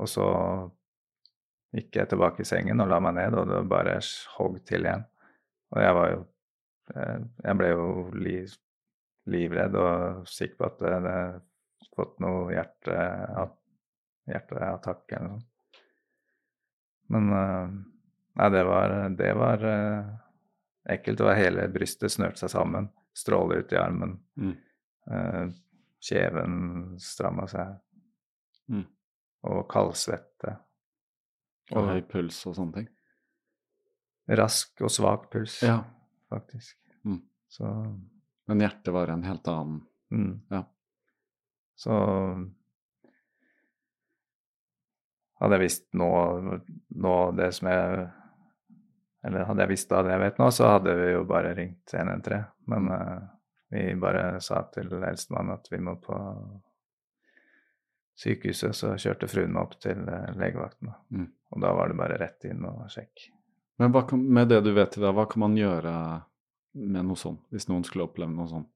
Og 0.00 0.08
så 0.10 0.26
gikk 1.76 1.96
jeg 2.00 2.10
tilbake 2.10 2.44
i 2.44 2.48
sengen 2.48 2.82
og 2.82 2.90
la 2.90 2.98
meg 3.04 3.16
ned, 3.18 3.36
og 3.38 3.48
det 3.50 3.62
bare 3.70 3.98
hogg 4.36 4.58
til 4.68 4.88
igjen. 4.88 5.04
Og 5.72 5.80
jeg 5.80 5.96
var 5.98 6.10
jo 6.12 6.20
eh, 6.94 7.18
Jeg 7.46 7.58
ble 7.60 7.72
jo 7.72 7.86
livredd 9.32 9.78
og 9.78 10.28
sikker 10.28 10.58
på 10.58 10.68
at 10.68 10.80
det 10.82 10.94
hadde 10.96 11.16
fått 11.96 12.18
noe 12.22 12.50
hjerte, 12.52 12.96
hjerteattakk 14.30 15.12
eller 15.16 15.28
noe 15.28 15.40
sånt. 15.40 15.48
Men 17.12 17.32
eh, 17.36 17.72
Nei, 18.32 18.48
det 18.48 18.62
var, 18.64 18.92
det 19.12 19.32
var 19.36 19.64
eh, 19.68 20.12
ekkelt. 20.94 21.18
Det 21.20 21.24
var 21.26 21.36
hele 21.36 21.66
brystet 21.68 22.14
snørte 22.14 22.40
seg 22.40 22.52
sammen. 22.54 22.86
Stråler 23.12 23.60
ut 23.60 23.74
i 23.74 23.76
armen. 23.76 24.14
Mm. 24.40 24.54
Eh, 25.12 25.42
kjeven 26.00 26.54
stramma 27.02 27.44
seg. 27.50 27.74
Mm. 28.72 28.86
Og 29.52 29.66
kaldsvette. 29.68 30.54
Og 31.76 31.90
høy 31.90 32.00
puls 32.08 32.40
og 32.48 32.56
sånne 32.56 32.78
ting? 32.78 32.88
Rask 34.32 34.80
og 34.80 34.90
svak 34.92 35.28
puls, 35.32 35.58
Ja. 35.66 35.82
faktisk. 36.32 36.78
Mm. 37.04 37.20
Så 37.52 37.68
Men 38.48 38.60
hjertet 38.64 38.94
var 38.94 39.12
en 39.12 39.24
helt 39.24 39.48
annen 39.48 39.82
mm. 40.10 40.40
Ja. 40.50 40.64
Så 41.76 41.92
hadde 45.42 45.58
jeg 45.58 45.64
visst 45.66 45.86
nå, 45.98 46.08
nå 47.02 47.14
det 47.36 47.52
som 47.56 47.68
jeg 47.72 48.02
Eller 49.26 49.46
hadde 49.46 49.62
jeg 49.62 49.70
visst 49.70 49.90
da 49.90 50.00
det 50.02 50.14
jeg 50.14 50.22
vet 50.24 50.38
nå, 50.42 50.50
så 50.50 50.72
hadde 50.76 50.96
vi 50.98 51.12
jo 51.12 51.22
bare 51.28 51.52
ringt 51.54 51.92
113. 51.94 52.42
Men 52.72 52.88
uh, 52.90 53.20
vi 53.70 53.84
bare 53.96 54.40
sa 54.42 54.64
til 54.74 54.90
eldstemann 54.98 55.52
at 55.54 55.68
vi 55.70 55.78
må 55.78 55.94
på 56.02 56.16
sykehuset, 58.18 58.74
så 58.76 58.96
kjørte 59.00 59.28
fruen 59.30 59.54
meg 59.54 59.62
opp 59.62 59.78
til 59.82 60.02
eh, 60.08 60.34
legevakten. 60.36 60.90
Mm. 61.14 61.28
Og 61.54 61.62
da 61.64 61.72
var 61.76 61.88
det 61.88 61.98
bare 62.00 62.18
rett 62.20 62.44
inn 62.48 62.66
og 62.68 62.84
sjekk. 62.92 63.28
Men 63.80 63.94
kan, 64.06 64.20
med 64.20 64.50
det 64.52 64.60
du 64.66 64.72
vet 64.76 64.98
i 64.98 65.02
dag, 65.02 65.14
hva 65.16 65.24
kan 65.30 65.42
man 65.46 65.56
gjøre 65.58 65.94
med 66.82 67.08
noe 67.08 67.18
sånt, 67.18 67.46
hvis 67.52 67.68
noen 67.70 67.86
skulle 67.88 68.06
oppleve 68.06 68.32
noe 68.34 68.50
sånt? 68.50 68.68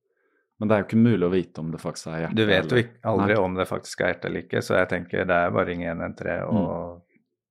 Men 0.59 0.69
det 0.69 0.75
er 0.75 0.81
jo 0.83 0.87
ikke 0.89 1.03
mulig 1.05 1.27
å 1.27 1.33
vite 1.33 1.61
om 1.61 1.71
det 1.71 1.81
faktisk 1.83 2.07
er 2.09 2.21
hjerte. 2.25 2.37
Du 2.39 2.47
vet 2.49 2.71
jo 2.73 2.83
aldri 3.11 3.35
Nei. 3.35 3.41
om 3.45 3.55
det 3.59 3.67
faktisk 3.69 4.01
er 4.01 4.13
hjerte 4.15 4.29
eller 4.31 4.43
ikke, 4.47 4.63
så 4.65 4.79
jeg 4.79 4.89
tenker 4.89 5.25
det 5.29 5.37
er 5.37 5.51
bare 5.53 5.65
å 5.67 5.69
ringe 5.69 5.91
113 5.91 6.57
og 6.57 7.03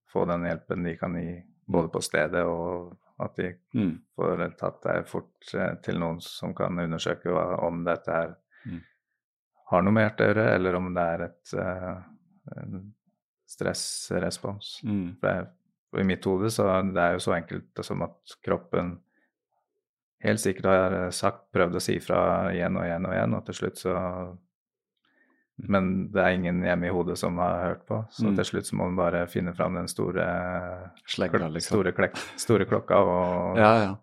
få 0.10 0.24
den 0.26 0.48
hjelpen 0.48 0.84
de 0.88 0.96
kan 0.98 1.14
gi 1.20 1.36
både 1.68 1.92
på 1.94 2.02
stedet 2.02 2.42
og 2.46 2.96
at 3.20 3.36
de 3.38 3.52
Mm. 3.76 4.00
får 4.16 4.58
tatt 4.58 4.82
deg 4.84 5.06
fort 5.08 5.54
eh, 5.54 5.76
til 5.84 6.00
noen 6.00 6.18
som 6.22 6.54
kan 6.54 6.78
undersøke 6.80 7.32
om 7.64 7.84
dette 7.86 8.12
her 8.12 8.36
Mm. 8.66 8.82
har 9.70 9.82
noe 9.84 9.94
med 9.94 10.04
hjertet 10.10 10.26
å 10.26 10.34
gjøre, 10.34 10.56
eller 10.56 10.76
om 10.76 10.94
det 10.94 11.02
er 11.04 11.22
et 11.30 11.54
en 12.58 12.94
stressrespons. 13.48 14.80
Mm. 14.84 15.16
For 15.20 15.28
jeg, 15.30 15.48
I 16.02 16.04
mitt 16.04 16.26
hode 16.28 16.50
så 16.52 16.66
det 16.94 17.02
er 17.02 17.14
jo 17.16 17.20
så 17.24 17.36
enkelt 17.38 17.84
som 17.86 18.02
at 18.04 18.36
kroppen 18.44 18.98
helt 20.24 20.40
sikkert 20.40 20.66
har 20.66 20.92
jeg 20.96 21.14
sagt, 21.14 21.44
prøvd 21.54 21.76
å 21.76 21.82
si 21.82 22.00
fra 22.00 22.52
igjen 22.54 22.78
og 22.78 22.86
igjen 22.88 23.06
og 23.06 23.14
igjen, 23.14 23.34
og 23.38 23.46
til 23.46 23.54
slutt 23.60 23.78
så 23.78 23.94
Men 25.58 26.12
det 26.12 26.20
er 26.20 26.34
ingen 26.36 26.58
hjemme 26.66 26.88
i 26.90 26.92
hodet 26.92 27.16
som 27.18 27.38
har 27.40 27.62
hørt 27.64 27.86
på, 27.88 28.02
så 28.12 28.26
Mm. 28.28 28.36
til 28.36 28.44
slutt 28.46 28.66
så 28.68 28.76
må 28.76 28.90
man 28.90 28.98
bare 28.98 29.22
finne 29.32 29.54
fram 29.56 29.74
den 29.76 29.88
store 29.88 30.26
Slegga, 31.08 31.48
liksom. 31.48 31.78
store, 31.78 31.94
klek, 31.96 32.18
store 32.36 32.66
klokka 32.68 32.98
og, 33.00 33.56
Ja, 33.64 33.72
ja. 33.86 33.96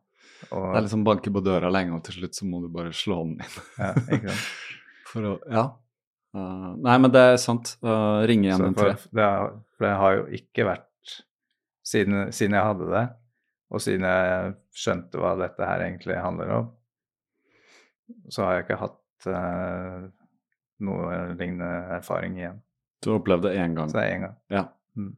og 0.51 0.73
Det 0.73 0.79
er 0.79 0.87
liksom 0.87 1.05
banke 1.05 1.31
på 1.31 1.43
døra 1.45 1.69
lenge, 1.71 1.93
og 1.95 2.03
til 2.05 2.15
slutt 2.23 2.35
så 2.35 2.47
må 2.49 2.63
du 2.63 2.69
bare 2.73 2.89
slå 2.97 3.19
den 3.27 3.35
inn. 3.37 3.61
ja, 3.79 3.93
ikke 4.17 4.29
sant? 4.31 4.49
For 5.13 5.21
å 5.23 5.39
Ja. 5.53 5.67
Uh, 6.35 6.73
nei, 6.81 6.97
men 6.97 7.11
det 7.13 7.21
er 7.21 7.37
sant. 7.37 7.77
Uh, 7.85 8.25
ringe 8.25 8.49
igjen 8.49 8.63
113. 8.73 8.97
for, 8.97 9.09
det 9.13 9.23
har, 9.29 9.51
for 9.77 9.85
det 9.85 9.97
har 10.01 10.15
jo 10.17 10.23
ikke 10.33 10.65
vært 10.65 11.17
siden, 11.85 12.33
siden 12.33 12.55
jeg 12.57 12.65
hadde 12.65 12.87
det, 12.89 13.03
og 13.73 13.81
siden 13.81 14.05
jeg 14.05 14.53
skjønte 14.77 15.21
hva 15.21 15.33
dette 15.41 15.69
her 15.69 15.87
egentlig 15.87 16.19
handler 16.21 16.53
om, 16.59 16.69
så 18.29 18.45
har 18.45 18.59
jeg 18.59 18.67
ikke 18.67 18.81
hatt 18.83 19.29
uh, 19.33 20.05
noe 20.85 21.23
lignende 21.33 21.71
erfaring 21.97 22.37
igjen. 22.37 22.61
Du 23.03 23.15
opplevde 23.17 23.49
det 23.49 23.63
én 23.63 23.75
gang. 23.79 23.89
Så 23.89 23.99
det 23.99 24.05
er 24.05 24.17
én 24.17 24.27
gang. 24.27 24.37
Ja. 24.53 24.65
Mm. 24.99 25.15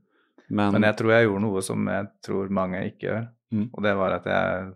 Men, 0.49 0.77
Men 0.77 0.87
jeg 0.87 0.97
tror 1.01 1.13
jeg 1.15 1.27
gjorde 1.27 1.45
noe 1.47 1.65
som 1.67 1.89
jeg 1.91 2.09
tror 2.25 2.53
mange 2.63 2.85
ikke 2.93 3.09
gjør, 3.09 3.25
Mm. 3.55 3.69
og 3.71 3.83
det 3.85 3.93
var 3.95 4.17
at 4.17 4.25
jeg, 4.27 4.71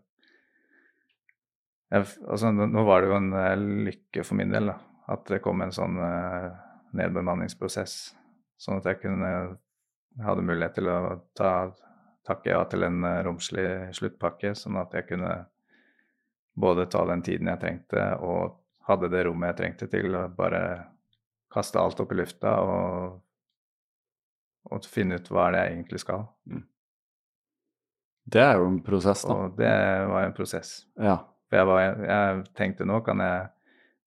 jeg 1.91 2.05
altså, 2.31 2.51
nå 2.53 2.85
var 2.87 3.03
det 3.03 3.09
jo 3.11 3.17
en 3.17 3.33
eh, 3.35 3.63
lykke 3.89 4.23
for 4.27 4.39
min 4.39 4.53
del 4.55 4.71
da, 4.71 4.77
at 5.11 5.25
det 5.33 5.41
kom 5.43 5.65
en 5.65 5.73
sånn 5.75 5.97
uh, 5.99 6.53
nedbemanningsprosess, 6.99 7.97
sånn 8.61 8.79
at 8.79 8.87
jeg 8.91 9.01
kunne 9.03 9.31
jeg 9.33 10.27
hadde 10.27 10.45
mulighet 10.45 10.77
til 10.79 10.91
å 10.93 10.99
ta, 11.39 11.51
takke 12.29 12.53
ja 12.53 12.63
til 12.71 12.85
en 12.87 13.05
eh, 13.09 13.23
romslig 13.27 13.69
sluttpakke, 13.97 14.55
sånn 14.59 14.79
at 14.81 14.95
jeg 14.97 15.09
kunne 15.09 15.33
både 16.59 16.89
ta 16.91 17.05
den 17.09 17.23
tiden 17.25 17.51
jeg 17.53 17.63
trengte, 17.63 18.05
og 18.25 18.59
hadde 18.89 19.11
det 19.13 19.25
rommet 19.29 19.53
jeg 19.53 19.59
trengte 19.61 19.89
til 19.93 20.17
å 20.17 20.27
bare 20.35 20.63
kaste 21.53 21.81
alt 21.81 22.01
opp 22.03 22.13
i 22.13 22.19
lufta 22.19 22.55
og, 22.65 23.21
og 24.69 24.89
finne 24.91 25.21
ut 25.21 25.31
hva 25.33 25.49
er 25.49 25.55
det 25.55 25.63
jeg 25.63 25.77
egentlig 25.77 26.03
skal. 26.03 26.27
det 28.35 28.43
er 28.45 28.59
jo 28.61 28.67
en 28.69 28.83
prosess, 28.85 29.25
da. 29.25 29.37
Og 29.37 29.57
det 29.57 29.73
var 30.13 30.27
en 30.27 30.37
prosess. 30.37 30.73
Ja. 31.01 31.21
For 31.49 31.61
jeg, 31.61 31.69
var, 31.71 32.03
jeg 32.11 32.43
tenkte 32.59 32.89
nå 32.89 33.01
kan 33.07 33.23
jeg 33.25 33.49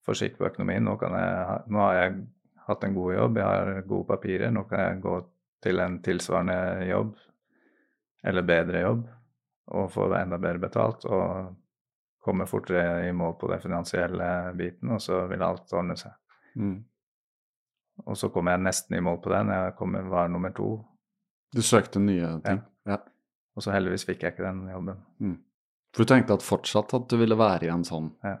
få 0.06 0.14
skikk 0.18 0.38
på 0.38 0.46
økonomien, 0.46 0.84
nå, 0.86 0.94
kan 0.98 1.14
jeg, 1.16 1.58
nå 1.70 1.82
har 1.82 1.98
jeg 1.98 2.22
hatt 2.68 2.86
en 2.86 2.94
god 2.94 3.14
jobb, 3.14 3.38
jeg 3.38 3.46
har 3.48 3.84
gode 3.90 4.08
papirer, 4.10 4.54
nå 4.54 4.64
kan 4.70 4.84
jeg 4.84 5.02
gå 5.02 5.18
til 5.62 5.82
en 5.82 5.98
tilsvarende 6.02 6.88
jobb, 6.88 7.12
eller 8.24 8.42
bedre 8.46 8.80
jobb, 8.84 9.02
og 9.72 9.90
få 9.92 10.08
det 10.12 10.20
enda 10.22 10.38
bedre 10.38 10.58
betalt, 10.62 11.04
og 11.04 11.54
komme 12.22 12.46
fortere 12.46 13.08
i 13.08 13.12
mål 13.12 13.34
på 13.40 13.48
den 13.50 13.60
finansielle 13.64 14.26
biten, 14.58 14.90
og 14.94 15.00
så 15.02 15.24
vil 15.30 15.42
alt 15.42 15.72
ordne 15.74 15.96
seg. 15.98 16.12
Mm. 16.56 16.76
Og 18.06 18.16
så 18.16 18.28
kom 18.32 18.46
jeg 18.48 18.62
nesten 18.62 18.96
i 18.96 19.00
mål 19.04 19.18
på 19.24 19.30
den. 19.32 19.48
jeg 19.52 19.74
kom, 19.78 19.96
var 20.10 20.28
nummer 20.28 20.50
to, 20.54 20.84
Du 21.54 21.60
søkte 21.62 22.00
nye 22.00 22.38
ting? 22.44 22.62
Ja. 22.88 22.96
og 23.54 23.62
så 23.62 23.70
heldigvis 23.74 24.06
fikk 24.08 24.22
jeg 24.22 24.32
ikke 24.32 24.46
den 24.46 24.62
jobben. 24.70 25.02
For 25.92 26.02
du 26.04 26.08
tenkte 26.08 26.32
at 26.38 26.42
fortsatt 26.46 26.94
at 26.96 27.08
du 27.10 27.18
ville 27.20 27.36
være 27.36 27.66
i 27.66 27.68
en 27.74 27.84
sånn 27.84 28.14
Ja. 28.24 28.38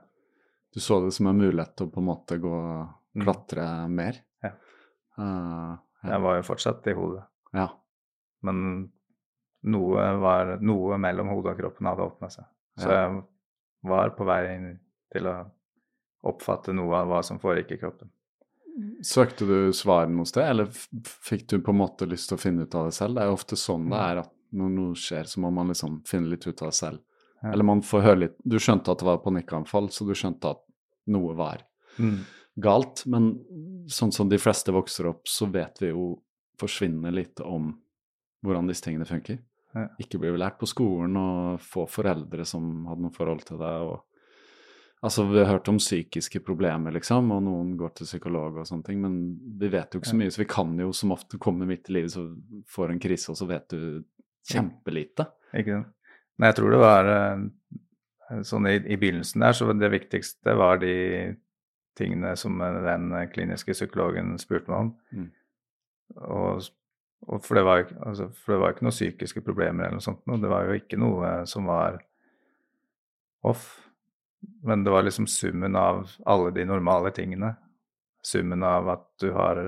Du 0.72 0.80
så 0.80 1.02
det 1.04 1.12
som 1.12 1.26
en 1.28 1.36
mulighet 1.36 1.74
til 1.76 1.86
å 1.86 1.90
på 1.92 2.00
en 2.00 2.06
måte 2.08 2.38
gå 2.40 2.54
Mm. 3.14 3.24
klatre 3.26 3.88
mer? 3.92 4.16
Ja. 4.42 4.50
Uh, 5.18 5.76
ja. 6.02 6.08
Jeg 6.14 6.20
var 6.22 6.36
jo 6.38 6.42
fortsatt 6.48 6.86
i 6.88 6.94
hodet. 6.96 7.24
ja. 7.52 7.68
Men 8.42 8.90
noe, 9.62 10.06
var, 10.22 10.56
noe 10.64 10.98
mellom 11.00 11.30
hodet 11.32 11.54
og 11.54 11.60
kroppen 11.60 11.88
hadde 11.90 12.06
åpna 12.06 12.30
seg. 12.32 12.48
Så 12.80 12.88
jeg 12.90 13.20
var 13.86 14.14
på 14.16 14.26
vei 14.26 14.40
inn 14.54 14.72
til 15.12 15.28
å 15.28 15.36
oppfatte 16.30 16.74
noe 16.74 17.02
av 17.02 17.10
hva 17.10 17.22
som 17.26 17.40
foregikk 17.42 17.76
i 17.76 17.80
kroppen. 17.82 18.10
Søkte 19.04 19.44
du 19.44 19.56
svar 19.76 20.08
noe 20.08 20.26
sted, 20.28 20.46
eller 20.48 20.70
fikk 20.72 21.48
du 21.50 21.58
på 21.60 21.74
en 21.74 21.80
måte 21.82 22.08
lyst 22.08 22.30
til 22.30 22.38
å 22.38 22.42
finne 22.42 22.64
ut 22.64 22.76
av 22.78 22.88
det 22.88 22.96
selv? 22.96 23.16
Det 23.16 23.24
er 23.24 23.30
jo 23.30 23.36
ofte 23.36 23.58
sånn 23.60 23.90
det 23.92 24.00
er, 24.00 24.22
at 24.22 24.32
når 24.56 24.72
noe 24.76 24.98
skjer, 24.98 25.28
så 25.28 25.42
må 25.44 25.50
man 25.52 25.72
liksom 25.72 26.00
finne 26.08 26.32
litt 26.32 26.46
ut 26.46 26.62
av 26.62 26.70
det 26.70 26.78
selv. 26.78 27.02
Ja. 27.42 27.52
Eller 27.52 27.66
man 27.66 27.82
får 27.82 28.04
høre 28.04 28.20
litt 28.20 28.36
Du 28.46 28.54
skjønte 28.62 28.92
at 28.92 29.00
det 29.02 29.08
var 29.08 29.22
panikkanfall, 29.24 29.90
så 29.90 30.06
du 30.06 30.14
skjønte 30.14 30.54
at 30.54 30.62
noe 31.12 31.34
var 31.36 31.64
galt. 32.62 33.04
Men 33.10 33.32
sånn 33.90 34.12
som 34.14 34.30
de 34.30 34.38
fleste 34.40 34.74
vokser 34.74 35.10
opp, 35.10 35.26
så 35.28 35.50
vet 35.52 35.82
vi 35.82 35.90
jo 35.90 36.14
forsvinnende 36.60 37.12
lite 37.12 37.44
om 37.44 37.72
hvordan 38.46 38.70
disse 38.70 38.84
tingene 38.86 39.08
funker. 39.08 39.40
Ja. 39.72 39.86
Ikke 40.02 40.20
blir 40.20 40.36
lært 40.36 40.58
på 40.60 40.68
skolen, 40.68 41.16
og 41.16 41.60
få 41.64 41.86
foreldre 41.88 42.44
som 42.48 42.86
hadde 42.90 43.06
noe 43.06 43.14
forhold 43.14 43.44
til 43.48 43.60
det. 43.62 43.76
og 43.88 44.00
Altså, 45.02 45.24
Vi 45.24 45.38
har 45.38 45.48
hørt 45.50 45.68
om 45.68 45.78
psykiske 45.78 46.40
problemer, 46.46 46.92
liksom, 46.94 47.32
og 47.34 47.40
noen 47.42 47.72
går 47.76 47.90
til 47.98 48.06
psykolog 48.06 48.60
og 48.60 48.66
sånne 48.68 48.86
ting, 48.86 49.00
men 49.02 49.16
vi 49.58 49.70
vet 49.72 49.90
jo 49.90 49.98
ikke 49.98 50.12
så 50.12 50.18
mye, 50.20 50.30
så 50.30 50.42
vi 50.44 50.46
kan 50.52 50.76
jo 50.78 50.92
som 50.94 51.10
ofte 51.10 51.40
komme 51.42 51.66
midt 51.66 51.90
i 51.90 51.96
livet, 51.96 52.12
så 52.14 52.28
får 52.70 52.92
en 52.92 53.00
krise, 53.02 53.32
og 53.32 53.40
så 53.40 53.48
vet 53.50 53.66
du 53.74 54.04
kjempelite. 54.46 55.26
Ikke 55.58 55.80
sant? 55.80 55.90
Men 56.38 56.48
jeg 56.48 56.58
tror 56.58 56.70
det 56.70 56.78
var 56.84 57.10
eh, 57.10 57.42
sånn 58.46 58.68
i, 58.70 58.76
i 58.94 58.98
begynnelsen 59.00 59.42
der, 59.42 59.58
så 59.58 59.74
det 59.74 59.90
viktigste 59.90 60.54
var 60.58 60.78
de 60.82 60.94
tingene 61.98 62.36
som 62.38 62.62
den 62.62 63.10
kliniske 63.34 63.74
psykologen 63.74 64.36
spurte 64.40 64.70
meg 64.70 64.84
om. 64.86 64.92
Mm. 65.18 65.28
Og 66.30 66.70
for, 67.26 67.54
det 67.54 67.62
var, 67.62 67.84
altså, 68.06 68.28
for 68.34 68.54
det 68.54 68.60
var 68.62 68.74
ikke 68.74 68.86
noen 68.86 68.96
psykiske 68.96 69.42
problemer 69.46 69.86
eller 69.86 70.00
noe 70.00 70.04
sånt. 70.04 70.24
noe. 70.26 70.40
Det 70.42 70.50
var 70.50 70.66
jo 70.66 70.78
ikke 70.78 70.98
noe 71.00 71.34
som 71.50 71.68
var 71.70 72.00
off. 73.46 73.66
Men 74.66 74.84
det 74.84 74.90
var 74.90 75.06
liksom 75.06 75.26
summen 75.30 75.76
av 75.78 76.08
alle 76.26 76.50
de 76.50 76.64
normale 76.66 77.12
tingene. 77.14 77.54
Summen 78.26 78.62
av 78.66 78.90
at 78.90 79.06
du 79.22 79.30
har 79.34 79.60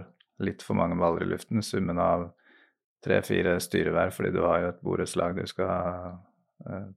litt 0.43 0.63
for 0.63 0.79
mange 0.79 0.99
baller 0.99 1.23
i 1.23 1.31
luften. 1.31 1.63
Summen 1.63 1.99
av 2.03 2.29
tre-fire 3.05 3.59
styreverv 3.61 4.15
fordi 4.17 4.33
du 4.35 4.41
har 4.43 4.63
jo 4.63 4.73
et 4.73 4.83
borettslag 4.85 5.37
du 5.39 5.47
skal 5.51 6.17
eh, 6.67 6.89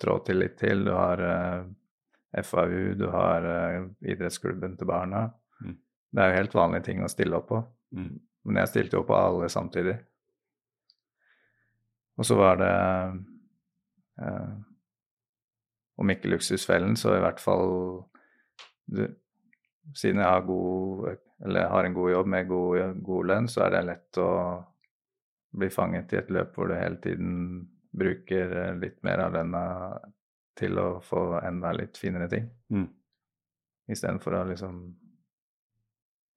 trå 0.00 0.18
til 0.26 0.40
litt 0.44 0.56
til. 0.60 0.86
Du 0.86 0.92
har 0.94 1.22
eh, 1.24 2.42
FAU, 2.44 2.94
du 2.98 3.08
har 3.12 3.48
eh, 3.48 3.82
idrettsklubben 4.14 4.76
til 4.78 4.88
barna. 4.88 5.26
Mm. 5.64 5.76
Det 6.12 6.24
er 6.24 6.32
jo 6.32 6.40
helt 6.40 6.56
vanlige 6.56 6.88
ting 6.88 7.04
å 7.04 7.12
stille 7.12 7.40
opp 7.40 7.48
på. 7.52 7.62
Mm. 7.96 8.14
Men 8.48 8.62
jeg 8.62 8.72
stilte 8.72 8.96
jo 8.96 9.04
på 9.06 9.16
alle 9.16 9.48
samtidig. 9.52 9.98
Og 12.18 12.26
så 12.26 12.34
var 12.38 12.58
det 12.58 12.74
eh, 14.24 14.56
Om 15.98 16.10
ikke 16.10 16.30
luksusfellen, 16.32 16.96
så 16.96 17.16
i 17.16 17.22
hvert 17.22 17.40
fall 17.42 17.68
du, 18.86 19.04
Siden 19.94 20.20
jeg 20.20 20.28
har, 20.28 20.44
god, 20.46 21.16
eller 21.44 21.68
har 21.68 21.84
en 21.84 21.94
god 21.94 22.10
jobb 22.10 22.26
med 22.26 22.48
god, 22.48 23.02
god 23.04 23.24
lønn, 23.30 23.48
så 23.48 23.62
er 23.64 23.70
det 23.72 23.86
lett 23.88 24.18
å 24.20 24.30
bli 25.58 25.70
fanget 25.72 26.12
i 26.12 26.18
et 26.20 26.28
løp 26.30 26.52
hvor 26.54 26.68
du 26.68 26.74
hele 26.76 26.98
tiden 27.00 27.30
bruker 27.96 28.52
eh, 28.52 28.74
litt 28.76 29.00
mer 29.06 29.24
av 29.24 29.32
lønna 29.32 29.62
til 30.58 30.76
å 30.76 30.88
få 31.00 31.40
enda 31.40 31.72
litt 31.72 31.96
finere 31.96 32.28
ting. 32.28 32.50
Mm. 32.74 32.88
Istedenfor 33.88 34.36
å 34.36 34.44
liksom 34.50 34.82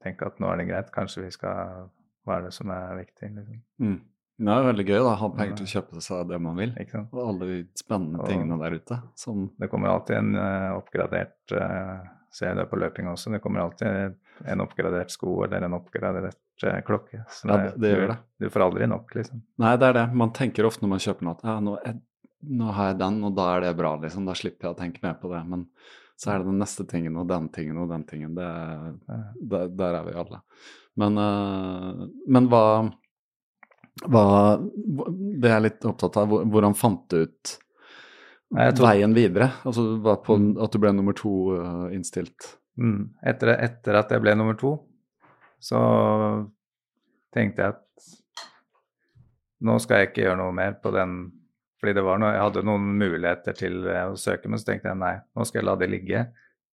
tenke 0.02 0.30
at 0.30 0.40
nå 0.40 0.48
er 0.52 0.62
det 0.62 0.70
greit, 0.70 0.94
kanskje 0.96 1.26
vi 1.26 1.34
skal 1.36 1.90
Hva 2.26 2.38
er 2.38 2.48
det 2.48 2.54
som 2.54 2.70
er 2.74 2.96
viktig? 3.02 3.30
Liksom. 3.36 3.62
Mm. 3.82 4.00
Det 4.42 4.54
er 4.56 4.64
veldig 4.66 4.86
gøy 4.88 4.98
da, 4.98 5.10
å 5.12 5.18
ha 5.22 5.28
penger 5.38 5.58
til 5.60 5.68
å 5.68 5.72
kjøpe 5.76 6.02
seg 6.02 6.30
det 6.32 6.40
man 6.42 6.56
vil. 6.58 6.72
Og 7.12 7.20
alle 7.28 7.48
de 7.50 7.58
spennende 7.78 8.22
Og- 8.24 8.30
tingene 8.30 8.58
der 8.62 8.78
ute. 8.80 8.98
Som, 9.16 9.52
Det 9.60 9.70
kommer 9.70 9.90
alltid 9.92 10.18
en 10.18 10.36
uh, 10.36 10.78
oppgradert 10.80 11.54
uh, 11.54 12.02
Ser 12.32 12.48
jeg 12.48 12.56
det 12.62 12.70
på 12.72 12.78
løping 12.80 13.10
også. 13.12 13.30
Det 13.34 13.42
kommer 13.44 13.60
alltid 13.60 14.16
en 14.48 14.62
oppgradert 14.64 15.12
sko 15.12 15.44
eller 15.44 15.66
en 15.68 15.74
oppgradert 15.76 16.38
uh, 16.64 16.78
klokke. 16.88 17.26
Så 17.30 17.50
Ja, 17.50 17.58
det- 17.58 17.74
det 17.82 17.92
gjør 17.92 18.08
det. 18.14 18.18
Du, 18.40 18.46
du 18.46 18.50
får 18.50 18.62
aldri 18.70 18.88
nok, 18.88 19.14
liksom. 19.16 19.42
nei, 19.60 19.76
det 19.78 19.90
er 19.90 19.94
det. 19.94 20.06
Man 20.16 20.32
tenker 20.32 20.66
ofte 20.66 20.82
når 20.86 20.90
man 20.96 21.00
kjøper 21.04 21.28
noe 21.28 21.36
at 21.36 21.44
ja, 21.44 21.60
nå, 21.60 21.74
er, 21.86 22.00
nå 22.62 22.72
har 22.72 22.88
jeg 22.94 23.00
den, 23.04 23.24
og 23.28 23.36
da 23.36 23.50
er 23.58 23.62
det 23.68 23.74
bra, 23.78 23.98
liksom. 24.00 24.26
Da 24.26 24.34
slipper 24.34 24.70
jeg 24.70 24.74
å 24.78 24.80
tenke 24.80 25.04
mer 25.04 25.18
på 25.22 25.30
det. 25.34 25.44
Men 25.52 25.68
så 26.16 26.32
er 26.32 26.40
det 26.40 26.48
den 26.48 26.62
neste 26.64 26.88
tingen 26.88 27.18
og 27.18 27.28
den 27.28 27.50
tingen 27.50 27.78
og 27.84 27.90
den 27.92 28.04
tingen. 28.08 28.34
Det, 28.34 28.48
det, 29.52 29.62
der 29.78 30.00
er 30.00 30.04
vi 30.08 30.16
alle. 30.24 30.40
Men, 31.02 31.18
eh, 31.18 32.06
men 32.32 32.48
hva, 32.52 32.64
hva 34.06 34.24
Det 34.62 35.50
jeg 35.50 35.56
er 35.58 35.66
litt 35.66 35.86
opptatt 35.90 36.18
av, 36.22 36.32
hvordan 36.54 36.76
fant 36.78 37.04
du 37.12 37.24
ut 37.26 37.58
tror- 38.52 38.86
veien 38.88 39.14
videre? 39.16 39.50
Altså 39.66 39.86
var 40.04 40.22
på, 40.26 40.38
Mm. 40.38 40.56
at 40.64 40.72
du 40.72 40.80
ble 40.84 40.92
nummer 40.94 41.14
to 41.18 41.34
eh, 41.58 41.96
innstilt? 41.96 42.56
Mm. 42.80 43.10
Etter, 43.28 43.56
etter 43.60 43.96
at 44.00 44.10
jeg 44.14 44.22
ble 44.24 44.36
nummer 44.36 44.58
to, 44.60 44.76
så 45.62 45.80
tenkte 47.36 47.58
jeg 47.64 47.74
at 47.76 48.10
nå 49.62 49.76
skal 49.82 50.00
jeg 50.02 50.10
ikke 50.12 50.24
gjøre 50.26 50.40
noe 50.42 50.56
mer 50.56 50.74
på 50.82 50.92
den 50.96 51.32
Fordi 51.82 51.96
det 51.98 52.04
var 52.06 52.20
noe, 52.22 52.30
jeg 52.36 52.42
hadde 52.46 52.62
noen 52.68 52.84
muligheter 53.00 53.56
til 53.58 53.88
eh, 53.90 54.04
å 54.12 54.14
søke, 54.14 54.46
men 54.48 54.60
så 54.62 54.68
tenkte 54.68 54.92
jeg 54.92 55.00
nei, 55.02 55.16
nå 55.36 55.46
skal 55.48 55.62
jeg 55.62 55.66
la 55.66 55.74
det 55.82 55.88
ligge. 55.90 56.28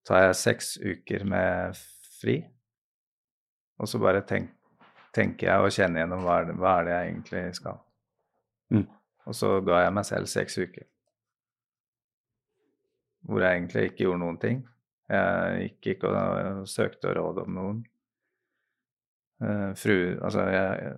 tar 0.04 0.22
jeg 0.26 0.34
seks 0.36 0.66
uker 0.84 1.24
med 1.24 1.78
fri, 2.20 2.44
og 3.78 3.88
så 3.88 4.00
bare 4.02 4.24
tenk, 4.26 4.50
tenker 5.14 5.48
jeg 5.48 5.64
og 5.64 5.74
kjenner 5.74 6.02
gjennom 6.02 6.24
hva 6.26 6.38
er, 6.40 6.48
det, 6.48 6.56
hva 6.58 6.72
er 6.78 6.86
det 6.86 6.94
jeg 6.94 7.10
egentlig 7.10 7.42
skal. 7.58 7.82
Mm. 8.74 8.86
Og 9.28 9.36
så 9.36 9.52
ga 9.64 9.82
jeg 9.84 9.94
meg 9.94 10.08
selv 10.08 10.30
seks 10.30 10.58
uker. 10.58 10.86
Hvor 13.28 13.44
jeg 13.44 13.58
egentlig 13.58 13.84
ikke 13.88 14.04
gjorde 14.04 14.22
noen 14.22 14.40
ting. 14.42 14.64
Jeg 15.08 15.68
gikk 15.68 15.92
ikke 15.94 16.10
og 16.12 16.68
søkte 16.68 17.12
råd 17.16 17.42
om 17.44 17.54
noen. 17.56 17.84
Uh, 19.38 19.70
fru, 19.78 19.94
altså 20.18 20.48
jeg, 20.50 20.94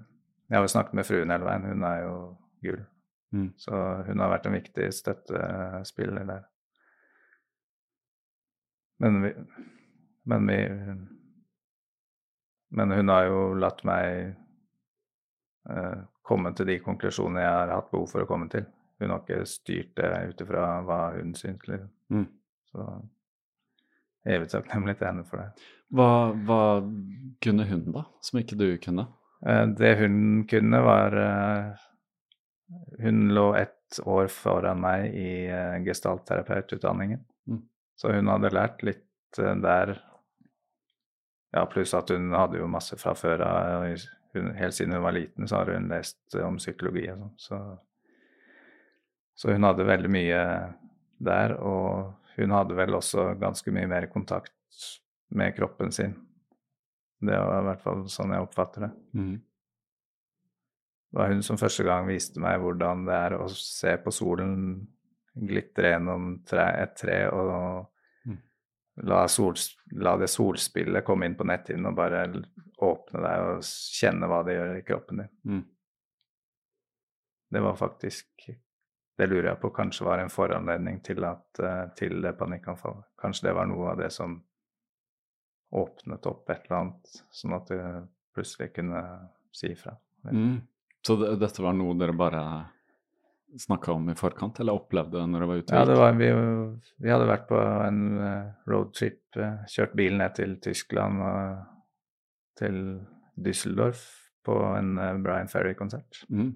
jeg 0.49 0.57
har 0.57 0.65
jo 0.65 0.73
snakket 0.73 0.97
med 0.97 1.05
fruen 1.05 1.31
hele 1.35 1.45
veien, 1.45 1.67
hun 1.69 1.85
er 1.85 1.99
jo 2.07 2.15
gull. 2.65 2.81
Mm. 3.37 3.51
Så 3.61 3.81
hun 4.07 4.23
har 4.23 4.33
vært 4.33 4.49
en 4.49 4.57
viktig 4.57 4.87
støttespiller 4.97 6.25
der. 6.27 6.47
Men 9.01 9.23
vi, 9.25 9.31
men 10.29 10.49
vi 10.49 10.59
Men 12.77 12.95
hun 12.95 13.11
har 13.11 13.27
jo 13.27 13.41
latt 13.59 13.83
meg 13.89 14.35
eh, 15.71 16.03
komme 16.27 16.53
til 16.55 16.69
de 16.71 16.79
konklusjonene 16.85 17.43
jeg 17.43 17.57
har 17.57 17.73
hatt 17.75 17.91
behov 17.91 18.11
for 18.13 18.25
å 18.25 18.29
komme 18.29 18.51
til. 18.53 18.67
Hun 19.01 19.15
har 19.15 19.23
ikke 19.25 19.49
styrt 19.49 19.95
det 19.99 20.11
ut 20.31 20.45
ifra 20.45 20.67
hva 20.87 21.01
hun 21.17 21.33
syns. 21.39 21.65
Liksom. 21.67 21.91
Mm. 22.13 22.27
Så 22.71 22.87
evig 24.29 24.51
takknemlig 24.53 24.99
til 25.01 25.09
henne 25.09 25.25
for 25.27 25.43
det. 25.43 25.69
Hva, 25.97 26.11
hva 26.47 26.63
kunne 27.43 27.67
hun, 27.67 27.87
da, 27.95 28.05
som 28.23 28.43
ikke 28.43 28.59
du 28.61 28.69
kunne? 28.83 29.09
Eh, 29.47 29.65
det 29.81 29.95
hun 30.03 30.45
kunne, 30.51 30.83
var 30.87 31.17
eh, 31.17 31.87
Hun 33.03 33.33
lå 33.35 33.49
ett 33.59 33.99
år 34.07 34.29
foran 34.31 34.79
meg 34.85 35.17
i 35.19 35.49
eh, 35.51 35.81
gestaltterapeututdanningen. 35.83 37.25
Mm. 37.51 37.65
Så 37.99 38.13
hun 38.15 38.31
hadde 38.31 38.53
lært 38.55 38.85
litt 38.87 39.41
eh, 39.41 39.57
der. 39.65 39.97
Ja, 41.51 41.67
pluss 41.67 41.95
at 41.99 42.11
hun 42.15 42.31
hadde 42.37 42.61
jo 42.61 42.71
masse 42.71 42.97
fra 43.01 43.15
før 43.19 43.43
av. 43.43 43.87
Helt 44.55 44.77
siden 44.77 44.95
hun 44.95 45.03
var 45.03 45.17
liten, 45.17 45.49
så 45.51 45.63
har 45.63 45.73
hun 45.75 45.91
lest 45.91 46.37
eh, 46.37 46.47
om 46.47 46.61
psykologi 46.61 47.09
og 47.11 47.19
sånn. 47.19 47.35
Så, 47.43 47.61
så 49.35 49.55
hun 49.57 49.67
hadde 49.67 49.89
veldig 49.89 50.11
mye 50.13 50.41
der. 51.19 51.57
Og 51.59 52.37
hun 52.37 52.55
hadde 52.55 52.79
vel 52.79 52.99
også 52.99 53.33
ganske 53.41 53.75
mye 53.75 53.91
mer 53.91 54.07
kontakt 54.13 54.55
med 55.35 55.57
kroppen 55.57 55.91
sin. 55.95 56.15
Det 57.21 57.37
var 57.37 57.61
i 57.61 57.67
hvert 57.67 57.83
fall 57.85 58.07
sånn 58.09 58.33
jeg 58.33 58.47
oppfatter 58.47 58.87
det. 58.87 58.93
Mm. 59.19 59.37
Det 61.11 61.19
var 61.19 61.33
hun 61.35 61.43
som 61.43 61.59
første 61.59 61.85
gang 61.85 62.07
viste 62.07 62.41
meg 62.41 62.63
hvordan 62.63 63.05
det 63.09 63.17
er 63.27 63.37
å 63.37 63.49
se 63.51 63.97
på 64.01 64.13
solen 64.15 64.55
glitre 65.35 65.95
gjennom 65.95 66.37
tre, 66.47 66.69
et 66.85 66.95
tre 66.99 67.25
og. 67.35 67.89
La, 69.03 69.29
sol, 69.29 69.55
la 69.97 70.17
det 70.21 70.29
solspillet 70.29 71.05
komme 71.05 71.29
inn 71.29 71.37
på 71.39 71.47
netthinnen 71.49 71.91
og 71.91 71.99
bare 71.99 72.25
åpne 72.81 73.23
deg 73.25 73.45
og 73.45 73.63
kjenne 73.67 74.29
hva 74.31 74.41
det 74.47 74.57
gjør 74.57 74.75
i 74.79 74.87
kroppen 74.87 75.23
din. 75.23 75.31
Mm. 75.45 75.63
Det 77.51 77.61
var 77.61 77.79
faktisk 77.79 78.51
Det 79.21 79.27
lurer 79.27 79.51
jeg 79.51 79.61
på 79.61 79.69
kanskje 79.77 80.05
var 80.07 80.21
en 80.23 80.31
foranledning 80.33 81.03
til, 81.05 81.25
at, 81.29 81.59
eh, 81.61 81.83
til 81.93 82.23
det 82.25 82.31
panikkanfallet. 82.41 83.05
Kanskje 83.21 83.51
det 83.51 83.53
var 83.53 83.67
noe 83.69 83.91
av 83.91 83.99
det 84.01 84.09
som 84.15 84.39
åpnet 85.77 86.27
opp 86.27 86.49
et 86.49 86.63
eller 86.65 86.77
annet, 86.79 87.11
sånn 87.29 87.53
at 87.53 87.69
du 87.69 88.07
plutselig 88.33 88.71
kunne 88.79 89.03
si 89.53 89.75
ifra. 89.75 89.93
Mm. 90.25 90.63
Så 91.05 91.19
det, 91.21 91.35
dette 91.43 91.61
var 91.61 91.77
noe 91.77 91.99
dere 92.01 92.17
bare 92.17 92.41
snakka 93.59 93.93
om 93.93 94.09
i 94.11 94.15
forkant, 94.15 94.61
eller 94.61 94.79
opplevde 94.79 95.25
når 95.27 95.43
du 95.43 95.49
var 95.49 95.61
ute? 95.61 95.77
Ja, 95.77 95.85
det 95.89 95.97
var, 95.99 96.17
vi, 96.19 96.31
vi 97.03 97.13
hadde 97.13 97.29
vært 97.31 97.47
på 97.49 97.59
en 97.59 98.01
eh, 98.23 98.51
roadtrip, 98.71 99.23
eh, 99.37 99.63
kjørt 99.71 99.95
bilen 99.99 100.23
ned 100.23 100.37
til 100.39 100.57
Tyskland 100.63 101.23
og 101.25 101.61
til 102.61 102.81
Düsseldorf 103.41 104.05
på 104.47 104.57
en 104.77 104.95
eh, 104.99 105.17
Brian 105.25 105.51
Ferry-konsert. 105.51 106.23
Mm. 106.31 106.53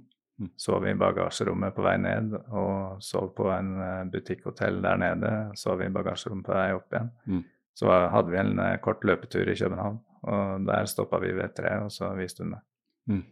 Sov 0.58 0.86
i 0.90 0.96
bagasjerommet 0.98 1.76
på 1.76 1.84
vei 1.86 1.96
ned, 2.02 2.32
og 2.50 3.02
sov 3.04 3.30
på 3.36 3.46
en 3.54 3.76
butikkhotell 4.10 4.80
der 4.82 4.98
nede. 4.98 5.34
Sov 5.58 5.82
i 5.84 5.92
bagasjerommet 5.94 6.48
på 6.48 6.56
vei 6.56 6.72
opp 6.74 6.90
igjen. 6.96 7.12
Mm. 7.30 7.44
Så 7.78 7.90
hadde 7.90 8.32
vi 8.32 8.40
en 8.40 8.58
kort 8.82 9.06
løpetur 9.06 9.50
i 9.50 9.54
København, 9.58 10.00
og 10.30 10.66
der 10.66 10.90
stoppa 10.90 11.22
vi 11.22 11.30
ved 11.34 11.46
et 11.48 11.54
tre, 11.58 11.76
og 11.84 11.94
så 11.94 12.10
viste 12.18 12.42
hun 12.42 12.56
meg. 12.56 12.66
Mm. 13.10 13.22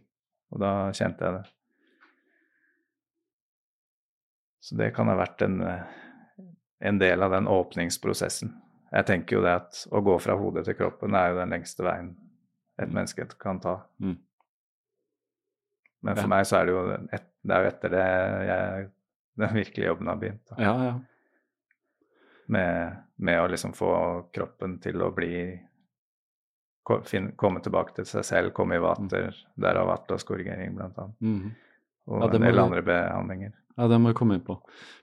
Og 0.55 0.63
da 0.63 0.71
kjente 0.95 1.27
jeg 1.27 1.41
det. 1.41 1.53
Så 4.63 4.77
det 4.79 4.93
kan 4.95 5.09
ha 5.11 5.15
vært 5.19 5.41
en, 5.43 5.57
en, 6.79 6.99
del 7.01 7.23
av 7.25 7.33
den 7.35 7.49
åpningsprosessen. 7.51 8.53
Jeg 8.93 9.05
tenker 9.09 9.35
jo 9.37 9.41
det 9.43 9.55
at 9.57 9.79
å 9.91 9.99
gå 10.05 10.13
fra 10.23 10.37
hodet 10.39 10.63
til 10.69 10.77
kroppen 10.79 11.15
er 11.19 11.31
jo 11.33 11.39
den 11.41 11.51
lengste 11.57 11.83
veien 11.83 12.13
et 12.79 12.87
Mm. 12.89 12.93
menneske 12.95 13.25
kan 13.37 13.59
ta. 13.61 13.73
Mm. 14.01 14.15
Men 16.03 16.15
for 16.15 16.23
Ja. 16.23 16.27
meg 16.27 16.45
så 16.45 16.57
er 16.61 16.65
det 16.65 16.73
jo 16.73 16.85
et, 17.13 17.27
det 17.43 17.55
er 17.55 17.61
jo 17.63 17.69
etter 17.69 17.89
det 17.93 18.05
jeg, 18.47 18.87
den 19.37 19.53
virkelige 19.53 19.87
jobben 19.91 20.07
har 20.07 20.15
begynt. 20.21 20.45
Da. 20.49 20.55
Ja, 20.63 20.73
ja. 20.83 20.93
Med, 22.47 22.97
med 23.17 23.39
å 23.41 23.47
liksom 23.51 23.73
få 23.77 23.91
kroppen 24.33 24.79
til 24.83 25.01
å 25.01 25.11
bli 25.15 25.59
fin- 27.05 27.31
Komme 27.39 27.61
tilbake 27.63 27.93
til 27.95 28.05
seg 28.05 28.25
selv, 28.27 28.53
komme 28.53 28.75
i 28.75 28.79
vater. 28.83 29.33
Derav 29.55 29.89
atlaskorrigering, 29.93 30.75
blant 30.75 30.97
annet. 30.97 31.19
Mm. 31.21 31.51
Og 32.07 32.19
Ja, 32.19 32.25
en 32.27 32.41
må 32.41 32.45
del 32.45 32.55
du- 32.55 32.61
andre 32.61 32.81
behandlinger. 32.81 33.53
Ja, 33.77 33.87
det 33.89 33.99
må 33.99 34.11
vi 34.11 34.17
komme 34.17 34.37
inn 34.37 34.45
på. 34.45 34.57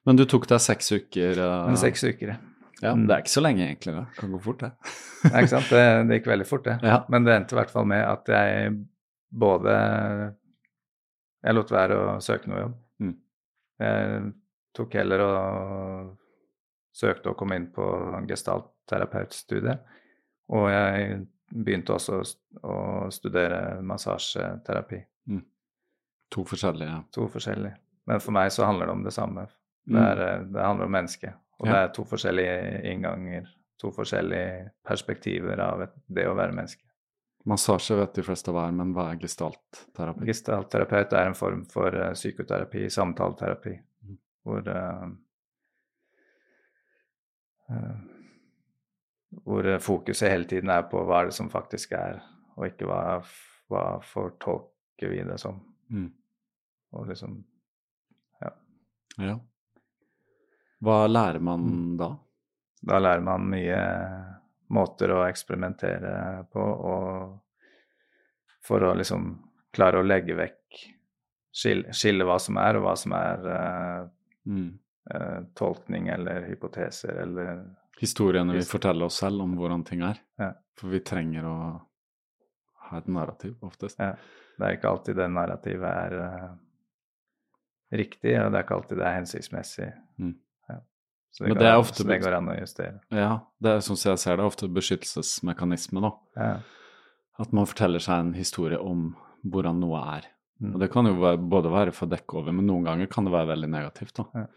Men 0.06 0.18
du 0.18 0.24
tok 0.28 0.46
deg 0.50 0.62
seks 0.62 0.92
uker. 0.92 1.40
Uh... 1.40 1.74
Seks 1.80 2.04
uker, 2.06 2.34
ja. 2.34 2.38
Ja, 2.80 2.94
men 2.96 3.06
Det 3.06 3.14
er 3.14 3.24
ikke 3.24 3.34
så 3.34 3.42
lenge, 3.44 3.66
egentlig. 3.66 3.92
Det 3.92 4.16
kan 4.16 4.30
gå 4.32 4.38
fort, 4.40 4.62
det. 4.62 4.70
Nei, 5.26 5.42
ikke 5.42 5.52
sant? 5.52 5.72
Det, 5.72 5.82
det 6.08 6.16
gikk 6.16 6.30
veldig 6.30 6.46
fort, 6.48 6.64
det. 6.64 6.76
Ja. 6.86 7.00
Men 7.12 7.26
det 7.26 7.34
endte 7.34 7.56
i 7.56 7.58
hvert 7.58 7.72
fall 7.74 7.88
med 7.90 8.04
at 8.06 8.30
jeg 8.32 8.70
både 9.30 9.74
Jeg 11.44 11.56
lot 11.56 11.70
være 11.72 11.98
å 11.98 12.14
søke 12.24 12.50
noe 12.50 12.62
jobb. 12.62 12.78
Mm. 13.00 13.12
Jeg 13.80 14.22
tok 14.76 14.96
heller 14.96 15.24
og 15.24 16.08
søkte 17.00 17.32
å 17.32 17.36
komme 17.38 17.56
inn 17.60 17.68
på 17.72 17.84
gestaltterapeutstudiet. 18.28 19.84
Og 20.56 20.66
jeg 20.72 21.20
begynte 21.50 21.94
også 21.96 22.20
å 22.64 22.76
studere 23.12 23.80
massasjeterapi. 23.84 25.04
To 26.30 26.44
forskjellige 26.46 26.98
To 27.16 27.26
forskjellige. 27.30 27.76
Men 28.06 28.20
for 28.20 28.32
meg 28.32 28.50
så 28.52 28.64
handler 28.66 28.86
det 28.86 28.92
om 28.92 29.02
det 29.04 29.12
samme. 29.12 29.46
Det, 29.86 29.96
Mm. 29.96 30.02
er, 30.04 30.20
eh, 30.22 30.44
det 30.44 30.62
handler 30.64 30.84
om 30.86 30.92
mennesket. 30.92 31.34
Og 31.60 31.66
Ja. 31.66 31.72
det 31.72 31.80
er 31.90 31.92
to 31.94 32.04
forskjellige 32.04 32.84
innganger, 32.92 33.46
to 33.78 33.90
forskjellige 33.90 34.70
perspektiver 34.84 35.58
av 35.60 35.82
et, 35.82 35.90
det 36.08 36.26
å 36.26 36.34
være 36.34 36.52
menneske. 36.54 36.82
Massasje 37.46 37.96
vet 37.96 38.14
de 38.14 38.22
fleste 38.22 38.52
hva 38.52 38.68
er, 38.68 38.72
men 38.72 38.92
hva 38.94 39.12
er 39.12 39.16
gestaltterapi? 39.16 40.26
Gestaltterapeut 40.26 41.12
er 41.12 41.26
en 41.26 41.34
form 41.34 41.64
for 41.64 41.86
uh, 41.94 42.12
psykoterapi, 42.12 42.86
samtaleterapi, 42.90 43.80
Mm. 44.06 44.18
hvor 44.44 44.68
uh, 44.68 45.08
uh, 47.70 47.96
Hvor 49.46 49.78
fokuset 49.78 50.30
hele 50.30 50.44
tiden 50.44 50.70
er 50.70 50.82
på 50.90 51.04
hva 51.06 51.20
er 51.22 51.24
det 51.30 51.34
som 51.34 51.48
faktisk 51.50 51.92
er, 51.92 52.20
og 52.56 52.66
ikke 52.66 52.86
hva, 52.90 53.20
hva 53.70 53.82
fortolker 54.02 55.08
vi 55.08 55.22
det 55.22 55.36
som. 55.40 55.60
Mm. 55.90 56.10
Og 56.92 57.06
liksom 57.06 57.44
Ja. 59.18 59.38
Hva 60.80 61.06
lærer 61.08 61.40
man 61.40 61.60
Mm. 61.66 61.96
da? 61.98 62.16
Da 62.82 62.98
lærer 62.98 63.20
man 63.22 63.48
mye 63.50 63.80
måter 64.70 65.10
å 65.12 65.24
eksperimentere 65.28 66.46
på, 66.52 66.60
og 66.62 67.40
for 68.62 68.80
å 68.80 68.94
liksom 68.96 69.38
klare 69.72 69.98
å 70.00 70.06
legge 70.06 70.36
vekk 70.36 70.56
Skille, 71.52 71.90
skille 71.92 72.22
hva 72.24 72.36
som 72.38 72.56
er, 72.62 72.76
og 72.78 72.84
hva 72.84 72.92
som 72.96 73.12
er 73.12 73.46
uh, 73.50 74.08
Mm. 74.46 74.78
uh, 75.12 75.40
tolkning 75.54 76.08
eller 76.08 76.46
hypoteser 76.46 77.18
eller 77.24 77.64
Historiene 78.00 78.52
vi 78.54 78.62
forteller 78.62 79.04
oss 79.10 79.18
selv 79.18 79.42
om 79.42 79.56
hvordan 79.58 79.84
ting 79.84 80.00
er. 80.02 80.16
Ja. 80.38 80.52
For 80.78 80.88
vi 80.88 81.00
trenger 81.00 81.44
å 81.44 81.56
ha 82.86 82.98
et 82.98 83.08
narrativ, 83.08 83.56
oftest. 83.60 83.98
Ja. 83.98 84.14
Det 84.56 84.64
er 84.66 84.76
ikke 84.78 84.88
alltid 84.88 85.16
det 85.16 85.26
narrativet 85.30 85.90
er 85.90 86.14
eh, 86.22 86.48
riktig, 87.90 88.34
og 88.38 88.50
det 88.52 88.60
er 88.60 88.66
ikke 88.66 88.76
alltid 88.78 89.00
det 89.00 89.06
er 89.06 89.16
hensiktsmessig. 89.18 89.88
Mm. 90.20 90.34
Ja. 90.70 90.76
Så, 91.30 91.44
Men 91.44 91.52
det 91.52 91.58
det 91.58 91.64
går, 91.64 91.70
er 91.70 91.84
ofte 91.84 92.06
det 92.06 92.18
går 92.22 92.36
an 92.38 92.50
å 92.52 92.58
justere. 92.58 92.98
Ja, 93.14 93.30
det 93.62 93.72
er 93.72 93.86
som 93.86 93.98
jeg 93.98 94.22
ser 94.22 94.38
det, 94.38 94.46
ofte 94.46 94.70
beskyttelsesmekanisme, 94.80 96.04
da. 96.04 96.12
Ja. 96.36 96.52
At 97.40 97.54
man 97.56 97.68
forteller 97.68 98.02
seg 98.04 98.26
en 98.26 98.34
historie 98.36 98.78
om 98.78 99.12
hvordan 99.46 99.80
noe 99.82 100.02
er. 100.18 100.28
Mm. 100.60 100.74
Og 100.74 100.82
det 100.82 100.90
kan 100.92 101.08
jo 101.08 101.16
være, 101.16 101.40
både 101.50 101.72
være 101.72 101.94
for 101.96 102.06
å 102.06 102.12
dekke 102.12 102.42
over, 102.42 102.54
men 102.56 102.68
noen 102.68 102.86
ganger 102.90 103.08
kan 103.10 103.26
det 103.26 103.32
være 103.34 103.52
veldig 103.54 103.70
negativt, 103.72 104.14
da. 104.20 104.44
Ja. 104.44 104.48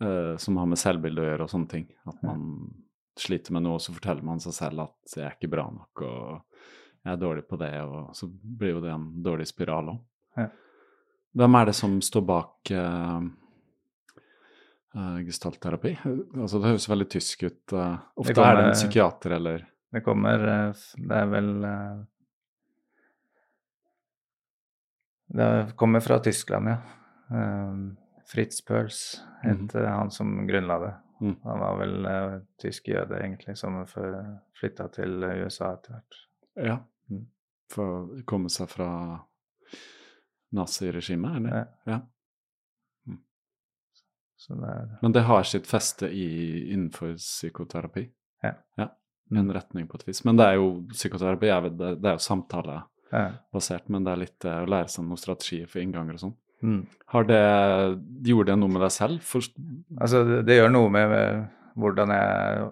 Uh, 0.00 0.34
som 0.40 0.56
har 0.56 0.68
med 0.68 0.80
selvbilde 0.80 1.20
å 1.20 1.26
gjøre 1.26 1.44
og 1.44 1.52
sånne 1.52 1.68
ting. 1.68 1.88
At 2.08 2.22
man 2.24 2.44
sliter 3.20 3.52
med 3.52 3.66
noe, 3.66 3.76
og 3.76 3.84
så 3.84 3.92
forteller 3.92 4.24
man 4.24 4.40
seg 4.40 4.54
selv 4.56 4.86
at 4.86 5.16
jeg 5.16 5.26
er 5.26 5.34
ikke 5.36 5.50
bra 5.52 5.66
nok, 5.72 6.04
og 6.06 6.62
jeg 7.04 7.12
er 7.12 7.20
dårlig 7.20 7.44
på 7.48 7.58
det, 7.60 7.72
og 7.84 8.12
så 8.16 8.28
blir 8.28 8.76
jo 8.76 8.82
det 8.84 8.92
en 8.92 9.08
dårlig 9.24 9.48
spiral 9.48 9.94
òg. 9.94 10.00
Hvem 11.36 11.54
er 11.60 11.68
det 11.70 11.76
som 11.78 11.98
står 12.02 12.22
bak 12.26 12.72
uh, 12.74 13.20
uh, 14.96 15.18
gestaltterapi? 15.26 15.92
Altså, 16.02 16.58
det 16.58 16.72
høres 16.72 16.88
veldig 16.90 17.08
tysk 17.14 17.44
ut. 17.46 17.60
Uh, 17.72 18.00
ofte 18.16 18.34
kommer- 18.34 18.50
er 18.50 18.56
det 18.58 18.64
en 18.70 18.78
psykiater 18.78 19.36
eller 19.38 19.68
Det 19.90 20.04
kommer 20.06 20.38
Det 20.96 21.16
er 21.16 21.26
vel 21.26 21.50
Det 25.30 25.72
kommer 25.76 26.00
fra 26.00 26.18
Tyskland, 26.18 26.68
ja. 26.68 26.78
Eh, 27.30 27.74
Fritz 28.26 28.64
Pøls 28.66 29.20
het 29.42 29.74
mm. 29.74 29.86
han 29.86 30.10
som 30.10 30.46
grunnla 30.46 30.78
det. 30.78 30.94
Mm. 31.20 31.36
Han 31.44 31.60
var 31.60 31.78
vel 31.78 32.08
tysk 32.58 32.88
jøde, 32.88 33.14
egentlig, 33.18 33.54
som 33.58 33.78
flytta 34.58 34.88
til 34.90 35.22
USA 35.22 35.72
etter 35.76 35.94
hvert. 35.94 36.18
Ja. 36.56 36.76
Mm. 37.10 37.28
For 37.70 37.94
å 37.94 38.22
komme 38.26 38.50
seg 38.50 38.70
fra 38.72 38.90
naziregimet, 40.56 41.36
eller? 41.36 41.68
Ja. 41.88 42.00
Så 44.40 44.56
det 44.56 44.68
er 44.72 44.96
Men 45.02 45.12
det 45.12 45.26
har 45.28 45.42
sitt 45.44 45.66
feste 45.68 46.08
i, 46.08 46.72
innenfor 46.72 47.12
psykoterapi? 47.16 48.06
Ja. 48.42 48.88
En 49.30 49.52
retning 49.52 49.86
på 49.86 49.98
et 50.00 50.08
vis. 50.08 50.24
Men 50.24 50.38
det 50.40 50.46
er 50.48 50.56
jo 50.58 50.70
psykoterapi 50.90 51.50
er, 51.52 51.68
det, 51.68 51.90
det 52.00 52.08
er 52.08 52.16
jo 52.16 52.24
samtalebasert, 52.24 53.84
ja. 53.84 53.92
men 53.92 54.06
det 54.06 54.14
er 54.14 54.22
litt 54.24 54.46
eh, 54.48 54.62
å 54.64 54.70
lære 54.70 54.90
seg 54.90 55.06
noen 55.06 55.20
strategier 55.20 55.68
for 55.70 55.82
innganger 55.82 56.16
og 56.16 56.22
sånn. 56.24 56.34
Mm. 56.60 56.80
Har 57.12 57.28
det 57.28 57.44
Gjorde 58.26 58.50
det 58.50 58.58
noe 58.60 58.72
med 58.72 58.82
deg 58.84 58.92
selv? 58.96 59.22
For, 59.24 59.44
Altså, 60.00 60.24
det, 60.26 60.42
det 60.48 60.56
gjør 60.58 60.72
noe 60.72 60.90
med, 60.92 61.12
med 61.12 61.46
hvordan 61.80 62.12
jeg 62.16 62.68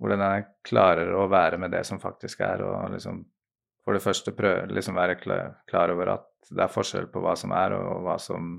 hvordan 0.00 0.22
jeg 0.24 0.46
klarer 0.64 1.12
å 1.12 1.26
være 1.28 1.58
med 1.60 1.74
det 1.74 1.82
som 1.84 2.00
faktisk 2.00 2.40
er, 2.40 2.62
og 2.64 2.94
liksom 2.94 3.20
for 3.90 3.98
det 3.98 4.04
første 4.04 4.32
prøve 4.38 4.68
liksom 4.70 4.94
være 4.94 5.16
klar, 5.18 5.90
over 5.90 6.12
at 6.12 6.26
det 6.46 6.62
er 6.62 6.70
forskjell 6.70 7.08
på 7.10 7.22
hva 7.24 7.32
som 7.38 7.50
er, 7.58 7.74
og 7.74 8.04
hva 8.04 8.14
som 8.22 8.52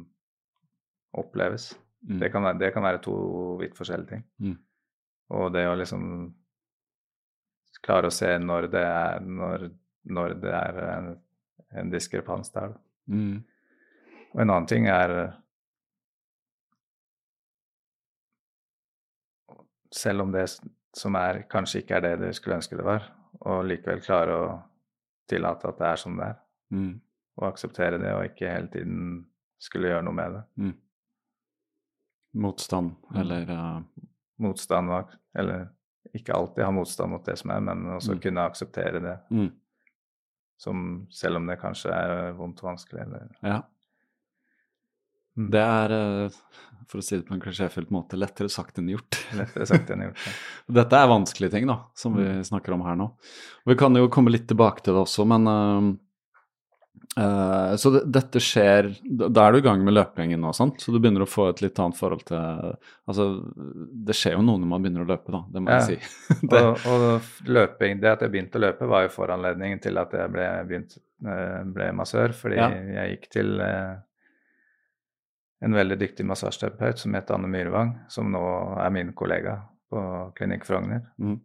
oppleves. 1.16 1.70
mm, 2.04 2.18
Det, 2.20 2.30
kan 2.34 2.44
være, 2.44 2.58
det 2.60 2.74
kan 2.76 2.84
være 2.84 3.00
to 3.06 3.14
vidt 3.62 3.78
forskjellige 3.78 4.10
ting. 4.10 4.26
Mm. 4.44 4.58
Og 5.32 5.54
det 5.56 5.64
å 5.70 5.78
liksom 5.80 6.04
klare 7.82 8.10
å 8.10 8.16
se 8.16 8.34
når 8.44 8.68
det 8.74 8.82
er, 8.84 9.24
når, 9.24 9.70
når 10.12 10.36
det 10.44 10.52
er 10.52 10.80
en, 10.90 11.08
en 11.80 11.94
diskrepans 11.94 12.52
der. 12.52 12.76
mm, 13.08 13.38
Og 14.34 14.42
en 14.42 14.50
annen 14.50 14.68
ting 14.68 14.88
er 14.92 15.38
Selv 19.92 20.22
om 20.24 20.32
det 20.32 20.46
som 20.96 21.16
er, 21.20 21.42
kanskje 21.52 21.82
ikke 21.82 21.98
er 21.98 22.04
det 22.06 22.12
du 22.22 22.30
skulle 22.34 22.56
ønske 22.62 22.78
det 22.80 22.86
var, 22.88 23.10
og 23.44 23.66
likevel 23.68 24.00
klare 24.00 24.36
å 24.40 24.46
tillate 25.32 25.68
at 25.72 25.80
det 25.82 25.88
er 25.94 26.00
som 26.04 26.16
det 26.20 26.28
er, 26.30 26.38
mm, 26.76 26.94
og 27.42 27.48
akseptere 27.48 27.98
det, 28.02 28.12
og 28.14 28.26
ikke 28.28 28.52
hele 28.52 28.68
tiden 28.74 29.02
skulle 29.62 29.92
gjøre 29.94 30.04
noe 30.08 30.14
med 30.18 30.38
det. 30.38 30.44
mm. 30.66 30.74
Motstand, 32.34 32.94
Mm. 33.12 33.18
eller 33.20 33.50
uh... 33.52 33.82
Motstand 34.42 34.90
Eller 35.36 35.68
ikke 36.16 36.34
alltid 36.34 36.64
ha 36.64 36.72
motstand 36.72 37.12
mot 37.12 37.26
det 37.26 37.38
som 37.40 37.52
er, 37.54 37.60
men 37.60 37.86
også 37.96 38.14
Mm. 38.16 38.22
kunne 38.24 38.42
akseptere 38.42 39.00
det, 39.04 39.18
mm, 39.32 39.52
som, 40.60 41.08
selv 41.12 41.36
om 41.38 41.48
det 41.48 41.60
kanskje 41.60 41.92
er 41.92 42.32
vondt 42.34 42.64
og 42.64 42.70
vanskelig. 42.72 43.02
Eller, 43.02 43.28
Ja. 43.44 43.62
Mm. 45.38 45.50
Det 45.54 45.62
er, 45.64 45.92
eh, 45.96 46.30
for 46.92 47.00
å 47.00 47.04
si 47.08 47.16
det 47.18 47.26
på 47.30 47.34
en 47.38 47.40
klisjéfylt 47.42 47.90
måte, 47.96 48.18
lettere 48.20 48.50
sagt 48.52 48.78
enn 48.82 48.90
gjort. 48.92 49.16
lettere 49.38 49.66
sagt 49.70 49.90
enn 49.94 50.02
gjort. 50.10 50.18
ja. 50.28 50.34
Dette 50.82 51.00
er 51.00 51.08
vanskelige 51.08 51.52
ting, 51.56 51.68
da, 51.70 51.78
som 51.96 52.16
vi 52.18 52.26
Mm. 52.28 52.44
snakker 52.44 52.74
om 52.76 52.82
her 52.84 52.96
nå. 53.00 53.12
Vi 53.66 53.76
kan 53.80 53.96
jo 53.96 54.10
komme 54.12 54.32
litt 54.34 54.48
tilbake 54.52 54.84
til 54.84 54.94
det 54.98 55.02
også, 55.06 55.26
men 55.28 55.48
uh, 57.18 57.76
så 57.80 57.92
det, 57.96 58.02
dette 58.12 58.40
skjer 58.44 58.90
Da 59.32 59.46
er 59.48 59.52
du 59.56 59.58
i 59.60 59.64
gang 59.66 59.82
med 59.84 59.94
løpingen 59.96 60.40
nå, 60.44 60.52
sant? 60.56 60.80
så 60.84 60.92
du 60.94 61.00
begynner 61.00 61.24
å 61.26 61.30
få 61.30 61.50
et 61.52 61.62
litt 61.64 61.80
annet 61.80 61.98
forhold 62.00 62.24
til 62.28 62.38
Altså, 63.10 63.26
det 64.08 64.16
skjer 64.16 64.36
jo 64.38 64.44
noe 64.46 64.60
når 64.62 64.70
man 64.74 64.84
begynner 64.86 65.04
å 65.06 65.10
løpe, 65.12 65.32
da, 65.34 65.42
det 65.52 65.64
må 65.64 65.72
Ja. 65.72 65.80
jeg 65.82 66.00
si. 66.02 66.46
det, 66.52 66.62
Og, 66.62 66.86
og 66.92 67.48
løping, 67.48 68.00
det 68.04 68.12
at 68.14 68.22
jeg 68.28 68.32
begynte 68.36 68.60
å 68.60 68.66
løpe, 68.68 68.88
var 68.92 69.08
jo 69.08 69.16
foranledningen 69.16 69.82
til 69.84 69.98
at 70.00 70.12
jeg 70.16 70.32
ble, 70.32 70.48
begynt, 70.70 70.98
ble 71.76 71.92
massør. 71.98 72.34
Fordi 72.38 72.56
Ja. 72.60 72.70
jeg 72.70 73.18
gikk 73.18 73.30
til 73.40 73.60
eh, 73.62 73.96
en 75.62 75.78
veldig 75.78 75.98
dyktig 76.02 76.26
massasjeterapeut 76.26 77.02
som 77.02 77.14
het 77.18 77.30
Anne 77.34 77.50
Myrvang, 77.52 77.94
som 78.10 78.32
nå 78.34 78.42
er 78.82 78.94
min 78.94 79.14
kollega 79.18 79.60
på 79.92 80.02
Klinikk 80.38 80.66
Frogner. 80.66 81.06
Mm. 81.22 81.38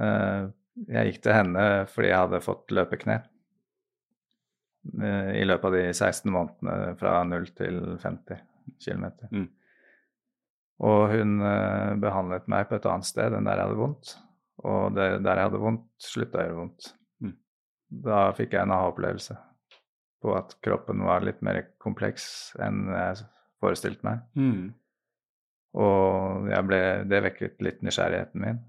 Eh, 0.00 0.42
Jeg 0.86 1.08
gikk 1.08 1.22
til 1.24 1.32
henne 1.32 1.62
fordi 1.88 2.10
jeg 2.10 2.20
hadde 2.20 2.44
fått 2.44 2.72
løpekne 2.76 3.14
eh, 5.00 5.30
i 5.40 5.44
løpet 5.46 5.70
av 5.70 5.72
de 5.72 5.84
16 5.94 6.28
månedene 6.34 6.96
fra 7.00 7.22
0 7.24 7.46
til 7.56 7.78
50 8.02 8.42
km. 8.84 9.06
Mm. 9.32 9.46
Og 10.84 11.14
hun 11.14 11.40
eh, 11.40 11.94
behandlet 12.02 12.52
meg 12.52 12.68
på 12.68 12.76
et 12.76 12.88
annet 12.92 13.08
sted 13.08 13.32
enn 13.32 13.48
der 13.48 13.56
jeg 13.56 13.70
hadde 13.70 13.80
vondt. 13.80 14.12
Og 14.68 14.92
det, 14.96 15.08
der 15.24 15.40
jeg 15.40 15.48
hadde 15.48 15.62
vondt, 15.62 15.88
slutta 16.00 16.42
å 16.42 16.44
gjøre 16.44 16.58
vondt. 16.60 16.90
Mm. 17.24 17.34
Da 18.04 18.20
fikk 18.36 18.52
jeg 18.52 18.66
en 18.66 18.76
aha-opplevelse 18.76 19.38
på 20.24 20.36
at 20.36 20.58
kroppen 20.64 21.04
var 21.08 21.24
litt 21.24 21.40
mer 21.44 21.62
kompleks 21.80 22.52
enn 22.60 22.84
jeg 22.92 23.24
forestilte 23.66 24.06
meg. 24.06 24.24
mm. 24.34 24.66
Og 25.76 26.46
jeg 26.48 26.64
ble, 26.64 26.78
det 27.04 27.18
vekket 27.26 27.58
litt 27.60 27.82
nysgjerrigheten 27.84 28.40
min. 28.40 28.62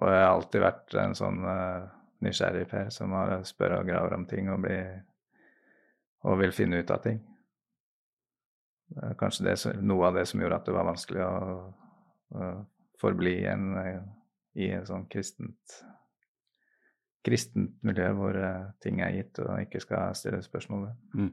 Og 0.00 0.10
jeg 0.12 0.20
har 0.20 0.34
alltid 0.34 0.60
vært 0.60 0.96
en 1.00 1.14
sånn 1.16 1.38
uh, 1.46 1.86
nysgjerrig 2.24 2.66
Per 2.68 2.90
som 2.92 3.14
har 3.16 3.38
spør 3.48 3.78
og 3.78 3.88
graver 3.88 4.16
om 4.18 4.26
ting 4.28 4.50
og, 4.52 4.60
blir, 4.64 5.00
og 6.28 6.40
vil 6.42 6.52
finne 6.56 6.82
ut 6.82 6.92
av 6.92 7.00
ting. 7.04 7.22
Det 8.90 9.06
er 9.06 9.16
kanskje 9.18 9.46
det, 9.46 9.56
noe 9.86 10.08
av 10.08 10.18
det 10.18 10.26
som 10.28 10.42
gjorde 10.42 10.58
at 10.60 10.68
det 10.68 10.74
var 10.74 10.88
vanskelig 10.88 11.22
å, 11.24 11.30
å 12.34 12.50
forbli 13.00 13.36
en, 13.48 13.68
eh, 13.78 14.00
i 14.60 14.70
et 14.74 14.88
sånn 14.88 15.06
kristent, 15.10 15.76
kristent 17.24 17.78
miljø 17.86 18.08
hvor 18.18 18.36
eh, 18.36 18.64
ting 18.82 19.00
er 19.04 19.14
gitt 19.14 19.40
og 19.44 19.54
ikke 19.62 19.82
skal 19.84 20.16
stille 20.18 20.42
spørsmål 20.44 20.88
ved. 20.88 21.04
Mm. 21.14 21.30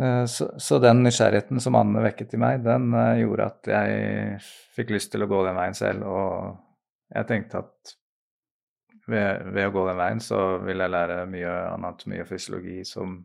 Eh, 0.00 0.24
Så, 0.26 0.48
så 0.58 0.78
den 0.78 1.02
nysgjerrigheten 1.02 1.60
som 1.60 1.76
Anne 1.78 2.02
vekket 2.02 2.34
i 2.34 2.40
meg, 2.40 2.64
den 2.64 2.94
eh, 2.98 3.20
gjorde 3.22 3.50
at 3.50 3.68
jeg 3.70 4.38
fikk 4.74 4.94
lyst 4.96 5.12
til 5.12 5.22
å 5.22 5.30
gå 5.30 5.44
den 5.46 5.58
veien 5.58 5.78
selv. 5.78 6.08
Og 6.08 7.14
jeg 7.14 7.28
tenkte 7.30 7.62
at 7.62 7.94
ved, 9.06 9.44
ved 9.52 9.68
å 9.68 9.74
gå 9.74 9.86
den 9.88 10.00
veien 10.00 10.24
så 10.24 10.40
vil 10.64 10.80
jeg 10.80 10.94
lære 10.94 11.22
mye 11.30 11.54
anatomi 11.74 12.22
og 12.22 12.28
fysiologi 12.30 12.80
som 12.88 13.20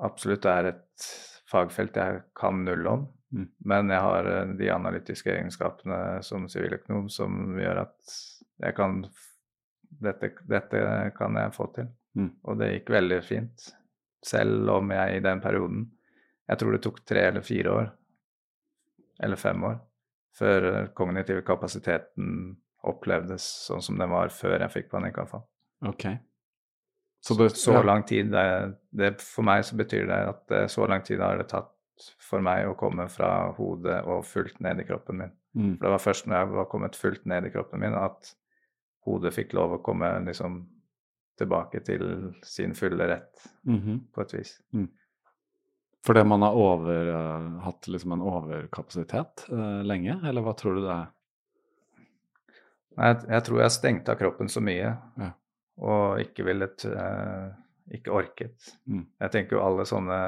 absolutt 0.00 0.46
er 0.48 0.70
et 0.72 1.08
fagfelt 1.50 1.98
jeg 2.00 2.22
kan 2.38 2.62
null 2.64 2.86
om. 2.88 3.08
Mm. 3.30 3.46
Men 3.70 3.94
jeg 3.94 4.02
har 4.08 4.26
eh, 4.26 4.54
de 4.58 4.70
analytiske 4.74 5.36
egenskapene 5.36 6.20
som 6.26 6.48
siviløkonom 6.50 7.10
som 7.12 7.58
gjør 7.60 7.84
at 7.84 8.16
jeg 8.60 8.74
kan 8.76 9.04
dette, 10.02 10.34
dette 10.48 10.80
kan 11.14 11.36
jeg 11.38 11.54
få 11.54 11.70
til. 11.76 11.92
Mm. 12.18 12.32
Og 12.42 12.58
det 12.58 12.72
gikk 12.72 12.90
veldig 12.96 13.20
fint. 13.22 13.70
Selv 14.26 14.68
om 14.74 14.90
jeg 14.92 15.16
i 15.16 15.24
den 15.24 15.40
perioden 15.40 15.86
Jeg 16.50 16.58
tror 16.60 16.74
det 16.74 16.82
tok 16.82 16.96
tre 17.06 17.20
eller 17.28 17.44
fire 17.46 17.72
år, 17.72 17.90
eller 19.22 19.38
fem 19.38 19.64
år, 19.64 19.76
før 20.34 20.64
kognitive 20.98 21.44
kapasiteten 21.46 22.56
opplevdes 22.90 23.44
sånn 23.68 23.84
som 23.84 24.00
den 24.00 24.10
var 24.10 24.32
før 24.34 24.56
jeg 24.56 24.72
fikk 24.72 24.88
panikkanfall. 24.90 25.44
Okay. 25.92 26.18
Så, 27.20 27.36
det, 27.38 27.50
Så 27.50 27.76
ja. 27.76 27.82
lang 27.82 28.02
tid 28.08 28.32
det, 28.32 28.44
det, 28.90 29.12
For 29.22 29.44
meg 29.46 29.64
så 29.68 29.76
betyr 29.76 30.08
det 30.08 30.18
at 30.32 30.56
eh, 30.56 30.66
så 30.72 30.86
lang 30.88 31.04
tid 31.04 31.20
har 31.20 31.38
det 31.38 31.50
tatt 31.52 31.70
for 32.24 32.40
meg 32.40 32.64
å 32.64 32.76
komme 32.80 33.04
fra 33.12 33.50
hodet 33.58 33.98
og 34.08 34.24
fullt 34.24 34.56
ned 34.64 34.80
i 34.80 34.86
kroppen 34.88 35.20
min. 35.20 35.32
Mm. 35.52 35.74
For 35.76 35.84
det 35.84 35.94
var 35.94 36.02
først 36.02 36.26
når 36.26 36.38
jeg 36.38 36.52
var 36.54 36.68
kommet 36.72 36.96
fullt 36.96 37.26
ned 37.28 37.46
i 37.46 37.52
kroppen 37.52 37.82
min, 37.82 37.96
at 37.96 38.32
hodet 39.04 39.34
fikk 39.36 39.52
lov 39.58 39.76
å 39.76 39.82
komme 39.84 40.08
liksom 40.24 40.62
tilbake 41.40 41.80
til 41.86 42.04
sin 42.46 42.74
fulle 42.78 43.06
rett, 43.10 43.46
Mhm. 43.66 44.00
på 44.14 44.22
et 44.22 44.34
vis. 44.38 44.52
Fordi 46.06 46.22
man 46.24 46.42
har 46.46 46.56
over, 46.56 47.08
uh, 47.12 47.58
hatt 47.66 47.88
liksom 47.92 48.12
en 48.16 48.22
overkapasitet 48.24 49.46
uh, 49.52 49.82
lenge, 49.84 50.14
eller 50.24 50.40
hva 50.46 50.54
tror 50.56 50.78
du 50.78 50.84
det 50.86 50.94
er? 50.94 51.08
Jeg, 53.00 53.18
jeg 53.28 53.44
tror 53.46 53.60
jeg 53.62 53.70
stengte 53.74 54.12
av 54.14 54.18
kroppen 54.20 54.48
så 54.50 54.62
mye, 54.64 54.94
Ja. 55.20 55.30
og 55.80 56.20
ikke 56.24 56.44
villet 56.48 56.84
uh, 56.90 57.50
Ikke 57.90 58.12
orket. 58.14 58.68
Mm. 58.86 59.06
Jeg 59.20 59.30
tenker 59.34 59.56
jo 59.56 59.64
alle 59.66 59.82
sånne 59.88 60.18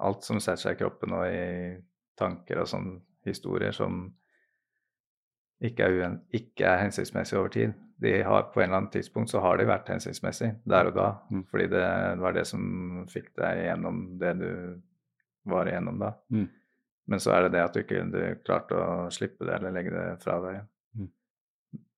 Alt 0.00 0.24
som 0.24 0.38
setter 0.40 0.56
seg 0.62 0.72
i 0.76 0.78
kroppen 0.80 1.12
og 1.12 1.26
i 1.28 1.76
tanker 2.18 2.62
og 2.62 2.66
sånne 2.70 3.00
historier 3.28 3.72
som 3.76 4.08
ikke 5.64 5.86
er, 5.88 6.16
ikke 6.36 6.66
er 6.68 6.82
hensiktsmessig 6.84 7.38
over 7.38 7.52
tid. 7.54 7.72
De 8.04 8.10
har, 8.26 8.48
på 8.52 8.60
en 8.60 8.66
eller 8.68 8.76
annen 8.82 8.90
tidspunkt 8.92 9.30
så 9.30 9.40
har 9.40 9.56
de 9.60 9.66
vært 9.68 9.88
hensiktsmessig 9.92 10.50
der 10.68 10.90
og 10.90 10.96
da, 10.98 11.06
Mm. 11.30 11.44
fordi 11.50 11.66
det 11.72 11.86
var 12.20 12.32
det 12.36 12.46
som 12.46 13.06
fikk 13.08 13.30
deg 13.38 13.62
gjennom 13.64 14.02
det 14.20 14.32
du 14.40 14.50
var 15.44 15.68
igjennom 15.70 15.98
da. 16.02 16.12
Mm. 16.30 16.48
Men 17.06 17.20
så 17.20 17.32
er 17.36 17.42
det 17.44 17.52
det 17.52 17.62
at 17.64 17.74
du 17.74 17.80
ikke 17.82 18.02
du 18.10 18.20
klarte 18.44 18.74
å 18.80 19.10
slippe 19.12 19.44
det 19.44 19.54
eller 19.58 19.74
legge 19.76 19.92
det 19.92 20.22
fra 20.22 20.38
deg. 20.40 20.60
Mm. 20.96 21.08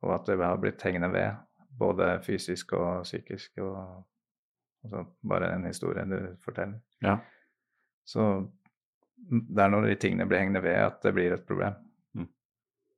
Og 0.02 0.14
at 0.14 0.26
det 0.26 0.38
har 0.42 0.58
blitt 0.62 0.82
hengende 0.82 1.12
ved, 1.14 1.36
både 1.78 2.20
fysisk 2.26 2.72
og 2.72 3.02
psykisk. 3.04 3.58
og 3.62 4.04
altså 4.84 5.06
Bare 5.22 5.52
en 5.54 5.64
historie 5.66 6.04
du 6.04 6.36
forteller. 6.44 6.80
Ja. 7.02 7.18
Så 8.04 8.50
det 9.16 9.62
er 9.62 9.68
når 9.72 9.86
de 9.88 9.94
tingene 10.00 10.26
blir 10.28 10.38
hengende 10.42 10.62
ved, 10.62 10.76
at 10.76 11.02
det 11.02 11.14
blir 11.14 11.32
et 11.34 11.46
problem. 11.46 11.74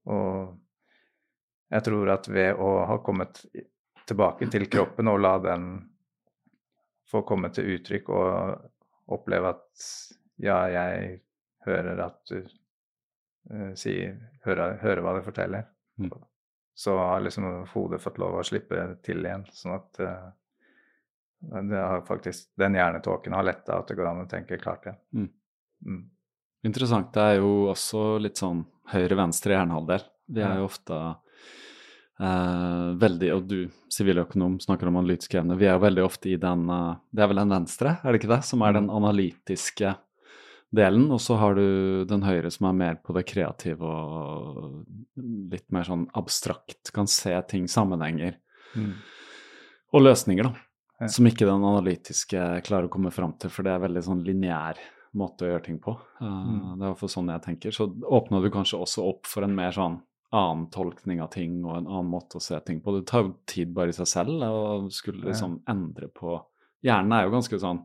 Og 0.08 1.72
jeg 1.72 1.84
tror 1.84 2.12
at 2.14 2.28
ved 2.32 2.60
å 2.60 2.68
ha 2.88 2.98
kommet 3.04 3.42
tilbake 4.08 4.48
til 4.52 4.66
kroppen 4.72 5.12
og 5.12 5.20
la 5.20 5.36
den 5.44 5.70
få 7.08 7.22
komme 7.28 7.50
til 7.54 7.74
uttrykk 7.76 8.10
og 8.12 9.14
oppleve 9.16 9.54
at 9.54 9.88
ja, 10.44 10.58
jeg 10.68 11.20
hører 11.64 12.02
at 12.04 12.18
du 12.28 12.42
uh, 12.42 13.72
sier 13.76 14.18
hører, 14.44 14.76
hører 14.82 15.04
hva 15.04 15.16
du 15.18 15.24
forteller, 15.26 15.68
Mm. 15.98 16.12
så 16.78 16.92
har 16.98 17.20
liksom 17.20 17.66
hodet 17.72 17.98
fått 17.98 18.20
lov 18.22 18.36
å 18.38 18.42
slippe 18.46 18.84
til 19.02 19.24
igjen. 19.26 19.42
Sånn 19.50 19.72
at 19.74 19.98
uh, 19.98 20.28
det 21.40 21.80
har 21.80 22.04
faktisk, 22.06 22.52
den 22.54 22.76
hjernetåken 22.78 23.34
har 23.34 23.42
letta, 23.42 23.80
at 23.80 23.88
det 23.90 23.96
går 23.98 24.06
an 24.06 24.22
å 24.22 24.28
tenke 24.30 24.60
klart 24.62 24.86
igjen. 24.86 25.00
Mm. 25.10 25.28
Mm. 25.86 26.04
Interessant. 26.66 27.12
Det 27.14 27.22
er 27.22 27.36
jo 27.38 27.68
også 27.70 28.18
litt 28.22 28.40
sånn 28.40 28.64
høyre-venstre 28.92 29.54
hjernehalvdel. 29.54 30.02
Vi 30.28 30.42
er 30.44 30.58
jo 30.58 30.66
ofte 30.68 30.96
eh, 32.20 32.88
veldig 33.00 33.30
Og 33.36 33.46
du, 33.48 33.58
siviløkonom, 33.94 34.58
snakker 34.60 34.90
om 34.90 34.98
analytisk 35.00 35.38
evne. 35.38 35.56
Vi 35.60 35.68
er 35.68 35.76
jo 35.76 35.84
veldig 35.86 36.04
ofte 36.04 36.32
i 36.32 36.36
den 36.40 36.66
eh, 36.68 36.98
Det 37.14 37.24
er 37.24 37.30
vel 37.30 37.40
den 37.44 37.54
venstre, 37.54 37.94
er 38.02 38.12
det 38.12 38.20
ikke 38.22 38.34
det? 38.34 38.42
Som 38.48 38.64
er 38.66 38.76
den 38.76 38.90
analytiske 38.92 39.94
delen. 40.74 41.06
Og 41.14 41.20
så 41.24 41.38
har 41.40 41.54
du 41.56 42.04
den 42.10 42.26
høyre 42.26 42.50
som 42.52 42.68
er 42.68 42.76
mer 42.82 42.98
på 43.00 43.14
det 43.16 43.24
kreative 43.30 43.88
og 43.88 44.82
litt 45.16 45.64
mer 45.72 45.86
sånn 45.88 46.08
abstrakt. 46.18 46.90
Kan 46.92 47.08
se 47.08 47.36
ting, 47.48 47.68
sammenhenger 47.68 48.36
Mm. 48.76 48.90
og 49.96 50.02
løsninger, 50.04 50.44
da. 50.44 50.50
Ja. 51.00 51.06
Som 51.08 51.24
ikke 51.24 51.46
den 51.48 51.62
analytiske 51.64 52.36
klarer 52.66 52.84
å 52.84 52.90
komme 52.92 53.08
fram 53.10 53.32
til, 53.40 53.48
for 53.48 53.64
det 53.64 53.72
er 53.72 53.80
veldig 53.80 54.02
sånn 54.04 54.20
lineær 54.26 54.76
måte 55.16 55.46
å 55.46 55.52
gjøre 55.52 55.64
ting 55.64 55.78
på. 55.82 55.94
Uh. 56.20 56.76
Det 56.76 56.84
er 56.84 56.90
iallfall 56.90 57.12
sånn 57.12 57.32
jeg 57.32 57.44
tenker. 57.46 57.74
Så 57.74 57.88
åpna 57.88 58.42
du 58.44 58.50
kanskje 58.52 58.80
også 58.82 59.06
opp 59.08 59.28
for 59.30 59.46
en 59.46 59.56
mer 59.56 59.72
sånn 59.76 60.00
annen 60.36 60.66
tolkning 60.74 61.22
av 61.24 61.30
ting 61.32 61.62
og 61.64 61.78
en 61.78 61.86
annen 61.88 62.10
måte 62.12 62.36
å 62.36 62.44
se 62.44 62.58
ting 62.60 62.82
på. 62.84 62.92
Det 62.98 63.06
tar 63.08 63.24
jo 63.24 63.36
tid 63.48 63.72
bare 63.72 63.94
i 63.94 63.96
seg 63.96 64.10
selv 64.10 64.44
å 64.44 64.58
skulle 64.92 65.30
liksom 65.30 65.62
endre 65.70 66.10
på 66.12 66.36
Hjernen 66.84 67.10
er 67.16 67.24
jo 67.24 67.32
ganske 67.32 67.58
sånn 67.58 67.80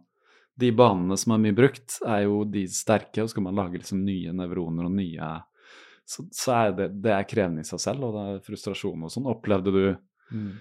De 0.59 0.67
banene 0.75 1.15
som 1.17 1.31
er 1.33 1.39
mye 1.41 1.55
brukt, 1.57 1.95
er 2.05 2.27
jo 2.27 2.43
de 2.45 2.67
sterke, 2.69 3.23
og 3.23 3.31
skal 3.31 3.47
man 3.47 3.55
lage 3.57 3.79
liksom 3.79 4.03
nye 4.05 4.35
nevroner 4.37 4.85
og 4.85 4.93
nye 4.93 5.29
så, 6.05 6.25
så 6.35 6.53
er 6.53 6.75
det, 6.77 6.89
det 7.01 7.13
er 7.15 7.25
krevende 7.25 7.63
i 7.63 7.67
seg 7.67 7.81
selv, 7.81 8.05
og 8.05 8.13
det 8.13 8.23
er 8.27 8.43
frustrasjon 8.45 9.07
og 9.07 9.13
sånn. 9.13 9.29
Opplevde 9.31 9.73
du 9.73 9.85
Mm. 10.33 10.53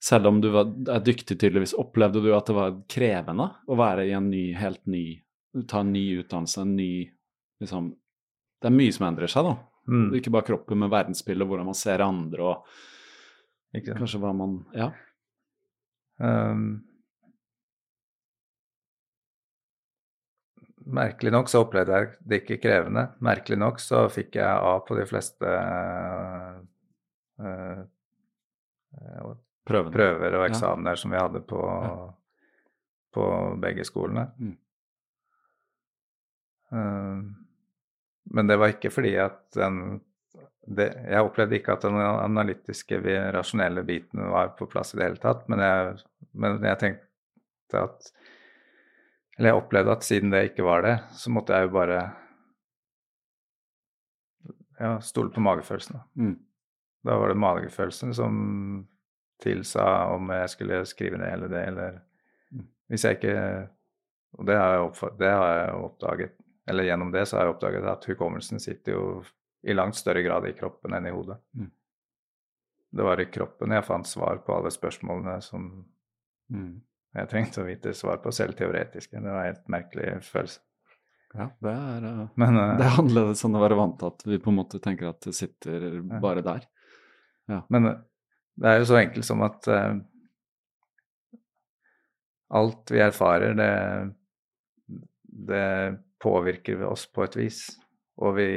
selv 0.00 0.26
om 0.26 0.40
du 0.40 0.48
var, 0.50 0.64
er 0.88 1.02
dyktig 1.04 1.36
tydeligvis, 1.38 1.74
opplevde 1.78 2.22
du 2.24 2.30
at 2.34 2.48
det 2.48 2.54
var 2.56 2.78
krevende 2.90 3.50
å 3.68 3.76
være 3.78 4.06
i 4.08 4.14
en 4.16 4.30
ny, 4.32 4.52
helt 4.56 4.80
ny 4.90 5.22
Ta 5.68 5.80
en 5.80 5.92
ny 5.92 6.04
utdannelse, 6.20 6.60
en 6.62 6.76
ny 6.76 7.10
liksom 7.60 7.90
Det 8.60 8.68
er 8.68 8.76
mye 8.76 8.92
som 8.92 9.06
endrer 9.08 9.30
seg, 9.32 9.46
da. 9.48 9.56
Mm. 9.88 10.10
Ikke 10.18 10.30
bare 10.30 10.46
kroppen, 10.46 10.78
men 10.78 10.90
verdensbildet, 10.92 11.46
hvordan 11.48 11.66
man 11.70 11.74
ser 11.78 12.02
andre 12.04 12.44
og 12.44 12.66
kanskje 13.96 14.20
hva 14.20 14.34
man 14.36 14.58
Ja. 14.76 14.90
Um, 16.20 16.82
merkelig 20.84 21.32
nok 21.32 21.48
så 21.48 21.62
opplevde 21.64 21.96
jeg 21.96 22.10
det 22.28 22.40
ikke 22.42 22.60
krevende. 22.60 23.06
Merkelig 23.24 23.58
nok 23.58 23.80
så 23.80 24.04
fikk 24.12 24.36
jeg 24.36 24.46
A 24.48 24.74
på 24.84 24.98
de 24.98 25.06
fleste 25.08 25.46
uh, 25.46 26.60
uh, 27.40 27.84
prøver 29.64 30.34
og 30.34 30.44
Ja. 30.44 30.48
eksamener 30.50 30.98
som 30.98 31.10
vi 31.14 31.16
hadde 31.20 31.40
på, 31.40 31.60
Ja. 31.64 32.12
på 33.14 33.56
begge 33.60 33.84
skolene. 33.84 34.30
Mm. 34.38 34.56
Eh, 36.72 37.22
men 38.30 38.50
det 38.50 38.58
var 38.60 38.74
ikke 38.74 38.92
fordi 38.94 39.16
at 39.20 39.42
den 39.56 40.00
det, 40.70 40.92
Jeg 41.08 41.24
opplevde 41.24 41.56
ikke 41.56 41.72
at 41.74 41.82
den 41.82 41.96
analytiske, 41.98 43.00
rasjonelle 43.34 43.82
biten 43.82 44.20
var 44.30 44.52
på 44.58 44.68
plass 44.70 44.94
i 44.94 45.00
det 45.00 45.06
hele 45.08 45.22
tatt, 45.22 45.46
men 45.50 45.62
jeg, 45.64 45.96
men 46.32 46.60
jeg 46.62 46.78
tenkte 46.78 47.80
at 47.80 48.10
Eller 49.38 49.50
jeg 49.50 49.62
opplevde 49.62 49.94
at 49.96 50.04
siden 50.04 50.30
det 50.30 50.44
ikke 50.50 50.66
var 50.66 50.84
det, 50.84 50.94
så 51.16 51.32
måtte 51.32 51.56
jeg 51.56 51.66
jo 51.66 51.72
bare 51.74 52.00
ja, 54.80 54.94
stole 55.00 55.32
på 55.32 55.40
magefølelsen. 55.40 55.98
Mm. 56.14 56.36
Da 57.04 57.16
var 57.16 57.32
det 57.32 57.40
magefølelsen 57.40 58.14
som 58.14 58.34
tilsa 59.40 59.86
om 60.12 60.28
jeg 60.34 60.52
skulle 60.52 60.84
skrive 60.88 61.18
ned 61.18 61.32
eller 61.32 61.52
det, 61.52 61.66
eller 61.72 62.00
Mm. 62.50 62.66
Hvis 62.88 63.04
jeg 63.04 63.10
ikke 63.10 63.68
Og 64.32 64.46
det 64.46 64.56
har 64.56 64.72
jeg, 64.72 65.10
det 65.18 65.28
har 65.30 65.52
jeg 65.54 65.74
oppdaget 65.74 66.32
Eller 66.68 66.84
gjennom 66.84 67.12
det 67.12 67.26
så 67.26 67.36
har 67.36 67.46
jeg 67.46 67.54
oppdaget 67.54 67.86
at 67.88 68.04
hukommelsen 68.10 68.60
sitter 68.60 68.92
jo 68.92 69.04
i 69.62 69.74
langt 69.76 69.96
større 69.96 70.22
grad 70.22 70.46
i 70.48 70.54
kroppen 70.56 70.94
enn 70.96 71.08
i 71.08 71.14
hodet. 71.14 71.38
Mm. 71.56 71.70
Det 72.90 73.06
var 73.06 73.20
i 73.22 73.28
kroppen 73.30 73.72
jeg 73.74 73.86
fant 73.86 74.08
svar 74.08 74.42
på 74.44 74.56
alle 74.56 74.72
spørsmålene 74.74 75.38
som 75.44 75.70
Mm. 76.50 76.80
jeg 77.14 77.28
trengte 77.30 77.62
å 77.62 77.66
vite 77.68 77.92
svar 77.94 78.18
på, 78.22 78.32
selv 78.34 78.56
teoretiske. 78.58 79.14
Det 79.14 79.30
var 79.30 79.44
en 79.44 79.52
helt 79.52 79.68
merkelig 79.70 80.16
følelse. 80.26 80.60
Ja, 81.30 81.46
det 81.62 81.70
er, 81.70 82.06
eh, 82.08 82.28
Men 82.42 82.56
uh, 82.58 82.76
det 82.78 82.86
er 82.88 82.96
annerledes 82.98 83.44
enn 83.46 83.54
å 83.54 83.62
være 83.62 83.78
vant 83.78 83.98
til 84.00 84.10
at 84.10 84.24
vi 84.26 84.38
på 84.42 84.50
en 84.50 84.56
måte 84.58 84.80
tenker 84.82 85.12
at 85.12 85.20
det 85.22 85.34
sitter 85.38 86.00
bare 86.22 86.42
der. 86.42 86.66
Men 87.70 87.86
eh, 87.86 88.00
det 88.58 88.66
er 88.72 88.80
jo 88.80 88.88
så 88.90 88.98
enkelt 88.98 89.28
som 89.28 89.44
at 89.46 89.68
uh, 89.70 89.94
alt 92.58 92.90
vi 92.90 92.98
erfarer, 92.98 93.54
det, 93.54 93.70
det 95.30 95.66
påvirker 96.20 96.82
oss 96.86 97.06
på 97.12 97.24
et 97.24 97.36
vis. 97.36 97.60
Og 98.20 98.34
vi, 98.36 98.48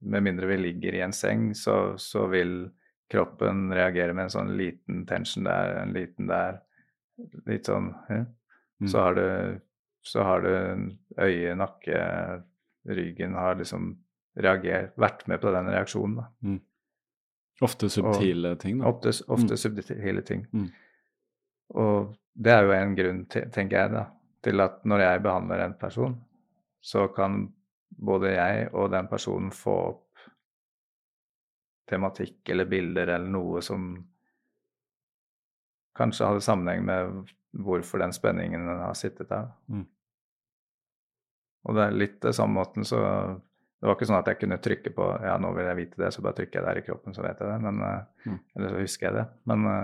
med 0.00 0.22
mindre 0.22 0.46
vi 0.46 0.56
ligger 0.60 0.94
i 0.94 1.04
en 1.06 1.12
seng, 1.16 1.50
så, 1.58 1.96
så 1.98 2.26
vil 2.30 2.68
kroppen 3.10 3.72
reagere 3.74 4.14
med 4.14 4.28
en 4.28 4.34
sånn 4.34 4.52
liten 4.58 5.04
tension 5.08 5.46
der, 5.48 5.78
en 5.82 5.94
liten 5.96 6.28
der. 6.30 6.60
Litt 7.48 7.66
sånn 7.66 7.92
ja. 8.12 8.24
Mm. 8.78 8.88
Så 8.92 9.00
har 9.02 9.16
du 9.18 9.24
så 10.06 10.22
har 10.22 10.40
du 10.40 10.52
øye, 11.18 11.54
nakke, 11.58 11.96
ryggen 12.88 13.34
har 13.34 13.58
liksom 13.58 13.90
reagert, 14.38 14.94
vært 14.96 15.24
med 15.28 15.40
på 15.42 15.50
den 15.52 15.66
reaksjonen. 15.68 16.14
da. 16.20 16.54
Ofte 17.66 17.90
subtile 17.90 18.54
ting, 18.62 18.78
da. 18.78 18.86
Ofte, 18.88 19.10
ofte 19.26 19.56
Mm. 19.56 19.60
subtile 19.64 20.22
ting. 20.22 20.46
Mm. 20.52 20.68
Og 21.74 22.14
det 22.34 22.52
er 22.54 22.62
jo 22.64 22.72
en 22.72 22.94
grunn, 22.94 23.24
tenker 23.26 23.76
jeg, 23.76 23.90
da, 23.92 24.06
til 24.46 24.60
at 24.60 24.84
når 24.86 25.00
jeg 25.00 25.22
behandler 25.26 25.64
en 25.64 25.74
person, 25.74 26.14
så 26.88 27.06
kan 27.12 27.42
både 27.88 28.30
jeg 28.34 28.68
og 28.72 28.90
den 28.92 29.08
personen 29.10 29.50
få 29.52 29.74
opp 29.90 30.04
tematikk 31.88 32.48
eller 32.52 32.68
bilder 32.68 33.14
eller 33.16 33.32
noe 33.32 33.60
som 33.64 33.90
kanskje 35.98 36.26
hadde 36.28 36.44
sammenheng 36.44 36.84
med 36.86 37.30
hvorfor 37.58 38.00
den 38.02 38.12
spenningen 38.14 38.66
har 38.68 38.94
sittet 38.98 39.30
der. 39.32 39.48
Mm. 39.72 39.86
Og 41.68 41.74
det 41.76 41.84
er 41.88 41.96
litt 41.96 42.18
det 42.22 42.34
samme 42.36 42.60
måten, 42.60 42.84
så 42.86 42.98
det 43.78 43.86
var 43.88 43.96
ikke 43.96 44.08
sånn 44.10 44.18
at 44.20 44.28
jeg 44.30 44.38
kunne 44.42 44.58
trykke 44.62 44.92
på 44.94 45.06
ja, 45.24 45.36
nå 45.42 45.50
vil 45.56 45.66
jeg 45.70 45.78
vite 45.80 46.02
det, 46.04 46.12
så 46.14 46.22
bare 46.24 46.36
trykker 46.38 46.60
jeg 46.60 46.66
der 46.68 46.80
i 46.80 46.84
kroppen, 46.86 47.16
så 47.16 47.24
vet 47.24 47.40
jeg 47.42 47.50
det. 47.50 47.58
Men, 47.66 47.80
eh, 47.88 48.04
Mm. 48.28 48.38
Eller 48.56 48.68
så 48.74 48.80
husker 48.82 49.06
jeg 49.08 49.14
det. 49.16 49.26
Men, 49.48 49.62
Nei, 49.64 49.80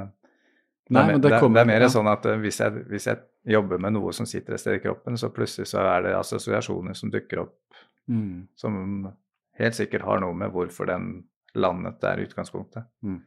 det, 0.84 0.98
er, 1.00 1.06
men 1.12 1.20
mer- 1.20 1.20
kommer, 1.20 1.24
det, 1.24 1.32
er- 1.32 1.54
det 1.54 1.60
er 1.64 1.70
mer 1.72 1.80
ja. 1.86 1.88
sånn 1.94 2.10
at 2.12 2.26
eh, 2.28 2.38
hvis 2.42 2.58
jeg, 2.60 2.84
hvis 2.92 3.06
jeg 3.08 3.20
jobber 3.46 3.78
med 3.78 3.92
noe 3.92 4.12
som 4.12 4.26
sitter 4.26 4.54
et 4.54 4.60
sted 4.60 4.74
i 4.78 4.82
kroppen, 4.82 5.16
så 5.20 5.28
plutselig 5.30 5.66
så 5.68 5.78
er 5.84 6.02
det 6.02 6.14
assosiasjoner 6.18 6.94
som 6.96 7.10
dukker 7.10 7.38
opp 7.46 7.58
Mm. 8.08 8.48
som 8.54 9.12
helt 9.58 9.74
sikkert 9.74 10.02
har 10.02 10.20
noe 10.20 10.34
med 10.34 10.50
hvorfor 10.52 10.86
den 10.86 11.24
landet 11.54 12.00
der 12.00 12.18
utgangspunktet. 12.18 12.84
utgangspunktet. 13.02 13.22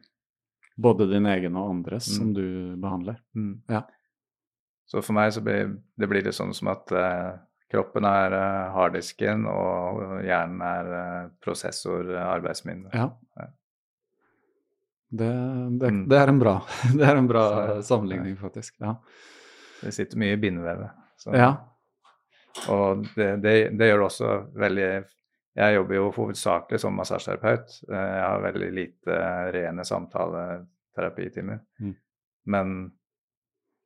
Både 0.78 1.06
din 1.10 1.26
egen 1.26 1.56
og 1.56 1.70
andres 1.70 2.04
som 2.16 2.28
Mm. 2.28 2.34
du 2.34 2.76
behandler. 2.76 3.16
Ja. 3.68 3.82
Så 4.86 5.02
for 5.02 5.12
meg 5.14 5.32
så 5.32 5.40
blir 5.42 5.76
det 5.98 6.08
blir 6.08 6.22
det 6.22 6.32
sånn 6.34 6.54
som 6.54 6.68
at 6.68 6.92
eh, 6.92 7.38
kroppen 7.70 8.04
er 8.04 8.32
eh, 8.32 8.72
harddisken, 8.72 9.46
og 9.46 10.22
hjernen 10.24 10.62
er 10.62 10.92
eh, 11.24 11.28
prosessor, 11.44 12.08
eh, 12.14 12.26
arbeidsminne. 12.38 12.90
Ja. 12.94 13.10
Ja. 13.36 13.46
Det, 15.10 15.28
det, 15.80 15.90
Mm. 15.90 16.08
det 16.08 16.18
er 16.18 16.28
en 16.28 16.38
bra, 16.38 16.62
det 16.96 17.02
er 17.08 17.16
en 17.16 17.26
bra 17.26 17.42
Så- 17.80 17.82
sammenligning, 17.96 18.36
faktisk. 18.36 18.74
Ja. 18.80 18.94
Det 19.82 19.92
sitter 19.94 20.18
mye 20.18 20.32
i 20.36 20.40
bindevevet. 20.42 20.90
Så- 21.16 21.34
ja. 21.36 21.52
Og 22.72 23.04
det, 23.14 23.28
det, 23.42 23.52
det 23.78 23.86
gjør 23.88 23.98
det 24.00 24.06
også 24.08 24.30
veldig 24.58 24.88
Jeg 25.58 25.74
jobber 25.74 25.94
jo 25.94 26.10
hovedsakelig 26.14 26.78
som 26.80 26.94
massasjeterapeut. 26.94 27.72
Eh, 27.90 27.94
Jeg 28.16 28.22
har 28.24 28.40
veldig 28.44 28.68
lite 28.74 29.14
eh, 29.14 29.48
rene 29.54 29.84
samtaleterapitimer. 29.84 31.58
Mm. 31.80 31.94
Men 32.46 32.92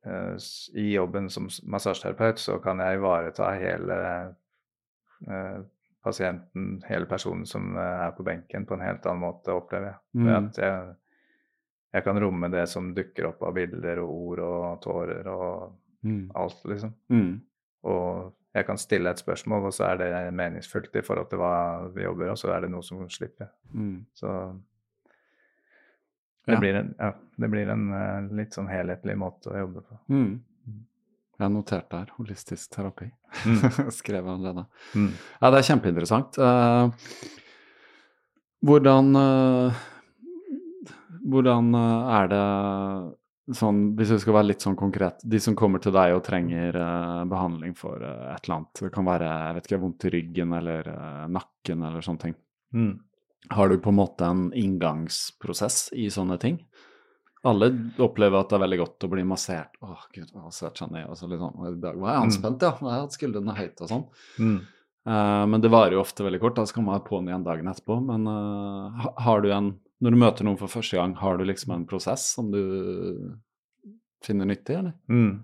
uh, 0.05 0.35
i 0.73 0.93
jobben 0.93 1.29
som 1.29 1.47
massasjeterapeut 1.63 2.39
så 2.39 2.59
kan 2.63 2.79
jeg 2.79 2.97
ivareta 2.99 3.49
hele 3.57 3.97
uh, 5.27 5.59
pasienten, 6.03 6.83
hele 6.87 7.05
personen 7.09 7.45
som 7.45 7.75
er 7.77 8.11
på 8.17 8.23
benken, 8.23 8.65
på 8.65 8.73
en 8.77 8.85
helt 8.85 9.05
annen 9.05 9.21
måte, 9.25 9.51
opplever 9.55 9.87
jeg. 9.91 9.99
Mm. 10.19 10.29
at 10.37 10.57
jeg, 10.57 10.95
jeg 11.93 12.03
kan 12.03 12.19
romme 12.21 12.49
det 12.53 12.67
som 12.69 12.93
dukker 12.95 13.29
opp 13.31 13.43
av 13.47 13.53
bilder 13.55 13.99
og 14.03 14.09
ord 14.13 14.39
og 14.47 14.81
tårer 14.83 15.27
og 15.31 15.73
Mm. 16.03 16.31
alt, 16.35 16.61
liksom. 16.67 16.93
Mm. 17.09 17.41
Og 17.83 18.33
jeg 18.53 18.65
kan 18.67 18.77
stille 18.77 19.09
et 19.09 19.19
spørsmål, 19.19 19.65
og 19.69 19.73
så 19.73 19.87
er 19.91 19.97
det 19.97 20.33
meningsfullt 20.37 20.95
i 20.95 21.01
forhold 21.01 21.29
til 21.31 21.39
hva 21.41 21.89
vi 21.95 22.03
jobber, 22.03 22.29
og 22.33 22.37
så 22.37 22.51
er 22.53 22.61
det 22.65 22.71
noe 22.71 22.83
som 22.85 23.01
slipper. 23.09 23.49
Mm. 23.73 24.05
Så 24.13 24.29
det 26.45 26.53
Ja. 26.53 26.59
blir 26.59 26.75
en, 26.75 26.95
ja, 26.99 27.13
det 27.39 27.49
blir 27.49 27.69
en 27.69 27.85
eh, 27.93 28.35
litt 28.35 28.53
sånn 28.53 28.67
helhetlig 28.67 29.15
måte 29.17 29.49
å 29.49 29.57
jobbe 29.63 29.81
på. 29.81 29.99
Mm. 30.09 30.41
Jeg 31.33 31.41
har 31.47 31.49
notert 31.49 31.89
der 31.89 32.11
holistisk 32.17 32.69
terapi. 32.75 33.07
Mm. 33.45 33.89
Skrev 33.99 34.27
det 34.43 34.53
da 34.55 34.65
Mm. 34.93 35.09
Ja, 35.41 35.49
det 35.49 35.57
er 35.59 35.67
kjempeinteressant. 35.73 36.37
Uh, 36.37 36.91
hvordan 38.63 39.15
uh, 39.15 39.73
Hvordan 41.23 41.73
er 41.73 42.27
det 42.27 42.43
sånn, 43.51 43.81
hvis 43.97 44.13
vi 44.13 44.19
skal 44.23 44.37
være 44.37 44.49
litt 44.51 44.63
sånn 44.63 44.77
konkret, 44.79 45.23
de 45.27 45.39
som 45.43 45.55
kommer 45.59 45.81
til 45.83 45.95
deg 45.95 46.15
og 46.15 46.23
trenger 46.25 46.77
uh, 46.79 47.23
behandling 47.29 47.75
for 47.75 47.99
uh, 47.99 48.31
et 48.31 48.45
eller 48.45 48.59
annet, 48.59 48.83
det 48.85 48.91
kan 48.95 49.07
være 49.07 49.31
jeg 49.31 49.57
vet 49.57 49.67
ikke, 49.69 49.81
vondt 49.81 50.07
i 50.07 50.13
ryggen 50.13 50.55
eller 50.59 50.87
uh, 50.87 51.25
nakken 51.31 51.83
eller 51.89 52.05
sånne 52.05 52.23
ting. 52.23 52.37
Mm. 52.73 52.93
Har 53.53 53.69
du 53.69 53.77
på 53.83 53.91
en 53.91 53.99
måte 53.99 54.27
en 54.27 54.45
inngangsprosess 54.55 55.89
i 55.99 56.07
sånne 56.13 56.39
ting? 56.39 56.61
Alle 57.43 57.67
opplever 57.99 58.39
at 58.39 58.53
det 58.53 58.55
er 58.55 58.63
veldig 58.63 58.79
godt 58.79 59.03
å 59.03 59.09
bli 59.11 59.23
massert. 59.27 59.73
Åh, 59.83 60.05
gud, 60.15 60.29
har 60.31 60.45
massert 60.47 60.79
seg 60.79 60.93
ned. 60.93 61.09
Og 61.11 61.17
så 61.19 61.27
litt 61.27 61.41
sånn, 61.41 61.57
Og 61.59 61.73
I 61.73 61.81
dag 61.83 61.97
var 61.99 62.13
jeg 62.13 62.29
anspent, 62.29 62.63
ja. 62.63 62.71
Jeg 62.79 62.87
har 62.87 63.01
hatt 63.03 63.17
skuldrene 63.17 63.55
høyt 63.57 63.83
og 63.83 63.89
sånn. 63.91 64.05
Mm. 64.39 64.61
Uh, 65.03 65.43
men 65.51 65.59
det 65.59 65.71
varer 65.73 65.97
jo 65.97 66.05
ofte 66.05 66.23
veldig 66.23 66.39
kort. 66.39 66.55
Da 66.55 66.63
skal 66.69 66.85
man 66.85 66.95
ha 66.95 67.03
på'n 67.03 67.27
igjen 67.27 67.43
dagen 67.43 67.67
etterpå. 67.67 67.97
Men 68.07 68.29
uh, 68.31 69.09
har 69.25 69.43
du 69.43 69.49
en 69.51 69.73
Når 70.03 70.11
du 70.11 70.19
møter 70.19 70.43
noen 70.47 70.59
for 70.59 70.67
første 70.71 70.97
gang, 70.99 71.13
har 71.15 71.37
du 71.39 71.45
liksom 71.47 71.71
en 71.77 71.85
prosess 71.87 72.25
som 72.35 72.49
du 72.51 72.59
finner 74.23 74.47
nyttig, 74.49 74.75
eller? 74.79 74.93
Mm. 75.07 75.37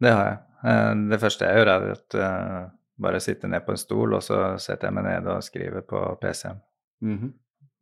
Det 0.00 0.12
har 0.14 0.24
jeg. 0.30 0.38
Eh, 0.64 0.94
Det 1.12 1.20
første 1.20 1.44
jeg 1.48 1.60
gjør, 1.60 1.70
er 1.74 1.90
at 1.96 2.16
eh, 2.16 2.70
bare 3.00 3.20
sitte 3.20 3.48
ned 3.48 3.64
på 3.66 3.74
en 3.76 3.80
stol, 3.80 4.14
og 4.16 4.24
så 4.24 4.40
setter 4.60 4.88
jeg 4.88 4.96
meg 4.96 5.06
ned 5.08 5.28
og 5.32 5.44
skriver 5.44 5.84
på 5.88 6.02
PC-en. 6.22 6.60
Mhm. 7.04 7.30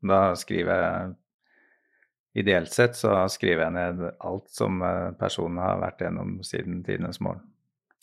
Da 0.08 0.20
skriver 0.38 0.84
jeg 0.84 1.16
Ideelt 2.38 2.70
sett 2.70 2.94
så 2.94 3.24
skriver 3.32 3.64
jeg 3.64 3.72
ned 3.74 4.02
alt 4.20 4.50
som 4.54 4.82
eh, 4.84 5.10
personen 5.18 5.58
har 5.58 5.80
vært 5.80 6.04
gjennom 6.04 6.36
siden 6.46 6.84
tidenes 6.86 7.18
morgen. 7.24 7.40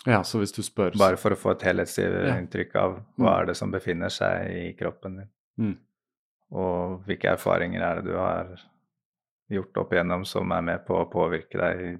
Ja, 0.05 0.23
så 0.27 0.41
hvis 0.41 0.51
du 0.51 0.59
spør 0.65 0.97
Bare 0.99 1.15
for 1.17 1.31
å 1.31 1.37
få 1.39 1.53
et 1.53 1.63
helhetsinntrykk 1.63 2.75
av 2.81 2.97
hva 3.21 3.37
er 3.39 3.47
det 3.51 3.55
som 3.55 3.71
befinner 3.71 4.11
seg 4.11 4.49
i 4.51 4.73
kroppen 4.77 5.21
din. 5.21 5.29
Mm. 5.61 5.77
Og 6.53 7.01
hvilke 7.07 7.33
erfaringer 7.33 7.81
er 7.81 8.01
det 8.01 8.11
du 8.11 8.17
har 8.19 8.51
gjort 9.51 9.77
opp 9.81 9.93
igjennom 9.93 10.25
som 10.27 10.51
er 10.53 10.61
med 10.65 10.85
på 10.85 10.97
å 10.99 11.09
påvirke 11.09 11.57
deg 11.57 11.99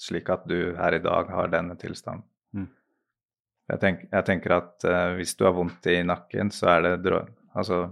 slik 0.00 0.28
at 0.32 0.44
du 0.48 0.74
her 0.76 0.96
i 0.96 1.02
dag 1.04 1.30
har 1.32 1.52
denne 1.52 1.76
tilstanden. 1.80 2.26
Mm. 2.52 2.66
Jeg, 3.70 3.80
tenk, 3.82 4.02
jeg 4.12 4.26
tenker 4.28 4.56
at 4.58 4.84
uh, 4.84 5.14
hvis 5.16 5.32
du 5.38 5.46
har 5.46 5.54
vondt 5.56 5.88
i 5.90 6.02
nakken, 6.04 6.52
så 6.54 6.76
er 6.76 6.82
det 6.84 6.96
drå... 7.06 7.22
Altså 7.56 7.86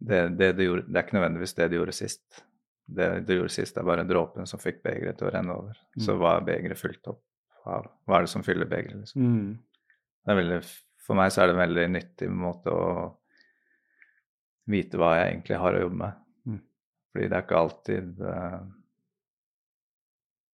det, 0.00 0.20
det, 0.38 0.52
du 0.56 0.62
gjorde, 0.64 0.86
det 0.86 0.96
er 0.96 1.04
ikke 1.04 1.18
nødvendigvis 1.18 1.56
det 1.58 1.66
du 1.68 1.76
gjorde 1.76 1.96
sist. 1.96 2.44
Det 2.90 3.08
du 3.26 3.34
gjorde 3.34 3.52
sist, 3.52 3.76
er 3.76 3.86
bare 3.86 4.06
dråpen 4.08 4.48
som 4.48 4.62
fikk 4.62 4.80
begeret 4.86 5.18
til 5.18 5.28
å 5.28 5.32
renne 5.34 5.56
over. 5.58 5.80
Så 5.98 6.14
Mm. 6.14 6.20
hva 6.22 6.36
er 6.36 6.46
begeret 6.46 6.80
fylt 6.80 7.10
opp 7.10 7.20
av? 7.68 7.90
Hva 8.06 8.16
er 8.16 8.26
det 8.26 8.32
som 8.32 8.46
fyller 8.46 8.70
begeret? 8.70 9.02
Liksom? 9.02 9.26
Mm. 9.26 9.90
Det 10.24 10.32
er 10.32 10.38
veldig, 10.40 10.60
for 11.04 11.18
meg 11.18 11.34
så 11.34 11.42
er 11.42 11.50
det 11.50 11.56
en 11.56 11.64
veldig 11.64 11.88
nyttig 11.98 12.30
måte 12.32 12.72
å 12.72 12.86
vite 14.70 14.98
hva 15.00 15.14
jeg 15.18 15.30
egentlig 15.32 15.58
har 15.62 15.76
å 15.76 15.80
jobbe 15.84 15.98
med. 16.02 16.18
Mm. 16.46 16.60
Fordi 17.12 17.28
det 17.30 17.36
er 17.38 17.46
ikke 17.46 17.60
alltid 17.64 18.20
eh, 18.20 18.60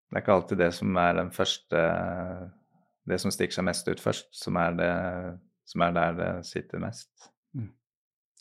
det 0.07 0.19
er 0.21 0.23
ikke 0.23 0.37
alltid 0.37 0.61
det 0.63 0.71
som 0.77 0.99
er 1.03 1.17
den 1.19 1.31
første 1.35 1.81
Det 3.07 3.19
som 3.23 3.33
stikker 3.35 3.55
seg 3.59 3.67
mest 3.67 3.89
ut 3.89 4.01
først, 4.03 4.29
som 4.35 4.57
er, 4.59 4.73
det, 4.79 4.93
som 5.67 5.83
er 5.87 5.93
der 5.95 6.17
det 6.19 6.31
sitter 6.49 6.81
mest. 6.83 7.11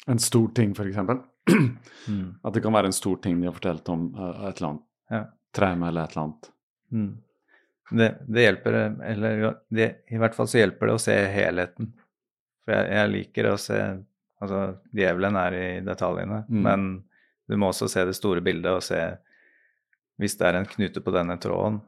En 0.10 0.22
stor 0.22 0.48
ting, 0.58 0.74
for 0.78 0.86
eksempel. 0.90 1.20
At 1.50 2.54
det 2.54 2.62
kan 2.66 2.74
være 2.74 2.90
en 2.90 2.96
stor 2.96 3.18
ting 3.22 3.38
de 3.42 3.46
har 3.50 3.54
fortalt 3.54 3.90
om 3.94 4.08
eh, 4.14 4.48
et 4.50 4.58
eller 4.62 4.70
annet 4.72 4.86
Ja. 5.14 5.22
traume 5.54 5.88
eller 5.88 6.04
et 6.04 6.16
eller 6.16 6.24
annet. 6.24 6.50
Mm. 6.92 7.12
Det, 7.92 8.08
det 8.26 8.42
hjelper, 8.48 8.78
eller 9.06 9.44
det, 9.70 9.88
i 10.10 10.18
hvert 10.18 10.34
fall 10.36 10.50
så 10.50 10.58
hjelper 10.64 10.90
det 10.90 10.96
å 10.98 11.02
se 11.04 11.14
helheten. 11.30 11.92
For 12.66 12.74
jeg, 12.74 12.90
jeg 12.98 13.12
liker 13.14 13.50
å 13.52 13.58
se 13.62 13.80
Altså, 14.46 14.62
djevelen 14.96 15.36
er 15.42 15.58
i 15.60 15.68
detaljene, 15.86 16.44
Mm. 16.50 16.62
men 16.64 16.86
du 17.50 17.58
må 17.58 17.70
også 17.74 17.90
se 17.92 18.06
det 18.06 18.16
store 18.18 18.42
bildet 18.42 18.72
og 18.72 18.84
se 18.86 19.02
Hvis 20.18 20.38
det 20.40 20.48
er 20.48 20.56
en 20.62 20.66
knute 20.66 21.02
på 21.04 21.12
denne 21.12 21.36
tråden, 21.44 21.82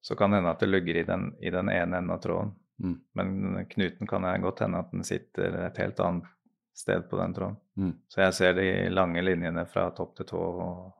så 0.00 0.14
kan 0.14 0.30
det 0.30 0.36
hende 0.38 0.50
at 0.52 0.60
det 0.62 0.68
lugger 0.70 0.96
i 1.00 1.02
den, 1.02 1.32
i 1.42 1.50
den 1.50 1.66
ene 1.68 1.96
enden 1.98 2.12
av 2.14 2.20
tråden. 2.22 2.52
Mm. 2.78 3.00
Men 3.18 3.66
knuten 3.72 4.06
kan 4.06 4.22
godt 4.42 4.60
hende 4.62 4.78
at 4.78 4.92
den 4.92 5.02
sitter 5.02 5.56
et 5.66 5.76
helt 5.82 5.98
annet 5.98 6.28
sted 6.76 7.08
på 7.10 7.18
den 7.18 7.34
tråden. 7.34 7.56
Mm. 7.76 7.92
Så 8.08 8.20
jeg 8.22 8.34
ser 8.34 8.52
de 8.54 8.68
lange 8.94 9.22
linjene 9.24 9.64
fra 9.66 9.88
topp 9.90 10.14
til 10.16 10.26
tå. 10.30 10.38
Og, 10.38 10.92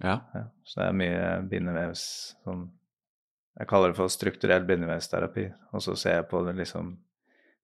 Ja. 0.00 0.20
ja. 0.34 0.44
Så 0.64 0.80
det 0.80 0.88
er 0.88 0.92
mye 0.92 1.48
bindevevs 1.48 2.36
sånn 2.44 2.70
Jeg 3.58 3.68
kaller 3.68 3.88
det 3.88 3.96
for 3.96 4.08
strukturell 4.08 4.64
bindevevsterapi. 4.68 5.46
Og 5.72 5.80
så 5.80 5.94
ser 5.96 6.14
jeg 6.22 6.28
på 6.28 6.42
det 6.46 6.56
liksom 6.56 6.96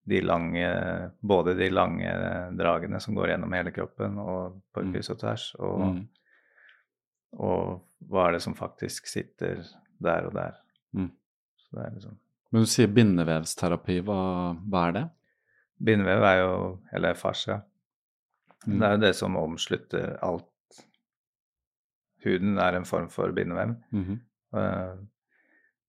de 0.09 0.21
lange 0.21 0.67
Både 1.23 1.55
de 1.55 1.69
lange 1.71 2.11
dragene 2.59 3.01
som 3.01 3.15
går 3.15 3.29
gjennom 3.29 3.53
hele 3.55 3.71
kroppen 3.71 4.19
og 4.19 4.61
på 4.75 4.83
Mm. 4.83 4.93
kryss 4.93 5.11
og 5.11 5.19
tvers, 5.21 5.55
og, 5.59 5.81
Mm. 5.81 6.09
og 7.39 7.81
hva 8.11 8.29
er 8.29 8.33
det 8.33 8.43
som 8.43 8.55
faktisk 8.55 9.07
sitter 9.07 9.63
der 10.03 10.27
og 10.27 10.35
der. 10.35 10.55
Mm. 10.95 11.11
Liksom 11.73 12.19
Men 12.53 12.63
du 12.63 12.67
sier 12.67 12.87
bindevevsterapi, 12.89 14.01
hva, 14.05 14.57
hva 14.69 14.89
er 14.89 14.93
det? 14.93 15.05
Bindevev 15.83 16.23
er 16.23 16.39
jo 16.43 16.81
Eller 16.93 17.15
fascia. 17.15 17.63
Mm. 18.67 18.79
Det 18.79 18.83
er 18.89 18.91
jo 18.93 19.01
det 19.01 19.15
som 19.17 19.37
omslutter 19.37 20.19
alt. 20.23 20.45
Huden 22.25 22.59
er 22.59 22.77
en 22.77 22.85
form 22.85 23.09
for 23.09 23.33
bindevev. 23.33 23.77
Mhm. 23.93 24.21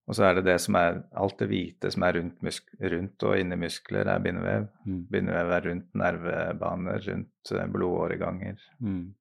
Eh, 0.03 0.09
og 0.09 0.15
så 0.15 0.23
er 0.29 0.33
det 0.35 0.43
det 0.45 0.59
som 0.61 0.75
er 0.75 1.03
Alt 1.15 1.37
det 1.39 1.47
hvite 1.49 1.91
som 1.91 2.03
er 2.03 2.13
rundt, 2.13 2.41
musk 2.43 2.63
rundt 2.81 3.23
og 3.23 3.37
inni 3.39 3.55
muskler, 3.55 4.05
er 4.07 4.19
bindevev. 4.19 4.67
Mm. 4.85 5.07
Bindevev 5.09 5.51
er 5.51 5.61
rundt 5.69 5.93
nervebaner, 5.95 6.99
rundt 7.07 7.51
eh, 7.51 7.67
blodåreganger, 7.67 8.57
Mm. 8.81 9.13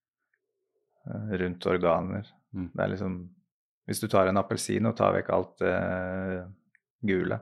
eh, 1.07 1.39
rundt 1.39 1.67
organer. 1.67 2.27
Mm. 2.55 2.71
Det 2.75 2.83
er 2.85 2.89
liksom 2.89 3.29
Hvis 3.89 4.01
du 4.01 4.07
tar 4.09 4.29
en 4.29 4.37
appelsin 4.37 4.87
og 4.87 4.95
tar 4.97 5.13
vekk 5.13 5.31
alt 5.31 5.59
det 5.59 6.47
gule 7.05 7.41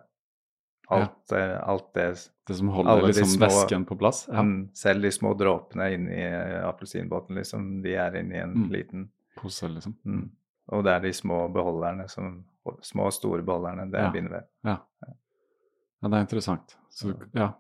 Alt, 0.90 1.28
det- 1.28 1.60
alt 1.62 1.92
det 1.94 2.30
Det 2.46 2.56
som 2.56 2.68
holder 2.68 3.02
liksom 3.06 3.24
små- 3.28 3.46
væsken 3.46 3.84
på 3.86 3.98
plass? 3.98 4.26
Ja. 4.28 4.40
Mm, 4.42 4.70
Selv 4.74 5.02
de 5.02 5.08
små 5.10 5.34
dråpene 5.38 5.92
inni 5.94 6.16
eh, 6.16 6.64
appelsinbåten, 6.66 7.36
liksom, 7.36 7.82
de 7.82 7.94
er 7.94 8.10
inni 8.16 8.36
en 8.40 8.54
Mm. 8.54 8.70
liten 8.72 9.08
Pose, 9.36 9.68
liksom. 9.68 9.94
mm. 10.04 10.30
Og 10.72 10.84
det 10.84 10.90
er 10.92 11.00
de 11.00 11.12
små 11.12 11.48
beholderne, 11.52 12.08
som, 12.10 12.44
små 12.82 13.06
og 13.10 13.12
store 13.16 13.42
bollerne, 13.46 13.88
det 13.90 13.98
er 14.00 14.06
Ja. 14.08 14.10
bindevev. 14.14 14.46
Ja. 14.64 14.76
ja, 15.06 16.08
det 16.08 16.14
er 16.16 16.20
interessant. 16.26 16.76
Så 16.90 17.14
ja. 17.34 17.52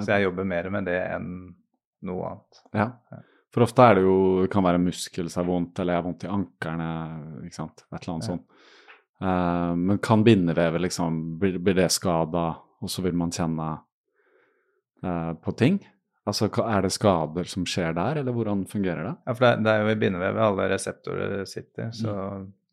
Så 0.00 0.06
jeg 0.12 0.24
jobber 0.26 0.44
mer 0.44 0.68
med 0.70 0.84
det 0.84 0.98
enn 1.14 1.54
noe 2.02 2.26
annet. 2.30 2.62
ja. 2.74 2.90
For 3.50 3.64
ofte 3.64 3.80
er 3.80 3.94
det 3.96 4.02
jo 4.04 4.42
det 4.42 4.50
kan 4.52 4.62
være 4.62 4.78
muskel 4.78 5.30
som 5.32 5.40
er 5.42 5.48
vondt, 5.48 5.78
eller 5.80 5.94
jeg 5.94 6.02
har 6.02 6.04
vondt 6.04 6.24
i 6.24 6.28
ankerne, 6.28 6.88
ikke 7.48 7.54
sant. 7.56 7.84
Et 7.94 8.02
eller 8.02 8.14
annet 8.14 8.28
Ja. 8.28 8.34
sånt. 8.34 8.44
Uh, 9.20 9.74
men 9.74 9.98
kan 9.98 10.22
bindevevet 10.22 10.80
liksom 10.80 11.38
Blir, 11.40 11.56
blir 11.58 11.74
det 11.74 11.88
skada, 11.90 12.44
og 12.80 12.88
så 12.92 13.02
vil 13.02 13.14
man 13.16 13.30
kjenne 13.30 13.80
uh, 15.04 15.32
på 15.42 15.56
ting? 15.56 15.80
Altså 16.28 16.50
er 16.68 16.82
det 16.84 16.92
skader 16.92 17.44
som 17.48 17.64
skjer 17.64 17.94
der, 17.96 18.18
eller 18.20 18.32
hvordan 18.36 18.66
fungerer 18.68 19.02
det? 19.08 19.14
Ja, 19.26 19.32
for 19.32 19.44
det, 19.46 19.64
det 19.64 19.72
er 19.72 19.80
jo 19.82 19.88
i 19.94 20.00
bindevevet 20.02 20.44
alle 20.44 20.68
reseptorer 20.74 21.44
sitter, 21.48 21.90
så 21.90 22.14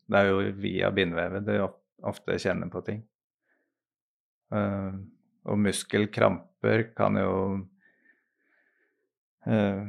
det 0.06 0.20
er 0.20 0.30
jo 0.30 0.40
via 0.62 0.90
bindevevet 0.94 1.46
du 1.46 1.54
of- 1.64 1.80
ofte 2.06 2.38
kjenner 2.38 2.70
på 2.72 2.82
ting. 2.86 3.02
Uh, 4.54 4.94
og 5.46 5.58
muskelkramper 5.58 6.88
kan 6.94 7.18
jo 7.18 7.32
uh, 9.46 9.80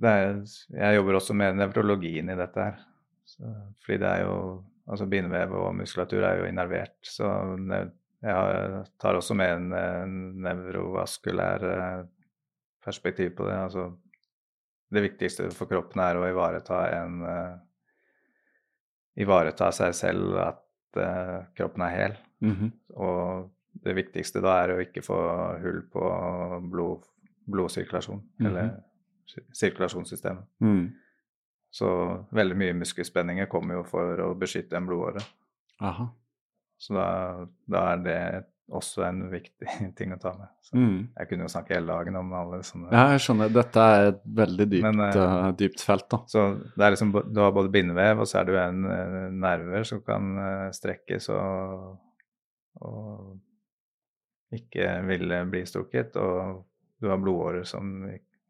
er, 0.00 0.38
Jeg 0.70 0.96
jobber 0.96 1.18
også 1.18 1.34
med 1.34 1.58
nevrologien 1.58 2.30
i 2.30 2.38
dette 2.38 2.68
her. 2.68 2.78
Så, 3.26 3.50
fordi 3.84 3.98
det 4.02 4.10
er 4.10 4.26
jo 4.26 4.36
Altså 4.90 5.06
bindevev 5.06 5.52
og 5.54 5.74
muskulatur 5.78 6.24
er 6.26 6.40
jo 6.40 6.46
innervert, 6.48 6.96
så 7.06 7.28
jeg 8.20 8.80
tar 8.98 9.14
også 9.14 9.36
med 9.38 9.52
en, 9.54 9.68
en 9.76 10.14
nevrovaskulær 10.42 11.66
eh, 11.68 12.00
perspektiv 12.82 13.36
på 13.38 13.46
det. 13.46 13.54
Altså 13.54 13.84
det 14.90 15.04
viktigste 15.04 15.46
for 15.54 15.70
kroppen 15.70 16.02
er 16.02 16.18
å 16.18 16.26
ivareta 16.26 16.80
en 16.96 17.22
eh, 17.22 17.52
Ivareta 19.20 19.70
seg 19.74 19.94
selv, 19.96 20.36
at 20.40 21.00
uh, 21.00 21.38
kroppen 21.56 21.86
er 21.86 21.96
hel. 21.96 22.18
Mhm. 22.44 22.70
Og 22.96 23.50
det 23.84 23.94
viktigste 23.96 24.42
da 24.44 24.56
er 24.64 24.74
å 24.74 24.80
ikke 24.82 25.04
få 25.04 25.18
hull 25.62 25.82
på 25.92 26.06
blod, 26.72 27.04
blodsirkulasjon, 27.50 28.22
eller 28.42 28.72
sirkulasjonssystemet. 29.56 30.46
Mm. 30.64 30.88
Så 31.70 31.88
veldig 32.34 32.56
mye 32.58 32.78
muskelspenninger 32.80 33.46
kommer 33.50 33.78
jo 33.78 33.84
for 33.86 34.22
å 34.24 34.32
beskytte 34.38 34.74
en 34.76 34.88
blodåre. 34.88 35.22
Aha. 35.86 36.08
Så 36.80 36.96
da, 36.96 37.06
da 37.70 37.84
er 37.92 38.02
det 38.04 38.20
også 38.70 39.02
en 39.08 39.24
viktig 39.32 39.68
ting 39.98 40.12
å 40.14 40.18
ta 40.22 40.32
med. 40.38 40.48
Mm. 40.76 40.98
Jeg 41.18 41.28
kunne 41.30 41.46
jo 41.46 41.50
snakke 41.50 41.74
hele 41.74 41.90
dagen 41.90 42.16
om 42.20 42.32
alle 42.38 42.60
sånne 42.66 42.92
Ja, 42.94 43.08
jeg 43.16 43.22
skjønner. 43.24 43.50
Dette 43.54 43.86
er 43.94 44.06
et 44.12 44.20
veldig 44.40 44.66
dypt, 44.70 44.84
Men, 44.86 45.00
eh, 45.08 45.50
dypt 45.58 45.82
felt, 45.82 46.06
da. 46.12 46.20
Så 46.30 46.44
det 46.76 46.86
er 46.86 46.94
liksom, 46.94 47.10
du 47.34 47.40
har 47.42 47.52
både 47.56 47.72
bindevev, 47.74 48.22
og 48.22 48.30
så 48.30 48.40
er 48.40 48.46
det 48.48 48.54
jo 48.54 48.60
en 48.62 48.84
eh, 48.94 49.28
nerver 49.46 49.84
som 49.90 50.02
kan 50.06 50.30
strekkes 50.76 51.28
og, 51.34 51.98
og 52.86 53.38
ikke 54.54 54.86
ville 55.06 55.42
bli 55.50 55.62
strukket, 55.66 56.16
og 56.18 56.64
du 57.00 57.08
har 57.10 57.20
blodårer 57.22 57.64
som, 57.68 57.90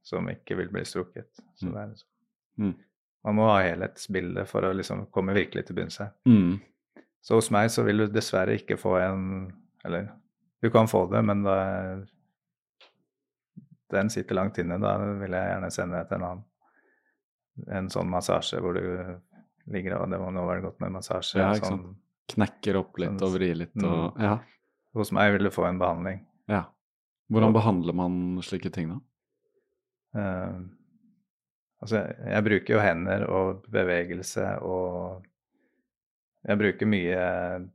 som 0.06 0.28
ikke 0.32 0.56
vil 0.60 0.70
bli 0.72 0.84
strukket. 0.88 1.28
Så 1.56 1.66
Mm. 1.68 1.72
det 1.74 1.80
er 1.82 1.90
liksom, 1.94 2.08
Mm. 2.60 2.74
Man 3.24 3.34
må 3.36 3.44
ha 3.50 3.60
helhetsbildet 3.62 4.48
for 4.48 4.64
å 4.64 4.72
liksom 4.76 5.06
komme 5.12 5.32
virkelig 5.36 5.66
til 5.66 5.76
bunns 5.76 5.98
her. 6.00 6.10
Mm. 6.26 6.58
Så 7.22 7.34
hos 7.36 7.50
meg 7.52 7.68
så 7.70 7.84
vil 7.84 7.98
du 7.98 8.06
dessverre 8.08 8.54
ikke 8.56 8.76
få 8.80 8.94
en 9.00 9.52
Eller 9.84 10.10
du 10.60 10.68
kan 10.70 10.88
få 10.90 11.06
det, 11.12 11.22
men 11.24 11.42
da 11.46 11.56
den 13.90 14.10
sitter 14.10 14.34
langt 14.38 14.58
inne. 14.58 14.78
Da 14.82 14.94
vil 15.18 15.32
jeg 15.34 15.50
gjerne 15.54 15.70
sende 15.74 15.98
deg 15.98 16.08
til 16.10 16.20
en 16.20 16.26
annen. 16.28 16.44
En 17.80 17.88
sånn 17.92 18.08
massasje 18.12 18.60
hvor 18.62 18.76
du 18.76 18.84
ligger 19.70 19.98
og 19.98 20.10
det 20.12 20.20
må 20.22 20.30
nå 20.32 20.44
være 20.46 20.62
godt 20.68 20.80
med 20.84 20.94
massasje. 20.98 21.40
Ja, 21.40 21.50
ikke 21.56 21.72
sånn, 21.72 21.82
sant. 21.84 21.96
Knekker 22.30 22.78
opp 22.78 22.98
litt 23.02 23.10
sånn- 23.16 23.24
og 23.26 23.34
vrir 23.34 23.56
litt 23.58 23.74
og 23.82 24.16
Mm. 24.16 24.22
Ja. 24.22 24.38
Hos 24.94 25.10
meg 25.12 25.32
vil 25.32 25.44
du 25.44 25.50
få 25.50 25.66
en 25.68 25.78
behandling. 25.78 26.26
ja. 26.48 26.64
Hvordan 27.30 27.52
behandler 27.54 27.94
man 27.94 28.40
slike 28.42 28.72
ting, 28.74 28.88
da? 28.88 28.98
Uh, 30.18 30.62
altså, 31.80 32.00
jeg, 32.00 32.16
jeg 32.26 32.42
bruker 32.44 32.74
jo 32.74 32.80
hender 32.80 33.22
og 33.30 33.66
bevegelse 33.70 34.46
og 34.62 35.22
Jeg 36.44 36.58
bruker 36.58 36.86
mye 36.86 37.68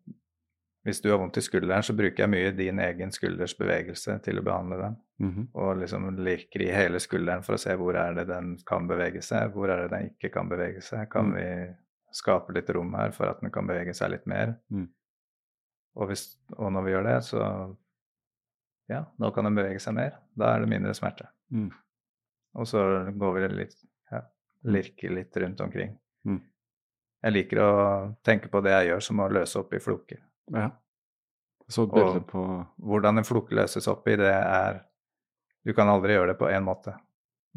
Hvis 0.85 0.99
du 1.01 1.07
har 1.09 1.17
vondt 1.17 1.37
i 1.37 1.41
skulderen, 1.41 1.81
så 1.83 1.95
bruker 1.97 2.23
jeg 2.23 2.29
mye 2.29 2.51
din 2.53 2.77
egen 2.79 3.11
skulders 3.11 3.55
bevegelse 3.57 4.19
til 4.21 4.37
å 4.37 4.43
behandle 4.45 4.77
den. 4.83 4.97
Mhm. 5.19 5.47
Og 5.57 5.77
liksom 5.81 6.05
liker 6.21 6.61
i 6.61 6.67
hele 6.75 6.99
skulderen 7.01 7.41
for 7.43 7.55
å 7.55 7.59
se 7.59 7.73
hvor 7.79 7.95
er 7.97 8.13
det 8.13 8.27
den 8.29 8.51
kan 8.67 8.85
bevege 8.87 9.23
seg, 9.25 9.51
hvor 9.55 9.69
er 9.73 9.81
det 9.87 9.89
den 9.95 10.11
ikke 10.11 10.31
kan 10.35 10.49
bevege 10.51 10.83
seg. 10.85 11.09
Kan 11.09 11.31
Mm. 11.31 11.35
vi 11.35 11.75
skape 12.13 12.53
litt 12.53 12.69
rom 12.69 12.93
her 12.93 13.11
for 13.11 13.25
at 13.27 13.41
den 13.41 13.49
kan 13.51 13.65
bevege 13.67 13.95
seg 13.95 14.11
litt 14.11 14.27
mer? 14.27 14.59
Mm. 14.71 14.87
Og, 15.95 16.07
hvis, 16.09 16.37
og 16.57 16.71
når 16.71 16.83
vi 16.85 16.91
gjør 16.91 17.03
det, 17.03 17.23
så 17.23 17.75
Ja, 18.87 19.03
nå 19.17 19.31
kan 19.33 19.43
den 19.45 19.55
bevege 19.55 19.79
seg 19.81 19.95
mer. 19.95 20.19
Da 20.37 20.51
er 20.55 20.59
det 20.59 20.69
mindre 20.69 20.93
smerte. 20.93 21.25
Mm. 21.51 21.71
Og 22.53 22.67
så 22.67 23.11
går 23.17 23.33
vi 23.33 23.47
litt 23.55 23.75
ja, 24.11 24.21
lirker 24.63 25.09
litt 25.09 25.35
rundt 25.41 25.59
omkring. 25.61 25.97
Mm. 26.23 26.39
Jeg 27.23 27.33
liker 27.33 27.57
å 27.57 28.15
tenke 28.23 28.47
på 28.53 28.61
det 28.61 28.69
jeg 28.75 28.91
gjør, 28.91 29.01
som 29.01 29.17
å 29.19 29.29
løse 29.31 29.57
opp 29.57 29.73
i 29.73 29.79
floker. 29.79 30.19
Ja. 30.53 30.69
Så 31.67 31.87
et 31.87 31.93
bilde 31.95 32.21
på 32.29 32.41
Hvordan 32.77 33.17
en 33.17 33.25
floke 33.25 33.55
løses 33.57 33.87
opp 33.89 34.07
i, 34.07 34.17
det 34.19 34.29
er 34.29 34.83
Du 35.65 35.73
kan 35.73 35.89
aldri 35.89 36.13
gjøre 36.13 36.33
det 36.33 36.37
på 36.37 36.49
én 36.51 36.61
måte. 36.61 36.93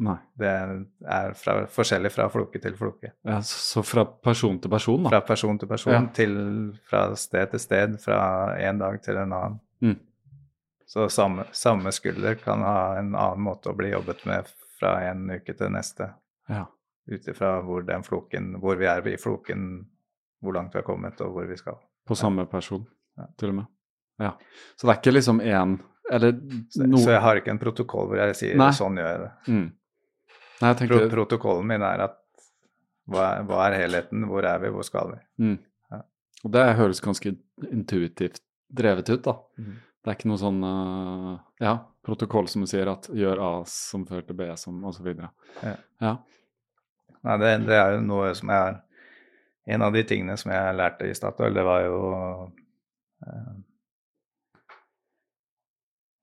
Nei. 0.01 0.15
Det 0.39 0.49
er 0.49 1.33
fra, 1.37 1.53
forskjellig 1.69 2.09
fra 2.15 2.29
floke 2.31 2.57
til 2.63 2.73
floke. 2.79 3.11
Ja, 3.27 3.41
så 3.45 3.83
fra 3.85 4.05
person 4.05 4.57
til 4.63 4.71
person, 4.71 5.03
da. 5.03 5.11
Fra 5.11 5.19
person 5.27 5.59
til 5.59 5.67
person, 5.69 5.93
Ja. 5.93 6.01
til, 6.15 6.33
fra 6.89 7.15
sted 7.19 7.51
til 7.51 7.59
sted, 7.59 7.97
fra 8.01 8.55
en 8.57 8.79
dag 8.79 9.01
til 9.03 9.19
en 9.19 9.33
annen. 9.33 9.59
Mm. 9.83 9.99
Så 10.87 11.09
samme, 11.13 11.45
samme 11.51 11.91
skulder 11.91 12.39
kan 12.41 12.63
ha 12.65 12.97
en 12.97 13.11
annen 13.13 13.43
måte 13.45 13.69
å 13.69 13.75
bli 13.77 13.91
jobbet 13.91 14.25
med 14.25 14.47
fra 14.79 14.95
en 15.11 15.27
uke 15.29 15.53
til 15.53 15.69
neste. 15.69 16.13
Ja. 16.49 16.65
Ut 17.11 17.27
ifra 17.27 17.59
hvor 17.61 17.83
hvor 17.83 18.75
vi 18.75 18.85
er 18.85 19.07
i 19.07 19.17
floken 19.17 19.85
hvor 20.41 20.53
langt 20.53 20.73
vi 20.73 20.79
har 20.79 20.87
kommet, 20.87 21.21
og 21.21 21.33
hvor 21.33 21.45
vi 21.45 21.57
skal. 21.57 21.77
På 22.09 22.17
samme 22.17 22.45
person, 22.49 22.85
til 23.37 23.53
og 23.53 23.59
med. 23.61 23.69
Ja. 24.19 24.33
Så 24.75 24.87
det 24.87 24.93
er 24.93 24.99
ikke 24.99 25.15
liksom 25.15 25.39
én 25.45 25.77
Eller 26.11 26.33
noe 26.33 26.99
så 26.99 27.13
jeg 27.13 27.21
har 27.21 27.39
ikke 27.39 27.53
en 27.53 27.59
protokoll 27.61 28.07
hvor 28.09 28.17
jeg 28.19 28.35
sier 28.35 28.57
Nei. 28.59 28.71
sånn 28.75 28.97
gjør 28.97 29.09
jeg 29.11 29.19
det. 29.21 29.29
mm. 29.53 29.67
Nei, 30.59 30.71
jeg 30.73 30.89
Pro 30.89 30.97
protokollen 31.13 31.69
min 31.69 31.85
er 31.85 32.01
at 32.07 32.17
hva 33.09 33.27
er, 33.29 33.45
hva 33.47 33.59
er 33.67 33.77
helheten, 33.79 34.25
hvor 34.29 34.45
er 34.45 34.59
vi, 34.61 34.71
hvor 34.73 34.85
skal 34.85 35.13
vi? 35.13 35.19
mm. 35.45 35.53
Ja. 35.93 36.01
Og 36.43 36.51
det 36.55 36.65
høres 36.81 37.01
ganske 37.05 37.35
intuitivt 37.69 38.41
drevet 38.69 39.09
ut, 39.09 39.21
da. 39.25 39.37
Mm. 39.57 39.77
Det 39.99 40.11
er 40.11 40.17
ikke 40.17 40.29
noe 40.31 40.41
sånn 40.41 40.59
uh, 40.63 41.31
ja, 41.61 41.73
protokoll 42.05 42.49
som 42.51 42.63
du 42.63 42.69
sier 42.71 42.89
at 42.91 43.09
gjør 43.13 43.41
A 43.43 43.49
som 43.69 44.05
fører 44.09 44.27
til 44.27 44.37
B 44.39 44.49
som, 44.59 44.81
videre. 45.03 45.31
Ja. 45.61 45.73
ja. 46.05 46.13
Nei, 47.27 47.39
det, 47.41 47.55
det 47.67 47.79
er 47.79 47.97
jo 47.97 48.05
noe 48.05 48.29
som 48.37 48.51
jeg 48.53 48.65
har 48.65 48.77
En 49.69 49.81
av 49.85 49.93
de 49.93 50.01
tingene 50.07 50.33
som 50.39 50.51
jeg 50.51 50.75
lærte 50.79 51.05
i 51.09 51.13
Statoil, 51.17 51.53
det 51.53 51.63
var 51.67 51.83
jo 51.85 51.97
eh, 53.25 53.57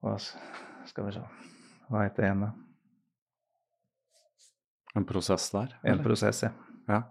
Hva 0.03 0.17
skal 0.23 1.07
vi 1.09 1.15
se 1.17 1.23
Hva 1.91 2.03
heter 2.07 2.23
det 2.25 2.31
igjen, 2.31 2.45
da? 2.47 2.53
En 4.97 5.05
prosess 5.07 5.51
der? 5.53 5.75
En 5.85 5.93
eller? 5.93 6.05
prosess, 6.07 6.41
ja. 6.47 6.51
Ja. 6.89 7.03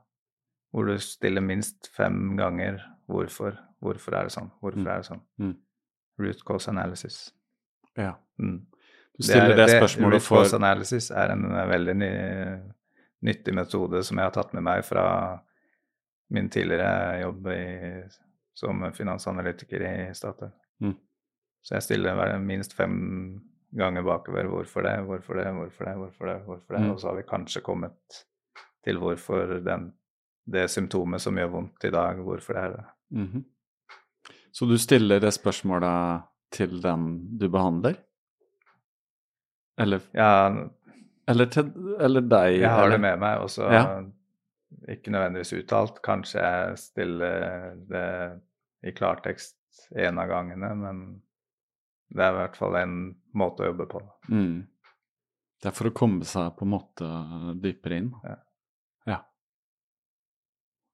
Hvor 0.73 0.87
du 0.89 0.95
stiller 0.99 1.43
minst 1.45 1.87
fem 1.95 2.33
ganger 2.39 2.79
hvorfor. 3.07 3.59
Hvorfor 3.83 4.15
er 4.17 4.23
det 4.27 4.33
sånn? 4.33 4.49
Hvorfor 4.59 4.81
Mm. 4.81 4.87
er 4.89 4.97
det 5.03 5.05
sånn? 5.11 5.21
Mm. 5.39 5.53
Root 6.19 6.41
cause 6.47 6.69
analysis. 6.71 7.31
ja. 7.97 8.15
Mm. 8.39 8.65
Du 9.17 9.23
stiller 9.23 9.55
det, 9.55 9.69
spørsmålet 9.77 10.13
Root 10.17 10.21
for 10.25 10.41
cause 10.43 10.55
analysis 10.57 11.11
er 11.11 11.31
en 11.31 11.45
eh, 11.51 11.67
veldig 11.69 11.93
ny, 11.95 12.09
nyttig 13.23 13.53
metode 13.55 14.01
som 14.03 14.17
jeg 14.17 14.25
har 14.25 14.31
tatt 14.35 14.51
med 14.53 14.63
meg 14.63 14.83
fra 14.83 15.05
min 16.33 16.49
tidligere 16.49 17.19
jobb 17.21 17.47
i, 17.47 17.65
som 18.57 18.85
finansanalytiker 18.93 19.83
i 19.89 20.13
Statoil. 20.15 20.51
Mm. 20.81 20.95
Så 21.65 21.75
jeg 21.75 21.83
stiller 21.83 22.37
minst 22.39 22.73
fem 22.77 22.95
ganger 23.75 24.03
bakover 24.05 24.47
hvorfor 24.49 24.85
det, 24.85 24.95
hvorfor 25.05 25.39
det, 25.39 25.49
hvorfor 25.53 25.85
det, 25.85 25.95
hvorfor 25.99 26.29
det, 26.29 26.37
hvorfor 26.45 26.73
det. 26.77 26.81
Mm. 26.85 26.91
Og 26.91 26.99
så 27.01 27.07
har 27.09 27.15
vi 27.19 27.27
kanskje 27.29 27.61
kommet 27.65 28.21
til 28.85 28.99
hvorfor 29.01 29.57
den, 29.65 29.89
det 30.45 30.67
symptomet 30.69 31.21
som 31.21 31.37
gjør 31.37 31.51
vondt 31.57 31.87
i 31.87 31.91
dag, 31.93 32.21
hvorfor 32.21 32.53
det 32.53 32.63
er 32.63 32.75
det. 32.77 32.85
Mhm. 33.17 33.45
Så 34.55 34.65
du 34.69 34.77
stiller 34.79 35.19
det 35.19 35.33
spørsmålet 35.35 36.21
til 36.55 36.77
den 36.83 37.07
du 37.37 37.49
behandler? 37.51 37.97
Eller, 39.77 39.99
Ja, 40.15 40.49
eller, 41.27 41.45
til, 41.51 41.71
eller 41.99 42.21
deg? 42.21 42.59
Jeg 42.61 42.69
har 42.69 42.85
eller? 42.85 42.95
det 42.95 43.01
med 43.01 43.19
meg, 43.19 43.41
og 43.43 43.49
så 43.51 43.67
Ja. 43.73 43.83
Ikke 44.91 45.11
nødvendigvis 45.13 45.53
uttalt. 45.59 46.01
Kanskje 46.05 46.41
jeg 46.43 46.79
stiller 46.81 47.75
det 47.89 48.07
i 48.85 48.93
klartekst 48.95 49.57
en 49.95 50.19
av 50.21 50.29
gangene, 50.29 50.71
men 50.77 51.03
det 52.15 52.23
er 52.23 52.33
i 52.33 52.39
hvert 52.39 52.57
fall 52.59 52.77
en 52.79 52.97
måte 53.37 53.65
å 53.65 53.69
jobbe 53.71 53.87
på. 53.91 54.01
Mm. 54.29 54.65
Det 55.61 55.71
er 55.71 55.75
for 55.75 55.89
å 55.89 55.95
komme 55.95 56.27
seg 56.27 56.51
på 56.57 56.65
en 56.67 56.73
måte 56.75 57.07
dypere 57.63 58.01
inn? 58.01 58.11
Ja. 58.23 58.35
Ja, 59.09 59.21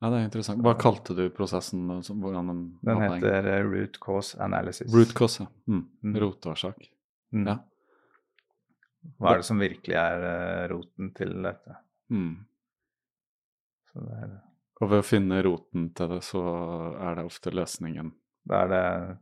Ja, 0.02 0.10
det 0.10 0.18
er 0.18 0.24
interessant. 0.26 0.64
Hva 0.66 0.74
kalte 0.80 1.14
du 1.18 1.28
prosessen? 1.30 1.84
altså, 1.94 2.16
Hvordan 2.18 2.48
den, 2.82 3.02
heter 3.04 3.50
eh, 3.52 3.66
root 3.68 4.00
cause 4.02 4.40
analysis. 4.42 4.90
Root 4.94 5.14
cause, 5.18 5.44
ja. 5.44 5.50
Mm. 5.70 5.84
Mm. 6.02 6.16
Rotårsak. 6.24 6.88
Mm. 7.36 7.44
Ja. 7.52 7.58
Hva 9.18 9.36
er 9.36 9.42
det 9.44 9.46
som 9.46 9.62
virkelig 9.62 9.98
er 9.98 10.26
eh, 10.30 10.64
roten 10.72 11.12
til 11.18 11.36
dette? 11.46 11.78
Mm. 12.14 12.34
Er, 13.96 14.38
Og 14.82 14.90
ved 14.90 15.02
å 15.04 15.06
finne 15.06 15.42
roten 15.46 15.90
til 15.98 16.08
det, 16.16 16.22
så 16.24 16.42
er 16.96 17.16
det 17.20 17.26
ofte 17.28 17.52
løsningen. 17.54 18.14
da 18.48 18.64
er 18.64 18.68
det 18.72 19.18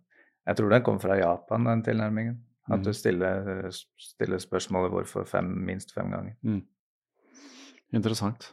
Jeg 0.47 0.55
tror 0.57 0.69
den 0.69 0.83
kommer 0.83 0.99
fra 1.03 1.17
Japan, 1.19 1.65
den 1.65 1.83
tilnærmingen. 1.83 2.37
At 2.69 2.83
du 2.85 2.93
stiller, 2.93 3.69
stiller 3.97 4.37
spørsmålet 4.37 4.91
hvorfor 4.93 5.25
fem, 5.25 5.45
minst 5.65 5.91
fem 5.93 6.11
ganger. 6.13 6.35
Mm. 6.45 6.61
Interessant. 7.97 8.51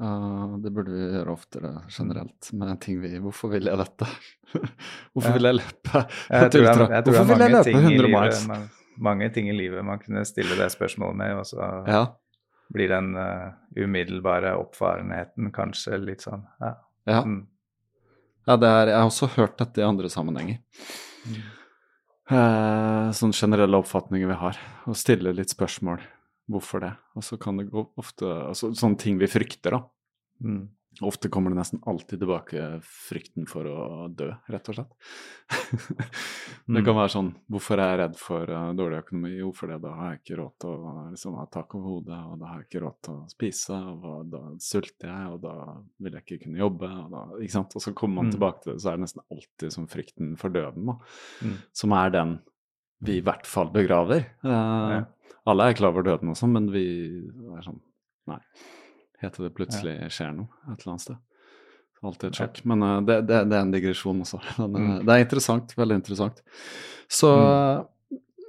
Uh, 0.00 0.56
det 0.62 0.70
burde 0.72 0.94
vi 0.94 1.00
gjøre 1.12 1.32
oftere 1.34 1.70
generelt 1.92 2.48
med 2.56 2.78
ting 2.80 3.02
vi 3.02 3.18
Hvorfor 3.20 3.50
vil 3.52 3.66
jeg 3.68 3.76
dette? 3.76 4.06
Hvorfor 5.12 5.28
Ja. 5.28 5.34
vil 5.34 5.48
jeg 5.50 5.56
løpe 5.58 5.90
Jeg 6.30 6.52
tror 6.54 6.62
det 6.64 6.70
er, 6.70 6.84
jeg 6.94 7.04
tror 7.04 7.12
det 7.12 7.20
er 7.20 7.40
mange, 7.42 7.64
ting 7.66 7.76
i 7.90 7.98
livet, 7.98 8.38
man, 8.48 8.62
mange 8.96 9.28
ting 9.34 9.50
i 9.50 9.56
livet 9.58 9.84
man 9.84 10.00
kunne 10.00 10.24
stille 10.24 10.56
det 10.56 10.70
spørsmålet 10.72 11.16
med, 11.20 11.34
og 11.42 11.44
så 11.50 11.68
Ja. 11.90 12.00
Blir 12.70 12.90
den 12.92 13.14
uh, 13.18 13.50
umiddelbare 13.76 14.54
oppfarenheten 14.60 15.50
kanskje 15.54 15.98
litt 16.02 16.22
sånn 16.26 16.44
ja. 16.62 16.74
ja. 17.10 17.22
Mm. 17.26 17.40
ja 18.46 18.58
det 18.60 18.70
er, 18.70 18.92
jeg 18.92 19.00
har 19.02 19.10
også 19.10 19.30
hørt 19.36 19.58
dette 19.58 19.82
i 19.82 19.86
andre 19.86 20.10
sammenhenger. 20.12 20.60
Eh, 22.30 23.06
sånne 23.16 23.34
generelle 23.34 23.78
oppfatninger 23.82 24.28
vi 24.30 24.38
har. 24.38 24.58
og 24.86 24.98
stille 24.98 25.32
litt 25.34 25.50
spørsmål. 25.50 26.02
Hvorfor 26.50 26.82
det? 26.82 26.92
Og 27.18 27.26
så 27.26 27.38
kan 27.38 27.58
det 27.58 27.70
gå 27.70 27.82
ofte 27.98 28.26
altså, 28.26 28.72
Sånne 28.74 28.98
ting 28.98 29.18
vi 29.18 29.28
frykter, 29.30 29.76
da. 29.76 29.80
Mm. 30.42 30.64
Ofte 31.02 31.30
kommer 31.32 31.50
det 31.50 31.56
nesten 31.56 31.80
alltid 31.88 32.20
tilbake 32.20 32.64
frykten 32.84 33.46
for 33.48 33.64
å 33.64 34.08
dø, 34.12 34.26
rett 34.52 34.68
og 34.68 34.74
slett. 34.76 34.90
det 36.70 36.78
Mm. 36.80 36.84
kan 36.84 36.94
være 36.94 37.10
sånn 37.10 37.30
Hvorfor 37.50 37.80
er 37.80 37.88
jeg 37.90 37.98
redd 38.00 38.16
for 38.20 38.50
uh, 38.52 38.72
dårlig 38.76 38.98
økonomi? 39.00 39.30
Jo, 39.40 39.48
for 39.56 39.66
det, 39.72 39.78
da 39.82 39.90
har 39.96 40.10
jeg 40.12 40.20
ikke 40.20 40.36
råd 40.42 40.52
til 40.60 40.70
å 40.70 40.92
liksom, 41.10 41.38
ha 41.40 41.46
tak 41.50 41.74
over 41.74 41.88
hodet, 41.94 42.18
og 42.30 42.36
da 42.42 42.46
har 42.50 42.60
jeg 42.60 42.68
ikke 42.68 42.82
råd 42.84 42.98
til 43.06 43.14
å 43.16 43.30
spise, 43.32 43.78
og 43.90 44.28
da 44.30 44.42
sulter 44.62 45.08
jeg, 45.10 45.32
og 45.34 45.40
da 45.46 45.54
vil 46.04 46.12
jeg 46.18 46.26
ikke 46.26 46.40
kunne 46.44 46.60
jobbe, 46.62 46.90
og 47.04 47.10
da 47.16 47.22
Ikke 47.40 47.56
sant? 47.56 47.76
Og 47.76 47.82
så 47.82 47.94
kommer 47.96 48.20
man 48.20 48.28
Mm. 48.30 48.34
tilbake 48.36 48.62
til 48.62 48.72
det, 48.74 48.82
så 48.82 48.92
er 48.92 48.96
det 49.00 49.04
nesten 49.06 49.24
alltid 49.32 49.72
som 49.72 49.86
frykten 49.88 50.36
for 50.38 50.48
døden, 50.50 50.86
da, 50.86 50.98
Mm. 51.42 51.56
som 51.72 51.92
er 51.92 52.10
den 52.10 52.38
vi 53.02 53.16
i 53.18 53.22
hvert 53.24 53.46
fall 53.46 53.70
begraver. 53.72 54.26
Eh, 54.44 55.04
Alle 55.46 55.62
er 55.70 55.74
klar 55.74 55.88
over 55.94 56.02
døden 56.04 56.28
og 56.28 56.36
sånn, 56.36 56.52
men 56.52 56.68
vi 56.70 56.84
er 57.56 57.62
sånn 57.64 57.80
Nei. 58.28 58.38
Til 59.20 59.44
det 59.44 59.52
plutselig 59.56 59.96
skjer 60.14 60.32
noe 60.32 60.48
et 60.72 60.80
eller 60.80 60.94
annet 60.94 61.04
sted. 61.04 61.18
Alltid 62.00 62.30
et 62.30 62.38
sjokk. 62.40 62.60
Men 62.64 62.82
uh, 62.82 62.96
det, 63.04 63.18
det, 63.28 63.42
det 63.50 63.56
er 63.58 63.64
en 63.66 63.72
digresjon 63.74 64.22
også. 64.24 64.40
Men, 64.62 64.76
eh, 64.76 64.90
Mm. 65.00 65.06
Det 65.06 65.14
er 65.14 65.24
interessant. 65.26 65.74
Veldig 65.76 65.98
interessant. 66.00 66.40
Så 67.10 67.30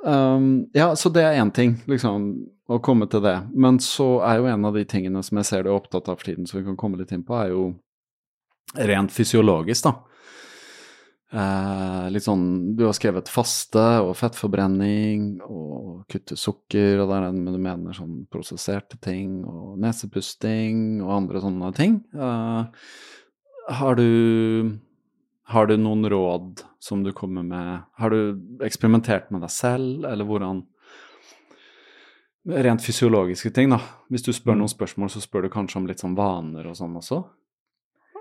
um, 0.06 0.48
Ja, 0.74 0.96
så 0.96 1.12
det 1.12 1.26
er 1.28 1.42
én 1.42 1.52
ting, 1.52 1.76
liksom, 1.92 2.30
å 2.72 2.80
komme 2.80 3.10
til 3.12 3.24
det. 3.26 3.36
Men 3.52 3.80
så 3.84 4.22
er 4.24 4.40
jo 4.40 4.48
en 4.54 4.66
av 4.66 4.78
de 4.78 4.86
tingene 4.88 5.24
som 5.24 5.42
jeg 5.42 5.50
ser 5.50 5.66
du 5.66 5.72
er 5.74 5.76
opptatt 5.76 6.08
av 6.08 6.22
for 6.22 6.30
tiden, 6.30 6.48
som 6.48 6.62
vi 6.62 6.66
kan 6.70 6.80
komme 6.80 7.02
litt 7.02 7.12
inn 7.12 7.26
på, 7.28 7.36
er 7.36 7.52
jo 7.52 7.74
rent 8.80 9.12
fysiologisk, 9.12 9.90
da. 9.90 9.98
Eh, 11.32 12.10
litt 12.12 12.26
sånn 12.26 12.76
Du 12.76 12.84
har 12.84 12.96
skrevet 12.98 13.30
faste 13.32 13.80
og 14.04 14.18
fettforbrenning 14.20 15.38
og 15.46 16.02
kutte 16.12 16.36
sukker, 16.36 17.00
og 17.00 17.14
er 17.16 17.30
det 17.30 17.38
men 17.38 17.54
du 17.56 17.60
mener 17.62 17.96
sånn 17.96 18.26
prosesserte 18.32 19.00
ting 19.00 19.46
og 19.48 19.78
nesepusting 19.80 21.00
og 21.06 21.14
andre 21.22 21.40
sånne 21.46 21.70
ting. 21.78 22.02
Eh, 22.12 22.66
har 23.78 23.96
du 23.96 24.78
har 25.52 25.68
du 25.68 25.76
noen 25.78 26.04
råd 26.08 26.62
som 26.80 27.04
du 27.04 27.12
kommer 27.12 27.44
med? 27.44 27.82
Har 28.00 28.10
du 28.10 28.38
eksperimentert 28.64 29.32
med 29.32 29.42
deg 29.42 29.52
selv, 29.52 30.06
eller 30.06 30.26
hvordan 30.28 30.66
Rent 32.44 32.82
fysiologiske 32.82 33.52
ting, 33.54 33.70
da. 33.70 33.78
Hvis 34.10 34.24
du 34.26 34.32
spør 34.34 34.56
Mm. 34.56 34.64
noen 34.64 34.72
spørsmål, 34.74 35.10
så 35.14 35.22
spør 35.22 35.44
du 35.44 35.50
kanskje 35.50 35.76
om 35.78 35.86
litt 35.86 36.00
sånn 36.00 36.16
vaner 36.16 36.66
og 36.66 36.74
sånn 36.76 36.96
også? 36.98 37.24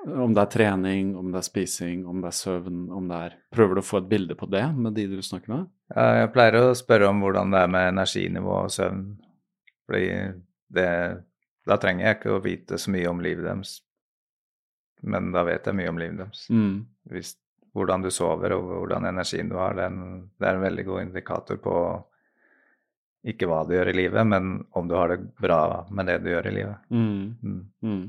Om 0.06 0.32
det 0.35 0.43
er 0.43 0.52
trening, 0.55 1.12
om 1.18 1.28
det 1.32 1.43
er 1.43 1.44
spising, 1.44 2.06
om 2.09 2.22
det 2.22 2.31
er 2.31 2.36
søvn, 2.39 2.85
om 2.97 3.09
det 3.10 3.18
er 3.27 3.35
Prøver 3.52 3.77
du 3.77 3.82
å 3.82 3.85
få 3.85 4.01
et 4.01 4.09
bilde 4.09 4.36
på 4.39 4.48
det 4.48 4.64
med 4.77 4.97
de 4.97 5.05
du 5.10 5.18
snakker 5.24 5.52
med? 5.52 5.66
Jeg 5.93 6.31
pleier 6.32 6.56
å 6.60 6.78
spørre 6.78 7.10
om 7.10 7.20
hvordan 7.20 7.52
det 7.52 7.60
er 7.60 7.74
med 7.74 7.89
energinivå 7.90 8.55
og 8.62 8.72
søvn. 8.72 9.05
Fordi 9.90 10.09
det 10.70 10.89
Da 11.68 11.77
trenger 11.77 12.06
jeg 12.06 12.16
ikke 12.16 12.32
å 12.32 12.43
vite 12.43 12.78
så 12.81 12.90
mye 12.90 13.10
om 13.10 13.20
livet 13.20 13.44
deres, 13.44 13.74
men 15.06 15.28
da 15.35 15.43
vet 15.44 15.66
jeg 15.68 15.77
mye 15.77 15.90
om 15.93 15.98
livet 16.01 16.22
deres. 16.22 16.47
Mm. 16.48 16.86
Hvis, 17.12 17.35
hvordan 17.77 18.02
du 18.02 18.09
sover 18.10 18.55
og 18.56 18.64
hvordan 18.72 19.06
energien 19.10 19.52
du 19.52 19.59
har, 19.60 19.77
det 19.77 19.85
er, 19.85 19.93
en, 19.93 20.22
det 20.40 20.48
er 20.48 20.56
en 20.56 20.64
veldig 20.64 20.86
god 20.89 21.02
indikator 21.05 21.60
på 21.62 21.74
ikke 23.31 23.51
hva 23.51 23.60
du 23.68 23.74
gjør 23.77 23.90
i 23.93 23.97
livet, 23.98 24.24
men 24.27 24.64
om 24.72 24.89
du 24.89 24.97
har 24.97 25.12
det 25.12 25.20
bra 25.40 25.85
med 25.93 26.09
det 26.09 26.16
du 26.24 26.31
gjør 26.32 26.48
i 26.48 26.55
livet. 26.56 26.89
Mm. 26.89 27.60
Mm. 27.85 28.02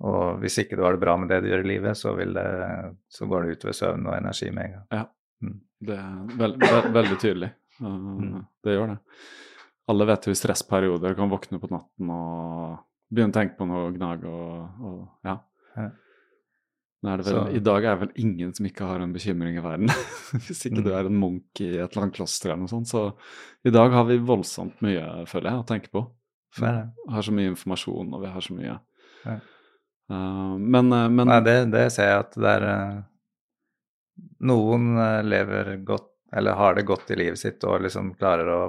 Og 0.00 0.38
hvis 0.40 0.56
ikke 0.62 0.76
du 0.78 0.82
har 0.86 0.92
det 0.96 1.00
bra 1.02 1.16
med 1.20 1.28
det 1.28 1.42
du 1.44 1.48
gjør 1.50 1.64
i 1.64 1.68
livet, 1.74 1.96
så, 1.98 2.14
det, 2.16 2.44
så 3.12 3.26
går 3.28 3.44
det 3.44 3.56
utover 3.58 3.76
søvn 3.76 4.06
og 4.08 4.14
energi 4.16 4.50
med 4.50 4.64
en 4.64 4.72
gang. 4.78 4.86
Ja. 4.96 5.02
Mm. 5.44 5.58
Det 5.80 5.96
er 5.96 6.36
veld, 6.40 6.56
veld, 6.60 6.92
veldig 6.98 7.18
tydelig. 7.20 7.50
Uh, 7.80 7.88
Mm. 8.20 8.44
Det 8.64 8.74
gjør 8.76 8.90
det. 8.94 8.98
Alle 9.88 10.06
vet 10.06 10.26
jo 10.28 10.32
i 10.32 10.38
stressperioder 10.38 11.14
kan 11.16 11.30
våkne 11.32 11.58
på 11.60 11.68
natten 11.72 12.10
og 12.12 12.78
begynne 13.10 13.32
å 13.32 13.36
tenke 13.38 13.56
på 13.58 13.66
noe 13.66 13.88
gnag 13.94 14.24
og, 14.28 14.82
og 14.84 14.98
ja. 15.26 15.38
Ja. 15.76 15.86
Vel, 17.02 17.22
Så- 17.24 17.46
I 17.56 17.58
dag 17.64 17.84
er 17.84 17.96
det 17.96 18.00
vel 18.02 18.12
ingen 18.24 18.52
som 18.54 18.66
ikke 18.68 18.84
har 18.86 19.00
en 19.00 19.12
bekymring 19.14 19.56
i 19.56 19.62
verden. 19.64 19.88
Hvis 20.46 20.66
ikke 20.68 20.80
Mm. 20.82 20.84
du 20.84 20.90
er 20.92 21.08
en 21.08 21.16
munk 21.20 21.60
i 21.64 21.70
et 21.78 21.90
eller 21.90 22.02
annet 22.04 22.14
kloster 22.18 22.50
eller 22.52 22.60
noe 22.66 22.68
sånt. 22.72 22.88
Så 22.92 23.06
i 23.64 23.70
dag 23.72 23.90
har 23.96 24.04
vi 24.04 24.18
voldsomt 24.18 24.80
mye, 24.84 25.24
føler 25.26 25.50
jeg, 25.50 25.60
å 25.62 25.66
tenke 25.66 25.88
på. 25.90 26.04
Vi 26.60 26.66
har 26.66 27.22
så 27.24 27.32
mye 27.32 27.52
informasjon, 27.54 28.12
og 28.14 28.20
vi 28.24 28.28
har 28.34 28.40
så 28.44 28.54
mye 28.56 28.78
Ja. 29.24 29.38
Uh, 30.10 30.58
men, 30.58 30.92
uh, 30.92 31.08
men 31.08 31.28
Nei, 31.28 31.40
det, 31.46 31.56
det, 31.70 31.86
ser 31.94 32.08
jeg 32.10 32.22
at 32.24 32.36
det 32.40 32.52
er 32.58 32.66
uh, 32.66 33.00
Noen 34.50 34.94
lever 35.28 35.74
godt, 35.86 36.08
eller 36.36 36.56
har 36.56 36.74
det 36.76 36.86
godt 36.88 37.12
i 37.12 37.18
livet 37.20 37.38
sitt 37.40 37.64
og 37.68 37.82
liksom 37.84 38.14
klarer 38.18 38.48
å 38.48 38.60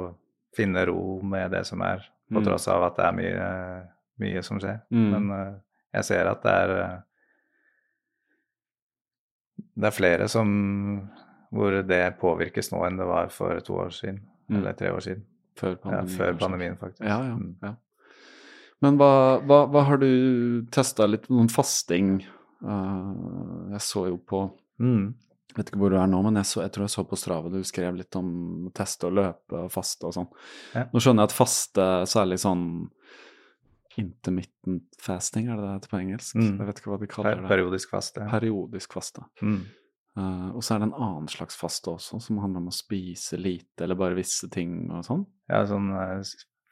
finne 0.55 0.83
ro 0.87 1.21
med 1.23 1.53
det 1.55 1.63
som 1.67 1.81
er, 1.87 2.03
på 2.27 2.39
mm. 2.41 2.45
tross 2.45 2.67
av 2.71 2.83
at 2.89 2.97
det 2.99 3.05
er 3.07 3.15
mye, 3.15 3.47
mye 4.19 4.43
som 4.43 4.59
skjer. 4.59 4.81
Mm. 4.91 5.07
Men 5.13 5.31
jeg 5.95 6.07
ser 6.09 6.27
at 6.27 6.43
det 6.43 6.55
er 6.65 6.73
Det 9.79 9.87
er 9.87 9.95
flere 9.95 10.27
som 10.31 10.51
hvor 11.55 11.79
det 11.87 12.03
påvirkes 12.19 12.71
nå 12.71 12.83
enn 12.87 12.99
det 12.99 13.07
var 13.07 13.31
for 13.31 13.59
to 13.63 13.79
år 13.85 13.95
siden, 13.95 14.19
mm. 14.47 14.57
eller 14.59 14.75
tre 14.79 14.91
år 14.91 15.03
siden. 15.07 15.23
Før 15.59 15.75
pandemien, 15.75 16.11
ja, 16.11 16.17
før 16.17 16.37
pandemien 16.39 16.77
faktisk. 16.79 17.03
Ja, 17.03 17.17
ja, 17.27 17.35
mm. 17.35 17.55
ja. 17.63 17.73
Men 18.81 18.97
hva, 18.97 19.13
hva, 19.45 19.63
hva, 19.69 19.83
har 19.89 20.01
du 20.01 20.11
testa 20.73 21.05
litt 21.09 21.27
noen 21.29 21.49
fasting? 21.53 22.19
Uh, 22.61 23.71
jeg 23.75 23.83
så 23.85 24.05
jo 24.11 24.19
på 24.21 24.43
mm. 24.81 25.05
Vet 25.55 25.71
ikke 25.71 25.79
hvor 25.81 25.91
du 25.91 25.97
er 25.99 26.07
nå, 26.07 26.19
men 26.23 26.37
jeg, 26.39 26.47
så, 26.47 26.61
jeg 26.63 26.71
tror 26.71 26.85
jeg 26.85 26.93
så 26.93 27.03
på 27.09 27.17
Strava 27.19 27.49
du 27.51 27.57
skrev 27.67 27.97
litt 27.97 28.15
om 28.15 28.69
teste 28.77 29.09
og 29.09 29.17
løpe 29.17 29.65
og 29.65 29.73
faste 29.73 30.07
og 30.07 30.13
sånn. 30.15 30.29
Ja. 30.77 30.85
Nå 30.93 31.01
skjønner 31.03 31.25
jeg 31.25 31.31
at 31.31 31.35
faste, 31.35 31.87
særlig 32.07 32.37
sånn 32.39 32.63
intermittent 33.99 34.95
fasting, 35.03 35.49
er 35.49 35.59
det 35.59 35.65
det 35.65 35.73
heter 35.73 35.91
på 35.91 35.99
engelsk? 35.99 36.37
Mm. 36.39 36.53
Jeg 36.53 36.69
vet 36.69 36.79
ikke 36.79 36.93
hva 36.93 36.99
de 37.01 37.09
kaller 37.11 37.41
det. 37.41 37.49
Periodisk 37.51 37.91
faste. 37.91 38.27
Periodisk 38.31 38.95
faste. 38.95 39.25
Mm. 39.43 39.59
Uh, 40.19 40.49
og 40.55 40.63
så 40.63 40.75
er 40.75 40.81
det 40.81 40.89
en 40.89 40.97
annen 41.07 41.27
slags 41.31 41.59
faste 41.59 41.91
også, 41.91 42.19
som 42.23 42.39
handler 42.43 42.63
om 42.63 42.71
å 42.71 42.75
spise 42.75 43.39
lite 43.39 43.85
eller 43.85 43.99
bare 43.99 44.17
visse 44.17 44.47
ting 44.51 44.85
og 44.87 45.05
sånn. 45.07 45.25
Ja, 45.51 45.65
sånn 45.67 45.91
uh, 45.91 46.19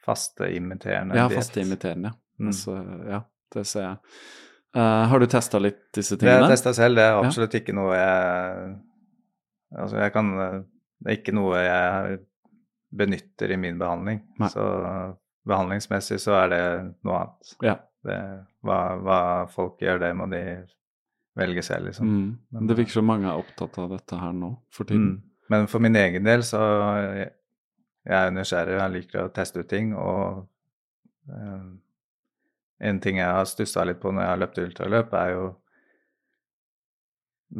fasteimiterende 0.04 1.18
Ja, 1.18 1.28
fasteimiterende. 1.32 2.12
Mm. 2.40 2.52
Altså, 2.52 2.76
ja, 3.08 3.20
det 3.54 3.66
ser 3.68 3.86
jeg. 3.86 3.98
Uh, 4.76 5.04
har 5.10 5.20
du 5.20 5.26
testa 5.26 5.58
litt 5.58 5.82
disse 5.96 6.14
tingene? 6.16 6.38
Det 6.38 6.44
har 6.44 6.46
jeg 6.46 6.56
testa 6.58 6.74
selv. 6.78 7.00
Det 7.00 7.06
er 7.06 7.18
absolutt 7.18 7.56
ja. 7.56 7.62
ikke 7.62 7.76
noe 7.76 7.98
jeg 7.98 8.70
Altså, 9.70 10.00
jeg 10.02 10.12
kan 10.14 10.30
Det 10.34 11.06
er 11.06 11.18
ikke 11.20 11.34
noe 11.34 11.58
jeg 11.62 12.20
benytter 12.90 13.52
i 13.54 13.58
min 13.60 13.78
behandling. 13.78 14.22
Nei. 14.42 14.48
Så 14.50 14.64
behandlingsmessig 15.46 16.18
så 16.20 16.34
er 16.40 16.50
det 16.50 16.62
noe 17.06 17.20
annet. 17.20 17.52
Ja. 17.64 17.76
Det, 18.06 18.18
hva, 18.66 18.78
hva 18.98 19.20
folk 19.52 19.82
gjør, 19.82 20.00
det 20.02 20.10
må 20.18 20.26
de 20.32 20.42
velge 21.38 21.62
selv, 21.62 21.90
liksom. 21.90 22.08
Mm. 22.10 22.30
Men, 22.50 22.68
det 22.68 22.76
virker 22.78 22.98
som 22.98 23.08
mange 23.08 23.28
er 23.30 23.40
opptatt 23.40 23.78
av 23.80 23.92
dette 23.94 24.18
her 24.20 24.32
nå 24.36 24.52
for 24.74 24.88
tiden. 24.88 25.12
Mm. 25.16 25.46
Men 25.50 25.68
for 25.70 25.82
min 25.82 25.98
egen 25.98 26.26
del 26.26 26.44
så 26.46 26.60
jeg, 27.18 27.30
jeg 28.06 28.16
er 28.16 28.34
nysgjerrig, 28.34 28.76
jeg 28.78 28.94
liker 28.96 29.24
å 29.24 29.32
teste 29.34 29.62
ut 29.62 29.70
ting. 29.70 29.92
Og 29.98 30.44
eh, 31.34 31.64
en 32.90 33.00
ting 33.04 33.20
jeg 33.20 33.28
har 33.28 33.48
stussa 33.48 33.84
litt 33.86 34.00
på 34.02 34.12
når 34.12 34.24
jeg 34.24 34.32
har 34.32 34.44
løpt 34.44 34.62
ultraløp, 34.64 35.16
er 35.20 35.34
jo 35.34 35.48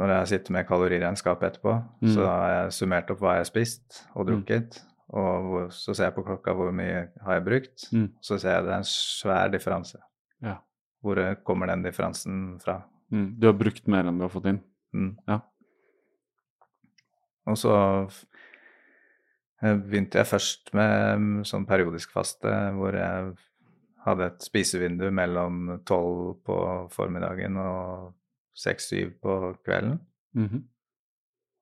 når 0.01 0.13
jeg 0.15 0.31
sitter 0.35 0.55
med 0.55 0.69
kaloriregnskap 0.69 1.43
etterpå, 1.49 1.75
mm. 2.05 2.13
så 2.15 2.29
har 2.29 2.53
jeg 2.55 2.77
summert 2.77 3.11
opp 3.11 3.25
hva 3.25 3.35
jeg 3.37 3.45
har 3.45 3.49
spist 3.49 4.01
og 4.15 4.23
mm. 4.23 4.29
drukket. 4.31 4.81
Og 5.11 5.47
hvor, 5.51 5.65
så 5.75 5.95
ser 5.97 6.07
jeg 6.07 6.15
på 6.15 6.25
klokka 6.29 6.55
hvor 6.55 6.71
mye 6.75 7.09
har 7.25 7.39
jeg 7.39 7.47
brukt. 7.49 7.87
Mm. 7.91 8.07
Så 8.23 8.39
ser 8.39 8.55
jeg 8.55 8.69
det 8.69 8.75
er 8.77 8.85
en 8.85 8.87
svær 8.87 9.51
differanse. 9.51 9.99
Ja. 10.47 10.61
Hvor 11.03 11.19
kommer 11.45 11.73
den 11.73 11.83
differansen 11.83 12.61
fra? 12.63 12.85
Mm. 13.11 13.33
Du 13.43 13.49
har 13.51 13.57
brukt 13.59 13.91
mer 13.91 14.07
enn 14.07 14.21
du 14.21 14.29
har 14.29 14.31
fått 14.33 14.47
inn? 14.53 14.61
Mm. 14.95 15.17
Ja. 15.27 15.41
Og 17.51 17.59
så 17.59 17.75
eh, 17.75 18.21
begynte 19.61 20.21
jeg 20.21 20.27
først 20.27 20.73
med 20.77 21.21
mm, 21.21 21.41
sånn 21.49 21.67
periodisk 21.69 22.13
faste, 22.15 22.53
hvor 22.77 22.97
jeg 22.97 23.33
hadde 24.07 24.31
et 24.31 24.45
spisevindu 24.45 25.11
mellom 25.13 25.77
tolv 25.89 26.39
på 26.47 26.57
formiddagen 26.95 27.59
og 27.61 28.15
seks-syv 28.57 29.13
på 29.23 29.57
kvelden. 29.65 30.01
Mm 30.33 30.47
-hmm. 30.47 30.63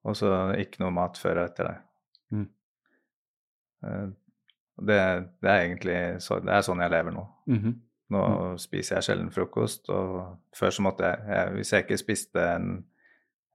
Og 0.03 0.17
så 0.17 0.55
ikke 0.59 0.83
noe 0.83 0.91
mat 0.91 1.19
før 1.19 1.43
og 1.43 1.45
etter 1.45 1.65
det. 1.65 1.77
Mm. 2.31 2.49
Eh, 3.85 4.09
det, 4.87 5.29
det, 5.43 5.51
er 5.51 5.61
egentlig 5.61 6.23
så, 6.23 6.39
det 6.39 6.53
er 6.53 6.61
sånn 6.63 6.81
jeg 6.81 6.91
lever 6.91 7.11
nå. 7.11 7.27
Mm 7.47 7.59
-hmm. 7.59 7.75
Nå 8.09 8.57
spiser 8.57 8.97
jeg 8.97 9.05
sjelden 9.05 9.31
frokost, 9.31 9.89
og 9.89 10.39
før 10.57 10.71
så 10.71 10.83
måtte 10.83 11.05
jeg, 11.05 11.19
jeg 11.29 11.53
Hvis 11.55 11.73
jeg 11.73 11.83
ikke 11.83 11.97
spiste 11.97 12.55
en, 12.55 12.87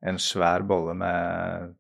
en 0.07 0.19
svær 0.19 0.61
bolle 0.61 0.93
med 0.93 1.73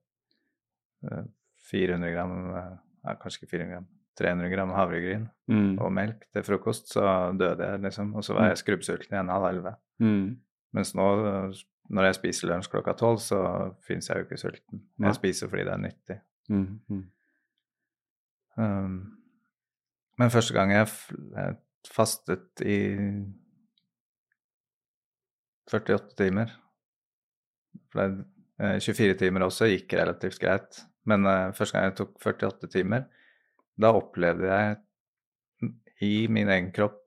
400 1.73 2.07
eh, 2.07 2.15
gram 2.15 2.37
ja, 2.53 3.17
Kanskje 3.19 3.43
ikke 3.43 3.51
400 3.57 3.73
gram 3.73 3.91
300 4.19 4.49
gram 4.53 4.71
havregryn 4.77 5.23
mm. 5.49 5.77
og 5.81 5.89
melk 5.89 6.27
til 6.29 6.43
frokost, 6.45 6.91
så 6.93 7.03
døde 7.33 7.65
jeg, 7.65 7.81
liksom. 7.81 8.11
Og 8.13 8.25
så 8.25 8.35
var 8.37 8.51
jeg 8.51 8.59
mm. 8.59 8.61
skrubbsulten 8.61 9.15
igjen 9.15 9.31
halv 9.33 9.47
elleve. 9.47 9.71
Mm. 10.05 10.27
Mens 10.77 10.93
nå, 10.97 11.07
når 11.97 12.07
jeg 12.07 12.17
spiser 12.19 12.51
lunsj 12.51 12.69
klokka 12.69 12.93
tolv, 12.99 13.17
så 13.25 13.39
fins 13.87 14.09
jeg 14.09 14.21
jo 14.21 14.27
ikke 14.27 14.37
sulten. 14.37 14.83
Jeg 15.01 15.09
ja. 15.09 15.15
spiser 15.17 15.49
fordi 15.49 15.65
det 15.65 15.73
er 15.73 15.81
nyttig. 15.81 16.19
Mm. 16.53 16.67
mm. 16.93 17.03
Um, 18.53 18.97
men 20.21 20.29
første 20.29 20.53
gang 20.53 20.69
jeg, 20.75 20.87
jeg 21.33 21.55
fastet 21.89 22.61
i 22.61 22.77
48 25.73 26.13
timer. 26.21 26.53
For 27.89 28.05
det, 28.05 28.27
24 28.61 29.09
eh, 29.09 29.17
timer 29.17 29.47
også 29.47 29.71
gikk 29.71 29.95
relativt 29.97 30.37
greit. 30.41 30.83
Men 31.09 31.27
uh, 31.27 31.51
første 31.55 31.77
gang 31.77 31.89
jeg 31.89 31.97
tok 31.99 32.17
48 32.21 32.71
timer, 32.71 33.07
da 33.79 33.93
opplevde 33.97 34.49
jeg 34.49 35.71
i 36.03 36.27
min 36.31 36.51
egen 36.51 36.71
kropp 36.75 37.01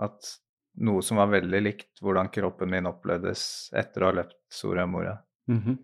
at 0.00 0.36
noe 0.80 1.02
som 1.04 1.18
var 1.20 1.32
veldig 1.32 1.60
likt 1.60 2.00
hvordan 2.00 2.30
kroppen 2.32 2.70
min 2.72 2.88
opplevdes 2.88 3.42
etter 3.76 4.04
å 4.04 4.10
ha 4.10 4.16
løpt 4.20 4.38
Soria 4.52 4.86
Moria. 4.86 5.18
Mm 5.50 5.60
-hmm. 5.60 5.76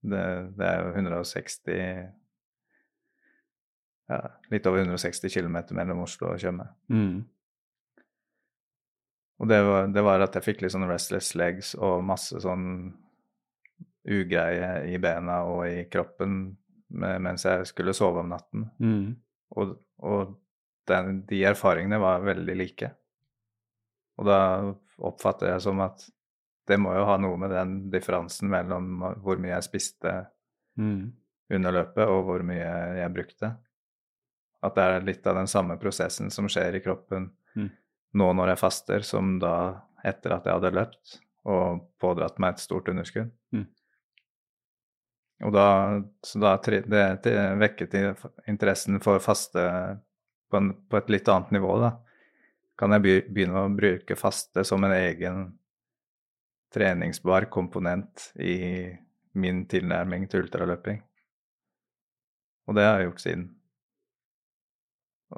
det, 0.00 0.24
det, 0.56 0.66
er 0.66 0.82
jo 0.82 0.92
160 0.94 2.12
ja, 4.08 4.40
litt 4.50 4.66
over 4.66 4.78
160 4.78 5.30
km 5.30 5.76
mellom 5.76 6.00
Oslo 6.00 6.32
og 6.32 6.40
Tjøme. 6.40 6.68
Mm. 6.88 7.24
Og 9.38 9.48
det 9.48 9.62
var, 9.62 9.86
det 9.86 10.02
var, 10.02 10.20
at 10.20 10.34
jeg 10.34 10.42
fikk 10.42 10.62
litt 10.62 10.72
sånn 10.72 10.88
restless 10.88 11.34
legs 11.34 11.74
og 11.74 12.04
masse 12.04 12.40
sånn 12.40 12.66
ugreie 14.08 14.70
i 14.90 14.98
bena 14.98 15.42
og 15.46 15.66
i 15.68 15.84
kroppen 15.90 16.56
mens 16.92 17.46
jeg 17.46 17.66
skulle 17.70 17.94
sove 17.96 18.20
om 18.20 18.32
natten. 18.32 18.66
Mm. 18.82 19.14
Og, 19.56 19.76
og 20.04 20.34
den, 20.88 21.22
de 21.28 21.40
erfaringene 21.48 22.00
var 22.02 22.24
veldig 22.26 22.56
like. 22.58 22.90
Og 24.20 24.28
da 24.28 24.40
oppfatter 25.02 25.54
jeg 25.54 25.64
som 25.64 25.80
at 25.84 26.04
det 26.68 26.78
må 26.78 26.92
jo 26.94 27.06
ha 27.08 27.16
noe 27.18 27.38
med 27.40 27.50
den 27.50 27.74
differansen 27.90 28.50
mellom 28.52 29.00
hvor 29.24 29.40
mye 29.42 29.56
jeg 29.56 29.66
spiste 29.66 30.12
mm. 30.78 31.02
under 31.56 31.76
løpet, 31.80 32.04
og 32.06 32.26
hvor 32.28 32.44
mye 32.46 32.72
jeg 33.00 33.14
brukte. 33.14 33.54
At 34.62 34.76
det 34.78 34.84
er 34.84 35.06
litt 35.08 35.26
av 35.26 35.40
den 35.40 35.50
samme 35.50 35.78
prosessen 35.80 36.30
som 36.30 36.46
skjer 36.50 36.78
i 36.78 36.82
kroppen 36.84 37.32
mm. 37.58 37.70
nå 38.20 38.28
når 38.38 38.54
jeg 38.54 38.62
faster, 38.62 39.06
som 39.06 39.38
da 39.42 39.56
etter 40.06 40.36
at 40.36 40.46
jeg 40.46 40.58
hadde 40.58 40.74
løpt 40.76 41.18
og 41.50 41.88
pådratt 42.02 42.38
meg 42.42 42.54
et 42.54 42.62
stort 42.62 42.90
underskudd. 42.92 43.32
Mm. 43.54 43.66
Og 45.42 45.52
da, 45.54 45.66
så 46.22 46.38
da 46.38 46.54
det, 46.62 46.84
det 47.24 47.34
vekket 47.58 47.96
interessen 48.48 49.00
for 49.02 49.22
faste 49.22 49.62
på, 50.50 50.58
en, 50.58 50.70
på, 50.88 51.00
et 51.00 51.10
litt 51.10 51.28
annet 51.32 51.50
nivå, 51.56 51.74
da. 51.82 51.96
Kan 52.78 52.94
jeg 52.94 53.24
begynne 53.30 53.64
å 53.64 53.72
bruke 53.72 54.18
faste 54.18 54.64
som 54.66 54.84
en 54.86 54.94
egen 54.94 55.42
treningsbar 56.72 57.48
komponent 57.52 58.30
i 58.40 58.90
min 59.32 59.64
tilnærming 59.68 60.28
til 60.30 60.46
ultraløping. 60.46 61.02
Og 62.68 62.78
det 62.78 62.86
har 62.86 63.00
jeg 63.00 63.10
gjort 63.10 63.24
siden. 63.24 63.44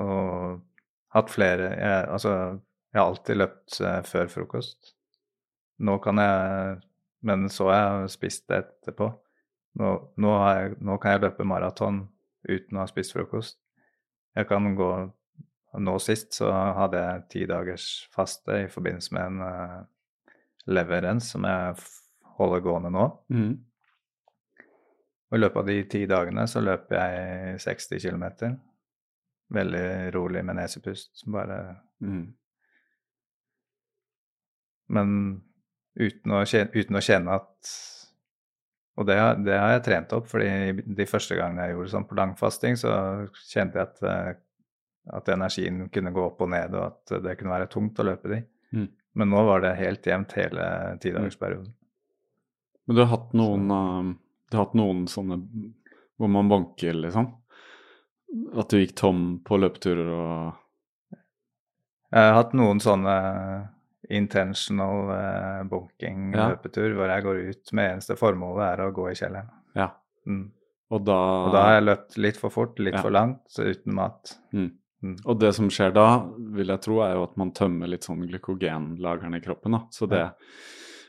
Og 0.05 0.60
hatt 1.14 1.31
flere 1.31 1.70
jeg, 1.78 2.06
Altså, 2.10 2.32
jeg 2.93 3.01
har 3.01 3.09
alltid 3.09 3.39
løpt 3.39 3.81
eh, 3.81 4.01
før 4.06 4.31
frokost. 4.31 4.94
Nå 5.78 5.98
kan 5.98 6.18
jeg 6.18 6.81
Men 7.24 7.48
så 7.48 7.70
har 7.70 8.02
jeg 8.02 8.10
spist 8.12 8.51
etterpå. 8.52 9.09
Nå, 9.80 9.90
nå, 10.22 10.32
jeg, 10.46 10.76
nå 10.86 10.96
kan 11.02 11.16
jeg 11.16 11.24
løpe 11.24 11.46
maraton 11.48 12.05
uten 12.46 12.78
å 12.78 12.84
ha 12.84 12.90
spist 12.90 13.14
frokost. 13.16 13.59
Jeg 14.34 14.51
kan 14.51 14.74
gå 14.78 14.94
Nå 15.74 15.96
sist 15.98 16.36
så 16.36 16.52
hadde 16.55 17.01
jeg 17.02 17.22
ti 17.32 17.40
dagers 17.51 17.84
faste 18.14 18.60
i 18.62 18.68
forbindelse 18.70 19.14
med 19.16 19.24
en 19.24 19.40
uh, 19.42 19.80
leverens 20.70 21.32
som 21.32 21.42
jeg 21.48 21.74
holder 22.38 22.62
gående 22.62 22.92
nå. 22.94 23.06
Mm. 23.34 23.56
Og 25.30 25.34
I 25.34 25.40
løpet 25.40 25.59
av 25.59 25.72
de 25.72 25.76
ti 25.90 26.05
dagene 26.06 26.44
så 26.46 26.62
løper 26.62 27.01
jeg 27.01 27.59
60 27.64 28.05
km. 28.05 28.55
Veldig 29.59 29.88
rolig 30.14 30.44
med 30.46 30.60
nesepust. 30.60 31.24
Bare 31.26 31.59
mm. 31.98 32.22
Men 34.94 35.10
uten 35.98 36.34
å, 36.36 36.44
kjenne, 36.46 36.70
uten 36.74 36.98
å, 36.98 37.02
kjenne, 37.02 37.38
at 37.40 37.74
Og 38.95 39.07
det, 39.09 39.16
det, 39.43 39.55
har 39.59 39.73
jeg 39.75 39.85
trent 39.89 40.12
opp, 40.15 40.27
fordi 40.31 40.51
de 40.97 41.07
første 41.11 41.35
gangene 41.39 41.66
jeg 41.66 41.75
gjorde 41.75 41.93
sånn 41.97 42.07
på 42.07 42.19
langfasting, 42.19 42.77
så 42.79 42.93
kjente 43.51 43.81
jeg 43.81 43.89
at, 43.89 44.03
eh, 44.07 44.29
at, 45.19 45.31
energien 45.35 45.89
kunne 45.95 46.12
gå 46.15 46.27
opp 46.29 46.45
og 46.47 46.53
ned, 46.53 46.77
og 46.79 46.93
at 46.93 47.16
det 47.25 47.35
kunne 47.41 47.57
være 47.57 47.71
tungt 47.73 47.99
å 47.99 48.07
løpe 48.07 48.31
de. 48.31 48.43
Mm. 48.75 48.91
Men 49.19 49.33
nå 49.35 49.43
var 49.49 49.65
det 49.65 49.75
helt 49.81 50.07
jevnt 50.07 50.35
hele 50.39 50.66
tidagersperioden. 51.03 51.73
Men 52.85 52.97
du 52.97 53.03
har 53.03 53.11
hatt 53.15 53.35
noen, 53.35 53.66
uh, 53.71 54.12
du 54.51 54.59
har 54.59 54.66
hatt 54.66 54.79
noen 54.79 55.07
sånne 55.11 55.41
hvor 56.21 56.31
man 56.31 56.51
banker, 56.51 56.95
liksom? 56.95 57.33
At 58.55 58.71
du 58.71 58.79
gikk 58.79 58.95
tom 58.99 59.25
på 59.47 59.59
løpeturer 59.59 60.11
og 60.11 61.16
Jeg 62.15 62.29
har 62.29 62.37
hatt 62.37 62.53
noen 62.55 62.79
sånne 62.83 63.15
intentional 64.10 65.10
uh, 65.10 65.62
bunking 65.68 66.32
Ja. 66.35 66.51
løpetur 66.52 66.94
hvor 66.94 67.09
jeg 67.09 67.22
går 67.24 67.43
ut 67.51 67.72
med 67.72 67.90
eneste 67.94 68.16
formålet 68.16 68.64
er 68.78 68.85
å 68.86 68.93
gå 68.93 69.10
i 69.10 69.14
kjelleren. 69.14 69.51
Ja. 69.74 69.90
Mm. 70.26 70.51
Og 70.90 71.05
da, 71.05 71.18
Og 71.47 71.52
da 71.52 71.62
har 71.64 71.74
jeg 71.81 71.85
løpt 71.89 72.16
litt 72.18 72.36
for 72.36 72.51
fort, 72.51 72.78
litt 72.78 72.94
Ja. 72.94 73.02
for 73.02 73.10
langt, 73.10 73.40
så 73.48 73.64
uten 73.70 73.94
mat. 73.94 74.36
mm. 74.52 74.70
Mm. 75.05 75.18
Og 75.26 75.39
det 75.39 75.55
som 75.55 75.68
skjer 75.68 75.93
da, 75.93 76.24
vil 76.56 76.66
jeg 76.66 76.81
tro, 76.81 77.01
er 77.05 77.12
jo 77.14 77.24
at 77.24 77.36
man 77.36 77.51
tømmer 77.52 77.86
litt 77.86 78.05
sånn 78.05 78.22
glykogenlagrene 78.26 79.36
i 79.36 79.40
kroppen. 79.44 79.72
da. 79.72 79.81
Så 79.90 80.09
det 80.09 80.32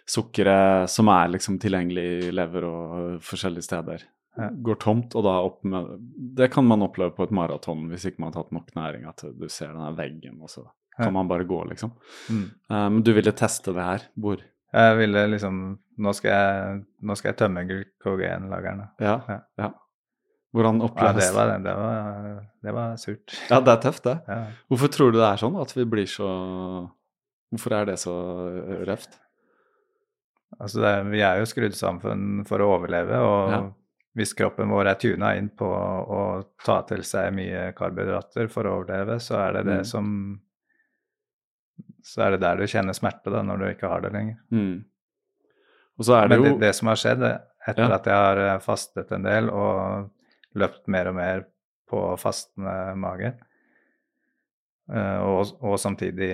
sukkeret 0.07 0.89
som 0.89 1.07
er 1.07 1.29
liksom 1.33 1.57
tilgjengelig 1.61 2.05
i 2.27 2.31
lever 2.35 2.65
og 2.67 3.21
forskjellige 3.25 3.63
steder, 3.63 4.03
Ja. 4.37 4.49
går 4.49 4.75
tomt, 4.79 5.15
og 5.15 5.23
da 5.23 5.39
opp 5.39 5.63
med 5.63 6.35
Det 6.35 6.51
kan 6.51 6.65
man 6.67 6.81
oppleve 6.81 7.15
på 7.15 7.23
et 7.23 7.31
maraton 7.31 7.87
hvis 7.87 8.05
ikke 8.05 8.19
man 8.19 8.33
har 8.33 8.43
tatt 8.43 8.51
nok 8.51 8.67
næring, 8.75 9.07
at 9.07 9.23
du 9.39 9.47
ser 9.47 9.67
den 9.71 9.95
veggen, 9.95 10.41
og 10.41 10.49
så. 10.49 10.65
Kan 10.97 11.13
man 11.13 11.27
bare 11.27 11.43
gå, 11.43 11.63
liksom. 11.69 11.91
Mm. 12.29 12.43
Um, 12.69 12.93
Men 12.95 13.01
du 13.03 13.11
ville 13.13 13.31
teste 13.31 13.73
det 13.73 13.83
her. 13.83 14.05
Hvor? 14.17 14.37
Jeg 14.73 14.97
ville 14.97 15.27
liksom 15.31 15.79
Nå 15.97 16.11
skal 16.13 16.31
jeg, 16.31 16.79
nå 17.07 17.15
skal 17.15 17.29
jeg 17.31 17.37
tømme 17.39 17.61
glykogenlagrene. 17.69 18.89
Ja. 18.99 19.21
Ja. 19.29 19.37
ja. 19.57 19.69
Hvordan 20.55 20.81
Ja, 20.81 21.11
det 21.15 21.29
var, 21.35 21.53
det 21.63 21.75
var, 21.75 22.41
det 22.63 22.73
var 22.75 22.95
surt. 22.99 23.35
Ja, 23.49 23.61
det 23.63 23.71
er 23.71 23.81
tøft, 23.85 24.03
det. 24.03 24.17
Ja. 24.27 24.41
Hvorfor 24.67 24.91
tror 24.91 25.11
du 25.13 25.19
det 25.19 25.27
er 25.29 25.39
sånn? 25.39 25.55
At 25.61 25.71
vi 25.75 25.85
blir 25.85 26.05
så 26.07 26.27
Hvorfor 27.51 27.71
er 27.77 27.85
det 27.85 27.95
så 28.01 28.15
røft? 28.89 29.15
Altså 30.59 30.81
det, 30.83 30.93
vi 31.11 31.21
er 31.25 31.39
jo 31.41 31.47
skrudd 31.49 31.75
sammen 31.75 32.43
for 32.47 32.59
å 32.63 32.69
overleve, 32.77 33.17
og 33.23 33.51
Ja. 33.51 33.61
hvis 34.15 34.33
kroppen 34.35 34.69
vår 34.71 34.87
er 34.91 34.95
tuna 34.99 35.33
inn 35.35 35.49
på 35.49 35.67
å 35.67 36.21
ta 36.63 36.81
til 36.87 37.03
seg 37.03 37.33
mye 37.35 37.73
karbohydrater 37.75 38.47
for 38.51 38.63
å 38.67 38.77
overleve, 38.81 39.17
så 39.19 39.35
er 39.47 39.53
det 39.57 39.65
det 39.65 39.79
Mm. 39.81 39.85
som 39.85 40.41
Så 42.05 42.21
er 42.21 42.35
det 42.35 42.43
der 42.43 42.59
du 42.59 42.67
kjenner 42.69 42.93
smerte, 42.93 43.31
da, 43.33 43.41
når 43.41 43.57
du 43.57 43.65
ikke 43.71 43.89
har 43.89 44.03
det 44.05 44.11
lenger. 44.13 44.37
Mm. 44.53 44.85
Og 45.97 46.05
så 46.05 46.17
er 46.19 46.29
det 46.29 46.39
Men 46.39 46.51
jo 46.51 46.59
det 46.61 46.71
som 46.77 46.91
har 46.91 46.99
skjedd 47.01 47.23
eh, 47.25 47.37
etter 47.67 47.87
Ja. 47.87 47.95
at 47.95 48.05
jeg 48.05 48.13
har 48.27 48.41
eh, 48.43 48.59
fastet 48.61 49.11
en 49.15 49.25
del 49.25 49.49
og 49.49 50.11
løpt 50.55 50.87
mer 50.91 51.09
og 51.09 51.15
mer 51.15 51.45
på 51.89 52.01
fastende 52.17 52.95
mage, 52.99 53.33
eh, 54.91 55.17
og, 55.23 55.55
og 55.61 55.79
samtidig 55.79 56.31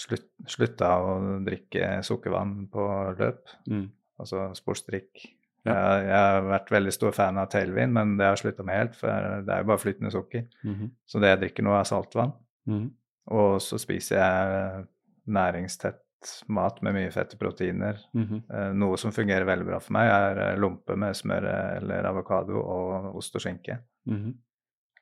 slutt, 0.00 0.26
slutta 0.50 0.90
å 1.02 1.16
drikke 1.46 2.00
sukkervann 2.06 2.66
på 2.72 2.86
løp, 3.18 3.48
mm. 3.70 3.86
altså 4.22 4.50
sportsdrikk. 4.58 5.26
Ja. 5.66 5.74
Jeg, 5.74 6.04
jeg 6.06 6.18
har 6.18 6.44
vært 6.46 6.70
veldig 6.70 6.92
stor 6.94 7.14
fan 7.16 7.40
av 7.42 7.48
tailvin, 7.50 7.94
men 7.94 8.14
det 8.20 8.28
har 8.28 8.38
slutta 8.38 8.62
med 8.66 8.78
helt, 8.78 8.98
for 8.98 9.40
det 9.42 9.54
er 9.54 9.64
jo 9.64 9.70
bare 9.72 9.82
flytende 9.82 10.12
sukker. 10.14 10.46
Mhm. 10.62 10.92
Så 11.10 11.22
det 11.22 11.32
jeg 11.32 11.40
drikker 11.42 11.66
nå, 11.66 11.74
er 11.74 11.88
saltvann. 11.88 12.36
Mhm. 12.70 12.86
Og 13.34 13.60
så 13.62 13.78
spiser 13.82 14.20
jeg 14.20 14.84
næringstett 15.26 16.02
mat 16.50 16.80
med 16.82 16.94
mye 16.96 17.10
fett 17.14 17.34
og 17.34 17.40
proteiner. 17.40 17.98
Mm 18.14 18.24
-hmm. 18.24 18.72
Noe 18.74 18.96
som 18.96 19.12
fungerer 19.12 19.44
veldig 19.44 19.66
bra 19.66 19.80
for 19.80 19.92
meg, 19.92 20.10
er 20.10 20.38
eh, 20.38 20.58
lompe 20.58 20.96
med 20.96 21.16
smør 21.16 21.44
eller 21.76 22.04
avokado 22.04 22.60
og 22.60 23.16
ost 23.16 23.34
og 23.36 23.40
skinke. 23.40 23.78
Mhm. 24.06 24.34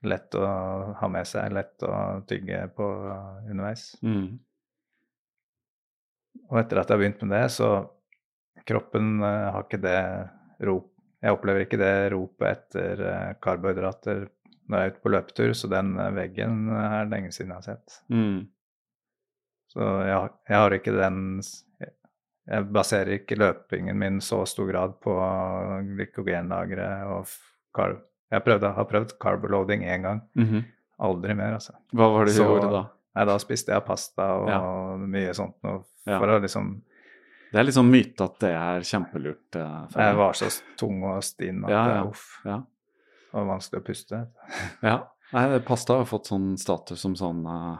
Lett 0.02 0.34
å 0.34 0.46
ha 1.00 1.08
med 1.08 1.26
seg, 1.26 1.52
lett 1.52 1.82
å 1.82 2.24
tygge 2.28 2.68
på 2.76 2.88
eh, 3.08 3.50
underveis. 3.50 3.96
Mm. 4.02 4.38
Og 6.50 6.58
etter 6.60 6.80
at 6.80 6.90
jeg 6.90 6.96
har 6.96 7.02
begynt 7.02 7.22
med 7.22 7.40
det, 7.40 7.48
så 7.50 7.68
kroppen 8.68 9.22
eh, 9.22 9.50
har 9.54 9.64
ikke 9.64 9.82
det 9.82 10.00
rop 10.66 10.90
Jeg 11.24 11.32
opplever 11.32 11.64
ikke 11.64 11.78
det 11.80 12.10
ropet 12.12 12.50
etter 12.50 13.00
eh, 13.00 13.28
karbohydrater 13.40 14.26
når 14.68 14.78
jeg 14.78 14.86
er 14.86 14.92
ute 14.94 15.02
på 15.04 15.10
løpetur, 15.12 15.52
så 15.54 15.68
den 15.70 15.98
eh, 15.98 16.10
veggen 16.16 16.68
er 16.72 17.06
lenge 17.10 17.32
siden 17.32 17.48
jeg 17.52 17.56
har 17.56 17.62
sett. 17.62 17.98
Mm. 18.10 18.46
Så 19.74 19.80
jeg, 20.06 20.30
jeg 20.48 20.56
har 20.56 20.70
ikke 20.78 20.92
den 20.96 21.20
Jeg 22.46 22.66
baserer 22.72 23.08
ikke 23.18 23.38
løpingen 23.40 23.96
min 23.96 24.18
så 24.20 24.42
stor 24.46 24.66
grad 24.68 24.98
på 25.00 25.14
glykogenlagre 25.96 26.88
og 27.08 27.30
karb. 27.74 28.02
Jeg 28.32 28.44
prøvde, 28.44 28.72
har 28.76 28.84
prøvd 28.90 29.14
carboloading 29.22 29.84
én 29.88 30.02
gang. 30.04 30.20
Mhm. 30.36 30.64
Aldri 31.04 31.34
mer, 31.34 31.54
altså. 31.56 31.72
Hva 31.92 32.08
var 32.12 32.24
det 32.26 32.34
du 32.34 32.38
Så- 32.42 32.44
gjorde 32.46 32.70
da? 32.70 32.82
Nei, 33.16 33.24
da 33.24 33.36
spiste 33.38 33.72
jeg 33.72 33.84
pasta 33.86 34.22
og 34.34 34.48
Ja. 34.48 34.60
mye 35.06 35.32
sånt 35.34 35.54
noe 35.62 35.84
Ja. 36.06 36.20
å 36.20 36.40
liksom 36.42 36.82
Det 37.52 37.60
er 37.60 37.64
liksom 37.64 37.90
myte 37.90 38.20
at 38.24 38.38
det 38.40 38.50
er 38.50 38.80
kjempelurt. 38.80 39.54
eh, 39.56 39.86
Jeg 39.96 40.16
var 40.16 40.32
så 40.32 40.62
tung 40.76 41.02
og 41.04 41.22
stinn 41.22 41.64
at 41.64 41.70
Ja, 41.70 41.86
ja. 41.94 42.04
uff. 42.04 42.40
Ja. 42.44 42.62
Det 43.34 43.40
var 43.40 43.50
vanskelig 43.50 43.82
å 43.82 43.84
puste. 43.88 44.18
ja. 44.86 44.98
Nei, 45.34 45.60
pasta 45.66 45.96
har 45.98 46.06
fått 46.06 46.28
sånn 46.30 46.52
status 46.60 47.00
som 47.02 47.16
sånn 47.18 47.40
uh, 47.48 47.78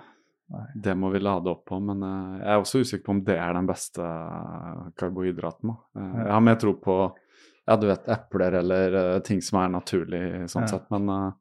Det 0.75 0.97
må 0.99 1.13
vi 1.15 1.21
lade 1.23 1.53
opp 1.53 1.69
på, 1.71 1.79
men 1.79 2.01
uh, 2.03 2.41
jeg 2.41 2.49
er 2.51 2.63
også 2.63 2.81
usikker 2.83 3.05
på 3.07 3.13
om 3.15 3.21
det 3.29 3.37
er 3.39 3.53
den 3.55 3.69
beste 3.69 4.03
eh, 4.03 4.81
karbohydraten. 4.99 5.77
Uh, 5.95 6.17
jeg 6.25 6.33
har 6.33 6.43
mer 6.43 6.59
tro 6.59 6.73
på 6.83 6.97
ja, 7.07 7.77
du 7.79 7.87
vet, 7.87 8.09
epler 8.11 8.59
eller 8.59 8.97
ting 9.25 9.39
som 9.43 9.61
er 9.63 9.71
naturlig 9.73 10.25
sånn 10.51 10.67
Ja. 10.67 10.75
sett, 10.75 10.91
men 10.93 11.33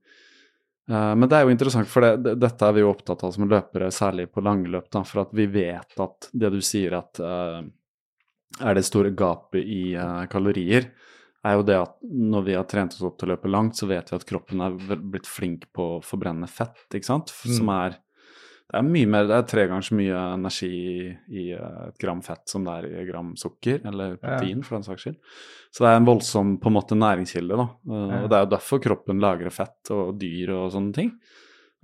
men 0.84 1.30
det 1.32 1.38
er 1.38 1.46
jo 1.46 1.52
interessant, 1.54 1.88
for 1.88 2.04
det, 2.04 2.10
det, 2.26 2.32
dette 2.44 2.68
er 2.68 2.74
vi 2.76 2.82
jo 2.82 2.90
opptatt 2.90 3.22
av 3.24 3.30
som 3.32 3.46
løpere, 3.48 3.88
særlig 3.88 4.26
på 4.36 4.42
langløp. 4.44 4.90
da, 4.92 5.06
For 5.08 5.22
at 5.22 5.30
vi 5.32 5.46
vet 5.48 5.96
at 6.04 6.28
det 6.36 6.50
du 6.52 6.58
sier 6.60 6.98
at 6.98 7.22
er 7.24 8.76
det 8.76 8.84
store 8.84 9.14
gapet 9.16 9.64
i 9.64 9.96
kalorier, 10.32 10.90
er 11.46 11.58
jo 11.58 11.64
det 11.68 11.76
at 11.82 11.94
når 12.08 12.44
vi 12.46 12.54
har 12.56 12.64
trent 12.72 12.94
oss 12.96 13.04
opp 13.04 13.18
til 13.20 13.28
å 13.30 13.34
løpe 13.36 13.50
langt, 13.52 13.76
så 13.76 13.88
vet 13.90 14.10
vi 14.12 14.16
at 14.16 14.26
kroppen 14.30 14.62
er 14.64 14.78
blitt 14.98 15.28
flink 15.28 15.66
på 15.76 15.98
å 15.98 16.02
forbrenne 16.04 16.48
fett, 16.48 16.86
ikke 16.94 17.06
sant? 17.10 17.34
Som 17.58 17.70
er 17.70 18.00
Det 18.74 18.80
er 18.80 18.86
mye 18.88 19.06
mer, 19.06 19.28
det 19.28 19.36
er 19.36 19.44
tre 19.46 19.64
ganger 19.68 19.84
så 19.86 19.94
mye 19.94 20.20
energi 20.34 20.70
i, 21.30 21.52
eh, 21.52 21.88
et 21.90 21.98
gram 22.00 22.22
fett 22.26 22.48
som 22.50 22.64
det 22.64 22.72
er 22.72 22.86
i 22.88 23.02
et 23.04 23.08
gram 23.12 23.36
sukker, 23.38 23.82
eller 23.86 24.16
protein 24.18 24.64
for 24.64 24.78
den 24.80 24.84
saks 24.88 25.04
skyld. 25.04 25.18
Så 25.70 25.84
det 25.84 25.90
er 25.92 25.98
en 26.00 26.06
voldsom 26.08 26.56
på 26.60 26.72
en 26.72 26.74
måte 26.80 26.96
næringskilde, 26.98 27.56
da. 27.60 27.68
Eh, 27.92 28.24
Og 28.24 28.30
det 28.32 28.38
er 28.40 28.46
jo 28.48 28.52
derfor 28.56 28.80
kroppen 28.82 29.20
lagrer 29.20 29.52
fett 29.52 29.92
og 29.92 30.18
dyr 30.18 30.50
og 30.56 30.72
sånne 30.72 30.94
ting. 30.94 31.12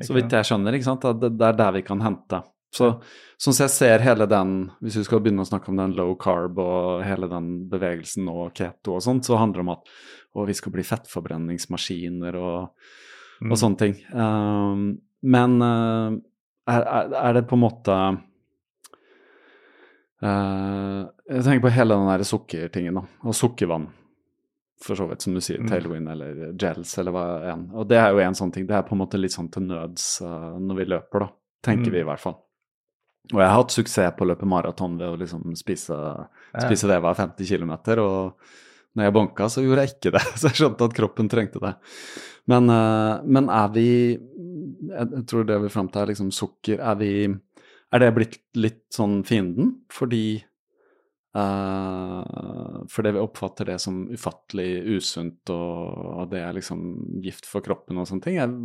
Så 0.02 0.14
vidt 0.16 0.32
jeg 0.32 0.46
skjønner, 0.46 0.74
ikke 0.74 0.88
sant, 0.88 1.02
det 1.20 1.42
er 1.42 1.54
der 1.54 1.72
vi 1.74 1.82
kan 1.84 2.00
hente. 2.02 2.44
Så 2.72 3.02
sånn 3.42 3.54
som 3.56 3.64
jeg 3.66 3.74
ser 3.74 4.00
hele 4.06 4.28
den, 4.30 4.72
hvis 4.84 4.96
vi 5.00 5.04
skal 5.08 5.20
begynne 5.26 5.42
å 5.42 5.50
snakke 5.50 5.72
om 5.72 5.78
den 5.80 5.96
low 5.98 6.12
carb 6.22 6.60
og 6.62 7.04
hele 7.04 7.28
den 7.32 7.68
bevegelsen 7.72 8.28
og 8.30 8.52
keto 8.54 8.94
og 8.98 9.02
sånt, 9.02 9.26
så 9.26 9.40
handler 9.42 9.64
det 9.64 9.66
om 9.66 9.72
at 9.74 9.90
å, 10.36 10.46
vi 10.46 10.54
skal 10.54 10.72
bli 10.76 10.84
fettforbrenningsmaskiner 10.86 12.36
og, 12.38 12.70
Mm. 13.42 13.52
og 13.54 13.58
sånne 13.58 13.78
ting. 13.80 13.94
Um, 14.12 14.82
men 15.24 15.62
uh, 15.64 16.12
er, 16.68 16.82
er, 17.16 17.34
det 17.38 17.46
på 17.48 17.56
en 17.56 17.62
måte 17.64 17.94
uh, 20.24 21.06
Jeg 21.30 21.46
tenker 21.46 21.64
på 21.64 21.72
hele 21.74 21.96
den 21.96 22.10
der 22.12 22.26
sukkertingen, 22.28 23.00
da, 23.00 23.06
og 23.24 23.38
sukkervann. 23.40 23.88
For 24.84 24.96
så 24.96 25.08
vidt, 25.10 25.24
som 25.26 25.34
du 25.36 25.42
sier, 25.44 25.60
Mm. 25.60 25.70
tailwind 25.72 26.10
eller 26.12 26.54
gels 26.60 26.98
eller 27.00 27.12
hva 27.12 27.26
enn. 27.54 27.66
Og 27.76 27.88
det 27.88 27.98
er 28.00 28.12
jo 28.12 28.20
en 28.24 28.36
sånn 28.36 28.52
ting. 28.54 28.66
Det 28.68 28.76
er 28.76 28.84
på 28.88 28.94
en 28.96 29.02
måte 29.02 29.20
litt 29.20 29.32
sånn 29.36 29.52
til 29.52 29.64
nøds 29.64 30.22
uh, 30.22 30.56
når 30.60 30.76
vi 30.78 30.86
løper, 30.86 31.20
da. 31.20 31.30
Tenker 31.64 31.88
Mm. 31.90 31.94
vi 31.94 32.00
i 32.00 32.08
hvert 32.08 32.20
fall. 32.20 32.38
Og 33.30 33.38
jeg 33.38 33.46
har 33.46 33.60
hatt 33.60 33.76
suksess 33.76 34.16
på 34.18 34.26
å 34.26 34.32
løpe 34.32 34.48
maraton 34.50 34.98
ved 34.98 35.12
å 35.12 35.20
liksom 35.20 35.54
spise, 35.58 35.98
spise 36.56 36.90
det 36.90 36.98
hver 37.04 37.18
50 37.18 37.46
km. 37.46 37.74
Og 38.02 38.98
når 38.98 39.06
jeg 39.06 39.16
banka, 39.20 39.50
så 39.52 39.64
gjorde 39.64 39.86
jeg 39.86 39.96
ikke 39.96 40.16
det. 40.18 40.24
Så 40.40 40.50
jeg 40.50 40.62
skjønte 40.64 40.90
at 40.90 40.98
kroppen 40.98 41.30
trengte 41.32 41.62
det. 41.62 41.76
Men, 42.50 42.72
eh, 42.74 43.16
men 43.30 43.52
er 43.54 43.70
vi 43.76 43.90
Jeg 44.18 45.26
tror 45.30 45.46
det 45.46 45.60
vi 45.62 45.70
fram 45.70 45.92
til 45.94 46.02
er 46.02 46.12
liksom 46.14 46.32
sukker. 46.34 46.82
Er 46.82 46.98
vi 46.98 47.12
Er 47.94 48.02
det 48.02 48.14
blitt 48.16 48.40
litt 48.58 48.86
sånn 48.94 49.24
fienden 49.26 49.76
fordi 49.94 50.44
Uh, 51.30 52.82
fordi 52.90 53.12
vi 53.14 53.22
oppfatter 53.22 53.68
det 53.70 53.76
som 53.84 54.00
ufattelig 54.10 54.98
usunt, 54.98 55.52
og, 55.54 55.92
og 56.24 56.32
det 56.32 56.40
er 56.42 56.56
liksom 56.58 56.80
gift 57.22 57.46
for 57.46 57.62
kroppen 57.62 58.02
og 58.02 58.08
sånne 58.10 58.26
ting. 58.26 58.40
Er, 58.42 58.56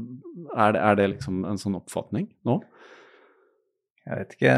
er, 0.56 0.72
det, 0.72 0.80
er 0.80 0.96
det 0.96 1.08
liksom 1.12 1.42
en 1.44 1.60
sånn 1.60 1.76
oppfatning 1.76 2.30
nå? 2.48 2.56
Jeg 4.06 4.18
vet 4.20 4.34
ikke 4.36 4.54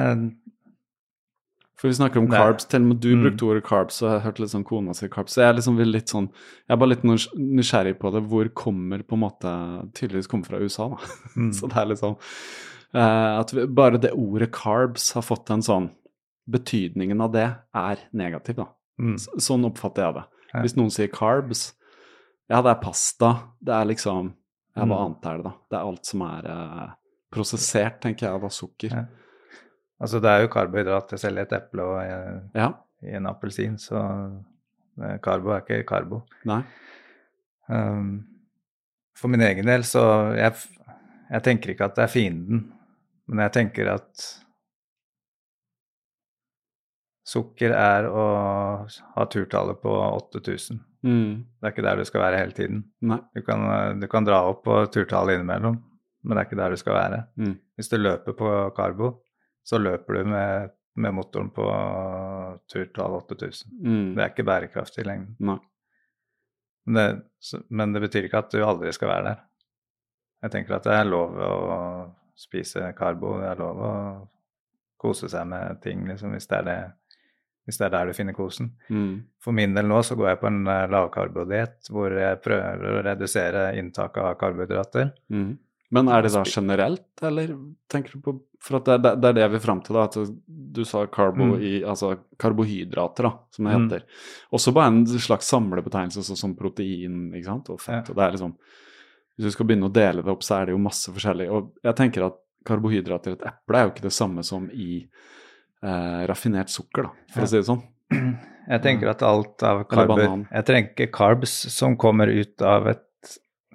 For 1.76 1.88
vi 1.90 1.94
snakker 1.98 2.22
om 2.22 2.28
Nei. 2.30 2.38
carbs, 2.40 2.64
til 2.64 2.80
og 2.80 2.86
med 2.88 3.00
du 3.04 3.10
Mm. 3.14 3.22
brukte 3.26 3.44
ordet 3.44 3.64
carbs, 3.68 3.98
og 4.02 4.08
jeg 4.10 4.22
hørte 4.24 4.46
sånn 4.48 4.64
kona 4.64 4.94
si 4.94 5.08
carbs. 5.08 5.34
Så 5.34 5.42
jeg 5.42 5.48
er 5.50 5.56
liksom 5.58 5.76
litt 5.92 6.08
sånn 6.08 6.28
Jeg 6.32 6.70
er 6.72 6.76
bare 6.76 6.88
litt 6.88 7.02
nysgjerrig 7.04 7.98
på 7.98 8.12
det. 8.12 8.22
Hvor 8.30 8.48
kommer 8.54 9.02
på 9.04 9.12
en 9.12 9.20
måte 9.20 9.92
Tydeligvis 9.92 10.26
kommer 10.26 10.46
fra 10.46 10.58
USA, 10.58 10.88
da. 10.88 10.96
Mm. 11.36 11.52
Så 11.52 11.68
det 11.68 11.76
er 11.76 11.86
liksom 11.92 12.16
uh, 12.94 13.40
At 13.40 13.52
vi, 13.52 13.66
bare 13.66 13.98
det 14.00 14.12
ordet 14.12 14.50
carbs 14.52 15.12
har 15.12 15.22
fått 15.22 15.50
en 15.50 15.60
sånn 15.62 15.90
Betydningen 16.48 17.20
av 17.20 17.32
det 17.32 17.56
er 17.74 17.96
negativ, 18.14 18.56
da. 18.56 18.66
Mm. 18.98 19.18
Så, 19.18 19.36
Sånn 19.38 19.64
oppfatter 19.68 20.06
jeg 20.06 20.14
det. 20.14 20.24
Ja. 20.54 20.62
Hvis 20.62 20.76
noen 20.78 20.90
sier 20.90 21.08
carbs 21.12 21.74
Ja, 22.48 22.62
det 22.62 22.70
er 22.72 22.80
pasta. 22.80 23.34
Det 23.62 23.74
er 23.74 23.84
liksom 23.84 24.32
Ja, 24.76 24.84
hva 24.86 24.96
Mm. 24.96 25.04
annet 25.04 25.26
er 25.26 25.36
det, 25.36 25.44
da? 25.44 25.52
Det 25.70 25.76
er 25.78 25.84
alt 25.90 26.06
som 26.06 26.22
er 26.22 26.46
uh, 26.48 26.90
prosessert, 27.32 28.00
tenker 28.00 28.26
jeg, 28.30 28.42
av 28.42 28.48
sukker. 28.50 28.90
Ja. 28.90 29.04
Altså 30.00 30.20
det 30.20 30.28
er 30.30 30.42
jo 30.44 30.50
karbohydrater 30.52 31.16
selv 31.20 31.38
i 31.40 31.44
et 31.46 31.52
eple 31.56 31.82
og 31.82 31.98
i, 32.04 32.58
Ja. 32.60 32.70
i 33.02 33.14
en 33.16 33.26
appelsin, 33.30 33.78
så 33.80 34.00
eh, 35.02 35.16
karbo 35.24 35.54
er 35.54 35.62
ikke 35.64 35.86
karbo. 35.88 36.22
Nei. 36.44 36.62
Um, 37.68 38.26
for 39.16 39.28
min 39.32 39.40
egen 39.42 39.66
del 39.66 39.82
så 39.88 40.02
jeg, 40.36 40.52
jeg 41.32 41.42
tenker 41.42 41.72
ikke 41.72 41.88
at 41.88 41.96
det 41.96 42.04
er 42.04 42.12
fienden, 42.12 42.60
men 43.26 43.40
jeg 43.42 43.52
tenker 43.56 43.88
at 43.96 44.26
sukker 47.26 47.72
er 47.74 48.06
å 48.06 48.24
ha 49.16 49.24
turtallet 49.32 49.80
på 49.82 49.90
8000. 49.90 50.78
Mm. 51.06 51.42
Det 51.58 51.66
er 51.68 51.72
ikke 51.74 51.84
der 51.86 51.98
du 52.00 52.06
skal 52.06 52.22
være 52.22 52.38
hele 52.42 52.54
tiden. 52.54 52.84
Du 53.34 53.42
kan, 53.46 53.64
eh, 53.72 53.92
du 54.00 54.06
kan 54.10 54.24
dra 54.26 54.44
opp 54.50 54.62
på 54.66 54.76
turtallet 54.94 55.38
innimellom, 55.40 55.80
men 56.22 56.36
det 56.36 56.42
er 56.44 56.48
ikke 56.50 56.60
der 56.60 56.70
du 56.76 56.80
skal 56.80 56.94
være. 57.00 57.20
Mm. 57.40 57.56
Hvis 57.78 57.90
du 57.90 57.96
løper 57.98 58.36
på 58.38 58.52
karbo, 58.76 59.10
så 59.66 59.80
løper 59.82 60.20
du 60.20 60.28
med, 60.30 60.70
med 61.02 61.14
motoren 61.16 61.48
på 61.54 61.64
turtall 62.70 63.16
8000. 63.20 63.72
Mm. 63.82 64.14
Det 64.16 64.22
er 64.24 64.30
ikke 64.32 64.46
bærekraftig 64.46 65.02
i 65.04 65.08
lengden. 65.08 65.34
Nei. 65.48 65.58
Men 66.86 66.94
det, 67.00 67.06
så- 67.42 67.62
men 67.70 67.92
det 67.92 68.02
betyr 68.06 68.28
ikke 68.28 68.38
at 68.44 68.50
du 68.54 68.62
aldri 68.64 68.92
skal 68.94 69.08
være 69.10 69.24
der. 69.32 69.40
Jeg 70.46 70.52
tenker 70.54 70.76
at 70.76 70.84
det 70.86 70.92
er 70.94 71.08
lov 71.08 71.34
å 71.42 71.50
spise 72.38 72.92
karbo, 72.98 73.38
det 73.40 73.48
er 73.50 73.58
lov 73.58 73.78
å 73.82 73.92
kose 75.00 75.28
seg 75.32 75.46
med 75.48 75.80
ting, 75.82 76.04
liksom, 76.08 76.30
hvis 76.36 76.46
det 76.48 76.58
er, 76.58 76.62
det, 76.68 76.76
hvis 77.66 77.78
det 77.80 77.86
er 77.88 77.94
der 77.96 78.06
du 78.06 78.12
finner 78.16 78.36
kosen. 78.36 78.70
Mm. 78.92 79.24
For 79.42 79.52
min 79.56 79.74
del 79.74 79.88
nå 79.88 79.98
så 80.06 80.14
går 80.16 80.28
jeg 80.30 80.40
på 80.42 80.46
en 80.50 80.60
eh, 80.70 80.86
lavkarbodiett 80.92 81.90
hvor 81.90 82.14
jeg 82.14 82.38
prøver 82.44 82.86
å 83.00 83.02
redusere 83.08 83.64
inntaket 83.80 84.22
av 84.22 84.36
karbohydrater. 84.40 85.10
Mm. 85.32 85.56
Men 85.94 86.08
er 86.08 86.22
det 86.22 86.32
da 86.34 86.42
generelt, 86.42 87.22
eller 87.22 87.52
tenker 87.88 88.12
du 88.16 88.20
på 88.20 88.40
For 88.66 88.80
det, 88.80 88.96
det, 89.04 89.12
det 89.22 89.28
er 89.28 89.32
det 89.36 89.42
jeg 89.44 89.50
vil 89.52 89.60
fram 89.60 89.80
til, 89.84 89.94
da. 89.94 90.04
At 90.08 90.16
du 90.48 90.80
sa 90.84 91.04
karbo 91.06 91.44
Mm. 91.44 91.60
i 91.62 91.72
Altså 91.86 92.16
karbohydrater, 92.38 93.22
da, 93.22 93.32
som 93.50 93.64
det 93.64 93.74
Mm. 93.76 93.84
heter. 93.90 94.02
Også 94.52 94.72
bare 94.74 94.86
en 94.88 95.06
slags 95.06 95.46
samlebetegnelse 95.46 96.24
sånn 96.24 96.36
som 96.36 96.54
protein 96.56 97.30
ikke 97.32 97.44
sant? 97.44 97.70
og 97.70 97.78
fett. 97.80 98.08
Ja. 98.08 98.10
og 98.10 98.16
det 98.16 98.24
er 98.24 98.32
liksom 98.32 98.56
Hvis 99.38 99.44
du 99.44 99.50
skal 99.50 99.66
begynne 99.66 99.90
å 99.90 99.92
dele 99.92 100.22
det 100.24 100.32
opp, 100.32 100.40
så 100.42 100.62
er 100.62 100.66
det 100.66 100.72
jo 100.72 100.78
masse 100.78 101.12
forskjellig. 101.12 101.50
Og 101.52 101.70
jeg 101.84 101.94
tenker 101.94 102.24
at 102.26 102.36
karbohydrater 102.64 103.28
i 103.28 103.32
et 103.34 103.42
eple 103.46 103.76
er 103.76 103.84
jo 103.84 103.90
ikke 103.92 104.02
det 104.08 104.12
samme 104.16 104.42
som 104.42 104.70
i 104.72 105.06
eh, 105.82 106.26
raffinert 106.26 106.68
sukker, 106.72 107.02
da, 107.02 107.10
for 107.30 107.40
Ja. 107.40 107.44
å 107.44 107.48
si 107.48 107.56
det 107.58 107.66
sånn. 107.66 107.82
Jeg 108.68 108.82
tenker 108.82 109.08
at 109.10 109.22
alt 109.22 109.62
av 109.62 109.84
banan. 109.88 110.48
Jeg 110.50 110.64
tenker 110.64 111.06
carbs 111.12 111.50
som 111.70 111.96
kommer 111.96 112.26
ut 112.26 112.60
av 112.62 112.86
et 112.88 113.02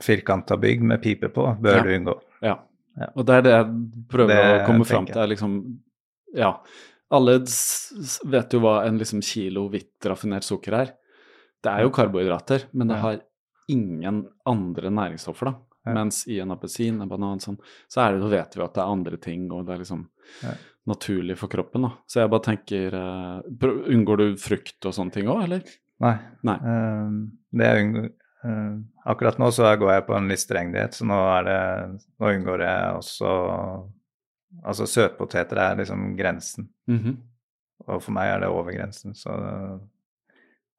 firkanta 0.03 0.57
bygg 0.59 0.81
med 0.83 1.01
pipe 1.03 1.29
på, 1.29 1.45
bør 1.61 1.77
Ja. 1.77 1.83
du 1.83 1.89
unngå. 1.95 2.15
Ja. 2.41 2.55
Og 3.15 3.25
det 3.25 3.35
er 3.35 3.41
det 3.41 3.51
jeg 3.51 3.67
prøver 4.11 4.27
Det 4.27 4.61
å 4.61 4.65
komme 4.67 4.85
fram 4.85 5.05
til. 5.05 5.17
er 5.21 5.27
liksom 5.27 5.79
Ja. 6.35 6.53
Alle 7.11 7.39
vet 7.39 8.53
jo 8.53 8.59
hva 8.63 8.85
en 8.87 8.97
liksom 8.97 9.21
kilo 9.21 9.69
hvitt 9.69 9.99
raffinert 10.07 10.43
sukker 10.47 10.73
er. 10.73 10.93
Det 11.61 11.69
er 11.71 11.81
jo 11.83 11.89
karbohydrater, 11.91 12.63
men 12.73 12.87
det 12.87 12.97
har 12.97 13.19
ingen 13.69 14.27
andre 14.47 14.89
næringsstoffer, 14.89 15.45
da. 15.51 15.55
Ja. 15.85 15.93
Mens 15.93 16.27
i 16.27 16.39
en 16.39 16.51
appelsin, 16.51 17.01
en 17.01 17.09
banan, 17.09 17.39
sånn, 17.39 17.57
så 17.89 18.07
det, 18.11 18.29
vet 18.29 18.55
vi 18.55 18.63
at 18.63 18.73
det 18.73 18.81
er 18.83 18.91
andre 18.91 19.17
ting, 19.17 19.51
og 19.51 19.65
det 19.65 19.73
er 19.75 19.79
liksom 19.83 20.07
Ja. 20.43 20.53
naturlig 20.87 21.37
for 21.37 21.47
kroppen, 21.47 21.81
da. 21.81 21.89
Så 22.07 22.21
jeg 22.21 22.29
bare 22.29 22.41
tenker 22.41 22.93
uh, 22.93 23.41
Unngår 23.89 24.17
du 24.17 24.35
frukt 24.37 24.85
og 24.85 24.93
sånne 24.93 25.11
ting 25.11 25.25
òg, 25.27 25.43
eller? 25.43 25.63
Nei. 25.99 26.17
Nei. 26.43 26.55
Um, 26.57 27.31
det 27.53 27.65
jeg 27.65 27.85
unng- 27.85 28.05
ehm, 28.05 28.11
akkurat 29.05 29.37
nå 29.37 29.51
så 29.53 29.69
går 29.77 29.91
jeg 29.93 30.05
på 30.07 30.15
en 30.17 30.27
litt 30.27 30.39
streng 30.41 30.71
diett, 30.73 30.93
så 30.97 31.05
nå 31.05 31.17
er 31.37 31.43
det 31.45 32.01
Nå 32.19 32.31
unngår 32.35 32.63
jeg 32.65 32.95
også 32.97 33.33
Altså 34.65 34.83
søtpoteter 34.89 35.57
er 35.57 35.75
liksom 35.79 36.15
grensen, 36.17 36.67
Mhm. 36.87 37.17
og 37.87 38.01
for 38.03 38.11
meg 38.11 38.33
er 38.33 38.39
det 38.41 38.49
over 38.49 38.71
grensen, 38.73 39.13
så 39.15 39.79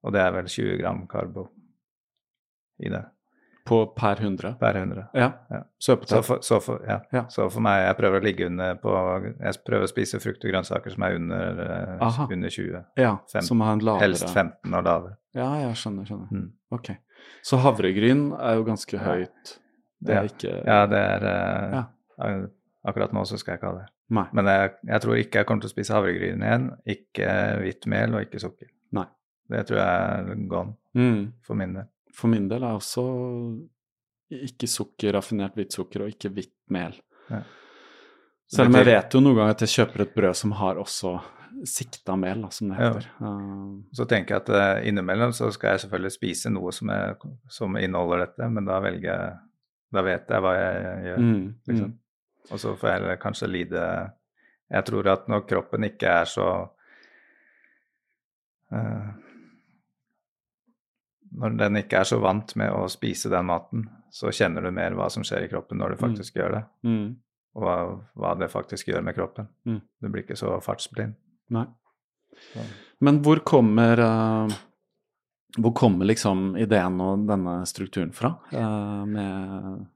Og 0.05 0.12
det 0.12 0.20
er 0.20 0.32
vel 0.32 0.44
20 0.47 0.78
gram 0.80 1.06
karbo 1.06 1.48
i 2.82 2.89
det 2.90 3.05
På 3.64 3.86
per 3.94 4.16
100? 4.18 4.56
per 4.59 4.74
100. 4.74 5.09
Ja. 5.14 5.32
Ja. 5.51 5.62
Så 5.78 5.97
Så 6.05 6.22
for, 6.24 6.40
så, 6.43 6.60
for, 6.60 6.80
ja. 6.84 7.01
Ja. 7.12 7.24
så 7.28 7.48
for 7.51 7.60
meg, 7.60 7.86
jeg 7.86 7.97
prøver 7.97 8.20
å 8.20 8.24
ligge 8.24 8.47
under 8.47 8.74
på 8.74 8.90
Jeg 9.40 9.55
prøver 9.64 9.84
å 9.86 9.89
spise 9.89 10.20
frukt 10.20 10.44
og 10.44 10.51
grønnsaker 10.51 10.90
som 10.93 11.02
er 11.05 11.14
under, 11.14 11.60
eh, 11.60 12.26
under 12.32 12.48
20. 12.51 12.84
ja, 12.97 13.16
15, 13.32 13.43
som 13.47 13.60
er 13.62 13.72
en 13.72 13.78
lavere 13.78 14.01
Helst 14.01 14.28
15 14.34 14.74
og 14.74 14.84
lavere. 14.84 15.16
Ja, 15.34 15.55
jeg 15.68 15.76
skjønner, 15.76 16.05
skjønner. 16.05 16.28
Mm. 16.32 16.51
Ok. 16.72 16.90
Så 17.42 17.58
havregryn 17.62 18.32
er 18.38 18.54
jo 18.58 18.64
ganske 18.64 18.98
høyt. 19.02 19.58
Det 20.02 20.14
er 20.16 20.22
Ja. 20.22 20.28
ikke 20.30 20.52
Ja, 20.66 20.86
det 20.86 20.98
er 20.98 21.24
eh, 21.30 21.72
Ja. 21.78 22.46
Akkurat 22.84 23.12
nå 23.14 23.22
så 23.26 23.38
skal 23.38 23.52
jeg 23.54 23.60
ikke 23.60 23.70
ha 23.72 23.78
det. 23.78 23.88
Nei. 24.10 24.24
Men 24.34 24.44
jeg, 24.50 24.70
jeg 24.86 25.00
tror 25.00 25.16
ikke 25.16 25.38
jeg 25.38 25.46
kommer 25.46 25.62
til 25.62 25.70
å 25.70 25.74
spise 25.76 25.94
havregryn 25.94 26.42
igjen. 26.42 26.64
Ikke 26.86 27.28
hvitt 27.62 27.86
mel 27.86 28.14
og 28.14 28.24
ikke 28.26 28.40
sukker. 28.42 28.68
Nei. 28.92 29.06
Det 29.48 29.66
tror 29.68 29.78
jeg 29.78 30.32
er 30.32 30.48
gone 30.48 30.74
Mm. 30.94 31.32
for 31.42 31.54
min 31.54 31.72
del. 31.74 31.86
For 32.12 32.28
min 32.28 32.48
del 32.48 32.62
er 32.62 32.74
også 32.76 33.04
ikke 34.32 34.68
sukker, 34.68 35.12
raffinert 35.16 35.54
hvitt 35.56 35.72
sukker 35.72 36.02
og 36.04 36.08
ikke 36.12 36.30
hvitt 36.34 36.52
mel. 36.72 36.94
Ja. 37.30 37.42
Selv 38.52 38.68
om 38.68 38.74
jeg 38.76 38.84
vet 38.90 39.14
jo 39.14 39.20
noen 39.20 39.36
ganger 39.38 39.54
at 39.56 39.60
jeg 39.64 39.72
kjøper 39.78 40.02
et 40.04 40.14
brød 40.14 40.36
som 40.36 40.52
har 40.58 40.76
også 40.80 41.14
sikta 41.68 42.16
mel, 42.16 42.44
som 42.50 42.68
det 42.72 42.76
heter. 42.80 43.06
Ja. 43.20 43.32
Så 43.98 44.04
tenker 44.10 44.34
jeg 44.36 44.42
at 44.44 44.52
eh, 44.56 44.88
innimellom 44.90 45.32
så 45.36 45.50
skal 45.54 45.74
jeg 45.76 45.84
selvfølgelig 45.84 46.12
spise 46.16 46.50
noe 46.52 46.72
som, 46.72 46.90
er, 46.94 47.16
som 47.48 47.76
inneholder 47.78 48.26
dette, 48.26 48.48
men 48.50 48.64
da 48.68 48.80
velger 48.84 49.10
jeg 49.12 49.32
Da 49.92 50.00
vet 50.02 50.30
jeg 50.32 50.40
hva 50.40 50.52
jeg 50.56 51.04
gjør. 51.06 51.18
mm, 51.20 51.42
liksom. 51.68 51.88
mm. 51.90 51.98
Og 52.52 52.60
så 52.62 52.70
får 52.80 52.88
jeg 52.88 52.96
heller 53.00 53.16
kanskje 53.22 53.48
lide 53.52 53.82
Jeg 54.72 54.84
tror 54.88 55.08
at 55.12 55.28
når 55.28 55.42
kroppen 55.46 55.84
ikke 55.84 56.08
er 56.22 56.24
så 56.30 56.46
uh, 58.72 59.10
Når 61.32 61.58
den 61.60 61.76
ikke 61.82 62.00
er 62.02 62.08
så 62.08 62.18
vant 62.20 62.54
med 62.60 62.72
å 62.76 62.86
spise 62.92 63.30
den 63.32 63.46
maten, 63.48 63.84
så 64.12 64.32
kjenner 64.34 64.64
du 64.66 64.70
mer 64.74 64.92
hva 64.98 65.06
som 65.12 65.24
skjer 65.24 65.46
i 65.46 65.50
kroppen 65.52 65.78
når 65.80 65.94
du 65.94 66.00
faktisk 66.02 66.36
gjør 66.36 66.58
det, 66.58 66.64
Mm. 66.84 67.16
og 67.56 68.02
hva 68.20 68.34
det 68.40 68.50
faktisk 68.52 68.88
gjør 68.88 69.02
med 69.06 69.14
kroppen. 69.16 69.48
Mm. 69.64 69.78
Du 70.00 70.08
blir 70.08 70.22
ikke 70.26 70.36
så 70.36 70.58
fartsblind. 70.60 71.14
Nei. 71.51 71.66
Men 73.02 73.19
hvor 73.23 73.43
kommer 73.47 74.01
uh, 74.01 74.55
Hvor 75.59 75.74
kommer 75.77 76.09
liksom 76.09 76.56
ideen 76.56 77.01
og 77.02 77.27
denne 77.28 77.60
strukturen 77.69 78.12
fra? 78.16 78.35
Uh, 78.55 79.05
med 79.06 79.86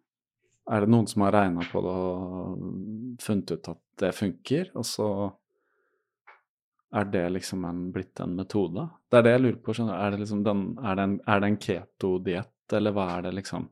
Er 0.67 0.85
det 0.85 0.93
noen 0.93 1.07
som 1.07 1.23
har 1.23 1.35
regna 1.37 1.65
på 1.71 1.83
det 1.85 1.97
og 1.97 2.63
funnet 3.23 3.55
ut 3.55 3.69
at 3.71 3.83
det 4.03 4.13
funker, 4.13 4.73
og 4.75 4.85
så 4.85 5.09
er 6.97 7.07
det 7.13 7.23
liksom 7.33 7.65
en, 7.65 7.79
blitt 7.95 8.21
en 8.21 8.35
metode? 8.37 8.89
Det 9.09 9.19
er 9.19 9.25
det 9.25 9.33
jeg 9.37 9.43
lurer 9.45 9.61
på. 9.63 9.75
skjønner 9.77 9.95
du. 9.95 10.03
Er 10.03 10.13
det 10.13 10.21
liksom 10.25 10.43
den, 10.45 10.65
er 10.83 10.99
det 10.99 11.07
en, 11.07 11.15
er 11.23 11.41
det 11.41 11.49
en 11.49 11.59
keto-diett, 11.63 12.75
eller 12.77 12.95
hva 12.97 13.07
er 13.15 13.25
det 13.29 13.33
liksom? 13.39 13.69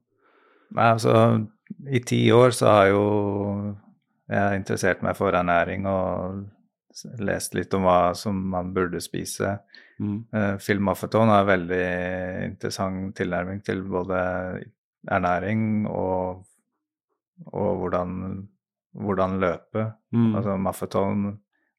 Nei, 0.74 0.86
altså, 0.86 1.14
i 1.90 2.00
ti 2.06 2.20
år 2.34 2.54
så 2.56 2.70
har 2.72 2.88
jo 2.92 3.04
jeg 4.30 4.60
interessert 4.62 5.02
meg 5.04 5.16
for 5.18 5.36
ernæring 5.36 5.84
og 5.90 6.44
lest 7.18 7.54
litt 7.54 7.74
om 7.74 7.84
hva 7.86 8.14
som 8.14 8.38
man 8.50 8.72
burde 8.74 9.00
spise. 9.02 9.56
Mm. 9.98 10.16
Uh, 10.34 10.56
Phil 10.62 10.80
Moffaton 10.80 11.28
har 11.32 11.46
veldig 11.48 11.84
interessant 12.48 13.14
tilnærming 13.18 13.62
til 13.66 13.82
både 13.82 14.18
ernæring 15.10 15.86
og, 15.90 16.44
og 17.52 17.70
hvordan, 17.82 18.18
hvordan 18.92 19.38
løpe. 19.42 19.88
Mm. 20.14 20.34
Altså 20.34 20.56
Moffaton 20.56 21.24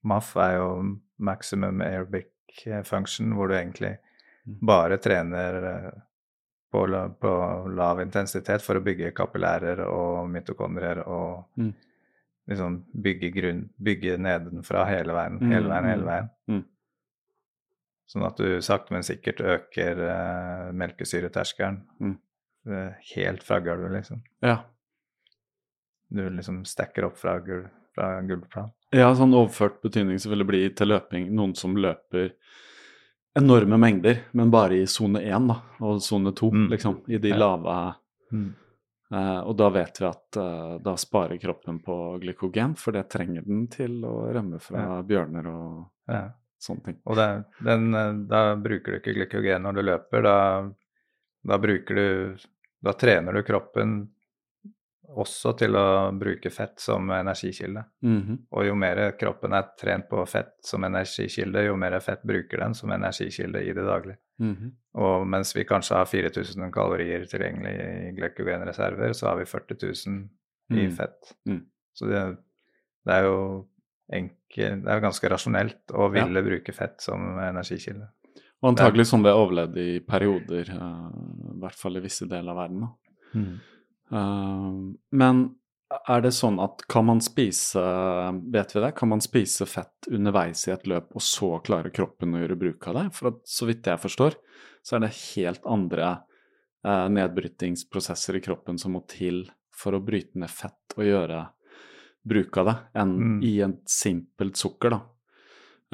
MAF 0.05 0.35
er 0.37 0.57
jo 0.59 0.69
maximum 1.17 1.81
aerobic 1.81 2.31
function, 2.83 3.33
hvor 3.33 3.47
du 3.47 3.55
egentlig 3.57 3.97
Mm. 4.45 4.59
bare 4.61 4.97
trener 5.01 5.55
eh, 5.63 5.91
på, 6.71 6.81
på 7.19 7.29
lav 7.73 8.01
intensitet 8.03 8.61
for 8.61 8.77
å 8.77 8.83
bygge 8.85 9.09
kapillærer 9.17 9.79
og 9.87 10.29
mitokondrier 10.29 11.01
og 11.07 11.47
Mm. 11.57 11.71
Liksom 12.47 12.83
bygge 13.01 13.31
grunn, 13.33 13.69
bygge 13.81 14.17
nedenfra 14.21 14.85
hele 14.85 15.13
veien, 15.13 15.39
Mm, 15.41 15.51
hele 15.51 15.69
veien, 15.69 15.85
hele 15.89 16.01
mm, 16.01 16.07
veien. 16.11 16.29
mm. 16.49 16.63
Sånn 18.07 18.25
at 18.27 18.37
du 18.37 18.61
sakte, 18.61 18.93
men 18.93 19.01
sikkert 19.01 19.39
øker 19.41 19.97
uh, 20.05 20.71
melkesyreterskelen 20.77 21.79
Mm. 22.01 22.17
eh, 22.69 22.91
helt 23.15 23.43
fra 23.43 23.59
gulvet, 23.59 23.91
liksom. 23.91 24.21
Ja. 24.41 24.59
Du 26.09 26.29
liksom 26.29 26.63
stacker 26.65 27.05
opp 27.05 27.17
fra, 27.17 27.39
gul, 27.39 27.65
fra 27.95 28.21
gulvplan. 28.21 28.71
Ja, 28.93 29.09
sånn 29.17 29.33
overført 29.33 29.81
betydning 29.81 30.19
så 30.21 30.29
vil 30.29 30.39
det 30.43 30.47
bli 30.47 30.69
til 30.69 30.87
løping 30.93 31.31
noen 31.33 31.55
som 31.57 31.75
løper 31.75 32.31
enorme 33.35 33.77
mengder, 33.81 34.21
men 34.33 34.51
bare 34.53 34.77
i 34.79 34.85
sone 34.87 35.19
1 35.25 35.47
da, 35.49 35.57
og 35.81 36.01
sone 36.01 36.31
2, 36.31 36.51
Mm. 36.53 36.69
liksom, 36.71 37.01
i 37.09 37.17
de 37.17 37.33
lave 37.33 37.73
eh, 38.31 38.37
Og 39.45 39.53
da 39.57 39.69
vet 39.73 39.99
vi 40.01 40.07
at 40.07 40.37
eh, 40.41 40.77
da 40.83 40.95
sparer 40.99 41.37
kroppen 41.41 41.79
på 41.83 41.95
glykogen, 42.23 42.73
for 42.79 42.91
det 42.95 43.05
trenger 43.13 43.45
den 43.45 43.67
til 43.71 43.99
å 44.07 44.15
rømme 44.33 44.59
fra 44.63 45.01
bjørner 45.07 45.47
og 45.51 45.85
Ja. 46.11 46.29
sånne 46.61 46.83
ting. 46.85 46.97
Og 47.05 47.15
det, 47.19 47.27
den, 47.65 47.93
eh, 47.93 48.13
da 48.31 48.55
bruker 48.55 48.91
du 48.91 48.97
ikke 48.99 49.13
glykogen 49.19 49.61
når 49.67 49.73
du 49.73 49.81
løper. 49.85 50.21
Da, 50.25 50.37
da 51.45 51.57
bruker 51.61 51.95
du 51.95 52.37
Da 52.85 52.93
trener 52.93 53.33
du 53.33 53.41
kroppen 53.41 54.09
også 55.09 55.53
til 55.57 55.75
å 55.77 56.11
bruke 56.17 56.49
fett 56.51 56.79
som 56.79 57.09
energikilde. 57.09 57.83
Mhm. 58.03 58.37
Og 58.51 58.65
jo 58.65 58.75
mer 58.75 59.11
kroppen 59.19 59.53
er 59.53 59.69
trent 59.79 60.09
på 60.09 60.23
fett 60.27 60.55
som 60.63 60.83
energikilde, 60.83 61.65
jo 61.67 61.75
mer 61.77 61.99
fett 61.99 62.23
bruker 62.23 62.57
den 62.57 62.73
som 62.73 62.89
energikilde 62.91 63.61
i 63.61 63.73
det 63.73 63.85
daglige. 63.85 64.17
Mhm. 64.39 64.71
Og 64.95 65.27
mens 65.27 65.53
vi 65.55 65.63
kanskje 65.63 65.95
har 65.95 66.05
4000 66.05 66.71
kalorier 66.71 67.25
tilgjengelig 67.27 67.75
i 67.75 68.11
glykogenreserver, 68.15 69.13
så 69.13 69.27
har 69.27 69.37
vi 69.37 69.45
40 69.45 69.75
000 69.81 70.29
i 70.71 70.87
Mm. 70.87 70.91
fett. 70.95 71.35
Mm. 71.47 71.65
Så 71.93 72.07
det, 72.07 72.37
det 73.05 73.13
er 73.13 73.23
jo 73.23 73.67
enkel, 74.11 74.81
det 74.81 74.91
er 74.91 74.99
ganske 75.01 75.29
rasjonelt 75.29 75.93
å 75.93 76.11
ville 76.11 76.41
bruke 76.41 76.73
fett 76.73 77.01
som 77.01 77.37
energikilde. 77.37 78.07
Og 78.63 78.71
antagelig 78.71 79.05
sånn 79.05 79.23
det 79.23 79.29
er 79.29 79.41
overlevd 79.41 79.77
i 79.77 79.99
perioder, 79.99 80.69
eh, 80.69 81.09
i 81.53 81.59
hvert 81.61 81.75
fall 81.75 81.97
i 81.97 81.99
visse 82.01 82.25
deler 82.25 82.51
av 82.51 82.57
verden. 82.57 82.81
da. 82.81 82.91
Eh, 84.11 84.71
men 85.11 85.55
er 86.09 86.21
det 86.25 86.33
sånn 86.35 86.57
at 86.63 86.81
kan 86.91 87.05
man 87.07 87.21
spise, 87.23 87.79
vet 88.51 88.73
vi 88.75 88.81
det, 88.83 88.91
kan 88.97 89.09
man 89.09 89.21
spise 89.23 89.67
fett 89.69 90.09
underveis 90.11 90.67
i 90.67 90.73
et 90.73 90.87
løp, 90.89 91.11
og 91.15 91.21
så 91.23 91.51
klarer 91.65 91.93
kroppen 91.93 92.33
å 92.35 92.41
gjøre 92.41 92.57
bruk 92.59 92.87
av 92.91 92.97
det? 92.99 93.05
For 93.15 93.31
at, 93.31 93.41
så 93.49 93.67
vidt 93.69 93.85
jeg 93.87 94.01
forstår, 94.01 94.37
så 94.85 94.97
er 94.97 95.05
det 95.05 95.13
helt 95.35 95.65
andre 95.65 96.09
eh, 96.85 97.07
nedbrytingsprosesser 97.09 98.37
i 98.37 98.43
kroppen 98.45 98.77
som 98.81 98.93
må 98.97 99.03
til 99.09 99.45
for 99.75 99.95
å 99.97 100.03
bryte 100.03 100.37
ned 100.39 100.51
fett 100.53 100.93
og 100.97 101.05
gjøre 101.05 101.43
bruk 102.25 102.57
av 102.57 102.65
det, 102.71 102.75
enn 103.01 103.15
Mm. 103.19 103.39
i 103.45 103.61
en 103.61 103.77
simpelt 103.85 104.57
sukker, 104.57 104.89
da. 104.95 105.01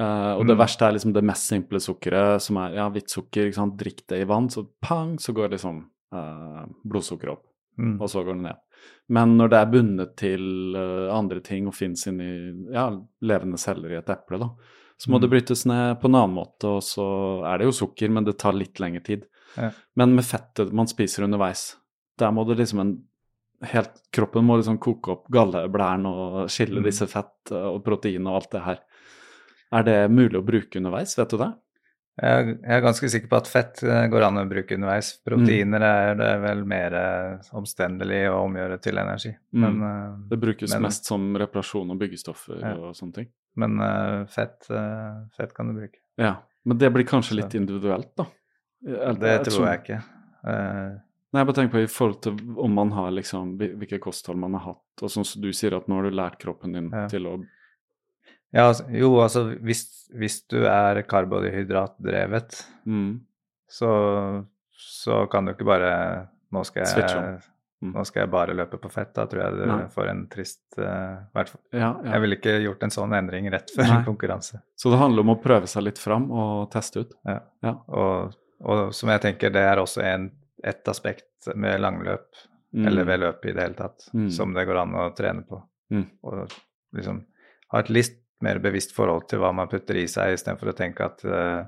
Eh, 0.00 0.32
og 0.38 0.46
det 0.46 0.56
Mm. 0.56 0.62
verste 0.64 0.86
er 0.88 0.92
liksom 0.92 1.12
det 1.12 1.22
mest 1.24 1.46
simple 1.48 1.78
sukkeret, 1.78 2.40
som 2.40 2.56
er 2.56 2.74
ja, 2.74 2.88
hvitt 2.90 3.10
sukker. 3.10 3.52
Drikk 3.76 4.06
det 4.08 4.20
i 4.22 4.24
vann, 4.24 4.48
så 4.48 4.66
pang, 4.80 5.16
så 5.18 5.32
går 5.34 5.50
liksom 5.50 5.84
eh, 6.12 6.64
blodsukkeret 6.84 7.32
opp 7.36 7.46
Mm. 7.78 8.00
og 8.02 8.08
så 8.10 8.22
går 8.24 8.34
det 8.36 8.42
ned. 8.42 8.56
Men 9.08 9.36
når 9.38 9.48
det 9.50 9.58
er 9.58 9.70
bundet 9.72 10.16
til 10.20 10.76
eh, 10.76 11.08
andre 11.14 11.40
ting 11.40 11.66
og 11.66 11.74
fins 11.74 12.06
inni 12.06 12.26
ja, 12.72 12.88
levende 13.22 13.58
celler 13.58 13.92
i 13.94 13.98
et 14.00 14.10
eple, 14.12 14.38
da, 14.38 14.48
så 14.98 15.10
må 15.10 15.18
Mm. 15.18 15.20
det 15.22 15.30
brytes 15.30 15.64
ned 15.66 16.00
på 16.00 16.06
en 16.10 16.14
annen 16.14 16.34
måte, 16.36 16.64
og 16.68 16.82
så 16.82 17.06
er 17.48 17.58
det 17.58 17.64
jo 17.70 17.72
sukker, 17.72 18.10
men 18.10 18.24
det 18.24 18.36
tar 18.38 18.52
litt 18.52 18.78
lengre 18.78 19.02
tid. 19.02 19.24
Ja. 19.56 19.70
Men 19.96 20.14
med 20.14 20.24
fettet 20.24 20.72
man 20.72 20.86
spiser 20.86 21.24
underveis, 21.24 21.76
der 22.18 22.30
må 22.30 22.44
det 22.46 22.58
liksom 22.58 22.80
en 22.80 22.92
helt, 23.62 23.90
Kroppen 24.12 24.44
må 24.44 24.56
liksom 24.58 24.78
koke 24.78 25.10
opp 25.12 25.28
galleblæren 25.32 26.06
og 26.06 26.48
skille 26.50 26.80
Mm. 26.80 26.84
disse 26.84 27.06
fett 27.08 27.50
eh, 27.52 27.56
og 27.72 27.82
protein 27.84 28.26
og 28.26 28.34
alt 28.42 28.50
det 28.50 28.62
her. 28.62 28.78
Er 29.72 29.82
det 29.82 30.10
mulig 30.10 30.36
å 30.38 30.44
bruke 30.44 30.76
underveis, 30.76 31.16
vet 31.16 31.30
du 31.30 31.38
det? 31.38 31.52
Jeg, 32.20 32.58
er 32.68 32.82
ganske 32.84 33.08
sikker 33.08 33.28
på 33.30 33.36
at 33.40 33.46
fett 33.48 33.82
eh, 33.88 34.06
går 34.12 34.26
an 34.26 34.36
å 34.42 34.48
bruke 34.50 34.74
underveis. 34.76 35.14
Proteiner 35.24 35.80
er 35.86 36.14
det 36.18 36.30
vel 36.42 36.64
mer 36.68 36.96
omstendelig 37.56 38.26
å 38.30 38.42
omgjøre 38.46 38.76
til 38.84 38.98
energi. 39.00 39.32
Men, 39.56 39.78
mm. 39.80 40.18
Det 40.28 40.38
brukes 40.42 40.74
men, 40.74 40.82
mest 40.88 41.08
som 41.08 41.30
reparasjon 41.40 41.90
og 41.94 41.98
byggestoffer 42.02 42.60
Ja. 42.60 42.74
og 42.76 42.92
sånne 42.98 43.14
ting. 43.14 43.30
men 43.56 43.80
eh, 43.80 44.26
fett, 44.32 44.68
fett 45.36 45.54
kan 45.56 45.68
du 45.72 45.78
bruke. 45.80 45.98
Ja, 46.20 46.34
men 46.64 46.78
det 46.78 46.92
blir 46.92 47.04
kanskje 47.08 47.36
litt 47.40 47.54
individuelt, 47.54 48.12
da? 48.16 48.26
Eller- 48.86 49.18
Det 49.20 49.32
jeg 49.32 49.44
tror 49.48 49.66
jeg 49.70 49.80
ikke. 49.82 50.02
Nei, 51.32 51.40
jeg 51.40 51.46
bare 51.48 51.56
tenker 51.56 51.72
på 51.72 51.82
i 51.82 51.88
forhold 51.88 52.20
til 52.26 52.36
om 52.60 52.72
man 52.76 52.90
har 52.92 53.10
liksom, 53.10 53.54
hvil- 53.58 53.76
hvilke 53.80 53.98
kosthold 54.04 54.36
man 54.38 54.52
har 54.58 54.74
hatt, 54.74 55.02
og 55.02 55.08
sånn 55.08 55.24
som 55.24 55.40
du 55.40 55.48
sier 55.56 55.72
at 55.76 55.86
nå 55.88 55.96
har 55.96 56.10
du 56.10 56.10
lært 56.16 56.38
kroppen 56.38 56.72
din 56.76 56.90
Ja. 56.92 57.06
til 57.08 57.24
å 57.26 57.38
ja, 58.52 58.66
altså, 58.68 58.84
jo, 58.92 59.14
altså 59.22 59.44
hvis, 59.64 59.84
hvis 60.14 60.42
du 60.52 60.58
er 60.68 61.02
karbohydratdrevet, 61.08 62.58
mm, 62.86 63.20
så, 63.72 63.90
så 64.76 65.26
kan 65.32 65.46
du 65.48 65.54
ikke 65.54 65.68
bare 65.68 65.94
Nå 66.52 66.64
skal 66.68 66.84
jeg, 66.84 67.40
Mm. 67.82 67.96
nå 67.96 68.02
skal 68.06 68.20
jeg 68.22 68.30
bare 68.30 68.54
løpe 68.54 68.78
på 68.78 68.86
fett. 68.94 69.08
Da 69.16 69.24
tror 69.26 69.40
jeg 69.42 69.54
du 69.58 69.62
Nei. 69.66 69.86
får 69.90 70.06
en 70.12 70.18
trist 70.30 70.76
uh, 70.78 71.16
hvert 71.34 71.48
fall- 71.50 71.62
ja, 71.80 71.88
ja. 72.04 72.12
Jeg 72.12 72.20
ville 72.22 72.36
ikke 72.36 72.52
gjort 72.62 72.84
en 72.86 72.92
sånn 72.94 73.14
endring 73.18 73.48
rett 73.50 73.72
før 73.74 73.88
Nei. 73.88 73.96
konkurranse. 74.10 74.60
Så 74.78 74.92
det 74.92 75.00
handler 75.00 75.24
om 75.24 75.32
å 75.34 75.42
prøve 75.42 75.66
seg 75.66 75.82
litt 75.88 75.98
fram 75.98 76.28
og 76.30 76.68
teste 76.70 77.02
ut. 77.02 77.16
Ja. 77.26 77.40
Ja. 77.66 77.72
Og, 77.88 78.36
og 78.62 78.92
som 78.94 79.10
jeg 79.10 79.24
tenker, 79.24 79.50
det 79.50 79.64
er 79.66 79.82
også 79.82 79.98
en, 80.06 80.28
et 80.62 80.86
aspekt 80.94 81.50
med 81.56 81.80
langløp, 81.82 82.28
Mm. 82.72 82.86
eller 82.88 83.04
ved 83.04 83.18
løp 83.20 83.42
i 83.44 83.52
det 83.52 83.60
hele 83.66 83.74
tatt, 83.76 84.06
Mm. 84.14 84.30
som 84.32 84.54
det 84.54 84.62
går 84.64 84.78
an 84.80 84.94
å 84.96 85.08
trene 85.18 85.42
på. 85.44 85.58
Mm. 85.92 86.06
Og 86.22 86.54
liksom 86.94 87.18
ha 87.74 87.80
et 87.82 87.90
litt 87.90 88.21
mer 88.44 88.60
bevisst 88.62 88.94
forhold 88.96 89.28
til 89.30 89.42
hva 89.42 89.52
man 89.56 89.70
putter 89.70 89.98
i 90.00 90.08
seg, 90.10 90.34
istedenfor 90.36 90.72
å 90.72 90.76
tenke 90.76 91.06
at 91.06 91.24
uh, 91.26 91.64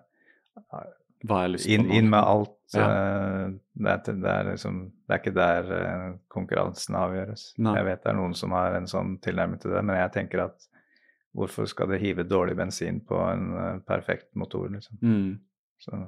inn, 1.25 1.89
inn 1.91 2.11
med 2.11 2.21
alt. 2.21 2.59
Ja. 2.75 2.89
Uh, 2.89 3.55
det, 3.79 3.95
er, 3.95 4.19
det, 4.21 4.35
er 4.35 4.51
liksom, 4.53 4.83
det 5.05 5.17
er 5.17 5.23
ikke 5.23 5.37
der 5.39 5.73
uh, 5.73 6.11
konkurransen 6.33 6.99
avgjøres. 6.99 7.49
Nei. 7.63 7.77
Jeg 7.79 7.89
vet 7.91 8.05
det 8.05 8.13
er 8.13 8.21
noen 8.21 8.37
som 8.39 8.55
har 8.57 8.79
en 8.79 8.91
sånn 8.91 9.17
tilnærming 9.25 9.63
til 9.63 9.75
det, 9.77 9.85
men 9.87 10.01
jeg 10.01 10.15
tenker 10.19 10.47
at 10.49 10.69
hvorfor 11.35 11.67
skal 11.67 11.91
det 11.91 12.03
hive 12.03 12.27
dårlig 12.31 12.55
bensin 12.59 13.01
på 13.03 13.19
en 13.27 13.49
perfekt 13.87 14.29
motor, 14.39 14.69
liksom. 14.71 15.01
Mm. 15.03 15.33
Så, 15.83 15.99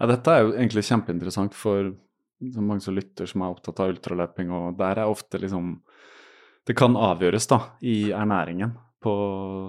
Ja, 0.00 0.08
dette 0.10 0.32
er 0.32 0.40
jo 0.42 0.56
egentlig 0.56 0.82
kjempeinteressant 0.88 1.54
for 1.54 1.92
så 2.52 2.62
mange 2.64 2.82
som 2.82 2.96
lytter 2.96 3.28
som 3.30 3.44
er 3.44 3.54
opptatt 3.54 3.80
av 3.80 3.92
ultraløping, 3.92 4.50
og 4.52 4.78
der 4.78 5.00
er 5.02 5.10
ofte 5.10 5.38
liksom 5.40 5.76
Det 6.64 6.72
kan 6.72 6.96
avgjøres 6.96 7.46
da, 7.46 7.58
i 7.84 8.10
ernæringen 8.16 8.70
på 9.04 9.12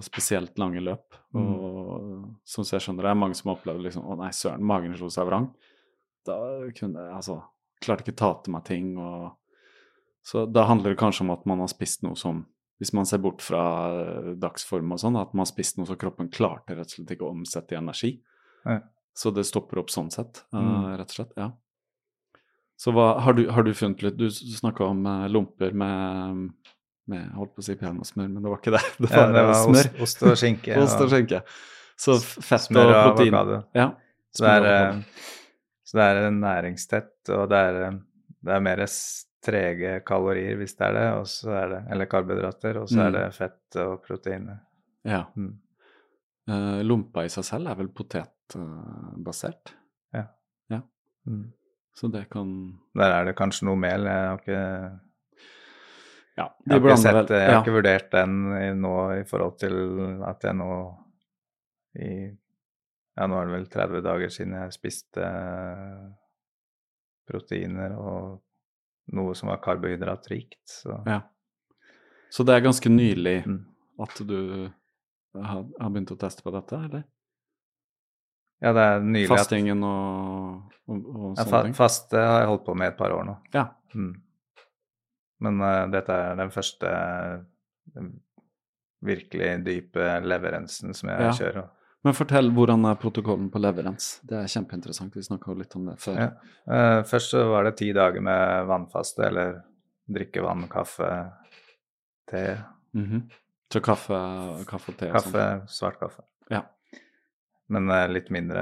spesielt 0.06 0.58
lange 0.62 0.80
løp. 0.84 1.18
Og 1.36 2.30
sånn 2.48 2.64
som 2.66 2.78
jeg 2.78 2.86
skjønner 2.86 3.04
det, 3.06 3.12
er 3.12 3.20
mange 3.20 3.36
som 3.36 3.52
opplever 3.52 3.84
liksom 3.84 4.06
Å 4.08 4.16
nei, 4.22 4.30
søren, 4.36 4.64
magen 4.64 4.96
slo 4.96 5.10
seg 5.12 5.28
vrang. 5.28 5.50
Da 6.26 6.38
kunne 6.78 7.04
jeg 7.10 7.16
altså 7.20 7.42
Klarte 7.84 8.06
ikke 8.06 8.16
ta 8.18 8.30
til 8.42 8.54
meg 8.56 8.64
ting 8.66 8.94
og 8.98 9.34
Så 10.26 10.46
da 10.50 10.64
handler 10.70 10.94
det 10.96 11.02
kanskje 11.02 11.26
om 11.26 11.34
at 11.36 11.44
man 11.46 11.60
har 11.62 11.68
spist 11.70 12.06
noe 12.08 12.16
som 12.18 12.46
hvis 12.80 12.92
man 12.96 13.06
ser 13.08 13.22
bort 13.24 13.40
fra 13.44 13.60
eh, 13.96 14.32
dagsform 14.42 14.90
og 14.92 15.00
sånn, 15.00 15.16
at 15.16 15.32
man 15.32 15.46
har 15.46 15.48
spist 15.48 15.78
noe 15.78 15.88
så 15.88 15.96
kroppen 15.96 16.28
klarte 16.28 16.76
rett 16.76 16.90
og 16.90 16.96
slett 16.98 17.12
ikke 17.14 17.24
å 17.24 17.30
omsette 17.32 17.72
i 17.72 17.78
energi. 17.80 18.10
Ja. 18.68 18.82
Så 19.16 19.32
det 19.32 19.46
stopper 19.48 19.80
opp 19.80 19.94
sånn 19.94 20.10
sett, 20.12 20.42
eh, 20.52 20.60
Mm. 20.60 20.90
rett 21.00 21.14
og 21.14 21.16
slett. 21.16 21.32
Ja. 21.40 21.52
Så 22.76 22.92
hva, 22.92 23.06
har, 23.24 23.34
du, 23.38 23.46
har 23.48 23.64
du 23.64 23.72
funnet 23.74 24.04
litt 24.04 24.18
Du 24.20 24.28
snakka 24.28 24.90
om 24.92 25.06
eh, 25.08 25.30
lomper 25.32 25.72
med, 25.72 26.52
med 27.08 27.30
holdt 27.38 27.54
på 27.56 27.62
å 27.62 27.66
si 27.68 27.76
peanøttsmør, 27.80 28.28
men 28.34 28.42
det 28.44 28.50
var 28.52 28.60
ikke 28.62 28.72
det. 28.76 28.84
Det 29.06 29.12
ja, 29.12 29.22
var, 29.26 29.34
det 29.36 29.44
var 29.50 29.60
smør. 29.62 29.90
ost, 29.92 30.02
ost 30.02 30.24
og 30.26 30.38
skinke. 30.42 30.78
Ost 30.84 31.02
og 31.06 31.10
skinke. 31.14 31.42
Så 31.98 32.18
fett 32.24 32.62
Smør 32.66 32.90
og 32.90 32.96
og 32.96 33.04
protein. 33.16 33.34
avokado. 33.40 33.60
Ja. 33.78 33.88
Så 34.36 34.44
det 34.44 34.52
er, 34.52 34.62
smør 34.62 34.72
og 34.72 34.96
eh, 34.96 35.28
så 35.86 35.98
det 36.00 36.06
er 36.12 36.32
næringstett, 36.40 37.30
og 37.38 37.44
det 37.52 37.60
er, 37.70 37.78
eh, 37.88 38.00
det 38.50 38.56
er 38.58 38.64
mer 38.66 38.82
trege 39.46 39.92
kalorier 40.08 40.58
hvis 40.58 40.74
det 40.80 40.88
er 40.88 40.94
det, 40.98 41.06
og 41.20 41.28
så 41.30 41.52
er 41.54 41.68
det, 41.76 41.82
eller 41.94 42.10
karbohydrater, 42.10 42.80
og 42.82 42.90
så 42.90 42.98
Mm. 42.98 43.06
er 43.06 43.12
det 43.20 43.26
fett 43.38 43.78
og 43.86 44.02
proteiner. 44.08 44.60
ja. 45.06 45.24
Mm. 45.36 45.54
Uh, 46.50 46.82
lompa 46.86 47.24
i 47.26 47.30
seg 47.34 47.42
selv 47.48 47.68
er 47.72 47.76
vel 47.80 47.88
potetbasert, 47.90 49.72
Mm. 51.28 51.46
så 51.98 52.08
det 52.14 52.30
kan 52.30 52.78
Der 52.94 53.10
er 53.12 53.26
det 53.26 53.36
kanskje 53.36 53.66
noe 53.66 53.76
mel. 53.82 54.04
Jeg 54.06 54.28
har 54.30 54.38
ikke, 54.38 55.00
Ja, 56.36 56.50
jeg 56.68 56.82
har 56.84 56.98
sett, 57.00 57.30
jeg 57.32 57.48
har 57.48 57.54
ja. 57.54 57.60
ikke 57.62 57.78
vurdert 57.78 58.10
den 58.12 58.34
nå 58.82 58.96
i 59.16 59.22
forhold 59.28 59.56
til 59.62 59.76
at 60.28 60.44
jeg 60.44 60.58
nå 60.60 60.72
i 62.04 62.10
Ja, 63.16 63.30
nå 63.32 63.38
er 63.40 63.48
det 63.48 63.54
vel 63.54 63.68
30 63.72 64.02
dager 64.04 64.32
siden 64.36 64.58
jeg 64.58 64.74
spiste 64.76 65.24
eh, 65.24 66.02
proteiner 67.30 67.94
og 67.96 68.42
noe 69.16 69.36
som 69.40 69.54
var 69.54 69.62
karbohydratrikt. 69.64 70.60
Så 70.68 71.00
Ja. 71.08 71.22
Så 72.30 72.44
det 72.44 72.58
er 72.58 72.66
ganske 72.66 72.90
nylig 72.92 73.46
mm. 73.48 73.62
at 74.04 74.20
du 74.28 74.40
har, 75.40 75.62
har 75.64 75.94
begynt 75.94 76.12
å 76.12 76.20
teste 76.20 76.44
på 76.44 76.52
dette, 76.52 76.76
eller? 76.76 77.06
ja, 78.66 78.74
det 78.74 78.84
er 78.84 79.04
nylig 79.04 79.30
at 79.30 79.42
Fastingen 79.44 79.84
og, 79.86 80.76
og, 80.88 81.00
og 81.00 81.26
ja, 81.26 81.44
sånne 81.44 81.50
fa 81.52 81.64
ting? 81.66 81.76
Faste 81.78 82.22
har 82.22 82.44
jeg 82.44 82.52
holdt 82.52 82.66
på 82.68 82.76
med 82.80 82.94
et 82.94 82.98
par 83.00 83.14
år 83.16 83.26
nå. 83.28 83.36
Ja. 83.56 83.68
Mm. 83.96 84.14
Men 85.44 85.60
uh, 85.62 85.88
dette 85.92 86.14
er 86.16 86.36
den 86.40 86.52
første 86.54 86.92
uh, 86.92 88.06
virkelig 89.06 89.50
dype 89.66 90.06
leveransen 90.26 90.94
som 90.96 91.10
jeg 91.10 91.22
Ja. 91.22 91.32
kjører. 91.32 91.70
Men 92.06 92.14
fortell 92.14 92.52
hvordan 92.54 92.86
er 92.86 92.96
protokollen 93.02 93.48
på 93.50 93.58
leverans? 93.60 94.20
Det 94.24 94.38
er 94.38 94.46
kjempeinteressant. 94.52 95.14
Vi 95.16 95.24
snakka 95.26 95.56
litt 95.58 95.74
om 95.76 95.88
det 95.90 95.96
før. 96.00 96.20
Ja. 96.22 96.30
Uh, 96.70 97.02
først 97.04 97.34
så 97.34 97.42
var 97.50 97.64
det 97.66 97.78
ti 97.82 97.92
dager 97.98 98.22
med 98.22 98.68
vannfaste, 98.70 99.26
eller 99.26 99.64
drikke 100.06 100.44
vann, 100.46 100.68
kaffe, 100.70 101.10
te. 102.30 102.44
Mhm. 102.94 103.24
Så 103.74 103.82
kaffe, 103.82 104.14
kaffe 104.70 104.92
og 104.94 104.98
te? 105.00 105.10
Kaffe, 105.12 105.32
sånt. 105.66 105.70
svart 105.74 106.00
kaffe. 106.00 106.22
Ja. 106.54 106.62
Men 107.74 107.90
uh, 107.90 108.06
litt 108.08 108.30
mindre, 108.30 108.62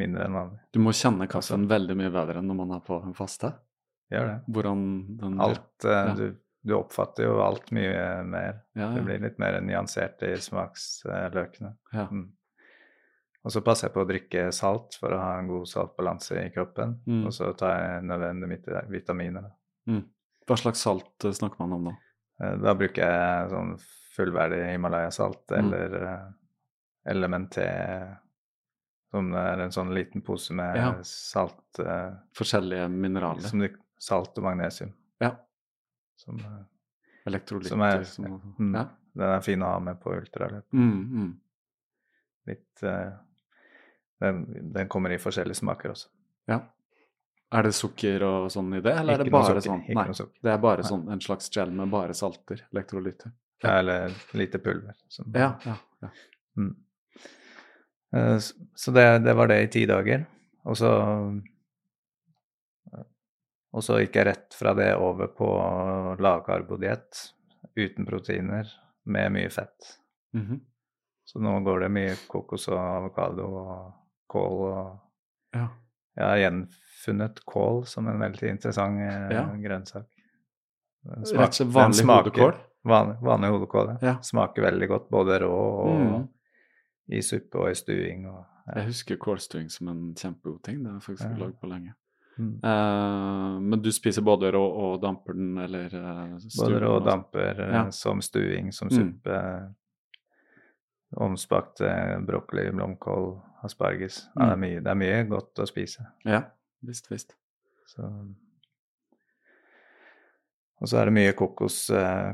mindre 0.00 0.24
enn 0.24 0.32
vanlig. 0.40 0.58
Du 0.72 0.80
må 0.80 0.94
kjenne 0.96 1.28
kaffen 1.28 1.68
veldig 1.68 1.96
mye 2.00 2.10
bedre 2.14 2.40
enn 2.40 2.48
når 2.48 2.56
man 2.62 2.72
er 2.78 2.80
på 2.86 2.96
en 3.04 3.14
faste. 3.14 3.52
Gjør 4.12 4.26
det. 4.30 4.36
Hvordan 4.54 4.82
den 5.18 5.40
Alt, 5.40 5.84
eh, 5.84 5.90
Ja. 5.90 6.14
du, 6.14 6.36
du 6.64 6.74
oppfatter 6.76 7.24
jo 7.24 7.40
alt 7.42 7.70
mye 7.72 8.24
mer. 8.24 8.62
Ja, 8.74 8.92
Det 8.94 9.04
blir 9.04 9.18
litt 9.20 9.38
mer 9.38 9.60
nyansert 9.60 10.22
i 10.22 10.34
smaksløkene. 10.36 11.76
ja. 11.92 12.06
Mm. 12.10 12.32
Og 13.46 13.52
så 13.52 13.60
passer 13.62 13.86
jeg 13.86 13.94
på 13.94 14.02
å 14.02 14.08
drikke 14.08 14.52
salt 14.52 14.96
for 14.98 15.10
å 15.14 15.20
ha 15.22 15.38
en 15.38 15.46
god 15.46 15.68
saltbalanse 15.70 16.34
i 16.44 16.48
kroppen. 16.50 16.96
Mm. 17.06 17.26
Og 17.26 17.32
så 17.32 17.52
tar 17.56 17.76
jeg 17.78 18.02
nødvendige 18.08 18.48
vit- 18.48 18.88
vitaminer. 18.90 19.52
Mm. 19.86 20.02
Hva 20.48 20.56
slags 20.58 20.80
salt 20.82 21.24
eh, 21.24 21.30
snakker 21.30 21.60
man 21.60 21.72
om 21.76 21.84
nå? 21.84 21.92
Eh, 22.42 22.56
Da 22.56 22.74
bruker 22.74 23.06
jeg 23.06 23.50
sånn 23.50 23.76
fullverdig 24.16 24.72
Himalaya-salt 24.72 25.46
Mm. 25.54 25.72
eller 25.72 26.02
eh, 26.06 26.32
Elementé, 27.06 28.18
som 29.12 29.32
er 29.34 29.60
en 29.62 29.70
sånn 29.70 29.94
liten 29.94 30.22
pose 30.22 30.50
med 30.52 30.76
Ja. 30.76 30.92
salt, 31.04 31.78
uh, 31.78 32.16
Forskjellige 32.34 32.88
mineraler. 32.90 33.42
som 33.46 33.60
du, 33.60 33.68
salt 33.98 34.36
og 34.38 34.44
magnesium. 34.44 34.92
Ja. 35.20 35.32
Som, 36.16 36.36
eh, 36.38 36.62
Elektrolytter. 37.26 37.68
som 37.74 37.82
er, 37.82 38.04
som- 38.04 38.54
mm, 38.58 38.74
ja. 38.74 38.86
Den 39.16 39.30
er 39.32 39.40
fin 39.40 39.62
å 39.64 39.72
ha 39.72 39.78
med 39.80 40.00
på 40.00 40.12
ultraløp. 40.12 40.64
Mm, 40.72 41.12
mm. 41.12 41.36
Litt 42.46 42.82
uh, 42.84 43.12
den, 44.20 44.42
den 44.72 44.88
kommer 44.88 45.10
i 45.10 45.18
forskjellige 45.18 45.56
smaker 45.62 45.90
også. 45.94 46.08
ja. 46.48 46.60
Er 47.54 47.62
det 47.62 47.74
sukker 47.78 48.22
og 48.26 48.48
sånn 48.50 48.72
i 48.74 48.80
det, 48.82 48.90
eller 48.98 49.14
er 49.14 49.18
det 49.22 49.26
Ikke 49.28 49.36
bare 49.36 49.60
sånn? 49.62 49.82
ikke 49.86 49.94
Nei, 49.94 50.04
noe 50.10 50.24
det 50.42 50.50
er 50.50 50.58
bare 50.58 50.82
Nei. 50.82 50.88
sånn 50.90 51.04
en 51.14 51.20
slags 51.22 51.48
gel 51.54 51.70
med 51.70 51.90
bare 51.92 52.12
salter, 52.12 52.64
elektrolytter. 52.74 53.30
Ja, 53.62 53.76
Eller 53.78 54.10
lite 54.34 54.58
pulver. 54.58 54.94
Som, 55.08 55.30
Ja, 55.32 55.52
ja, 55.64 55.76
ja. 56.02 56.08
Mm. 56.58 56.72
Eh, 58.12 58.38
Så 58.74 58.92
det, 58.92 59.04
det 59.24 59.34
var 59.38 59.46
det 59.46 59.60
i 59.62 59.68
ti 59.68 59.84
dager. 59.86 60.26
Og 60.66 60.74
så 60.76 60.90
Og 63.76 63.84
så 63.84 63.98
gikk 64.00 64.14
jeg 64.16 64.26
rett 64.30 64.54
fra 64.56 64.72
det 64.74 64.94
over 64.96 65.28
på 65.36 65.46
lavkarbodiett 66.22 67.18
uten 67.76 68.06
proteiner 68.08 68.70
med 69.04 69.32
mye 69.34 69.50
fett. 69.52 69.98
Mhm. 70.34 70.60
Så 71.26 71.40
nå 71.42 71.56
går 71.66 71.80
det 71.80 71.90
mye 71.90 72.14
kokos 72.30 72.68
og 72.70 72.78
avokado 72.78 73.46
og 73.58 73.92
kål 74.30 74.60
og 74.70 75.00
ja. 75.56 75.66
Jeg 76.16 76.24
har 76.24 76.38
gjenfunnet 76.40 77.40
kål 77.44 77.82
som 77.86 78.06
en 78.08 78.20
veldig 78.22 78.48
interessant 78.54 79.00
eh, 79.00 79.34
Ja. 79.34 79.42
grønnsak. 79.60 80.06
Den 81.04 81.24
Rett 81.24 81.48
og 81.48 81.54
slett 81.54 81.72
vanlig 81.74 82.04
smaker- 82.04 82.30
hodekål? 82.30 82.54
Vanlig, 82.86 83.16
vanlig 83.22 83.50
hodekål, 83.50 83.88
ja. 83.88 83.98
Ja. 84.02 84.14
Smaker 84.22 84.62
veldig 84.62 84.88
godt, 84.88 85.10
både 85.10 85.40
rå 85.42 85.50
og 85.52 86.00
Mm. 86.00 86.28
i 87.10 87.20
suppe 87.22 87.58
og 87.58 87.70
i 87.70 87.74
stuing. 87.74 88.26
Og, 88.26 88.46
ja. 88.68 88.74
Jeg 88.80 88.86
husker 88.86 89.16
kålstuing 89.16 89.68
som 89.70 89.88
en 89.88 90.14
kjempegod 90.14 90.62
ting. 90.62 90.78
Det 90.82 90.86
har 90.92 91.00
jeg 91.00 91.02
faktisk 91.02 91.30
ikke 91.30 91.40
lagd 91.44 91.60
på 91.60 91.68
lenge. 91.68 91.94
Mm. 92.38 92.60
Eh, 92.64 93.60
men 93.60 93.80
du 93.82 93.88
spiser 93.92 94.22
både 94.22 94.50
rå 94.52 94.60
og 94.60 95.00
damper 95.00 95.32
den, 95.38 95.54
eller 95.58 95.86
eh, 95.94 96.34
Både 96.58 96.80
rå 96.82 96.90
og 96.98 97.04
damper 97.06 97.60
eh, 97.64 97.74
Ja. 97.74 97.84
som 97.90 98.20
stuing, 98.22 98.72
som 98.72 98.88
Mm. 98.92 99.74
Omspakt 101.16 101.80
eh, 101.80 102.18
brokkoli, 102.20 102.70
blomkål, 102.72 103.40
asparges. 103.64 104.26
Ja, 104.34 104.42
det, 104.42 104.52
er 104.52 104.56
Mm. 104.56 104.60
mye, 104.60 104.80
det 104.82 104.90
er 104.90 104.94
mye 105.00 105.28
godt 105.30 105.54
å 105.62 105.66
spise. 105.66 106.06
Ja, 106.26 106.42
visst, 106.82 107.08
visst. 107.10 107.36
Så. 107.86 108.02
Og 110.80 110.88
så 110.90 110.98
er 111.00 111.04
det 111.08 111.14
mye 111.16 111.32
kokos, 111.32 111.86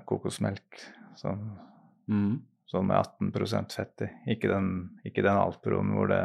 kokosmelk, 0.08 0.80
sånn, 1.20 1.44
mm. 2.08 2.40
sånn 2.66 2.86
med 2.88 2.96
18 2.96 3.70
fett 3.70 4.02
i. 4.02 4.08
Ikke 4.34 4.48
den, 4.50 4.72
ikke 5.06 5.22
den 5.22 5.36
Alproen 5.38 5.92
hvor 5.94 6.08
det, 6.10 6.22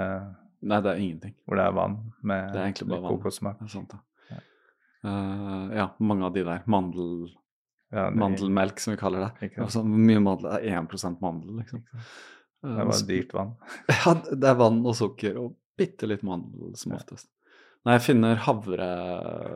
Nei, 0.61 0.79
det 0.81 0.89
er 0.93 1.01
ingenting. 1.03 1.33
hvor 1.45 1.55
det 1.59 1.65
er 1.67 1.73
vann 1.77 1.97
med 2.25 2.47
Det 2.53 2.59
er 2.59 2.63
egentlig 2.71 2.87
bare 2.89 3.01
litt 3.13 3.41
vann. 3.41 3.57
Det 3.91 3.99
ja. 4.31 4.39
Uh, 5.05 5.75
ja, 5.77 5.85
mange 5.99 6.25
av 6.25 6.33
de 6.33 6.43
der. 6.47 6.63
Mandel, 6.65 7.27
Ja, 7.91 8.09
det, 8.09 8.17
mandelmelk, 8.19 8.79
som 8.83 8.91
vi 8.95 8.97
kaller 8.99 9.27
det. 9.27 9.51
Altså, 9.61 9.83
mye 9.85 10.19
mandel 10.19 10.49
er 10.57 10.65
1% 10.81 11.21
mandel, 11.21 11.59
liksom. 11.61 11.83
Eh, 12.65 12.73
det 12.75 12.85
var 12.89 13.03
dyrt 13.07 13.33
vann. 13.37 13.53
Ja, 14.05 14.13
det 14.33 14.49
er 14.49 14.55
vann 14.59 14.81
og 14.85 14.95
sukker 14.97 15.37
og 15.39 15.53
bitte 15.77 16.07
litt 16.09 16.23
mandel 16.27 16.73
som 16.75 16.91
Ja. 16.91 16.97
oftest. 16.99 17.29
Nei, 17.85 17.93
jeg 17.99 18.01
finner 18.09 18.35
havre, 18.43 18.87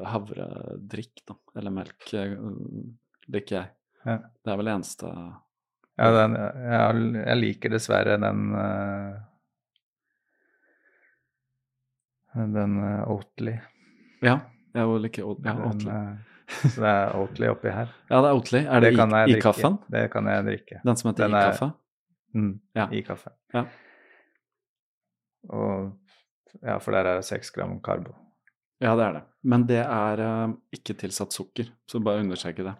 havredrikk, 0.07 1.23
da. 1.27 1.35
Eller 1.57 1.71
melk. 1.75 2.13
eh, 2.13 2.37
Liker 3.31 3.55
jeg. 3.57 3.71
Ja. 4.05 4.17
Det 4.43 4.51
er 4.53 4.57
vel 4.57 4.65
det 4.69 4.73
eneste 4.77 5.09
Ja, 6.01 6.07
den, 6.15 6.33
jeg, 6.35 7.01
jeg 7.25 7.37
liker 7.41 7.69
dessverre 7.73 8.15
den 8.21 8.47
eh, 8.57 9.19
Den 12.35 12.77
uh, 12.79 13.07
Oatly. 13.11 13.53
Ja, 14.23 14.37
jeg 14.75 14.83
jo 14.87 14.97
like 15.03 15.23
Oatly. 15.23 15.45
ja, 15.49 15.53
Den, 15.53 15.65
Oatly. 15.67 15.89
eh, 15.91 16.67
så 16.71 16.81
det 16.83 16.91
er 16.91 17.15
Oatly 17.19 17.47
oppi 17.51 17.73
her. 17.75 17.91
Ja, 18.09 18.21
det 18.21 18.29
er 18.29 18.37
Oatly. 18.37 18.59
Er 18.63 18.79
det, 18.85 18.93
det 18.95 19.21
i, 19.29 19.35
i 19.37 19.41
kaffen? 19.41 19.77
Det 19.91 20.05
kan 20.13 20.27
jeg 20.31 20.45
drikke. 20.47 20.81
Den 20.85 20.95
som 20.99 21.09
heter 21.11 21.25
Den 21.27 21.35
er- 21.35 21.47
i-kaffe? 21.49 21.71
Mm, 22.33 22.53
Ja. 22.75 22.85
I 22.91 23.01
kaffe. 23.03 23.33
Ja. 23.53 23.65
Og 25.49 25.97
Ja, 26.61 26.77
for 26.83 26.91
der 26.91 27.07
er 27.07 27.15
det 27.21 27.25
seks 27.25 27.49
gram 27.55 27.77
karbo. 27.79 28.11
Ja, 28.81 28.91
det 28.99 29.03
er 29.05 29.13
det. 29.13 29.21
Men 29.47 29.63
det 29.69 29.77
er 29.85 30.19
uh, 30.19 30.53
ikke 30.75 30.95
tilsatt 30.99 31.31
sukker, 31.31 31.69
så 31.87 32.01
bare 32.03 32.19
understreke 32.19 32.65
det. 32.65 32.73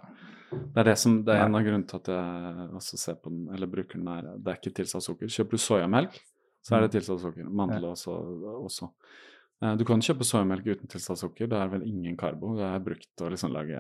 Det 0.52 0.82
er, 0.82 0.84
det, 0.90 0.98
som, 1.00 1.22
det 1.24 1.32
er 1.38 1.46
en 1.46 1.56
av 1.56 1.64
grunnene 1.64 1.88
til 1.88 2.02
at 2.02 2.10
jeg 2.12 2.66
også 2.76 2.98
ser 3.00 3.16
på 3.24 3.30
den, 3.32 3.46
eller 3.56 3.70
bruker 3.72 3.96
den 4.02 4.10
her. 4.12 4.26
Det 4.36 4.52
er 4.52 4.58
ikke 4.60 4.74
tilsatt 4.82 5.06
sukker. 5.06 5.32
Kjøper 5.32 5.56
du 5.56 5.64
soyamelk, 5.64 6.18
så 6.68 6.76
er 6.76 6.84
det 6.84 6.92
tilsatt 6.98 7.22
sukker. 7.24 7.48
Mandel 7.48 7.86
også. 7.94 8.12
også. 8.66 8.90
Eh, 9.62 9.76
Du 9.78 9.86
kan 9.86 10.02
kjøpe 10.02 10.26
soyamelk 10.28 10.66
uten 10.66 10.90
tilsatt 10.92 11.22
sukker. 11.22 11.48
Det 11.48 11.58
er 11.58 11.72
vel 11.72 11.88
ingen 11.88 12.18
karbo. 12.18 12.56
Det 12.58 12.68
er 12.68 12.84
brukt 12.84 13.10
til 13.16 13.28
å 13.28 13.32
liksom 13.34 13.54
lage 13.54 13.80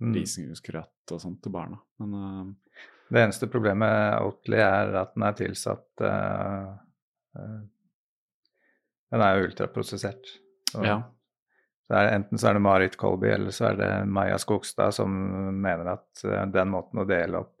Mm. 0.00 0.14
risengrynsgrøt 0.16 1.12
og 1.12 1.20
sånt 1.20 1.42
til 1.44 1.52
barna. 1.52 1.76
Men 2.00 2.14
uh, 2.16 2.78
Det 3.10 3.20
eneste 3.20 3.48
problemet 3.52 3.82
med 3.84 4.22
Oatly 4.24 4.56
er 4.56 4.94
at 4.96 5.14
den 5.14 5.26
er 5.26 5.34
tilsatt 5.36 6.04
uh, 6.06 6.70
uh, 7.36 7.60
Den 9.10 9.24
er 9.26 9.36
jo 9.36 9.48
ultraprosessert. 9.50 10.30
Så 10.70 10.84
ja. 10.86 11.02
så 11.84 11.98
er 11.98 12.14
enten 12.14 12.38
så 12.38 12.48
er 12.48 12.56
det 12.56 12.62
Marit 12.64 12.96
Kolby 12.96 13.28
eller 13.34 13.52
så 13.52 13.72
er 13.72 13.76
det 13.80 13.90
Maja 14.08 14.38
Skogstad 14.38 14.94
som 14.94 15.10
mener 15.60 15.96
at 15.98 16.22
den 16.54 16.70
måten 16.70 17.02
å 17.02 17.08
dele 17.08 17.42
opp 17.42 17.56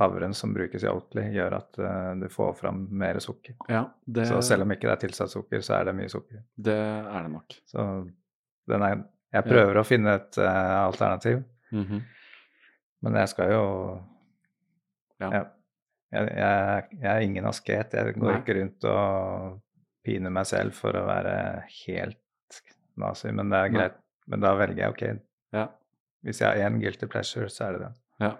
havren 0.00 0.32
som 0.34 0.52
brukes 0.56 0.82
i 0.84 0.88
Oatly, 0.90 1.26
gjør 1.34 1.54
at 1.58 1.78
eh, 1.78 2.10
du 2.22 2.26
får 2.32 2.54
fram 2.58 2.86
mer 2.90 3.18
sukker. 3.22 3.54
ja 3.68 3.84
det, 4.06 4.26
Så 4.30 4.40
selv 4.42 4.62
om 4.64 4.72
ikke 4.72 4.88
det 4.88 4.94
er 4.96 5.02
tilsatt 5.06 5.30
sukker, 5.32 5.60
så 5.62 5.76
er 5.80 5.84
det 5.90 5.94
mye 6.00 6.08
sukker. 6.12 6.42
det 6.56 6.74
er 6.76 7.22
det 7.26 7.30
nok. 7.32 7.56
Så 7.68 7.86
den 8.70 8.82
er, 8.86 9.04
jeg 9.32 9.44
prøver 9.44 9.80
å 9.80 9.84
finne 9.86 10.14
et 10.20 10.38
uh, 10.38 10.86
alternativ, 10.86 11.44
Mhm. 11.72 12.00
men 13.02 13.14
jeg 13.14 13.28
skal 13.28 13.50
jo 13.52 13.64
Ja. 15.20 15.30
ja. 15.32 15.44
Jeg, 16.12 16.26
jeg, 16.34 16.84
jeg 17.02 17.10
er 17.12 17.20
ingen 17.22 17.44
asket. 17.46 17.92
Jeg 17.94 18.14
går 18.18 18.32
Nei. 18.32 18.38
ikke 18.40 18.54
rundt 18.58 18.84
og 18.90 19.60
piner 20.02 20.30
meg 20.34 20.46
selv 20.48 20.72
for 20.74 20.96
å 20.98 21.04
være 21.06 21.34
helt 21.86 22.62
nazi, 22.98 23.30
men 23.30 23.48
det 23.52 23.58
er 23.60 23.68
Nei. 23.68 23.76
greit. 23.78 23.98
Men 24.26 24.40
da 24.40 24.54
velger 24.58 24.76
jeg 24.82 24.90
ok, 24.90 25.20
Ja. 25.52 25.68
hvis 26.24 26.40
jeg 26.40 26.48
har 26.48 26.70
én 26.70 26.80
guilty 26.80 27.06
pleasure, 27.06 27.46
så 27.48 27.68
er 27.68 27.72
det 27.72 27.80
den. 27.84 27.94
ja. 28.20 28.32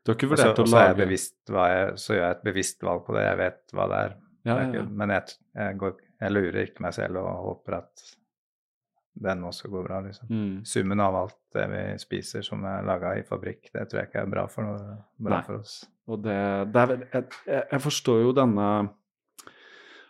Du 0.00 0.12
har 0.12 0.16
ikke 0.16 0.30
vurdert 0.30 0.56
så 0.56 0.64
å 0.64 0.70
lage 0.72 1.06
jeg, 1.10 1.98
så 2.00 2.14
gjør 2.14 2.24
jeg 2.24 2.36
et 2.36 2.46
bevisst 2.46 2.86
valg 2.86 3.02
på 3.04 3.16
det. 3.16 3.26
Jeg 3.26 3.40
vet 3.40 3.74
hva 3.76 3.88
det 3.90 3.98
er. 4.06 4.16
ja, 4.48 4.54
ja, 4.62 4.70
ja. 4.78 4.86
men 5.02 5.12
jeg, 5.12 5.36
jeg, 5.58 5.76
går, 5.82 5.98
jeg 6.24 6.34
lurer 6.36 6.62
ikke 6.64 6.86
meg 6.86 6.96
selv 6.96 7.20
og 7.20 7.28
håper 7.50 7.76
at 7.82 8.06
den 9.20 9.44
også 9.44 9.68
går 9.68 9.84
bra. 9.84 10.00
liksom. 10.00 10.30
Mm. 10.30 10.54
Summen 10.64 11.00
av 11.00 11.16
alt 11.16 11.36
det 11.54 11.66
vi 11.72 11.82
spiser 12.00 12.46
som 12.46 12.64
er 12.68 12.86
laga 12.86 13.16
i 13.18 13.24
fabrikk, 13.26 13.68
det 13.74 13.88
tror 13.90 14.00
jeg 14.00 14.10
ikke 14.10 14.22
er 14.22 14.32
bra 14.32 14.46
for, 14.48 14.68
noe, 14.68 14.96
bra 15.20 15.42
for 15.46 15.60
oss. 15.60 15.82
Og 16.10 16.22
det, 16.24 16.38
det 16.72 16.86
er 16.86 16.94
jeg, 17.02 17.26
jeg 17.60 17.82
forstår 17.84 18.24
jo 18.24 18.32
denne 18.34 18.70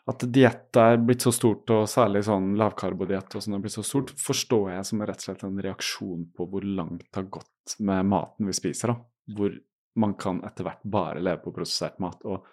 At 0.09 0.23
diett 0.33 0.79
er 0.81 0.97
blitt 0.97 1.23
så 1.23 1.33
stort, 1.35 1.71
og 1.75 1.89
særlig 1.91 2.23
sånn 2.27 2.55
lavkarbodiett 2.59 3.37
og 3.37 3.45
sånn 3.45 3.59
er 3.59 3.65
blitt 3.65 3.77
så 3.77 3.85
stort, 3.87 4.15
forstår 4.19 4.73
jeg 4.73 4.87
som 4.89 5.03
rett 5.05 5.21
og 5.21 5.27
slett 5.27 5.45
en 5.47 5.61
reaksjon 5.67 6.25
på 6.37 6.47
hvor 6.51 6.65
langt 6.67 7.05
det 7.05 7.21
har 7.21 7.29
gått 7.39 7.77
med 7.79 8.09
maten 8.11 8.49
vi 8.49 8.57
spiser. 8.57 8.95
da. 8.95 9.35
Hvor 9.37 9.53
man 9.99 10.15
kan 10.21 10.43
etter 10.47 10.67
hvert 10.67 10.85
bare 10.87 11.23
leve 11.23 11.43
på 11.45 11.55
prosessert 11.55 11.99
mat. 12.03 12.23
og 12.25 12.47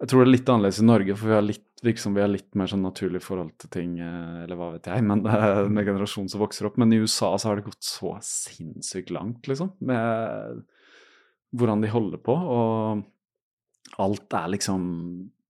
jeg 0.00 0.08
tror 0.08 0.22
det 0.22 0.30
er 0.30 0.32
litt 0.32 0.48
annerledes 0.48 0.80
i 0.80 0.86
Norge, 0.88 1.14
for 1.18 1.28
vi 1.28 1.34
har 1.36 1.42
litt, 1.44 1.66
liksom, 1.84 2.14
vi 2.16 2.22
har 2.24 2.30
litt 2.32 2.54
mer 2.56 2.70
sånn 2.72 2.86
naturlig 2.86 3.20
forhold 3.20 3.52
til 3.60 3.70
ting, 3.74 3.98
eh, 4.00 4.44
eller 4.46 4.56
hva 4.56 4.70
vet 4.72 4.88
jeg, 4.88 5.04
men 5.04 5.26
eh, 5.28 5.66
med 5.68 5.84
generasjonen 5.84 6.30
som 6.32 6.40
vokser 6.40 6.68
opp. 6.70 6.78
Men 6.80 6.94
i 6.96 7.00
USA 7.02 7.34
så 7.36 7.50
har 7.50 7.60
det 7.60 7.66
gått 7.66 7.84
så 7.84 8.14
sinnssykt 8.24 9.12
langt, 9.12 9.44
liksom, 9.50 9.74
med 9.84 10.62
hvordan 11.52 11.84
de 11.84 11.92
holder 11.92 12.22
på. 12.24 12.32
Og 12.32 14.00
alt 14.00 14.38
er 14.40 14.54
liksom 14.54 14.88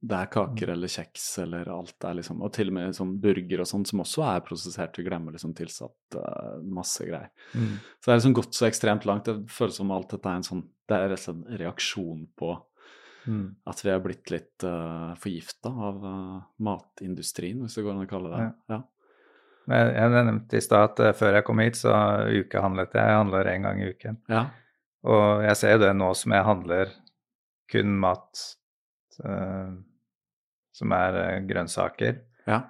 Det 0.00 0.16
er 0.16 0.28
kaker 0.32 0.70
eller 0.72 0.88
kjeks 0.88 1.24
eller 1.42 1.68
alt 1.68 2.04
er 2.08 2.14
liksom 2.16 2.38
Og 2.40 2.48
til 2.56 2.70
og 2.70 2.76
med 2.78 2.96
sånn 2.96 3.10
burger 3.20 3.60
og 3.60 3.68
sånn, 3.68 3.84
som 3.84 4.00
også 4.00 4.22
er 4.30 4.40
prosessert. 4.46 4.96
Vi 4.96 5.04
glemmer 5.04 5.34
liksom 5.36 5.52
tilsatt 5.56 6.16
uh, 6.16 6.56
masse 6.64 7.04
greier. 7.04 7.28
Så 7.52 8.08
det 8.08 8.14
er 8.14 8.20
liksom 8.22 8.36
gått 8.38 8.56
så 8.56 8.68
ekstremt 8.70 9.04
langt. 9.08 9.28
Det 9.28 9.52
føles 9.52 9.76
som 9.76 9.92
alt 9.92 10.14
dette 10.14 10.30
er 10.30 10.40
en 10.40 10.46
sånn 10.46 10.64
Det 10.88 10.96
er 10.96 11.12
rett 11.12 11.20
og 11.20 11.24
slett 11.26 11.42
en 11.44 11.60
reaksjon 11.64 12.26
på 12.40 12.56
Mm. 13.26 13.56
at 13.68 13.82
vi 13.84 13.90
er 13.92 14.00
blitt 14.00 14.30
litt 14.32 14.64
uh, 14.64 15.12
forgifta 15.20 15.68
av 15.68 16.04
uh, 16.04 16.38
matindustrien, 16.64 17.58
hvis 17.60 17.76
det 17.76 17.84
går 17.84 17.92
an 17.92 18.06
å 18.06 18.08
kalle 18.08 18.30
det 18.32 18.40
ja. 18.40 18.54
ja. 18.72 18.78
jeg 20.00 20.14
nevnte 20.14 20.56
i 20.56 20.64
stad 20.64 20.86
at 20.88 21.02
eh, 21.04 21.12
før 21.18 21.36
jeg 21.36 21.46
kom 21.46 21.60
hit, 21.60 21.76
så 21.78 21.92
ukehandlet 22.32 22.96
jeg. 22.96 23.04
Jeg 23.04 23.18
handler 23.20 23.52
én 23.52 23.66
gang 23.68 23.82
i 23.82 23.90
uken. 23.92 24.16
Ja. 24.32 24.46
Og 25.04 25.44
jeg 25.44 25.60
ser 25.60 25.76
jo 25.76 25.82
det 25.84 25.92
nå 25.96 26.08
som 26.16 26.34
jeg 26.34 26.48
handler 26.48 26.96
kun 27.70 27.92
mat 28.02 28.42
eh, 29.24 29.68
som 30.80 30.96
er 30.96 31.20
eh, 31.20 31.38
grønnsaker. 31.48 32.20
Ja. 32.48 32.64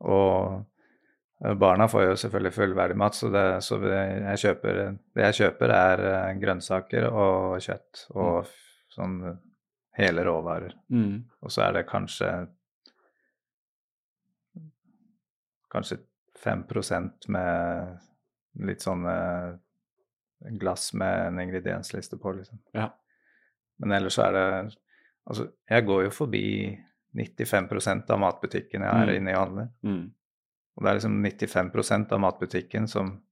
Og 0.00 0.64
Eh, 1.44 1.54
Barna 1.54 1.88
får 1.88 2.04
jo 2.04 2.16
selvfølgelig 2.16 2.52
fullverdig 2.52 2.96
mat, 2.96 3.16
så, 3.16 3.30
det, 3.32 3.44
så 3.64 3.78
jeg 3.86 4.40
kjøper, 4.44 4.80
det 5.16 5.28
jeg 5.28 5.38
kjøper, 5.40 5.74
er 5.74 6.04
eh, 6.10 6.32
grønnsaker 6.40 7.08
og 7.08 7.56
kjøtt 7.64 8.04
og 8.14 8.34
mm. 8.42 8.52
sånn 8.96 9.16
hele 10.00 10.24
råvarer. 10.28 10.76
Mm. 10.92 11.24
Og 11.40 11.52
så 11.52 11.64
er 11.66 11.78
det 11.78 11.88
kanskje 11.88 12.30
kanskje 15.70 16.00
5% 16.42 17.28
med 17.30 18.64
litt 18.66 18.82
sånne 18.82 19.16
glass 20.58 20.88
med 20.96 21.26
en 21.28 21.38
ingrediensliste 21.44 22.18
på, 22.18 22.32
liksom. 22.38 22.58
Ja. 22.74 22.88
Men 23.80 23.94
ellers 24.00 24.18
så 24.18 24.28
er 24.28 24.36
det 24.36 24.46
Altså, 25.30 25.44
jeg 25.68 25.84
går 25.86 26.00
jo 26.02 26.10
forbi 26.10 26.46
95% 27.16 28.10
av 28.10 28.18
matbutikken 28.22 28.82
jeg 28.82 28.90
er 28.90 29.06
Mm. 29.06 29.16
inne 29.16 29.30
i 29.30 29.34
handler. 29.38 29.68
Mm. 29.82 30.12
Og 30.76 30.84
det 30.84 30.90
er 30.90 30.94
liksom 31.00 31.16
95% 31.22 32.12
av 32.12 32.20
matbutikken 32.20 32.86
som 32.88 33.22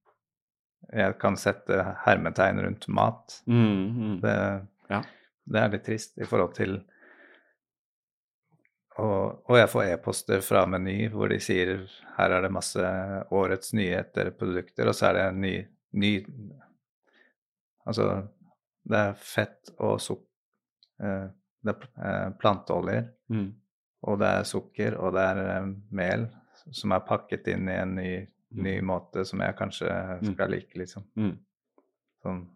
jeg 0.93 1.19
kan 1.19 1.37
sette 1.37 1.97
hermetegn 2.07 2.61
rundt 2.65 2.89
mat. 2.89 3.43
Mm. 3.47 3.97
Mm. 3.99 4.21
Det, 4.21 4.67
Ja. 4.91 5.03
det 5.47 5.61
er 5.63 5.69
litt 5.69 5.85
trist 5.85 6.19
i 6.19 6.25
forhold 6.25 6.55
til 6.55 6.85
og, 8.99 9.45
og 9.49 9.57
jeg 9.61 9.69
får 9.71 9.85
e-poster 9.93 10.41
fra 10.43 10.65
Meny 10.67 11.09
hvor 11.13 11.29
de 11.31 11.39
sier 11.39 11.85
her 12.17 12.31
er 12.35 12.43
det 12.43 12.51
masse 12.51 12.81
årets 13.31 13.73
nyheter, 13.73 14.33
produkter, 14.35 14.89
og 14.91 14.95
så 14.99 15.07
er 15.11 15.13
det 15.19 15.27
en 15.29 15.41
ny, 15.41 15.53
ny 15.93 16.13
Altså, 17.89 18.27
det 18.85 18.99
er 18.99 19.15
fett 19.15 19.71
og 19.79 20.01
sukker 20.01 20.25
Eh, 21.01 21.29
det 21.63 21.77
er 21.77 21.85
eh, 22.03 22.31
planteoljer, 22.41 23.05
Mm. 23.31 23.53
Og 24.07 24.21
det 24.21 24.29
er 24.41 24.47
sukker, 24.47 24.99
og 25.01 25.17
det 25.17 25.25
er 25.33 25.41
eh, 25.57 25.73
mel 25.99 26.29
som 26.71 26.93
er 26.95 27.07
pakket 27.09 27.49
inn 27.55 27.69
i 27.71 27.79
en 27.81 27.95
ny, 27.97 28.13
ny 28.61 28.79
måte 28.85 29.25
som 29.27 29.41
jeg 29.43 29.57
kanskje 29.59 29.91
skal 30.33 30.53
like, 30.53 30.75
liksom. 30.79 31.07
Mm. 31.17 31.35
Sånn 32.23 32.47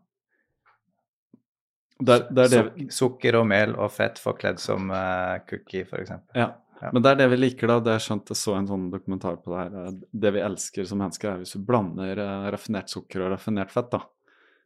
der, 2.03 2.25
der 2.31 2.49
det 2.51 2.59
er 2.59 2.69
det 2.73 2.89
Suk 2.91 2.97
sukker 2.97 3.37
og 3.39 3.47
mel 3.47 3.77
og 3.79 3.93
fett 3.95 4.19
forkledd 4.19 4.61
som 4.63 4.91
uh, 4.91 5.39
cookie, 5.49 5.85
f.eks. 5.87 6.11
Ja. 6.35 6.49
Ja. 6.83 6.91
Men 6.91 7.05
det 7.05 7.13
er 7.13 7.19
det 7.21 7.29
vi 7.31 7.37
liker, 7.39 7.71
da. 7.71 7.77
Det 7.79 7.93
er 7.95 8.03
skjønt 8.03 8.33
jeg 8.33 8.39
så 8.41 8.57
en 8.59 8.67
sånn 8.67 8.89
dokumentar 8.91 9.37
på 9.39 9.53
det 9.53 9.61
her. 9.61 9.75
eh, 9.85 10.01
Det 10.25 10.33
vi 10.35 10.41
elsker 10.43 10.89
som 10.89 10.99
mennesker, 10.99 11.31
er 11.31 11.45
hvis 11.45 11.55
du 11.55 11.63
blander 11.67 12.19
uh, 12.19 12.49
raffinert 12.51 12.91
sukker 12.91 13.23
og 13.23 13.31
raffinert 13.37 13.71
fett, 13.71 13.93
da. 13.93 14.01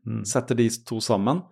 Mm. 0.08 0.22
Setter 0.28 0.56
de 0.56 0.70
to 0.88 1.00
sammen, 1.04 1.42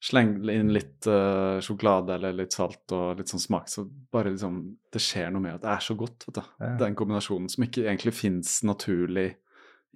sleng 0.00 0.32
inn 0.48 0.72
litt 0.72 1.06
uh, 1.10 1.60
sjokolade 1.60 2.14
eller 2.16 2.32
litt 2.38 2.54
salt 2.56 2.92
og 2.96 3.18
litt 3.18 3.28
sånn 3.28 3.42
smak, 3.42 3.68
så 3.68 3.84
bare 3.84 4.32
liksom 4.32 4.62
Det 4.92 5.02
skjer 5.02 5.28
noe 5.32 5.44
med 5.44 5.58
at 5.58 5.64
det 5.66 5.72
er 5.74 5.84
så 5.84 5.96
godt, 5.98 6.24
vet 6.28 6.40
du. 6.40 6.42
Ja. 6.62 6.70
Den 6.80 6.96
kombinasjonen 6.98 7.50
som 7.52 7.66
ikke 7.66 7.84
egentlig 7.84 8.14
fins 8.16 8.62
naturlig 8.66 9.34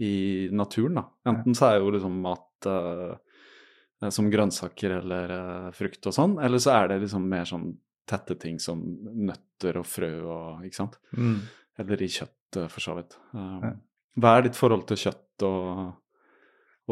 i 0.04 0.50
naturen, 0.52 1.00
da. 1.00 1.06
Enten 1.30 1.56
så 1.56 1.70
er 1.70 1.78
jo 1.78 1.92
liksom 1.94 2.18
mat 2.20 2.66
eh, 2.66 4.10
som 4.12 4.28
grønnsaker 4.30 4.96
eller 4.98 5.32
uh, 5.32 5.72
frukt 5.72 6.10
og 6.10 6.16
sånn, 6.16 6.36
eller 6.42 6.60
så 6.60 6.74
er 6.74 6.92
det 6.92 7.00
liksom 7.06 7.28
mer 7.30 7.48
sånn 7.48 7.70
tette 8.04 8.36
ting 8.36 8.58
som 8.60 8.82
nøtter 9.00 9.78
og 9.80 9.86
frø 9.88 10.12
og 10.28 10.66
Ikke 10.66 10.82
sant? 10.82 10.98
Mm. 11.16 11.38
Eller 11.80 12.02
i 12.04 12.10
kjøtt, 12.12 12.58
for 12.68 12.84
så 12.84 12.98
vidt. 13.00 13.16
Um, 13.32 13.60
Ja. 13.64 13.74
Hva 14.14 14.36
er 14.36 14.44
ditt 14.44 14.54
forhold 14.54 14.84
til 14.86 14.98
kjøtt 15.00 15.42
og, 15.42 15.94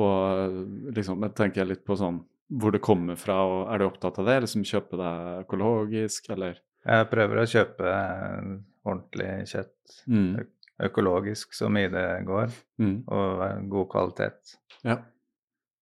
og 0.03 0.57
liksom 0.97 1.23
Jeg 1.23 1.35
tenker 1.39 1.69
litt 1.69 1.85
på 1.87 1.95
sånn 2.01 2.17
hvor 2.61 2.73
det 2.75 2.83
kommer 2.85 3.17
fra, 3.17 3.37
og 3.49 3.71
er 3.73 3.79
du 3.79 3.87
opptatt 3.87 4.19
av 4.21 4.27
det? 4.29 4.35
Eller 4.41 4.51
som 4.51 4.65
kjøper 4.67 5.01
det 5.01 5.13
økologisk, 5.47 6.31
eller? 6.35 6.59
Jeg 6.85 7.09
prøver 7.13 7.39
å 7.43 7.47
kjøpe 7.49 7.87
eh, 7.93 8.51
ordentlig 8.85 9.31
kjøtt, 9.53 10.03
Mm. 10.11 10.47
økologisk 10.83 11.53
så 11.55 11.69
mye 11.71 11.89
det 11.93 12.07
går, 12.27 12.51
Mm. 12.83 13.05
og 13.09 13.43
eh, 13.47 13.61
god 13.71 13.89
kvalitet. 13.93 14.57
Ja. 14.85 14.99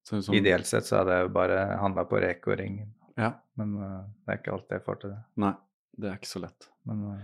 Så, 0.04 0.20
sånn, 0.22 0.34
Ideelt 0.36 0.66
sett 0.66 0.84
så 0.88 0.98
hadde 1.00 1.16
jeg 1.16 1.28
jo 1.28 1.32
bare 1.34 1.58
handla 1.80 2.04
på 2.08 2.20
Reko 2.20 2.52
og 2.52 2.58
Ringen, 2.58 2.92
Ja. 3.16 3.32
men 3.56 3.76
uh, 3.78 4.04
det 4.26 4.32
er 4.34 4.38
ikke 4.40 4.52
alltid 4.56 4.76
jeg 4.78 4.84
får 4.86 5.00
til 5.00 5.10
det. 5.10 5.20
Nei, 5.36 5.52
det 6.00 6.08
er 6.10 6.16
ikke 6.18 6.30
så 6.34 6.40
lett. 6.42 6.68
Men 6.88 7.04
uh... 7.04 7.20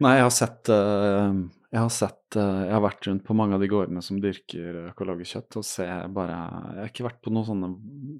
Nei, 0.00 0.14
jeg 0.18 0.22
har 0.26 0.30
sett 0.34 0.68
eh, 0.68 1.32
Jeg 1.72 1.82
har 1.82 1.90
sett 1.92 2.36
eh, 2.38 2.62
Jeg 2.68 2.74
har 2.76 2.84
vært 2.84 3.08
rundt 3.08 3.24
på 3.26 3.34
mange 3.36 3.56
av 3.56 3.62
de 3.62 3.68
gårdene 3.70 4.02
som 4.04 4.20
dyrker 4.22 4.82
økologisk 4.92 5.36
kjøtt, 5.36 5.58
og 5.60 5.66
ser 5.66 6.06
bare 6.14 6.36
Jeg 6.36 6.82
har 6.82 6.92
ikke 6.92 7.08
vært 7.08 7.22
på 7.24 7.32
noen 7.34 7.48
sånne 7.48 7.70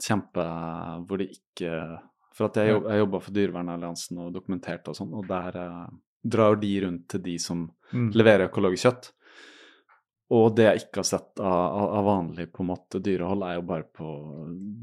kjempe 0.02 0.46
Hvor 1.06 1.22
det 1.22 1.28
ikke 1.36 1.76
For 2.34 2.48
at 2.48 2.58
jeg, 2.60 2.72
jobb, 2.74 2.88
jeg 2.90 3.02
jobba 3.04 3.20
for 3.22 3.38
Dyrevernalliansen 3.38 4.22
og 4.24 4.32
dokumenterte 4.34 4.92
og 4.92 4.98
sånn, 4.98 5.14
og 5.16 5.28
der 5.30 5.60
eh, 5.62 5.84
drar 6.26 6.58
de 6.58 6.72
rundt 6.82 7.06
til 7.12 7.22
de 7.22 7.36
som 7.38 7.62
mm. 7.92 8.10
leverer 8.18 8.48
økologisk 8.48 8.88
kjøtt. 8.88 9.06
Og 10.34 10.56
det 10.58 10.66
jeg 10.66 10.82
ikke 10.82 11.00
har 11.00 11.06
sett 11.06 11.40
av, 11.40 11.76
av 12.00 12.04
vanlig 12.04 12.48
på 12.52 12.64
en 12.64 12.70
måte 12.72 13.00
dyrehold, 13.00 13.44
er 13.46 13.60
jo 13.60 13.64
bare 13.68 13.86
på 13.94 14.08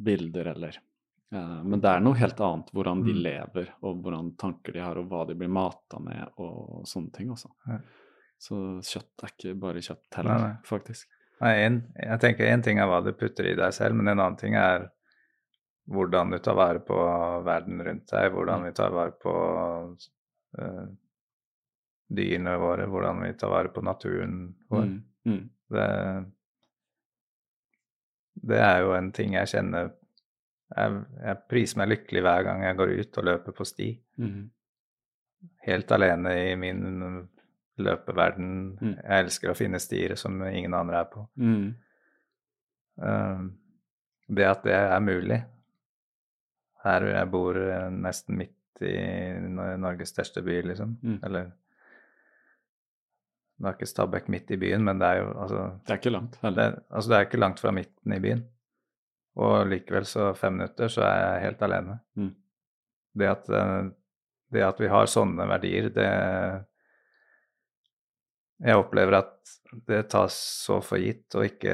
bilder 0.07 0.53
eller 0.53 0.77
eh, 0.79 1.57
Men 1.67 1.83
det 1.83 1.91
er 1.91 2.05
noe 2.05 2.17
helt 2.17 2.39
annet 2.47 2.71
hvordan 2.73 3.03
de 3.03 3.13
Mm. 3.13 3.21
lever, 3.27 3.73
og 3.83 3.99
hvordan 4.05 4.31
tanker 4.39 4.73
de 4.73 4.85
har, 4.85 4.97
og 4.97 5.11
hva 5.11 5.25
de 5.27 5.35
blir 5.35 5.51
mata 5.51 5.99
med, 5.99 6.31
og 6.39 6.87
sånne 6.89 7.11
ting 7.13 7.29
også. 7.35 7.51
Ja. 7.67 7.81
Så 8.41 8.57
kjøtt 8.83 9.23
er 9.23 9.31
ikke 9.33 9.53
bare 9.59 9.83
kjøtt 9.83 10.17
heller, 10.17 10.41
nei. 10.47 10.55
faktisk. 10.67 11.09
Nei, 11.43 11.53
en, 11.65 11.79
jeg 11.99 12.19
tenker 12.23 12.49
én 12.51 12.63
ting 12.63 12.79
er 12.79 12.89
hva 12.89 13.01
du 13.03 13.11
putter 13.17 13.47
i 13.49 13.55
deg 13.57 13.73
selv, 13.75 13.95
men 13.99 14.11
en 14.11 14.19
annen 14.19 14.39
ting 14.39 14.55
er 14.59 14.89
hvordan 15.91 16.31
du 16.31 16.37
tar 16.39 16.55
vare 16.55 16.79
på 16.83 16.97
verden 17.43 17.81
rundt 17.83 18.11
deg, 18.11 18.29
hvordan 18.31 18.67
vi 18.67 18.71
tar 18.75 18.93
vare 18.95 19.15
på 19.19 19.33
uh, 20.59 20.85
dyrene 22.07 22.53
våre, 22.61 22.87
hvordan 22.87 23.19
vi 23.25 23.33
tar 23.39 23.51
vare 23.51 23.73
på 23.73 23.83
naturen 23.83 24.37
vår. 24.71 24.85
Mm, 24.87 25.01
mm, 25.27 25.43
Det, 25.73 25.89
det 28.53 28.63
er 28.63 28.79
jo 28.83 28.95
en 28.95 29.11
ting 29.15 29.35
jeg 29.35 29.51
kjenner 29.55 29.91
jeg, 30.73 31.03
jeg 31.21 31.41
priser 31.49 31.79
meg 31.81 31.91
lykkelig 31.91 32.23
hver 32.25 32.45
gang 32.47 32.63
jeg 32.65 32.77
går 32.79 32.93
ut 32.99 33.17
og 33.19 33.27
løper 33.29 33.55
på 33.57 33.67
sti. 33.67 33.89
mm, 34.23 34.43
Helt 35.67 35.91
alene 35.91 36.31
i 36.39 36.55
min 36.55 36.83
løpeverden. 37.81 38.51
Mm. 38.77 38.93
Jeg 38.99 39.25
elsker 39.25 39.51
å 39.51 39.57
finne 39.57 39.81
stier 39.81 40.15
som 40.19 40.37
ingen 40.45 40.73
andre 40.77 41.03
er 41.03 41.09
på. 41.13 41.27
mm, 41.35 41.73
Uh, 42.93 43.49
det 44.29 44.45
at 44.45 44.61
det 44.67 44.73
er 44.77 44.99
mulig 45.01 45.39
Her 46.83 47.05
jeg 47.07 47.29
bor 47.33 47.57
eh, 47.57 47.87
nesten 47.89 48.37
midt 48.37 48.83
i 48.85 48.93
Norges 49.79 50.11
største 50.13 50.43
by, 50.45 50.59
liksom. 50.67 50.97
Mm. 51.01 51.19
Eller 51.23 51.51
Nå 53.57 53.69
er 53.69 53.77
ikke 53.77 53.87
Stabekk 53.87 54.27
midt 54.33 54.51
i 54.51 54.59
byen, 54.59 54.83
men 54.83 54.99
det 54.99 55.07
er 55.07 55.21
jo 55.21 55.29
altså 55.31 55.63
Det 55.85 55.93
er 55.93 56.01
ikke 56.01 56.13
langt 56.13 56.37
det, 56.41 56.67
altså 56.89 57.09
det 57.09 57.17
er 57.17 57.27
ikke 57.27 57.41
langt 57.41 57.63
fra 57.63 57.73
midten 57.75 58.15
i 58.15 58.21
byen. 58.23 58.45
Og 59.39 59.67
likevel 59.71 60.05
så 60.05 60.29
fem 60.37 60.59
minutter 60.59 60.91
så 60.91 61.05
er 61.07 61.19
jeg 61.21 61.45
helt 61.47 61.63
alene. 61.65 61.97
Mm. 62.19 62.33
Det, 63.17 63.29
at, 63.29 63.49
eh, 63.49 63.87
det 64.53 64.65
at 64.67 64.81
vi 64.81 64.91
har 64.91 65.09
sånne 65.09 65.47
verdier, 65.49 65.89
det 65.93 66.09
Jeg 68.63 68.79
opplever 68.79 69.17
at 69.19 69.55
det 69.89 70.05
tas 70.13 70.35
så 70.63 70.77
for 70.85 71.01
gitt 71.01 71.35
og 71.35 71.47
ikke 71.49 71.73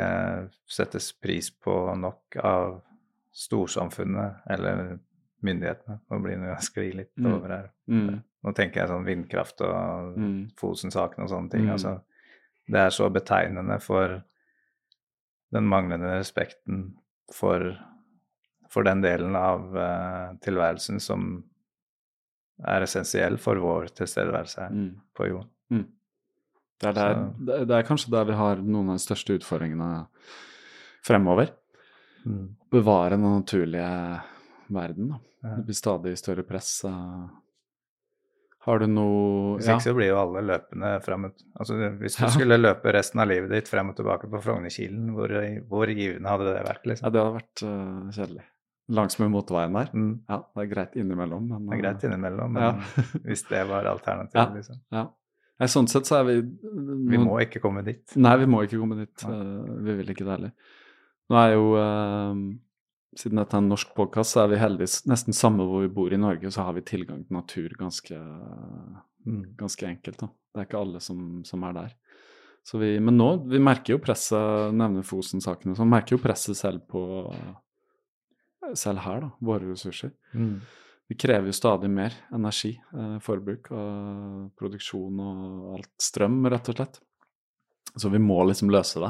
settes 0.70 1.12
pris 1.22 1.52
på 1.52 1.74
nok 2.00 2.40
av 2.42 2.80
storsamfunnet 3.36 4.48
eller 4.50 4.98
myndighetene. 5.46 6.00
Nå 6.10 6.20
blir 6.24 6.40
det 6.42 6.56
skli 6.66 6.90
litt 6.96 7.14
Mm. 7.18 7.34
over 7.34 7.50
her. 7.50 7.70
Mm, 7.88 8.24
Nå 8.44 8.54
tenker 8.56 8.82
jeg 8.82 8.88
sånn 8.88 9.06
vindkraft 9.06 9.62
og 9.62 10.16
mm, 10.18 10.52
Fosen-saken 10.58 11.24
og 11.24 11.30
sånne 11.30 11.52
ting. 11.52 11.66
Mm. 11.68 11.72
Altså, 11.76 12.02
det 12.72 12.80
er 12.80 12.90
så 12.96 13.10
betegnende 13.12 13.80
for 13.84 14.22
den 15.52 15.68
manglende 15.68 16.18
respekten 16.20 16.96
for, 17.34 17.76
for 18.70 18.84
den 18.88 19.02
delen 19.02 19.36
av 19.36 19.76
uh, 19.76 20.38
tilværelsen 20.42 21.00
som 21.04 21.44
er 22.68 22.86
essensiell 22.86 23.38
for 23.38 23.60
vår 23.60 23.92
tilstedeværelse 23.98 24.62
her 24.62 24.76
mm. 24.76 24.92
på 25.16 25.28
jorden. 25.28 25.52
Mm. 26.80 26.84
Det, 26.84 26.88
er 26.90 26.94
der, 26.96 27.24
det 27.48 27.68
det 27.68 27.76
er 27.76 27.88
kanskje 27.88 28.12
der 28.14 28.26
vi 28.30 28.36
har 28.40 28.56
noen 28.64 28.90
av 28.94 28.96
de 29.00 29.04
største 29.04 29.36
utfordringene 29.36 30.08
fremover. 31.04 31.52
Bevare 32.72 33.18
den 33.18 33.26
naturlige 33.26 33.90
verden. 34.70 35.10
Da. 35.16 35.20
Det 35.58 35.66
blir 35.68 35.76
stadig 35.76 36.18
større 36.20 36.44
press. 36.48 36.72
Har 38.66 38.80
du 38.84 38.86
noe 38.92 39.56
Hvis 39.58 39.68
ja. 39.70 39.78
ikke 39.78 39.86
så 39.88 39.94
blir 39.96 40.10
jo 40.12 40.18
alle 40.20 40.42
løpende 40.46 40.90
frem 41.06 41.30
Altså, 41.32 41.78
hvis 42.02 42.18
du 42.20 42.24
Ja. 42.26 42.30
skulle 42.34 42.58
løpe 42.60 42.92
resten 42.94 43.20
av 43.24 43.28
livet 43.32 43.50
ditt 43.54 43.68
frem 43.72 43.90
og 43.90 43.96
tilbake 43.96 44.28
på 44.30 44.42
Frognerkilen, 44.44 45.12
hvor, 45.16 45.32
hvor 45.72 45.88
givende 45.88 46.30
hadde 46.30 46.50
det 46.54 46.64
vært, 46.68 46.84
ja, 46.84 46.90
liksom? 46.92 47.12
det 47.14 47.22
hadde 47.24 47.38
vært 47.40 47.64
uh, 47.64 48.12
kjedelig. 48.18 48.44
Langs 48.90 49.20
med 49.22 49.30
motorveien 49.32 49.74
der. 49.78 49.90
Mm, 49.94 50.12
Ja, 50.30 50.38
det 50.56 50.62
er 50.66 50.70
greit 50.76 50.96
innimellom, 50.98 51.48
men 51.48 51.66
det 51.70 51.78
er 51.78 51.82
greit 51.84 52.04
eh, 52.04 52.10
innimellom, 52.10 52.52
men 52.54 52.64
Ja. 52.64 52.72
hvis 53.24 53.44
det 53.50 53.64
var 53.70 53.86
alternativet, 53.96 54.36
Ja. 54.36 54.54
liksom. 54.56 54.82
Ja. 54.92 55.06
Nei, 55.60 55.68
sånn 55.68 55.90
sett 55.92 56.08
så 56.08 56.22
er 56.22 56.28
vi 56.30 56.36
Vi 57.12 57.20
må 57.20 57.36
ikke 57.44 57.60
komme 57.64 57.84
dit. 57.84 58.04
Nei, 58.16 58.36
vi 58.40 58.48
må 58.48 58.62
ikke 58.64 58.80
komme 58.80 58.96
dit. 59.02 59.26
Eh, 59.28 59.74
vi 59.84 59.96
vil 60.00 60.14
ikke 60.14 60.24
det 60.28 60.36
heller. 60.38 60.54
Nå 61.30 61.38
er 61.42 61.52
jo 61.54 61.66
uh, 61.76 62.40
Siden 63.20 63.42
dette 63.42 63.58
er 63.58 63.64
en 63.64 63.70
norsk 63.72 63.92
podkast, 63.98 64.36
så 64.36 64.44
er 64.44 64.52
vi 64.54 64.60
heldigvis 64.62 65.02
nesten 65.10 65.34
samme 65.36 65.66
hvor 65.68 65.82
vi 65.84 65.90
bor 65.92 66.14
i 66.14 66.20
Norge, 66.22 66.52
så 66.54 66.64
har 66.68 66.76
vi 66.78 66.84
tilgang 66.86 67.24
til 67.26 67.36
natur 67.40 67.74
ganske, 67.80 68.20
Mm. 69.28 69.42
ganske 69.60 69.84
enkelt. 69.86 70.22
Da. 70.22 70.28
Det 70.54 70.62
er 70.62 70.68
ikke 70.70 70.80
alle 70.80 71.00
som, 71.04 71.18
som 71.44 71.64
er 71.68 71.74
der. 71.76 71.96
Så 72.64 72.80
vi, 72.80 72.94
men 73.04 73.18
nå, 73.18 73.28
vi 73.52 73.60
merker 73.60 73.96
jo 73.96 74.00
presset, 74.00 74.72
nevner 74.78 75.04
Fosen-sakene, 75.04 75.76
så 75.76 75.86
merker 75.90 76.16
jo 76.16 76.22
presset 76.24 76.56
selv 76.58 76.86
på 76.88 77.02
Selv 78.78 79.02
her, 79.02 79.22
da, 79.24 79.30
våre 79.42 79.72
ressurser. 79.72 80.12
Mm. 80.38 80.60
Vi 81.10 81.16
krever 81.18 81.50
jo 81.50 81.54
stadig 81.58 81.90
mer 81.90 82.14
energi, 82.34 82.76
eh, 82.94 83.18
forbruk 83.26 83.72
og 83.74 84.52
produksjon 84.60 85.22
og 85.24 85.72
alt. 85.80 85.90
Strøm, 85.98 86.44
rett 86.54 86.70
og 86.70 86.78
slett. 86.78 87.00
Så 87.96 88.12
vi 88.14 88.22
må 88.22 88.38
liksom 88.46 88.70
løse 88.70 89.02
det. 89.02 89.10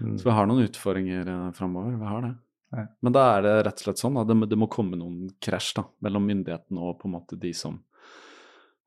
Mm. 0.00 0.14
Så 0.16 0.24
vi 0.24 0.36
har 0.38 0.48
noen 0.48 0.64
utfordringer 0.64 1.28
eh, 1.28 1.50
framover. 1.58 1.98
Vi 2.00 2.08
har 2.08 2.24
det. 2.24 2.32
Nei. 2.76 2.86
Men 3.04 3.14
da 3.14 3.26
er 3.34 3.44
det 3.44 3.52
rett 3.68 3.82
og 3.82 3.84
slett 3.84 4.00
sånn 4.00 4.16
at 4.20 4.30
det, 4.30 4.38
det 4.48 4.58
må 4.58 4.70
komme 4.72 4.96
noen 4.96 5.28
krasj 5.44 5.74
da, 5.76 5.84
mellom 6.08 6.24
myndighetene 6.26 6.88
og 6.88 6.96
på 7.02 7.10
en 7.10 7.16
måte 7.18 7.38
de 7.40 7.52
som 7.56 7.76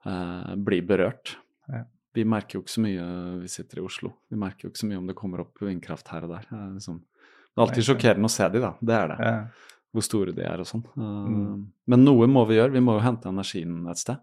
eh, 0.09 0.51
blir 0.57 0.83
berørt. 0.89 1.37
Nei. 1.69 1.85
Vi 2.17 2.25
merker 2.25 2.57
jo 2.57 2.65
ikke 2.65 2.73
så 2.79 2.81
mye 2.81 3.07
vi 3.43 3.53
sitter 3.53 3.79
i 3.79 3.85
Oslo. 3.85 4.15
Vi 4.33 4.41
merker 4.41 4.65
jo 4.65 4.73
ikke 4.73 4.81
så 4.81 4.89
mye 4.89 4.99
om 5.03 5.09
det 5.09 5.19
kommer 5.21 5.45
opp 5.45 5.61
vindkraft 5.61 6.09
her 6.09 6.25
og 6.25 6.33
der. 6.33 6.49
Er, 6.49 6.69
liksom, 6.73 7.03
det 7.05 7.61
er 7.61 7.67
alltid 7.67 7.85
sjokkerende 7.91 8.29
å 8.29 8.33
se 8.33 8.49
de 8.49 8.63
da, 8.65 8.77
det 8.81 8.95
er 8.97 9.11
det 9.13 9.19
Ja. 9.21 9.41
Hvor 9.93 10.05
store 10.05 10.33
de 10.35 10.43
er 10.45 10.61
og 10.61 10.67
sånn. 10.69 10.83
Mm. 10.95 11.63
Men 11.89 12.03
noe 12.05 12.27
må 12.29 12.43
vi 12.49 12.59
gjøre, 12.59 12.71
vi 12.75 12.83
må 12.85 12.97
jo 12.97 13.05
hente 13.05 13.29
energien 13.31 13.87
et 13.89 13.97
sted. 13.97 14.19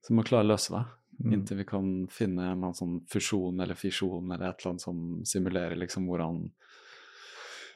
Så 0.00 0.12
vi 0.12 0.16
må 0.16 0.24
klare 0.24 0.46
å 0.46 0.52
løse 0.54 0.72
det. 0.72 0.84
Mm. 1.20 1.32
Inntil 1.36 1.58
vi 1.60 1.64
kan 1.68 1.88
finne 2.08 2.46
en 2.54 2.62
sånn 2.74 3.00
fusjon 3.12 3.60
eller 3.60 3.76
fisjon 3.76 4.24
eller 4.32 4.46
et 4.48 4.62
eller 4.62 4.70
annet 4.70 4.80
som 4.86 5.02
simulerer 5.28 5.76
liksom 5.76 6.06
hvordan 6.08 6.38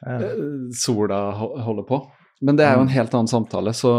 eh, 0.07 0.73
sola 0.73 1.19
holder 1.37 1.85
på. 1.87 1.99
Men 2.41 2.57
det 2.57 2.65
er 2.65 2.73
jo 2.75 2.81
en 2.81 2.87
Mm. 2.89 2.95
helt 2.97 3.13
annen 3.13 3.27
samtale, 3.31 3.73
så 3.73 3.91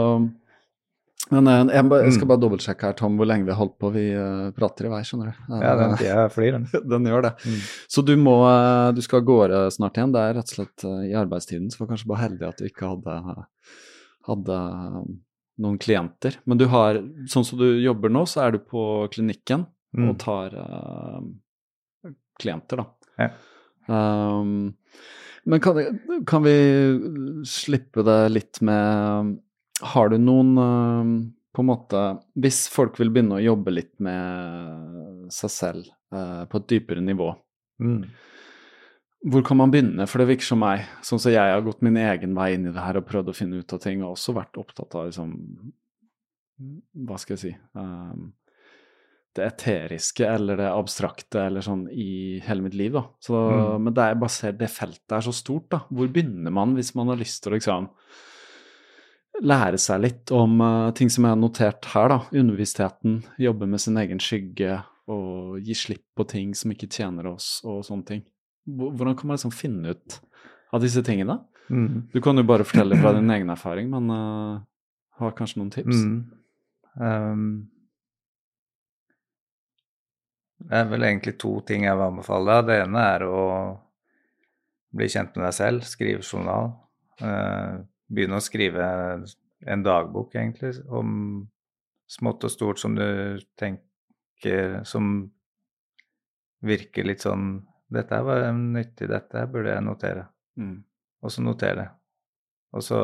Men 1.34 1.48
eh, 1.50 1.62
jeg, 1.74 1.84
jeg 1.90 2.12
skal 2.14 2.26
Mm. 2.26 2.30
bare 2.30 2.40
dobbeltsjekke 2.44 2.86
her, 2.86 2.92
Tom, 2.98 3.16
hvor 3.18 3.26
lenge 3.26 3.44
vi 3.48 3.50
har 3.50 3.58
holdt 3.58 3.76
på. 3.82 3.88
Vi 3.94 4.04
eh, 4.14 4.50
prater 4.54 4.86
i 4.86 4.90
vei, 4.92 5.00
skjønner 5.02 5.32
du. 5.32 5.40
ja, 5.58 5.72
den 5.80 5.94
Eh, 5.96 5.98
tida 5.98 6.26
flyr, 6.30 6.52
den. 6.58 6.66
den 6.92 7.08
gjør 7.10 7.22
det. 7.26 7.32
Mm. 7.44 7.60
Så 7.96 8.04
du 8.06 8.14
må 8.20 8.36
Du 8.94 9.00
skal 9.02 9.20
av 9.22 9.26
gårde 9.26 9.62
snart 9.74 9.98
igjen. 9.98 10.12
Det 10.14 10.22
er 10.22 10.34
rett 10.38 10.52
og 10.52 10.58
slett 10.60 10.86
i 11.10 11.14
arbeidstiden, 11.18 11.70
så 11.74 11.82
var 11.82 11.90
kanskje 11.94 12.10
bare 12.12 12.22
heldig 12.28 12.48
at 12.48 12.62
du 12.62 12.68
ikke 12.68 12.92
hadde, 12.94 13.16
hadde 14.28 14.58
noen 15.58 15.78
klienter. 15.80 16.36
Men 16.46 16.58
du 16.60 16.66
har 16.70 16.98
Sånn 17.32 17.44
som 17.48 17.58
du 17.58 17.66
jobber 17.82 18.12
nå, 18.12 18.22
så 18.28 18.44
er 18.46 18.52
du 18.56 18.58
på 18.62 18.84
klinikken 19.14 19.66
Mm. 19.96 20.10
og 20.10 20.18
tar 20.20 20.52
uh, 20.52 21.20
klienter, 22.38 22.82
da. 22.82 22.84
Ja. 23.22 23.28
Um, 23.88 24.74
men 25.46 25.60
kan, 25.64 25.78
kan 26.28 26.42
vi 26.44 26.52
slippe 27.48 28.02
det 28.04 28.16
litt 28.34 28.60
med 28.66 29.38
Har 29.82 30.08
du 30.08 30.16
noen 30.18 30.52
eh, 30.58 31.10
på 31.56 31.62
en 31.64 31.68
måte 31.68 32.00
Hvis 32.36 32.66
folk 32.72 32.98
vil 33.00 33.10
begynne 33.12 33.36
å 33.38 33.44
jobbe 33.44 33.72
litt 33.74 33.94
med 34.00 35.26
seg 35.32 35.50
selv 35.52 35.86
eh, 36.14 36.44
på 36.48 36.60
et 36.62 36.68
dypere 36.74 37.02
nivå, 37.04 37.34
Mm. 37.76 38.06
hvor 39.28 39.42
kan 39.44 39.58
man 39.58 39.70
begynne? 39.70 40.06
For 40.08 40.16
det 40.22 40.28
virker 40.30 40.46
som 40.48 40.62
meg, 40.62 40.86
sånn 41.04 41.20
som 41.20 41.30
jeg 41.32 41.52
har 41.52 41.60
gått 41.60 41.82
min 41.84 41.96
egen 42.00 42.32
vei 42.34 42.54
inn 42.54 42.64
i 42.68 42.72
det 42.72 42.80
her 42.80 42.96
og 42.96 43.04
prøvd 43.04 43.28
å 43.28 43.34
finne 43.36 43.58
ut 43.60 43.72
av 43.76 43.80
ting, 43.84 44.00
og 44.02 44.14
også 44.14 44.32
vært 44.32 44.56
opptatt 44.56 44.94
av 44.96 45.10
liksom 45.10 45.34
Hva 47.06 47.18
skal 47.20 47.36
jeg 47.36 47.42
si 47.42 47.50
um, 47.76 48.30
Det 49.36 49.44
eteriske 49.44 50.24
eller 50.24 50.56
det 50.56 50.70
abstrakte 50.72 51.42
eller 51.50 51.60
sånn 51.60 51.82
i 51.92 52.38
hele 52.46 52.64
mitt 52.64 52.74
liv, 52.80 52.94
da. 52.96 53.02
Så, 53.20 53.36
Mm. 53.36 53.82
Men 53.84 53.92
det 53.98 54.02
er 54.06 54.14
bare 54.14 54.32
ser 54.32 54.52
det 54.56 54.70
feltet 54.72 55.12
er 55.12 55.20
så 55.26 55.34
stort, 55.36 55.68
da. 55.68 55.82
Hvor 55.92 56.08
begynner 56.08 56.50
man 56.50 56.72
hvis 56.78 56.94
man 56.96 57.08
har 57.12 57.20
lyst 57.20 57.42
til 57.44 57.52
å 57.52 57.56
liksom 57.58 57.90
lære 59.44 59.78
seg 59.80 60.02
litt 60.02 60.32
om 60.34 60.60
uh, 60.62 60.92
ting 60.96 61.10
som 61.12 61.26
jeg 61.26 61.34
har 61.34 61.40
notert 61.40 61.88
her, 61.92 62.12
da. 62.12 62.20
Underbevisstheten, 62.32 63.20
jobbe 63.42 63.68
med 63.70 63.82
sin 63.82 63.98
egen 64.00 64.22
skygge 64.22 64.80
og 65.12 65.60
gi 65.62 65.76
slipp 65.78 66.04
på 66.18 66.26
ting 66.30 66.54
som 66.58 66.72
ikke 66.74 66.88
tjener 66.90 67.28
oss, 67.30 67.60
og 67.66 67.84
sånne 67.86 68.08
ting. 68.08 68.24
Hvordan 68.66 69.14
kan 69.18 69.30
man 69.30 69.38
liksom 69.38 69.54
finne 69.54 69.94
ut 69.94 70.18
av 70.74 70.82
disse 70.82 71.02
tingene? 71.06 71.38
Mm. 71.70 72.08
Du 72.12 72.18
kan 72.22 72.38
jo 72.38 72.46
bare 72.46 72.66
fortelle 72.66 72.98
fra 72.98 73.12
din 73.14 73.30
egen 73.30 73.52
erfaring, 73.52 73.90
men 73.92 74.10
uh, 74.10 74.58
har 75.20 75.38
kanskje 75.38 75.62
noen 75.62 75.72
tips? 75.74 76.02
Mm. 76.02 76.20
Um, 76.96 77.48
det 80.66 80.78
er 80.80 80.88
vel 80.90 81.04
egentlig 81.06 81.36
to 81.38 81.58
ting 81.68 81.84
jeg 81.86 81.94
vil 81.94 82.08
anbefale. 82.08 82.62
Det 82.66 82.78
ene 82.82 83.02
er 83.14 83.24
å 83.28 83.42
bli 84.96 85.08
kjent 85.12 85.36
med 85.36 85.44
deg 85.46 85.54
selv, 85.56 85.84
skrive 85.86 86.24
journal. 86.24 86.72
Eh, 87.20 87.76
begynne 88.06 88.38
å 88.38 88.44
skrive 88.44 88.86
en 89.66 89.82
dagbok, 89.82 90.34
egentlig, 90.36 90.74
om 90.88 91.46
smått 92.06 92.46
og 92.46 92.52
stort 92.52 92.78
som 92.78 92.94
du 92.94 93.40
tenker 93.58 94.84
Som 94.86 95.32
virker 96.62 97.06
litt 97.08 97.24
sånn 97.24 97.64
Dette 97.90 98.20
var 98.22 98.44
nyttig, 98.52 99.08
dette 99.08 99.46
burde 99.50 99.72
jeg 99.72 99.84
notere. 99.86 100.26
Mm. 100.58 100.76
Og 101.22 101.32
så 101.32 101.42
notere 101.42 101.76
det. 101.80 101.86
Og 102.76 102.82
så 102.84 103.00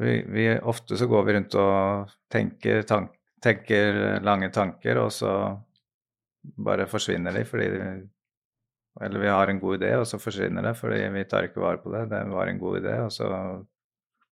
vi, 0.00 0.14
vi, 0.26 0.46
Ofte 0.58 0.96
så 0.96 1.08
går 1.10 1.26
vi 1.26 1.34
rundt 1.36 1.56
og 1.60 2.12
tenker, 2.32 2.82
tank, 2.88 3.12
tenker 3.42 4.20
lange 4.24 4.50
tanker, 4.54 5.02
og 5.02 5.12
så 5.12 5.34
bare 6.40 6.88
forsvinner 6.88 7.36
de 7.36 7.44
fordi 7.44 7.68
Eller 9.00 9.22
vi 9.22 9.32
har 9.32 9.48
en 9.48 9.60
god 9.60 9.80
idé, 9.80 9.94
og 9.96 10.06
så 10.06 10.20
forsvinner 10.20 10.64
det 10.66 10.74
fordi 10.76 11.00
vi 11.14 11.24
tar 11.28 11.48
ikke 11.48 11.62
vare 11.62 11.80
på 11.80 11.92
det. 11.94 12.04
Det 12.10 12.20
var 12.28 12.50
en 12.50 12.60
god 12.60 12.80
idé, 12.82 12.96
og 13.04 13.12
så 13.14 13.28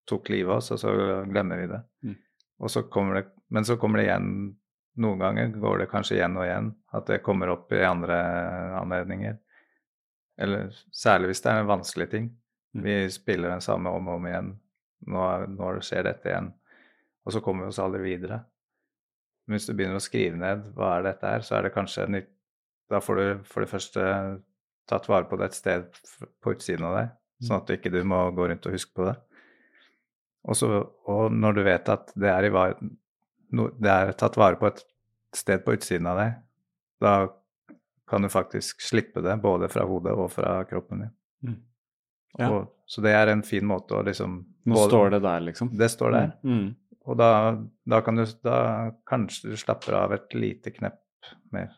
tok 0.08 0.28
livet 0.32 0.52
av 0.52 0.60
oss, 0.60 0.70
og 0.76 0.80
så 0.80 0.94
glemmer 1.28 1.62
vi 1.62 1.68
det. 1.70 1.82
Mm. 2.04 2.16
Og 2.58 2.72
så 2.72 2.82
kommer 2.92 3.20
det, 3.20 3.24
men 3.54 3.64
så 3.64 3.78
kommer 3.80 4.00
det 4.00 4.08
igjen 4.08 4.32
noen 4.98 5.20
ganger 5.22 5.52
går 5.62 5.82
det 5.82 5.90
kanskje 5.92 6.16
igjen 6.18 6.36
og 6.38 6.44
igjen, 6.46 6.72
at 6.96 7.06
det 7.06 7.22
kommer 7.22 7.52
opp 7.52 7.72
i 7.72 7.84
andre 7.86 8.18
anledninger. 8.80 9.36
Eller 10.38 10.72
særlig 10.94 11.32
hvis 11.32 11.42
det 11.44 11.52
er 11.52 11.62
en 11.62 11.70
vanskelig 11.70 12.08
ting. 12.10 12.30
Mm. 12.74 12.82
Vi 12.84 12.96
spiller 13.14 13.52
den 13.52 13.64
samme 13.64 13.92
om 13.94 14.08
og 14.10 14.18
om 14.18 14.26
igjen. 14.28 14.52
Nå, 15.08 15.24
nå 15.54 15.70
skjer 15.86 16.08
dette 16.08 16.30
igjen. 16.30 16.50
Og 17.26 17.34
så 17.34 17.42
kommer 17.44 17.66
vi 17.66 17.74
oss 17.74 17.82
aldri 17.82 18.02
videre. 18.04 18.40
Men 19.46 19.56
hvis 19.56 19.68
du 19.68 19.74
begynner 19.74 20.00
å 20.00 20.04
skrive 20.04 20.38
ned 20.40 20.66
hva 20.76 20.96
er 20.96 21.06
dette 21.06 21.32
her, 21.34 21.46
så 21.46 21.58
er 21.58 21.66
det 21.66 21.76
kanskje 21.76 22.10
nytt 22.10 22.34
Da 22.88 23.02
får 23.04 23.18
du 23.18 23.40
for 23.44 23.60
det 23.60 23.68
første 23.68 24.02
tatt 24.88 25.08
vare 25.10 25.28
på 25.30 25.36
det 25.40 25.50
et 25.50 25.56
sted 25.58 25.86
på 26.42 26.54
utsiden 26.56 26.86
av 26.88 26.96
deg, 26.98 27.10
sånn 27.46 27.60
at 27.60 27.68
du 27.68 27.74
ikke 27.76 27.92
du 27.94 28.00
må 28.08 28.22
gå 28.36 28.48
rundt 28.50 28.66
og 28.66 28.74
huske 28.74 28.94
på 28.98 29.06
det. 29.08 29.16
Og, 30.48 30.56
så, 30.56 30.68
og 31.10 31.32
når 31.34 31.58
du 31.58 31.62
vet 31.66 31.88
at 31.92 32.12
det 32.16 32.30
er, 32.32 32.46
i, 32.48 32.52
var- 32.54 32.78
det 32.80 33.90
er 33.92 34.12
tatt 34.18 34.36
vare 34.40 34.56
på 34.60 34.68
et 34.70 34.80
sted 35.36 35.60
på 35.64 35.74
utsiden 35.76 36.08
av 36.08 36.18
deg, 36.22 36.36
da 37.04 37.12
kan 38.08 38.24
du 38.24 38.30
faktisk 38.32 38.80
slippe 38.80 39.20
det 39.24 39.34
både 39.42 39.68
fra 39.68 39.84
hodet 39.84 40.14
og 40.16 40.30
fra 40.32 40.62
kroppen 40.68 41.04
din. 41.04 41.14
Mm. 41.44 41.58
Ja. 42.38 42.48
Og, 42.54 42.70
så 42.88 43.02
det 43.04 43.12
er 43.12 43.28
en 43.34 43.42
fin 43.44 43.66
måte 43.68 43.98
å 43.98 44.04
liksom 44.06 44.38
Nå 44.68 44.74
både- 44.78 44.88
står 44.90 45.10
det 45.16 45.20
der, 45.26 45.40
liksom. 45.50 45.70
Det 45.76 45.90
står 45.92 46.14
der. 46.16 46.32
Mm. 46.48 46.70
Og 47.08 47.16
da, 47.20 47.28
da 47.88 48.00
kan 48.04 48.16
du 48.20 48.24
da 48.44 48.56
kanskje 49.08 49.52
du 49.52 49.56
slapper 49.60 49.94
av 50.00 50.12
et 50.16 50.34
lite 50.36 50.72
knepp 50.74 50.98
mer. 51.52 51.70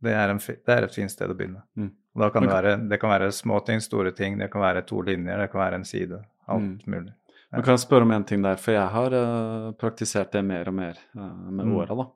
Mm. 0.00 0.06
Det, 0.08 0.12
er 0.16 0.28
en, 0.30 0.38
det 0.38 0.74
er 0.76 0.84
et 0.86 0.94
fint 0.94 1.10
sted 1.12 1.30
å 1.30 1.34
begynne. 1.36 1.62
Mm. 1.76 1.90
Kan 2.32 2.42
det, 2.42 2.50
være, 2.50 2.76
det 2.88 2.98
kan 3.00 3.10
være 3.10 3.30
små 3.32 3.60
ting, 3.64 3.80
store 3.80 4.10
ting, 4.12 4.38
det 4.38 4.50
kan 4.50 4.60
være 4.62 4.82
to 4.88 5.00
linjer, 5.02 5.38
det 5.38 5.50
kan 5.52 5.60
være 5.60 5.74
en 5.80 5.84
side. 5.84 6.22
Alt 6.48 6.86
mulig. 6.86 7.12
Men 7.52 7.62
kan 7.66 7.74
jeg 7.74 7.82
spørre 7.84 8.02
om 8.06 8.10
en 8.14 8.24
ting 8.24 8.42
der, 8.42 8.56
for 8.62 8.72
jeg 8.72 8.88
har 8.94 9.14
uh, 9.14 9.70
praktisert 9.78 10.32
det 10.32 10.42
mer 10.46 10.68
og 10.70 10.74
mer 10.74 10.98
uh, 11.16 11.50
med 11.50 11.66
Mm. 11.66 11.76
åra, 11.76 11.96
da. 11.96 12.06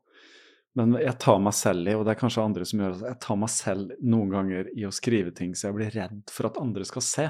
Men 0.77 0.93
jeg 0.99 1.19
tar 1.23 1.39
meg 1.39 1.55
selv 1.55 1.87
i, 1.89 1.95
og 1.95 2.05
det 2.05 2.15
er 2.17 2.21
kanskje 2.21 2.43
andre 2.45 2.65
som 2.67 2.81
gjør 2.81 2.95
det, 2.99 3.09
jeg 3.13 3.21
tar 3.23 3.37
meg 3.39 3.51
selv 3.55 3.93
noen 4.03 4.31
ganger 4.31 4.71
i 4.75 4.87
å 4.89 4.91
skrive 4.95 5.31
ting 5.35 5.53
så 5.55 5.69
jeg 5.69 5.77
blir 5.77 5.91
redd 5.95 6.23
for 6.35 6.47
at 6.51 6.59
andre 6.59 6.85
skal 6.85 7.03
se. 7.03 7.29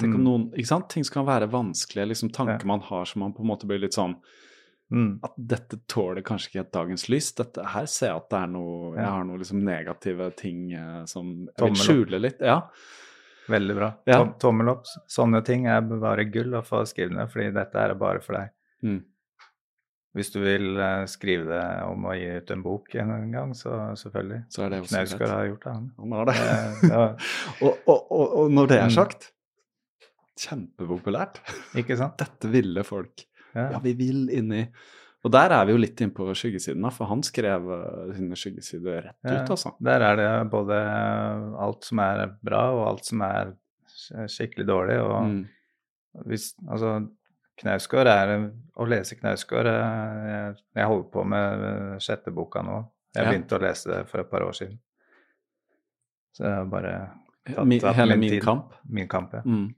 Tenk 0.00 0.14
om 0.16 0.20
Mm. 0.20 0.24
noen, 0.26 0.46
ikke 0.56 0.66
sant? 0.72 0.88
Ting 0.90 1.04
som 1.04 1.14
kan 1.20 1.26
være 1.28 1.50
vanskelige, 1.50 2.08
liksom 2.10 2.32
tanker 2.34 2.58
Ja. 2.64 2.66
man 2.66 2.80
har 2.80 3.04
som 3.06 3.20
man 3.22 3.32
på 3.32 3.42
en 3.42 3.46
måte 3.52 3.66
blir 3.70 3.78
litt 3.78 3.94
sånn 3.94 4.16
Mm. 4.92 5.12
At 5.24 5.34
dette 5.52 5.78
tåler 5.88 6.22
kanskje 6.26 6.50
ikke 6.52 6.60
et 6.66 6.72
dagens 6.76 7.06
lys. 7.08 7.30
Dette, 7.38 7.62
her 7.74 7.86
ser 7.88 8.10
jeg 8.12 8.16
at 8.20 8.26
det 8.34 8.40
er 8.42 8.50
noe 8.52 8.90
Jeg 8.98 9.06
har 9.08 9.22
noen 9.24 9.38
liksom 9.40 9.62
negative 9.64 10.26
ting 10.36 10.66
eh, 10.76 10.98
som 11.08 11.30
jeg 11.46 11.54
Tommel 11.56 11.78
vil 11.78 11.80
opp. 11.80 11.86
skjule 11.86 12.20
litt. 12.26 12.42
Ja. 12.44 12.58
Veldig 13.52 13.74
bra. 13.78 13.88
Ja. 14.06 14.18
Tom, 14.20 14.34
tommel 14.38 14.68
opp. 14.74 14.84
Sånne 15.10 15.40
ting 15.48 15.64
er 15.66 15.80
bare 15.88 16.28
gull 16.30 16.54
å 16.54 16.62
få 16.66 16.84
skrevet 16.86 17.16
ned, 17.16 17.32
fordi 17.32 17.48
dette 17.56 17.80
er 17.88 17.94
bare 17.98 18.20
for 18.22 18.36
deg. 18.38 18.52
Mm. 18.86 19.00
Hvis 20.12 20.28
du 20.34 20.40
vil 20.44 20.76
eh, 20.76 21.06
skrive 21.08 21.48
det 21.48 21.62
om 21.88 22.04
å 22.04 22.12
gi 22.12 22.26
ut 22.36 22.50
en 22.52 22.62
bok 22.62 22.94
en 23.00 23.30
gang, 23.32 23.54
så 23.56 23.78
selvfølgelig. 23.96 24.42
Så 24.52 24.66
er 24.66 24.74
det 24.74 24.80
også 24.84 24.92
Knausgård 24.98 25.32
har 25.32 25.46
gjort 25.48 25.62
det, 25.64 25.72
han. 25.78 25.86
Han 26.02 26.12
har 26.18 26.28
det. 26.28 26.34
Ja. 26.92 27.04
og, 27.64 27.78
og, 27.88 28.10
og, 28.12 28.26
og 28.42 28.52
når 28.58 28.68
det 28.74 28.78
er 28.82 28.90
Mm. 28.92 28.96
sagt 28.98 29.30
Kjempepopulært. 30.42 31.40
Ikke 31.78 31.96
sant? 32.00 32.16
Dette 32.22 32.48
ville 32.52 32.84
folk. 32.86 33.24
Ja. 33.54 33.70
Ja, 33.72 33.78
vi 33.84 33.92
vil 33.98 34.28
inn 34.32 34.52
i 34.52 34.66
Og 35.24 35.30
der 35.30 35.52
er 35.54 35.64
vi 35.68 35.72
jo 35.72 35.78
litt 35.78 36.00
inn 36.02 36.10
på 36.10 36.24
skyggesiden, 36.34 36.82
for 36.90 37.06
han 37.06 37.20
skrev 37.22 37.68
eh, 37.70 38.14
sine 38.16 38.34
skyggesider 38.34 39.02
rett 39.04 39.16
Ja, 39.28 39.42
ut, 39.44 39.50
altså. 39.54 39.74
Der 39.80 40.00
er 40.02 40.16
det 40.18 40.30
både 40.50 40.78
alt 41.62 41.84
som 41.84 41.98
er 42.02 42.32
bra, 42.42 42.62
og 42.74 42.88
alt 42.88 43.04
som 43.06 43.20
er 43.22 43.52
skikkelig 44.26 44.66
dårlig. 44.66 44.98
Og 45.04 45.28
Mm. 45.28 45.46
hvis 46.26 46.54
Altså, 46.68 47.08
Knausgård 47.62 48.06
er 48.10 48.50
Å 48.76 48.86
lese 48.88 49.14
Knausgård 49.20 49.66
eh, 49.66 50.26
Jeg, 50.32 50.56
jeg 50.74 50.86
holder 50.86 51.10
på 51.12 51.24
med 51.24 51.62
eh, 51.68 51.98
sjette 51.98 52.32
boka 52.34 52.62
nå. 52.62 52.80
Jeg 53.14 53.24
Ja. 53.24 53.30
begynte 53.30 53.58
å 53.58 53.62
lese 53.62 53.90
det 53.90 54.08
for 54.08 54.20
et 54.20 54.30
par 54.30 54.40
år 54.42 54.52
siden. 54.56 54.78
Så 56.34 56.44
jeg 56.48 56.54
har 56.56 56.64
bare 56.64 57.10
tatt 57.46 57.80
tatt 57.80 57.96
hele 57.96 58.16
min 58.16 58.30
min 58.30 58.40
kamp. 58.40 58.72
Min 58.88 59.08
kamp, 59.08 59.32
ja. 59.34 59.42
Mm. 59.44 59.74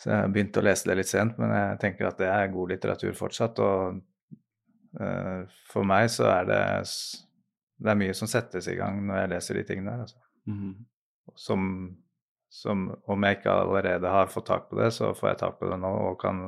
Så 0.00 0.08
jeg 0.14 0.32
begynte 0.32 0.62
å 0.62 0.64
lese 0.64 0.88
det 0.88 0.96
litt 0.96 1.10
sent, 1.10 1.36
men 1.38 1.50
jeg 1.52 1.78
tenker 1.82 2.06
at 2.08 2.16
det 2.22 2.28
er 2.32 2.52
god 2.54 2.70
litteratur 2.72 3.12
fortsatt. 3.18 3.58
Og 3.60 3.98
eh, 5.00 5.42
for 5.70 5.84
meg 5.88 6.08
så 6.12 6.28
er 6.40 6.46
det 6.48 6.62
Det 7.80 7.88
er 7.92 7.96
mye 8.00 8.14
som 8.16 8.28
settes 8.28 8.66
i 8.68 8.74
gang 8.76 8.98
når 9.08 9.22
jeg 9.22 9.30
leser 9.34 9.54
de 9.60 9.64
tingene 9.68 9.92
der. 9.94 10.00
Altså. 10.04 10.18
Mm. 10.48 10.72
Som, 11.36 11.62
som 12.52 12.86
om 13.08 13.24
jeg 13.24 13.38
ikke 13.38 13.54
allerede 13.62 14.08
har 14.12 14.26
fått 14.32 14.48
tak 14.50 14.66
på 14.68 14.76
det, 14.80 14.90
så 14.92 15.12
får 15.16 15.28
jeg 15.30 15.38
tak 15.44 15.58
på 15.60 15.70
det 15.70 15.78
nå, 15.80 15.92
og 16.10 16.18
kan 16.20 16.42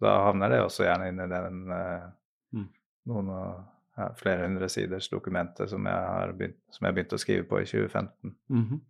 Da 0.00 0.14
havner 0.24 0.48
det 0.48 0.62
også 0.64 0.86
gjerne 0.86 1.08
inn 1.10 1.20
i 1.20 1.26
den 1.28 1.70
eh, 1.72 2.10
Mm. 2.54 2.68
noen 3.10 3.28
av- 3.34 3.64
ja, 3.98 4.04
flere 4.14 4.44
hundre 4.46 4.68
siders 4.68 5.08
dokumentet 5.10 5.68
som 5.70 5.84
jeg 5.86 5.92
har 6.08 6.32
begynt, 6.32 6.56
som 6.70 6.86
jeg 6.86 6.94
begynte 6.94 7.16
å 7.16 7.18
skrive 7.20 7.44
på 7.50 7.58
i 7.60 7.64
2015. 7.66 8.34
Mhm. 8.48 8.80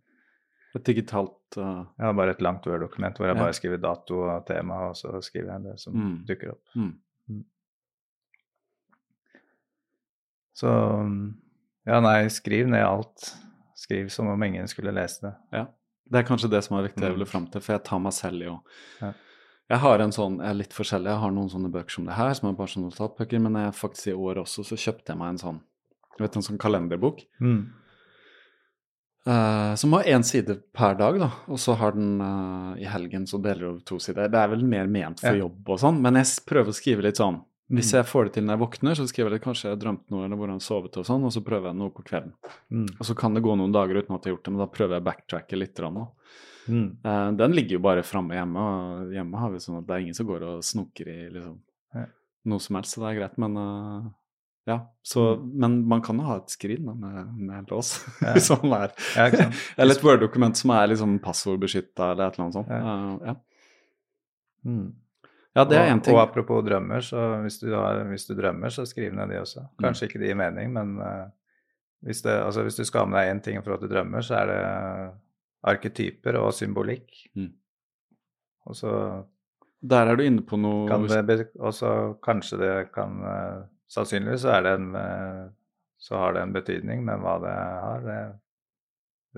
Et 0.75 0.83
digitalt 0.83 1.57
uh, 1.57 1.85
Ja, 1.99 2.11
bare 2.13 2.31
et 2.35 2.41
langt 2.41 2.65
Word-dokument 2.67 3.15
hvor 3.17 3.27
jeg 3.29 3.35
Ja. 3.37 3.41
bare 3.43 3.53
skriver 3.53 3.77
dato 3.81 4.17
og 4.27 4.45
tema, 4.45 4.89
og 4.89 4.95
så 4.95 5.21
skriver 5.23 5.53
jeg 5.53 5.63
det 5.63 5.79
som 5.79 5.93
Mm. 5.93 6.25
dukker 6.27 6.51
opp. 6.51 6.61
mm. 6.75 6.93
Så 10.55 10.67
ja, 11.85 11.99
nei, 11.99 12.27
skriv 12.31 12.67
ned 12.71 12.83
alt. 12.85 13.33
Skriv 13.75 14.07
som 14.09 14.27
om 14.31 14.43
ingen 14.43 14.67
skulle 14.71 14.93
lese 14.95 15.21
det. 15.27 15.33
Ja. 15.51 15.65
Det 16.05 16.21
er 16.21 16.27
kanskje 16.27 16.49
det 16.53 16.63
som 16.63 16.77
er 16.77 16.85
viktig 16.87 17.01
jeg 17.03 17.11
Mm. 17.11 17.15
ville 17.17 17.25
fram 17.25 17.47
til, 17.47 17.61
for 17.61 17.73
jeg 17.73 17.83
tar 17.83 17.99
meg 17.99 18.13
selv 18.13 18.41
i 18.41 18.45
å 18.47 18.61
Ja. 19.01 19.13
Jeg 19.67 19.79
har 19.79 19.99
en 19.99 20.11
sånn, 20.11 20.37
jeg 20.37 20.47
er 20.49 20.53
litt 20.53 20.73
forskjellig, 20.73 21.05
jeg 21.09 21.19
har 21.19 21.31
noen 21.31 21.49
sånne 21.49 21.71
bøker 21.71 21.89
som 21.89 22.05
det 22.05 22.13
her, 22.13 22.33
som 22.33 22.49
er 22.49 22.53
bare 22.53 22.67
sånne 22.67 22.91
notatbøker, 22.91 23.41
men 23.41 23.53
jeg, 23.53 23.73
faktisk 23.73 24.07
i 24.07 24.13
år 24.13 24.35
også 24.43 24.63
så 24.63 24.75
kjøpte 24.77 25.07
jeg 25.07 25.17
meg 25.17 25.29
en 25.29 25.37
sånn 25.37 25.61
du 26.17 26.23
vet, 26.23 26.35
en 26.35 26.41
sånn 26.43 26.57
kalenderbok. 26.59 27.25
Eh, 29.27 29.75
som 29.75 29.93
har 29.93 30.03
én 30.03 30.23
side 30.23 30.59
per 30.73 30.95
dag, 30.95 31.17
da, 31.19 31.31
og 31.47 31.57
så 31.61 31.75
har 31.77 31.91
den 31.97 32.19
uh, 32.21 32.75
i 32.77 32.85
helgen 32.85 33.25
så 33.27 33.39
deler 33.41 33.75
du 33.75 33.79
to 33.81 33.97
sider. 33.99 34.27
Det 34.29 34.39
er 34.39 34.47
vel 34.53 34.63
mer 34.65 34.87
ment 34.87 35.19
for 35.19 35.33
Ja. 35.35 35.43
jobb 35.45 35.69
og 35.69 35.79
sånn, 35.79 36.01
men 36.01 36.15
jeg 36.15 36.25
prøver 36.45 36.69
å 36.69 36.75
skrive 36.77 37.01
litt 37.03 37.17
sånn. 37.17 37.41
Hvis 37.71 37.89
Mm. 37.93 37.97
jeg 37.97 38.05
får 38.05 38.23
det 38.25 38.33
til 38.33 38.43
når 38.45 38.53
jeg 38.57 38.61
våkner, 38.61 38.93
så 38.95 39.07
skriver 39.09 39.31
jeg 39.31 39.41
kanskje 39.41 39.63
jeg 39.65 39.73
har 39.73 39.81
drømt 39.81 40.11
noe, 40.11 40.25
eller 40.25 40.37
hvordan 40.37 40.59
jeg 40.59 40.67
sovet 40.69 40.97
og 40.97 41.05
sånn, 41.05 41.23
og 41.25 41.31
så 41.33 41.41
prøver 41.43 41.65
jeg 41.71 41.75
noe 41.79 41.89
på 41.89 42.03
kvelden. 42.05 42.33
Mm. 42.71 42.89
Og 42.99 43.05
så 43.05 43.15
kan 43.17 43.33
det 43.33 43.41
gå 43.41 43.55
noen 43.57 43.73
dager 43.73 43.97
uten 43.97 44.13
at 44.15 44.21
jeg 44.23 44.29
har 44.31 44.37
gjort 44.37 44.43
det, 44.45 44.51
men 44.53 44.59
da 44.61 44.67
prøver 44.67 44.93
jeg 44.93 45.01
å 45.01 45.09
backtracke 45.09 45.57
litt. 45.57 45.75
nå. 45.81 46.07
Mm. 46.67 46.97
Uh, 47.03 47.31
den 47.37 47.51
ligger 47.53 47.71
jo 47.71 47.79
bare 47.79 48.03
framme 48.03 48.33
hjemme, 48.37 48.57
og 48.57 49.11
hjemme 49.13 49.37
har 49.39 49.49
vi 49.51 49.57
sånn 49.57 49.77
at 49.79 49.87
det 49.87 49.93
er 49.95 49.99
ingen 50.05 50.13
som 50.13 50.27
går 50.27 50.41
og 50.43 50.61
snoker 50.63 51.07
i 51.07 51.29
liksom, 51.33 51.57
Ja. 51.95 52.05
noe 52.45 52.59
som 52.59 52.75
helst, 52.75 52.93
så 52.95 53.01
det 53.01 53.17
er 53.17 53.19
greit. 53.21 53.37
Men 53.39 53.57
ja, 54.65 54.95
så, 55.01 55.35
men 55.53 55.87
man 55.87 56.01
kan 56.01 56.17
jo 56.17 56.25
ha 56.25 56.39
et 56.39 56.49
skrin 56.49 56.87
da, 56.89 56.93
med, 56.97 57.33
med 57.37 57.71
lås. 57.71 57.99
Ja. 58.25 58.33
som 58.41 58.71
er, 58.73 58.93
Ja, 59.13 59.27
eller 59.77 59.93
et 59.93 60.03
Word-dokument 60.03 60.57
som 60.57 60.73
er 60.73 60.89
liksom 60.89 61.19
passordbeskytta, 61.21 62.11
eller 62.11 62.25
et 62.25 62.39
eller 62.39 62.47
annet 62.47 62.57
sånt. 62.57 62.71
Ja. 62.73 62.79
Uh, 62.81 63.27
ja. 63.29 63.35
Mm. 64.65 64.87
ja, 65.53 65.65
det 65.69 65.77
er 65.77 65.91
en 65.91 65.99
én 65.99 66.01
ting. 66.01 66.17
Og 66.17 66.23
apropos 66.23 66.65
drømmer, 66.65 67.05
så 67.05 67.27
hvis 67.43 67.59
du, 67.61 67.67
har, 67.77 68.01
hvis 68.09 68.25
du 68.25 68.33
drømmer, 68.33 68.73
så 68.73 68.87
skriv 68.89 69.13
ned 69.13 69.29
de 69.29 69.37
også. 69.43 69.67
Mm. 69.67 69.83
Kanskje 69.85 70.09
ikke 70.09 70.23
de 70.23 70.31
gir 70.31 70.39
mening, 70.41 70.73
men 70.73 70.97
uh, 70.97 71.27
hvis, 72.01 72.23
det, 72.25 72.33
altså, 72.33 72.65
hvis 72.65 72.81
du 72.81 72.83
skal 72.89 73.05
ha 73.05 73.11
med 73.11 73.21
deg 73.21 73.35
én 73.35 73.43
ting 73.45 73.61
for 73.61 73.77
at 73.77 73.85
du 73.85 73.91
drømmer, 73.91 74.25
så 74.25 74.41
er 74.41 74.49
det 74.49 74.59
arketyper 75.75 76.41
og 76.41 76.49
symbolikk. 76.57 77.13
Mm. 77.37 77.53
Og 78.65 78.81
så 78.81 78.91
Der 79.85 80.09
er 80.09 80.17
du 80.17 80.23
inne 80.25 80.41
på 80.41 80.57
noe 80.57 80.87
kan 80.89 81.03
det 81.05 81.51
Og 81.59 81.73
så 81.73 82.17
kanskje 82.23 82.57
det 82.57 82.73
kan 82.95 83.19
eh, 83.21 83.63
Sannsynligvis 83.95 84.43
så 84.43 84.57
det 84.65 84.73
en 84.79 84.89
eh, 84.99 85.45
så 86.05 86.17
har 86.19 86.35
det 86.35 86.41
en 86.43 86.53
betydning, 86.53 87.03
men 87.07 87.21
hva 87.23 87.37
det 87.41 87.53
har, 87.55 88.01
det, 88.05 88.19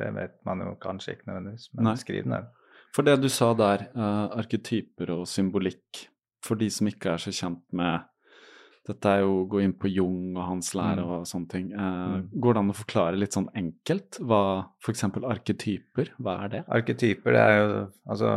det 0.01 0.07
vet 0.17 0.33
man 0.47 0.63
jo 0.65 0.73
kanskje 0.81 1.13
ikke 1.15 1.29
nødvendigvis. 1.29 1.69
Men 1.77 1.85
Nei. 1.91 1.95
skriv 2.01 2.25
ned. 2.27 2.47
For 2.95 3.05
det 3.07 3.13
du 3.21 3.27
sa 3.29 3.51
der, 3.53 3.85
uh, 3.95 4.33
arketyper 4.41 5.11
og 5.13 5.27
symbolikk, 5.29 6.07
for 6.43 6.57
de 6.59 6.67
som 6.73 6.89
ikke 6.89 7.13
er 7.13 7.21
så 7.21 7.31
kjent 7.35 7.61
med 7.77 8.05
Dette 8.87 9.09
er 9.11 9.19
jo 9.25 9.41
å 9.41 9.47
gå 9.51 9.59
inn 9.65 9.73
på 9.75 9.89
Jung 9.91 10.37
og 10.39 10.45
hans 10.47 10.69
lære 10.77 11.01
Mm. 11.03 11.09
og 11.11 11.25
sånne 11.27 11.49
ting. 11.51 11.65
Eh, 11.73 11.77
Mm. 12.07 12.29
Går 12.39 12.53
det 12.53 12.59
an 12.61 12.69
å 12.71 12.75
forklare 12.77 13.17
litt 13.19 13.33
sånn 13.35 13.49
enkelt 13.53 14.17
hva 14.23 14.39
f.eks. 14.79 15.03
arketyper, 15.27 16.13
hva 16.23 16.35
er 16.45 16.47
det? 16.53 16.61
Arketyper, 16.71 17.31
det 17.35 17.41
er 17.41 17.57
jo 17.59 17.91
Altså, 18.09 18.31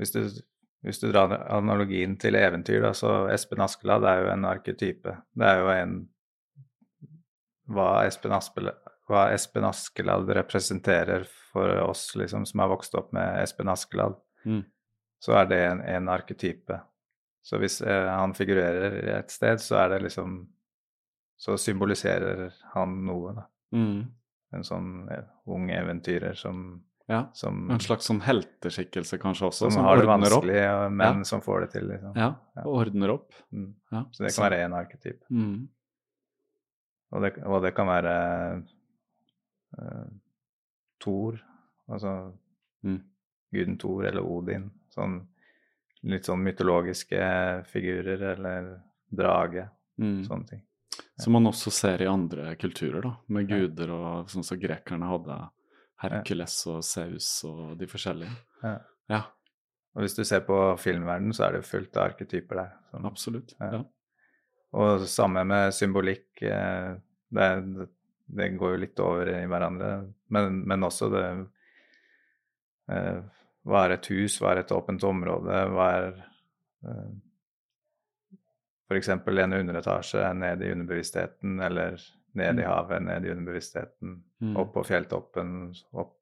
hvis 0.00 0.10
du, 0.10 0.18
hvis 0.86 1.00
du 1.02 1.08
drar 1.10 1.32
analogien 1.50 2.14
til 2.22 2.36
eventyr, 2.38 2.80
da, 2.84 2.92
så 2.94 3.26
Espen 3.34 3.60
Askeladd 3.64 4.04
er 4.06 4.20
jo 4.22 4.28
en 4.32 4.44
arketype. 4.46 5.16
Det 5.34 5.48
er 5.50 5.58
jo 5.64 5.72
en 5.74 5.96
Hva 7.66 8.04
Espen, 8.06 8.30
Aspel, 8.36 8.70
hva 9.10 9.24
Espen 9.34 9.64
Askeladd 9.66 10.28
representerer 10.38 11.24
for 11.50 11.72
oss 11.82 12.12
liksom, 12.18 12.44
som 12.46 12.62
har 12.62 12.70
vokst 12.70 12.94
opp 12.98 13.12
med 13.16 13.42
Espen 13.42 13.68
Askeladd, 13.72 14.14
Mm. 14.46 14.60
så 15.18 15.32
er 15.40 15.46
det 15.50 15.56
en, 15.66 15.80
en 15.80 16.08
arketype. 16.08 16.76
Så 17.42 17.58
hvis 17.58 17.80
eh, 17.82 18.06
han 18.06 18.30
figurerer 18.34 18.94
et 19.16 19.30
sted, 19.34 19.58
så 19.58 19.80
er 19.80 19.88
det 19.96 20.04
liksom 20.04 20.44
Så 21.36 21.56
symboliserer 21.58 22.54
han 22.72 22.94
noe, 23.04 23.32
da. 23.34 23.42
Mm. 23.76 24.06
En 24.54 24.62
sånn 24.64 25.08
eh, 25.12 25.24
ung 25.50 25.66
eventyrer 25.74 26.32
som, 26.38 26.84
Ja. 27.08 27.28
som 27.34 27.70
En 27.70 27.78
slags 27.78 28.06
sånn 28.08 28.20
helteskikkelse 28.20 29.18
kanskje 29.22 29.46
også, 29.46 29.70
som, 29.70 29.70
som, 29.70 29.84
har 29.84 29.96
det 29.96 30.06
ordner 30.08 30.26
opp. 30.32 30.42
vanskelig, 30.42 30.90
men 30.92 31.16
Ja. 31.18 31.22
som 31.24 31.40
får 31.40 31.60
det 31.60 31.70
til. 31.70 31.88
Liksom. 31.88 32.16
Ja, 32.16 32.34
og 32.64 32.66
ordner 32.80 33.10
opp. 33.14 33.32
Mm. 33.52 33.74
Ja. 33.92 34.04
Så 34.10 34.24
det 34.26 34.34
kan 34.34 34.50
være 34.50 34.64
én 34.66 34.74
arketyp. 34.74 35.22
mm. 35.30 35.68
Og 37.12 37.22
det, 37.22 37.30
og 37.46 37.62
det 37.62 37.74
kan 37.76 37.86
være 37.86 38.64
uh, 39.78 40.06
Thor, 41.00 41.38
altså 41.88 42.32
Mm. 42.84 43.00
guden 43.52 43.78
Thor 43.78 44.04
eller 44.06 44.22
Odin. 44.22 44.70
Sånn 44.94 45.26
litt 46.02 46.24
sånn 46.24 46.42
mytologiske 46.42 47.64
figurer 47.66 48.22
eller 48.36 48.82
drage, 49.12 49.68
Mm. 49.98 50.24
sånne 50.26 50.46
ting. 50.48 50.62
Som 51.18 51.32
man 51.32 51.44
også 51.46 51.70
ser 51.72 52.02
i 52.02 52.06
andre 52.06 52.54
kulturer, 52.56 53.02
da, 53.02 53.16
med 53.28 53.48
guder 53.48 53.90
og 53.90 54.26
sånn 54.28 54.44
som 54.44 54.58
grekerne 54.58 55.06
hadde 55.06 55.50
Hercules 56.02 56.54
og 56.68 56.82
Zeus 56.84 57.28
og 57.48 57.76
de 57.80 57.86
forskjellige. 57.88 58.32
Ja. 58.62 58.74
Ja, 59.08 59.20
Og 59.96 60.02
hvis 60.02 60.14
du 60.18 60.24
ser 60.28 60.40
på 60.44 60.56
filmverden, 60.82 61.32
så 61.32 61.46
er 61.46 61.52
det 61.56 61.64
fullt 61.64 61.96
av 61.96 62.10
arketyper 62.10 62.58
der. 62.58 62.72
Sånn. 62.90 63.06
absolutt. 63.08 63.54
Ja. 63.60 63.70
Ja. 63.78 63.84
Og 64.76 65.06
samme 65.08 65.44
med 65.48 65.72
symbolikk. 65.72 66.42
eh, 66.42 66.96
Det, 67.32 67.46
det 68.28 68.48
går 68.58 68.74
jo 68.74 68.80
litt 68.82 69.00
over 69.00 69.30
i 69.32 69.46
hverandre. 69.48 69.92
Men, 70.28 70.60
men 70.68 70.82
også 70.84 71.08
det 71.14 71.24
eh, 72.92 73.22
Hva 73.66 73.84
er 73.86 73.96
et 73.96 74.06
hus? 74.12 74.36
Hva 74.42 74.52
er 74.52 74.60
et 74.64 74.74
åpent 74.74 75.02
område? 75.08 75.62
Hva 75.72 75.86
er 76.00 76.10
eh, 76.86 77.14
f.eks. 78.90 79.08
en 79.08 79.56
underetasje 79.56 80.28
ned 80.38 80.62
i 80.62 80.72
underbevisstheten, 80.74 81.56
eller 81.60 81.96
ned 82.36 82.58
i 82.60 82.62
Mm. 82.62 82.68
havet, 82.70 83.02
ned 83.02 83.24
i 83.24 83.30
underbevisstheten, 83.32 84.22
Mm. 84.42 84.56
opp 84.56 84.74
på 84.74 84.84
fjelltoppen, 84.86 85.74
opp, 85.94 86.12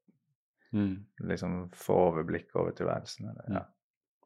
Mm. 0.72 1.04
liksom 1.20 1.70
få 1.72 1.94
overblikk 2.12 2.54
over 2.56 2.70
tilværelsen. 2.72 3.28
Eller, 3.30 3.44
ja. 3.60 3.64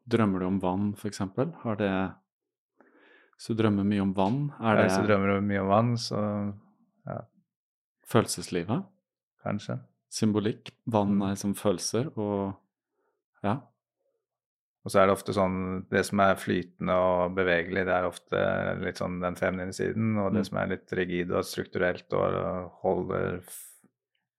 Drømmer 0.07 0.39
du 0.39 0.45
om 0.45 0.59
vann, 0.59 0.93
eksempel? 1.09 1.53
Har 1.63 1.75
det 1.75 2.13
du 3.47 3.53
drømmer 3.53 3.83
mye 3.85 4.01
om 4.01 4.13
vann, 4.13 4.51
er 4.59 4.83
Hvis 4.87 4.97
du 5.01 5.07
drømmer 5.07 5.27
mye 5.41 5.61
om 5.61 5.67
vann, 5.67 5.93
så 5.97 6.53
følelseslivet? 8.05 8.85
kanskje. 9.45 9.79
Symbolikk? 10.11 10.71
Vann 10.87 11.17
Mm. 11.19 11.31
er 11.31 11.35
som 11.35 11.53
følelser, 11.53 12.11
og 12.17 12.55
ja. 13.43 13.59
Og 14.85 14.91
så 14.93 15.01
er 15.01 15.07
det 15.09 15.13
ofte 15.17 15.33
sånn 15.35 15.85
Det 15.91 16.05
som 16.07 16.19
er 16.23 16.35
flytende 16.39 16.93
og 16.95 17.33
bevegelig, 17.35 17.83
det 17.85 17.93
er 17.97 18.07
ofte 18.07 18.43
litt 18.79 18.95
sånn 19.01 19.19
den 19.21 19.35
feminine 19.35 19.73
siden. 19.75 20.13
Og 20.17 20.31
det 20.33 20.39
Mm. 20.41 20.45
som 20.45 20.57
er 20.57 20.67
litt 20.67 20.93
rigid 20.93 21.31
og 21.31 21.43
strukturelt 21.43 22.13
og 22.13 22.71
holder 22.81 23.41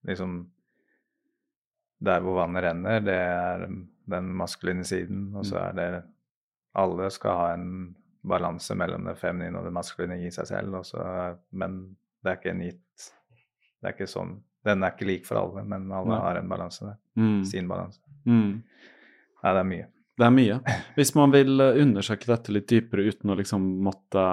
liksom 0.06 0.46
Der 2.02 2.20
hvor 2.24 2.38
vannet 2.40 2.64
renner, 2.64 3.00
det 3.04 3.14
er 3.14 3.66
den 4.08 4.30
maskuline 4.34 4.84
siden. 4.84 5.34
Og 5.36 5.44
så 5.44 5.56
Mm. 5.58 5.68
er 5.68 5.72
det 5.92 6.04
Alle 6.74 7.10
skal 7.10 7.30
ha 7.36 7.52
en 7.54 7.96
balanse 8.24 8.74
mellom 8.76 9.04
det 9.04 9.18
feminine 9.18 9.56
og 9.58 9.64
det 9.64 9.72
maskuline 9.72 10.12
i 10.24 10.30
seg 10.30 10.46
selv. 10.46 10.74
Og 10.74 10.84
så, 10.84 11.36
men 11.52 11.96
det 12.24 12.30
er 12.32 12.36
ikke 12.36 12.50
en 12.50 12.60
gitt 12.60 13.12
Det 13.82 13.88
er 13.88 13.92
ikke 13.92 14.08
sånn 14.08 14.42
Den 14.64 14.82
er 14.84 14.90
ikke 14.92 15.06
lik 15.06 15.24
for 15.26 15.36
alle, 15.36 15.64
men 15.64 15.90
alle 15.90 16.08
Nei. 16.08 16.18
har 16.20 16.36
en 16.36 16.48
balanse 16.48 16.80
der. 16.84 16.96
Mm. 17.16 17.44
Sin 17.46 17.66
balanse. 17.68 17.98
Mm. 18.26 18.62
Nei, 19.42 19.52
det 19.54 19.60
er 19.60 19.64
mye. 19.64 19.86
Det 20.20 20.26
er 20.26 20.32
mye. 20.36 20.56
Hvis 20.98 21.14
man 21.16 21.32
vil 21.32 21.60
eh, 21.64 21.78
undersøke 21.80 22.28
dette 22.28 22.52
litt 22.52 22.68
dypere 22.68 23.06
uten 23.09 23.32
å 23.32 23.36
liksom 23.38 23.62
måtte 23.86 24.24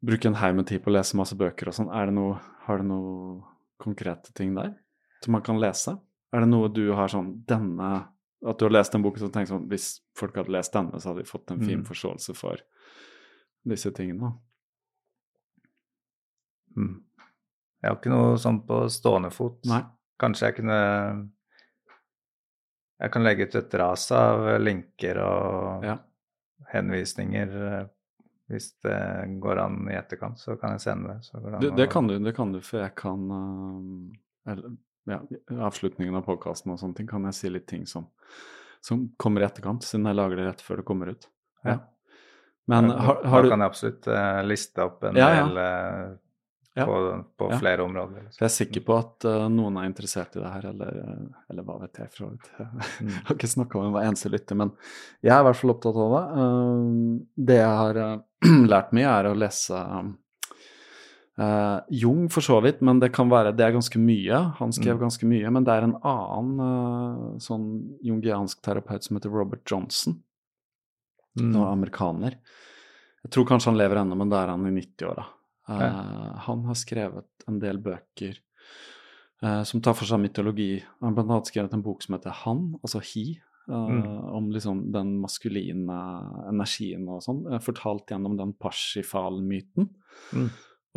bruke 0.00 0.30
en 0.30 0.38
haug 0.40 0.56
med 0.56 0.68
tid 0.70 0.80
på 0.80 0.88
å 0.88 0.94
lese 0.96 1.18
masse 1.20 1.36
bøker 1.36 1.68
og 1.68 1.76
sånn, 1.76 1.90
har 1.92 2.08
du 2.80 2.86
noen 2.88 3.42
konkrete 3.80 4.32
ting 4.36 4.54
der 4.56 4.72
som 5.20 5.36
man 5.36 5.44
kan 5.44 5.60
lese? 5.60 5.98
Er 6.32 6.44
det 6.46 6.48
noe 6.48 6.70
du 6.72 6.86
har 6.96 7.10
sånn 7.12 7.34
denne 7.44 7.90
At 8.46 8.56
du 8.56 8.64
har 8.64 8.72
lest 8.72 8.94
en 8.96 9.02
bok 9.04 9.18
og 9.20 9.32
tenker 9.34 9.50
sånn 9.50 9.66
Hvis 9.68 9.98
folk 10.16 10.36
hadde 10.38 10.52
lest 10.54 10.72
denne, 10.72 10.96
så 10.96 11.10
hadde 11.10 11.24
de 11.24 11.28
fått 11.28 11.50
en 11.52 11.60
fin 11.60 11.80
Mm. 11.82 11.84
forståelse 11.84 12.32
for 12.38 12.62
disse 13.68 13.90
tingene. 13.92 14.30
Mm. 16.76 17.02
Jeg 17.82 17.90
har 17.90 17.98
ikke 17.98 18.12
noe 18.14 18.38
sånn 18.40 18.62
på 18.64 18.78
stående 18.88 19.30
fot. 19.34 19.58
Nei. 19.68 19.82
Kanskje 20.20 20.46
jeg 20.48 20.56
kunne 20.62 20.78
Jeg 23.00 23.12
kan 23.14 23.24
legge 23.24 23.46
ut 23.48 23.54
et 23.56 23.74
ras 23.80 24.10
av 24.12 24.44
linker 24.60 25.18
og 25.24 25.84
Ja. 25.86 25.96
henvisninger 26.74 27.54
eh, 27.78 27.86
hvis 28.50 28.72
det 28.82 28.96
går 29.40 29.58
an 29.62 29.76
i 29.90 29.94
etterkant, 29.94 30.38
så 30.42 30.56
kan 30.58 30.72
jeg 30.74 30.80
sende 30.82 31.14
det. 31.14 31.30
An 31.38 31.60
Det, 31.62 31.70
det, 31.78 31.86
kan 31.92 32.06
du, 32.10 32.16
det 32.18 32.32
kan 32.36 32.52
du, 32.52 32.60
for 32.66 32.80
jeg 32.82 32.94
kan 32.98 33.20
eh, 33.36 34.52
eller, 34.52 34.72
ja, 35.10 35.20
avslutningen 35.68 36.16
av 36.18 36.24
podkasten 36.26 36.72
og 36.74 36.80
sånne 36.82 36.98
ting 36.98 37.08
kan 37.10 37.24
jeg 37.30 37.34
si 37.38 37.48
litt 37.52 37.66
ting 37.70 37.86
som, 37.86 38.08
som 38.84 39.06
kommer 39.16 39.42
i 39.44 39.46
etterkant, 39.48 39.86
siden 39.86 40.06
jeg 40.10 40.18
lager 40.18 40.36
det 40.42 40.48
rett 40.50 40.60
før 40.66 40.82
det 40.82 40.86
kommer 40.90 41.12
ut. 41.14 41.28
Ja. 41.64 41.78
Men 42.70 42.88
Da- 42.90 42.98
har, 43.06 43.22
har 43.24 43.42
du 43.42 43.48
kan 43.50 43.60
jeg 43.64 43.70
absolutt 43.72 44.06
uh, 44.10 44.42
liste 44.46 44.82
opp 44.84 45.02
en 45.08 45.16
Ja, 45.18 45.30
del 45.46 45.56
eh, 45.58 46.10
Ja. 46.76 46.84
på, 46.86 47.24
på 47.36 47.48
Ja. 47.50 47.58
flere 47.58 47.82
områder. 47.82 48.22
liksom. 48.22 48.38
Jeg 48.40 48.46
er 48.46 48.54
sikker 48.54 48.84
på 48.86 48.94
at 48.98 49.24
uh, 49.26 49.48
noen 49.50 49.76
er 49.80 49.88
interessert 49.90 50.36
i 50.36 50.40
det 50.40 50.52
her, 50.52 50.68
eller, 50.70 50.98
eh, 51.02 51.24
eller 51.50 51.62
hva 51.66 51.80
vet 51.80 51.98
jeg. 51.98 52.10
for 52.14 52.30
vidt. 52.30 52.50
Mm. 53.00 53.08
Jeg 53.10 53.24
har 53.26 53.34
ikke 53.36 53.48
snakka 53.56 53.80
med 53.82 53.92
hver 53.96 54.06
eneste 54.06 54.30
lytter, 54.30 54.56
men 54.60 54.70
jeg 55.24 55.32
er 55.34 55.40
i 55.40 55.46
hvert 55.48 55.56
fall 55.56 55.70
opptatt 55.74 55.96
av 55.96 56.14
det. 56.14 56.24
Uh, 56.38 57.44
det 57.50 57.56
jeg 57.58 57.76
har 57.82 57.96
uh, 57.96 58.20
lært 58.72 58.92
mye, 58.92 59.08
er 59.18 59.28
å 59.30 59.34
lese 59.34 59.80
uh, 61.40 61.80
Jung 61.90 62.28
for 62.30 62.44
så 62.44 62.60
vidt, 62.62 62.80
men 62.86 63.00
det 63.00 63.12
kan 63.16 63.30
være 63.32 63.54
Det 63.56 63.64
er 63.66 63.72
ganske 63.76 63.98
mye. 63.98 64.40
Han 64.60 64.72
skrev 64.72 64.96
Mm. 64.98 65.02
ganske 65.08 65.26
mye, 65.26 65.50
men 65.50 65.64
det 65.64 65.72
er 65.74 65.82
en 65.88 65.96
annen 66.04 66.60
uh, 66.60 67.38
sånn 67.38 67.66
jungiansk 68.04 68.60
terapeut 68.62 69.02
som 69.02 69.16
heter 69.18 69.30
Robert 69.30 69.64
Johnson, 69.66 70.22
Mm. 71.38 71.54
og 71.56 71.66
amerikaner. 71.72 72.34
Jeg 73.24 73.30
tror 73.30 73.44
kanskje 73.46 73.70
han 73.70 73.76
lever 73.78 73.96
ennå, 74.00 74.16
men 74.16 74.28
da 74.30 74.42
er 74.42 74.48
han 74.50 74.66
i 74.66 74.70
90-åra. 74.80 75.24
Ja. 75.70 75.90
Han 76.46 76.64
har 76.66 76.74
skrevet 76.74 77.46
en 77.48 77.60
del 77.62 77.78
bøker 77.78 78.38
uh, 79.44 79.62
som 79.62 79.80
tar 79.80 79.94
for 79.94 80.04
seg 80.10 80.20
mytologi. 80.20 80.82
Han 81.00 81.12
har 81.12 81.14
blant 81.20 81.30
annet 81.30 81.52
skrevet 81.52 81.76
en 81.76 81.84
bok 81.86 82.02
som 82.02 82.16
heter 82.18 82.34
Han, 82.44 82.74
altså 82.82 83.00
He, 83.12 83.38
Uh, 83.70 83.86
Mm. 83.86 84.02
om 84.34 84.50
liksom 84.50 84.90
den 84.90 85.20
maskuline 85.20 85.94
energien 86.48 87.04
og 87.12 87.20
sånn, 87.22 87.44
fortalt 87.62 88.08
gjennom 88.10 88.34
den 88.36 88.52
Parsifal-myten. 88.58 89.86
Mm. 90.34 90.48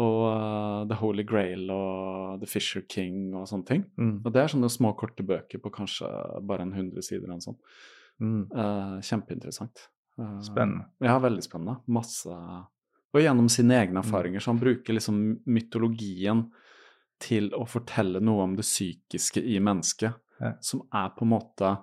Og 0.02 0.88
The 0.90 0.96
Holy 0.98 1.24
Grail 1.24 1.70
og 1.70 2.40
The 2.42 2.48
Fisher 2.50 2.82
King 2.90 3.36
og 3.36 3.46
sånne 3.52 3.68
ting. 3.68 3.84
Mm. 4.00 4.16
Og 4.26 4.32
det 4.34 4.42
er 4.42 4.48
sånne 4.56 4.72
små, 4.74 4.96
korte 4.98 5.22
bøker 5.22 5.62
på 5.62 5.70
kanskje 5.76 6.10
bare 6.42 6.66
en 6.66 6.74
hundre 6.74 7.04
sider 7.06 7.28
eller 7.28 7.36
noe 7.38 7.46
sånt. 7.46 7.62
Mm. 8.24 8.48
Kjempeinteressant. 9.06 9.86
Spennende. 10.42 10.88
Ja, 11.04 11.20
veldig 11.22 11.44
spennende. 11.46 11.78
Masse 11.86 12.34
Og 13.14 13.22
gjennom 13.22 13.50
sine 13.50 13.76
egne 13.78 14.00
Mm. 14.02 14.04
erfaringer. 14.04 14.40
Så 14.42 14.52
han 14.52 14.60
bruker 14.60 14.94
liksom 14.94 15.40
mytologien 15.46 16.50
til 17.20 17.50
å 17.52 17.66
fortelle 17.68 18.20
noe 18.20 18.44
om 18.44 18.56
det 18.56 18.64
psykiske 18.66 19.38
i 19.44 19.60
mennesket, 19.60 20.14
Ja. 20.42 20.54
som 20.62 20.82
er 20.92 21.10
på 21.10 21.22
en 21.24 21.30
måte 21.30 21.78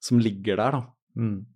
Som 0.00 0.18
ligger 0.20 0.56
der, 0.56 0.70
da. 0.72 0.82
Mm. 1.16 1.46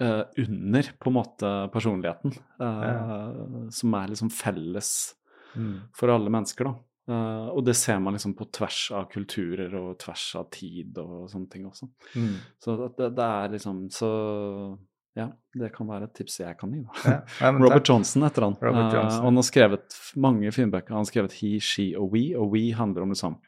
Uh, 0.00 0.22
under 0.38 0.82
på 1.00 1.08
en 1.10 1.12
måte 1.12 1.70
personligheten. 1.72 2.32
eh, 2.60 3.68
Som 3.70 3.94
er 3.94 4.06
liksom 4.08 4.30
felles 4.30 5.14
Mm. 5.56 5.80
for 5.92 6.08
alle 6.08 6.30
mennesker, 6.30 6.64
da. 6.64 6.74
Uh, 7.08 7.48
og 7.50 7.64
det 7.64 7.74
ser 7.74 7.98
man 7.98 8.14
liksom 8.14 8.34
på 8.36 8.46
tvers 8.52 8.92
av 8.92 9.10
kulturer 9.10 9.74
og 9.74 9.98
tvers 9.98 10.36
av 10.36 10.48
tid 10.50 10.96
og 10.98 11.28
sånne 11.28 11.50
ting 11.50 11.64
også. 11.66 11.88
Mm. 12.14 12.36
Så 12.62 12.96
det, 12.96 13.16
det 13.16 13.24
er 13.24 13.48
liksom 13.48 13.88
Så 13.90 14.78
ja, 15.18 15.26
det 15.58 15.72
kan 15.74 15.88
være 15.90 16.06
et 16.06 16.14
tips 16.14 16.38
jeg 16.40 16.56
kan 16.60 16.72
gi. 16.72 16.84
Ja. 17.04 17.16
Nei, 17.40 17.50
Robert. 17.64 17.88
Johnson 17.88 18.22
heter 18.22 18.46
han. 18.46 18.56
Eh, 18.60 18.80
Johnson. 18.94 19.20
og 19.20 19.24
han 19.30 19.40
har 19.40 19.46
skrevet 19.48 19.96
mange 20.16 20.52
mange 20.54 20.70
bøker. 20.70 20.94
Han 20.94 21.02
har 21.04 21.08
skrevet 21.10 21.32
He, 21.40 21.56
She 21.60 21.88
og 21.98 22.12
We, 22.14 22.28
og 22.38 22.52
We 22.54 22.70
handler 22.74 23.02
om 23.06 23.14
liksom 23.16 23.38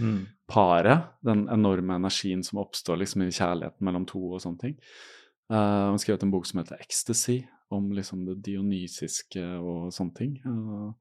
Mm. 0.00 0.26
paret, 0.48 1.02
den 1.24 1.48
enorme 1.52 1.94
energien 1.96 2.42
som 2.44 2.58
oppstår 2.62 2.96
liksom 3.00 3.22
i 3.22 3.30
kjærligheten 3.32 3.84
mellom 3.84 4.04
to 4.08 4.18
og 4.32 4.40
sånne 4.40 4.58
ting. 4.60 4.74
Uh, 5.52 5.56
han 5.56 5.94
har 5.94 6.00
skrevet 6.00 6.22
en 6.24 6.30
bok 6.32 6.46
som 6.48 6.60
heter 6.60 6.80
Ecstasy, 6.80 7.42
om 7.72 7.90
liksom 7.92 8.24
det 8.26 8.38
dionysiske 8.44 9.42
og 9.60 9.90
sånne 9.92 10.14
ting. 10.16 10.34
Uh, 10.44 10.92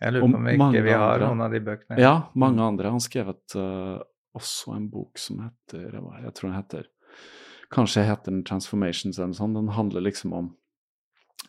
Jeg 0.00 0.12
lurer 0.16 0.24
på 0.24 0.38
om 0.40 0.44
vi 0.48 0.54
ikke 0.56 0.84
vi 0.88 0.92
har 0.96 1.14
andre. 1.18 1.28
noen 1.28 1.44
av 1.46 1.52
de 1.56 1.60
bøkene. 1.68 1.98
ja, 2.00 2.14
mange 2.34 2.64
andre. 2.64 2.92
Han 2.92 3.00
har 3.00 3.06
skrevet 3.08 3.56
uh, 3.60 3.98
også 4.40 4.76
en 4.76 4.88
bok 4.92 5.18
som 5.20 5.40
heter 5.44 6.00
Jeg 6.24 6.34
tror 6.34 6.48
den 6.50 6.58
heter 6.58 6.88
Kanskje 7.74 8.06
heter 8.08 8.32
den 8.32 8.44
Transformations 8.48 9.18
eller 9.18 9.32
noe 9.32 9.38
sånt. 9.38 9.58
Den 9.58 9.74
handler 9.76 10.04
liksom 10.06 10.32
om 10.32 10.52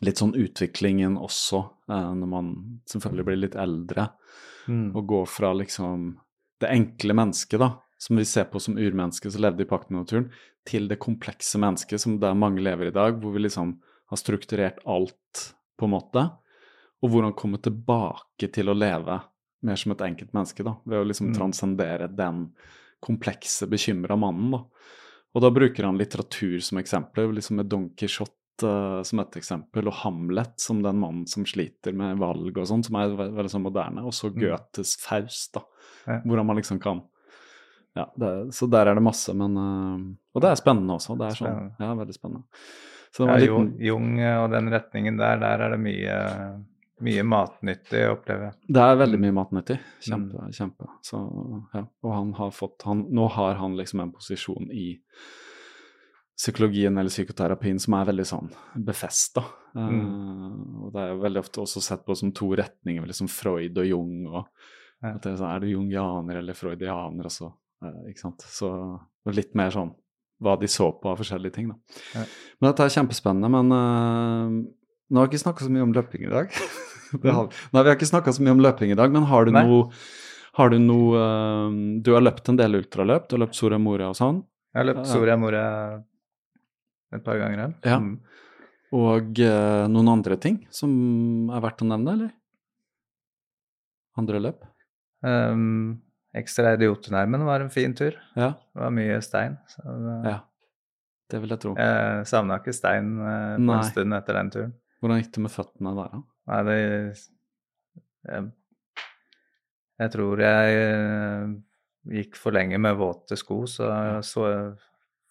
litt 0.06 0.20
sånn 0.22 0.36
utviklingen 0.36 1.18
også, 1.20 1.64
eh, 1.92 2.10
når 2.16 2.30
man 2.32 2.50
selvfølgelig 2.92 3.26
blir 3.26 3.42
litt 3.44 3.56
eldre. 3.60 4.10
Mm. 4.68 4.96
Og 4.96 5.06
går 5.08 5.30
fra 5.32 5.54
liksom 5.56 6.18
det 6.60 6.70
enkle 6.70 7.16
mennesket, 7.16 7.60
da, 7.60 7.72
som 8.00 8.20
vi 8.20 8.26
ser 8.28 8.50
på 8.52 8.60
som 8.64 8.78
urmennesket 8.78 9.34
som 9.34 9.44
levde 9.44 9.64
i 9.64 9.70
pakt 9.70 9.90
med 9.90 10.04
naturen, 10.04 10.30
til 10.68 10.88
det 10.88 11.00
komplekse 11.00 11.60
mennesket 11.60 12.04
som 12.04 12.20
der 12.20 12.36
mange 12.38 12.62
lever 12.64 12.92
i 12.92 12.96
dag, 12.96 13.18
hvor 13.20 13.34
vi 13.34 13.46
liksom 13.46 13.78
har 14.12 14.20
strukturert 14.20 14.80
alt, 14.86 15.54
på 15.80 15.88
en 15.88 15.94
måte. 15.96 16.26
Og 17.00 17.14
hvordan 17.14 17.36
komme 17.40 17.62
tilbake 17.64 18.50
til 18.52 18.68
å 18.68 18.76
leve 18.76 19.22
mer 19.64 19.80
som 19.80 19.94
et 19.94 20.04
enkelt 20.04 20.34
menneske, 20.36 20.64
da, 20.64 20.76
ved 20.86 21.00
å 21.00 21.08
liksom 21.08 21.32
Mm. 21.32 21.36
transcendere 21.38 22.08
den 22.16 22.54
komplekse, 23.02 23.68
bekymra 23.68 24.18
mannen, 24.20 24.52
da. 24.52 24.64
Og 25.36 25.42
da 25.46 25.50
bruker 25.54 25.86
han 25.86 25.98
litteratur 26.00 26.58
som 26.66 26.80
eksempel, 26.82 27.32
liksom 27.38 27.60
med 27.62 27.68
Don 27.70 27.90
Quijote 28.00 28.34
uh, 28.66 29.04
som 29.06 29.20
et 29.22 29.38
eksempel, 29.38 29.88
og 29.88 29.94
Hamlet 30.02 30.56
som 30.60 30.82
den 30.84 30.98
mannen 31.00 31.28
som 31.30 31.46
sliter 31.46 31.94
med 31.96 32.18
valg 32.20 32.58
og 32.58 32.66
sånn, 32.68 32.84
som 32.84 32.98
er 33.00 33.14
veldig, 33.14 33.36
veldig 33.38 33.52
sånn 33.54 33.66
moderne, 33.68 34.04
og 34.10 34.16
så 34.18 34.32
Mm. 34.34 34.42
Goethes 34.42 34.96
Faust, 35.00 35.54
da, 35.54 35.62
Ja. 36.08 36.20
hvordan 36.26 36.46
man 36.50 36.58
liksom 36.58 36.80
kan 36.82 37.04
ja, 37.96 38.06
det, 38.18 38.54
Så 38.54 38.70
der 38.70 38.88
er 38.88 38.96
det 38.96 39.04
masse, 39.04 39.34
men 39.36 39.58
uh, 39.58 39.98
Og 40.36 40.42
det 40.42 40.50
er 40.52 40.56
spennende 40.56 40.94
også. 40.98 41.18
Det 41.18 41.26
er 41.28 41.36
sånn, 41.38 41.56
Spennende. 41.56 41.76
ja, 41.80 41.96
veldig 41.96 42.16
spennende. 42.16 42.44
Så 43.12 43.26
Ja, 43.28 43.36
liten, 43.38 43.72
Jung 43.82 44.20
og 44.20 44.52
den 44.52 44.70
retningen 44.70 45.18
der, 45.18 45.40
der 45.42 45.62
er 45.66 45.70
det 45.74 45.80
mye, 45.82 46.18
mye 47.06 47.24
matnyttig, 47.24 48.02
opplever 48.12 48.50
jeg. 48.50 48.56
Det 48.76 48.82
er 48.84 48.96
veldig 49.00 49.20
mye 49.24 49.36
matnyttig. 49.38 49.78
Mm. 49.80 50.02
Kjempe, 50.08 50.48
kjempe. 50.58 50.88
Så, 51.06 51.20
ja. 51.74 51.84
Og 52.04 52.14
han 52.16 52.34
har 52.40 52.52
fått 52.56 52.84
han, 52.88 53.06
Nå 53.16 53.28
har 53.36 53.56
han 53.62 53.78
liksom 53.80 54.00
en 54.04 54.12
posisjon 54.16 54.70
i 54.72 54.88
psykologien 56.40 56.98
eller 56.98 57.12
psykoterapien 57.12 57.80
som 57.84 57.96
er 58.00 58.06
veldig 58.12 58.26
sånn 58.28 58.52
befesta. 58.86 59.44
Mm. 59.70 60.82
og 60.82 60.94
det 60.96 61.02
er 61.04 61.10
jo 61.12 61.20
veldig 61.22 61.42
ofte 61.44 61.60
også 61.62 61.82
sett 61.86 62.02
på 62.08 62.16
som 62.18 62.32
to 62.34 62.48
retninger, 62.58 63.04
liksom 63.06 63.28
Freud 63.30 63.78
og 63.78 63.86
Jung. 63.86 64.26
og 64.28 64.46
Ja. 65.02 65.14
at 65.16 65.22
det 65.22 65.32
er, 65.34 65.36
sånn, 65.38 65.56
er 65.56 65.60
du 65.60 65.68
jungianer 65.68 66.40
eller 66.40 66.54
freudianer? 66.54 67.26
Og 67.26 67.32
så, 67.32 67.54
eh, 67.84 68.10
ikke 68.10 68.20
sant? 68.20 68.42
Så 68.42 69.00
litt 69.28 69.54
mer 69.56 69.70
sånn 69.70 69.94
hva 70.42 70.58
de 70.60 70.68
så 70.68 70.90
på 71.00 71.12
av 71.12 71.18
forskjellige 71.20 71.54
ting. 71.54 71.68
da. 71.70 71.76
Ja. 72.16 72.26
Men 72.60 72.72
dette 72.72 72.84
er 72.86 72.96
kjempespennende. 72.96 73.50
Men 73.52 73.72
eh, 73.72 74.70
nå 75.10 75.20
har 75.20 75.28
vi 75.28 75.34
ikke 75.36 75.44
snakka 75.46 75.66
så 75.66 75.74
mye 75.74 75.86
om 75.86 75.94
løping 75.96 76.26
i 76.28 76.32
dag. 76.32 76.56
har, 77.26 77.46
nei, 77.74 77.84
vi 77.84 77.90
har 77.90 77.98
ikke 77.98 78.10
snakka 78.10 78.34
så 78.36 78.46
mye 78.46 78.56
om 78.58 78.64
løping 78.64 78.94
i 78.94 78.98
dag, 79.00 79.14
men 79.14 79.28
har 79.30 79.48
du 79.48 79.54
Nei. 79.56 79.66
noe 79.68 79.90
har 80.60 80.72
du 80.74 80.80
noe 80.82 81.20
eh, 81.22 81.76
Du 82.04 82.10
har 82.16 82.24
løpt 82.26 82.50
en 82.52 82.58
del 82.60 82.80
ultraløp, 82.82 83.30
du 83.30 83.38
har 83.38 83.46
løpt 83.46 83.58
Soria 83.58 83.80
Moria 83.82 84.10
og 84.12 84.18
sånn. 84.18 84.42
Jeg 84.74 84.82
har 84.82 84.90
løpt 84.90 85.08
Soria 85.10 85.38
Moria 85.40 85.68
et 87.16 87.24
par 87.26 87.40
ganger. 87.42 87.70
ja. 87.86 87.96
Ja. 87.96 88.02
Mm. 88.04 88.18
Og 88.90 89.38
eh, 89.46 89.86
noen 89.86 90.08
andre 90.10 90.34
ting 90.42 90.64
som 90.74 90.92
er 91.54 91.62
verdt 91.62 91.84
å 91.86 91.88
nevne, 91.92 92.16
eller? 92.18 92.32
Andre 94.18 94.42
løp? 94.42 94.64
Um, 95.22 96.00
ekstra 96.34 96.74
idiotenærmen 96.74 97.46
var 97.46 97.62
en 97.62 97.70
fin 97.70 97.94
tur. 97.94 98.18
Ja. 98.34 98.56
Det 98.74 98.82
var 98.82 98.96
mye 98.96 99.20
stein. 99.22 99.60
Så 99.70 99.84
ja. 100.26 100.40
Det 101.30 101.42
vil 101.44 101.54
jeg 101.54 101.62
tro. 101.62 101.76
Jeg 101.78 102.26
savna 102.30 102.58
ikke 102.58 102.74
stein 102.74 103.12
eh, 103.22 103.56
på 103.60 103.68
Nei. 103.70 103.78
en 103.78 103.92
stund 103.92 104.18
etter 104.18 104.40
den 104.40 104.50
turen. 104.56 104.74
Hvordan 105.00 105.22
gikk 105.22 105.34
det 105.36 105.44
med 105.46 105.54
føttene 105.54 105.96
der, 105.98 106.14
da? 106.14 106.22
Nei, 106.50 106.60
det 106.68 106.78
Jeg, 108.30 108.48
jeg 110.00 110.12
tror 110.16 110.42
jeg 110.44 110.80
eh, 110.84 111.52
gikk 112.20 112.40
for 112.40 112.56
lenge 112.56 112.80
med 112.82 112.98
våte 113.00 113.38
sko, 113.40 113.62
så, 113.70 113.88
så 114.28 114.48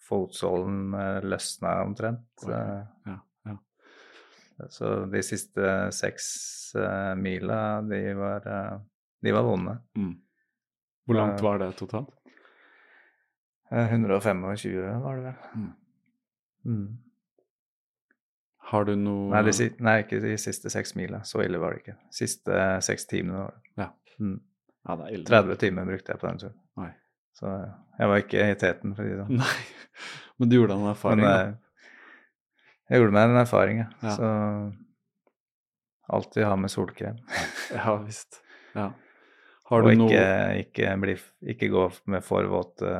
fotsålen 0.09 0.93
eh, 0.97 1.19
løsna 1.29 1.75
omtrent. 1.85 2.47
Ja, 2.49 2.79
ja. 3.05 3.19
Så 4.73 5.05
de 5.07 5.21
siste 5.23 5.75
seks 5.95 6.25
eh, 6.75 7.13
mila, 7.15 7.79
de 7.85 8.01
var, 8.17 8.49
de 9.21 9.35
var 9.37 9.45
vonde. 9.47 9.77
Mm. 9.95 10.15
Hvor 11.05 11.17
langt 11.17 11.45
var 11.45 11.61
det 11.61 11.71
totalt? 11.77 12.11
Eh, 13.71 13.93
125 13.93 14.41
var 15.01 15.15
det 15.15 15.23
vel. 15.23 15.33
Mm. 15.55 15.71
Mm. 16.65 16.97
Har 18.69 18.85
du 18.85 18.93
noe 18.99 19.29
Nei, 19.33 19.41
de, 19.49 19.67
nei, 19.81 19.95
ikke 20.03 20.19
de 20.23 20.35
siste 20.41 20.69
seks 20.73 20.93
mila. 20.97 21.23
Så 21.25 21.41
ille 21.43 21.57
var 21.61 21.73
det 21.73 21.83
ikke. 21.83 21.95
Siste 22.13 22.53
eh, 22.53 22.77
seks 22.85 23.07
timene 23.09 23.43
var 23.43 23.53
det. 23.55 23.71
Ja. 23.81 23.87
Mm. 24.21 24.35
Ja, 24.85 24.95
det 24.99 25.05
er 25.07 25.15
ille. 25.17 25.25
30 25.29 25.57
timer 25.63 25.87
brukte 25.89 26.13
jeg 26.13 26.21
på 26.21 26.27
den 26.29 26.41
turen. 26.43 26.57
Nei. 26.81 26.91
Så 27.39 27.47
eh, 27.49 27.71
jeg 28.01 28.11
var 28.11 28.21
ikke 28.23 28.45
i 28.51 28.59
teten, 28.61 28.93
for 28.97 29.03
å 29.03 29.07
si 29.07 29.15
det 29.15 29.23
sånn. 29.25 29.41
Nei, 29.41 29.97
men 30.39 30.51
du 30.51 30.55
gjorde 30.59 30.77
en 30.77 30.91
erfaring, 30.91 31.23
Men 31.23 31.29
da. 31.29 31.39
eh, 31.47 31.89
jeg 32.89 33.01
gjorde 33.03 33.15
meg 33.17 33.31
en 33.31 33.41
erfaring, 33.43 33.81
ja. 33.83 33.89
Ja. 34.05 34.13
Så 34.17 34.29
Alltid 36.09 36.45
ha 36.49 36.55
med 36.57 36.71
solkrem. 36.73 37.19
Ja 37.75 37.95
visst. 38.01 38.39
Ja. 38.73 38.87
Har 39.69 39.83
og 39.85 39.91
ikke, 39.91 39.99
noe 40.01 40.21
ikke, 40.63 40.93
bli, 41.03 41.13
ikke 41.53 41.67
gå 41.69 41.83
med 42.09 42.23
for 42.25 42.47
våte 42.49 42.93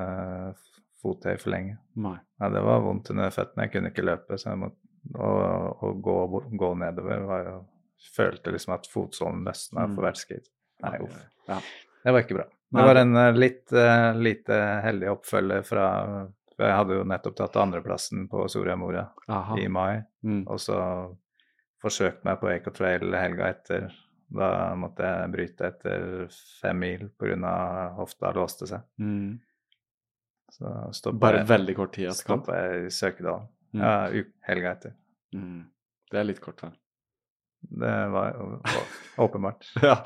fottøy 1.01 1.39
for 1.41 1.49
lenge. 1.55 1.79
Nei. 1.97 2.19
Ja, 2.37 2.51
det 2.53 2.61
var 2.61 2.83
vondt 2.85 3.09
under 3.09 3.31
føttene. 3.33 3.65
Jeg 3.65 3.73
kunne 3.73 3.89
ikke 3.89 4.05
løpe. 4.05 4.37
Så 4.37 4.51
jeg 4.51 4.59
måtte, 4.61 4.77
og 5.15 6.01
gå, 6.03 6.15
gå 6.57 6.69
nedover 6.77 7.25
var 7.27 7.43
jo 7.45 7.57
Følte 8.15 8.51
liksom 8.53 8.73
at 8.77 8.85
fotsålen 8.87 9.41
løsna 9.43 9.83
Mm. 9.85 9.95
for 9.95 10.05
hvert 10.05 10.17
skritt. 10.17 10.45
Nei, 10.81 10.99
uff. 11.03 11.17
Ja. 11.49 11.57
Det 12.05 12.13
var 12.15 12.21
ikke 12.23 12.35
bra. 12.37 12.45
Det 12.71 12.85
var 12.87 12.95
en 12.95 13.15
eh, 13.17 13.33
litt 13.35 13.73
uh, 13.75 14.13
lite 14.15 14.59
heldig 14.85 15.09
oppfølger 15.11 15.65
fra 15.67 16.27
Jeg 16.59 16.75
hadde 16.77 16.95
jo 16.95 17.03
nettopp 17.03 17.35
tatt 17.35 17.57
andreplassen 17.59 18.29
på 18.31 18.45
Soria 18.49 18.75
Moria 18.79 19.09
Aha. 19.27 19.57
i 19.59 19.67
mai, 19.67 20.03
Mm. 20.23 20.45
og 20.47 20.59
så 20.59 20.77
forsøkte 21.83 22.23
meg 22.23 22.39
på 22.39 22.49
Eco 22.53 22.71
Trail 22.71 23.13
helga 23.15 23.49
etter. 23.49 23.91
Da 24.31 24.75
måtte 24.75 25.03
jeg 25.03 25.31
bryte 25.31 25.67
etter 25.67 26.27
fem 26.61 26.79
mil 26.79 27.09
pga. 27.19 27.95
hofta 27.97 28.31
låste 28.33 28.67
seg. 28.67 28.81
Mm. 28.99 29.39
Så 30.51 30.93
stoppa 30.93 31.19
Bare 31.19 31.43
veldig 31.45 31.75
kort 31.75 31.93
tid 31.93 32.09
etterkant. 32.09 32.43
stoppa 32.45 32.55
jeg 32.63 32.85
i 32.85 32.89
Søkedalen. 32.89 33.47
Mm. 33.73 33.81
Ja, 33.83 34.09
u- 34.09 34.31
helga 34.47 34.71
etter. 34.75 34.93
Mm. 35.35 35.63
Det 36.11 36.17
er 36.19 36.23
litt 36.25 36.39
kort, 36.41 36.61
da. 36.63 36.71
Det 37.83 37.95
var 38.13 38.37
åpenbart. 39.17 39.65
Ja. 39.83 39.97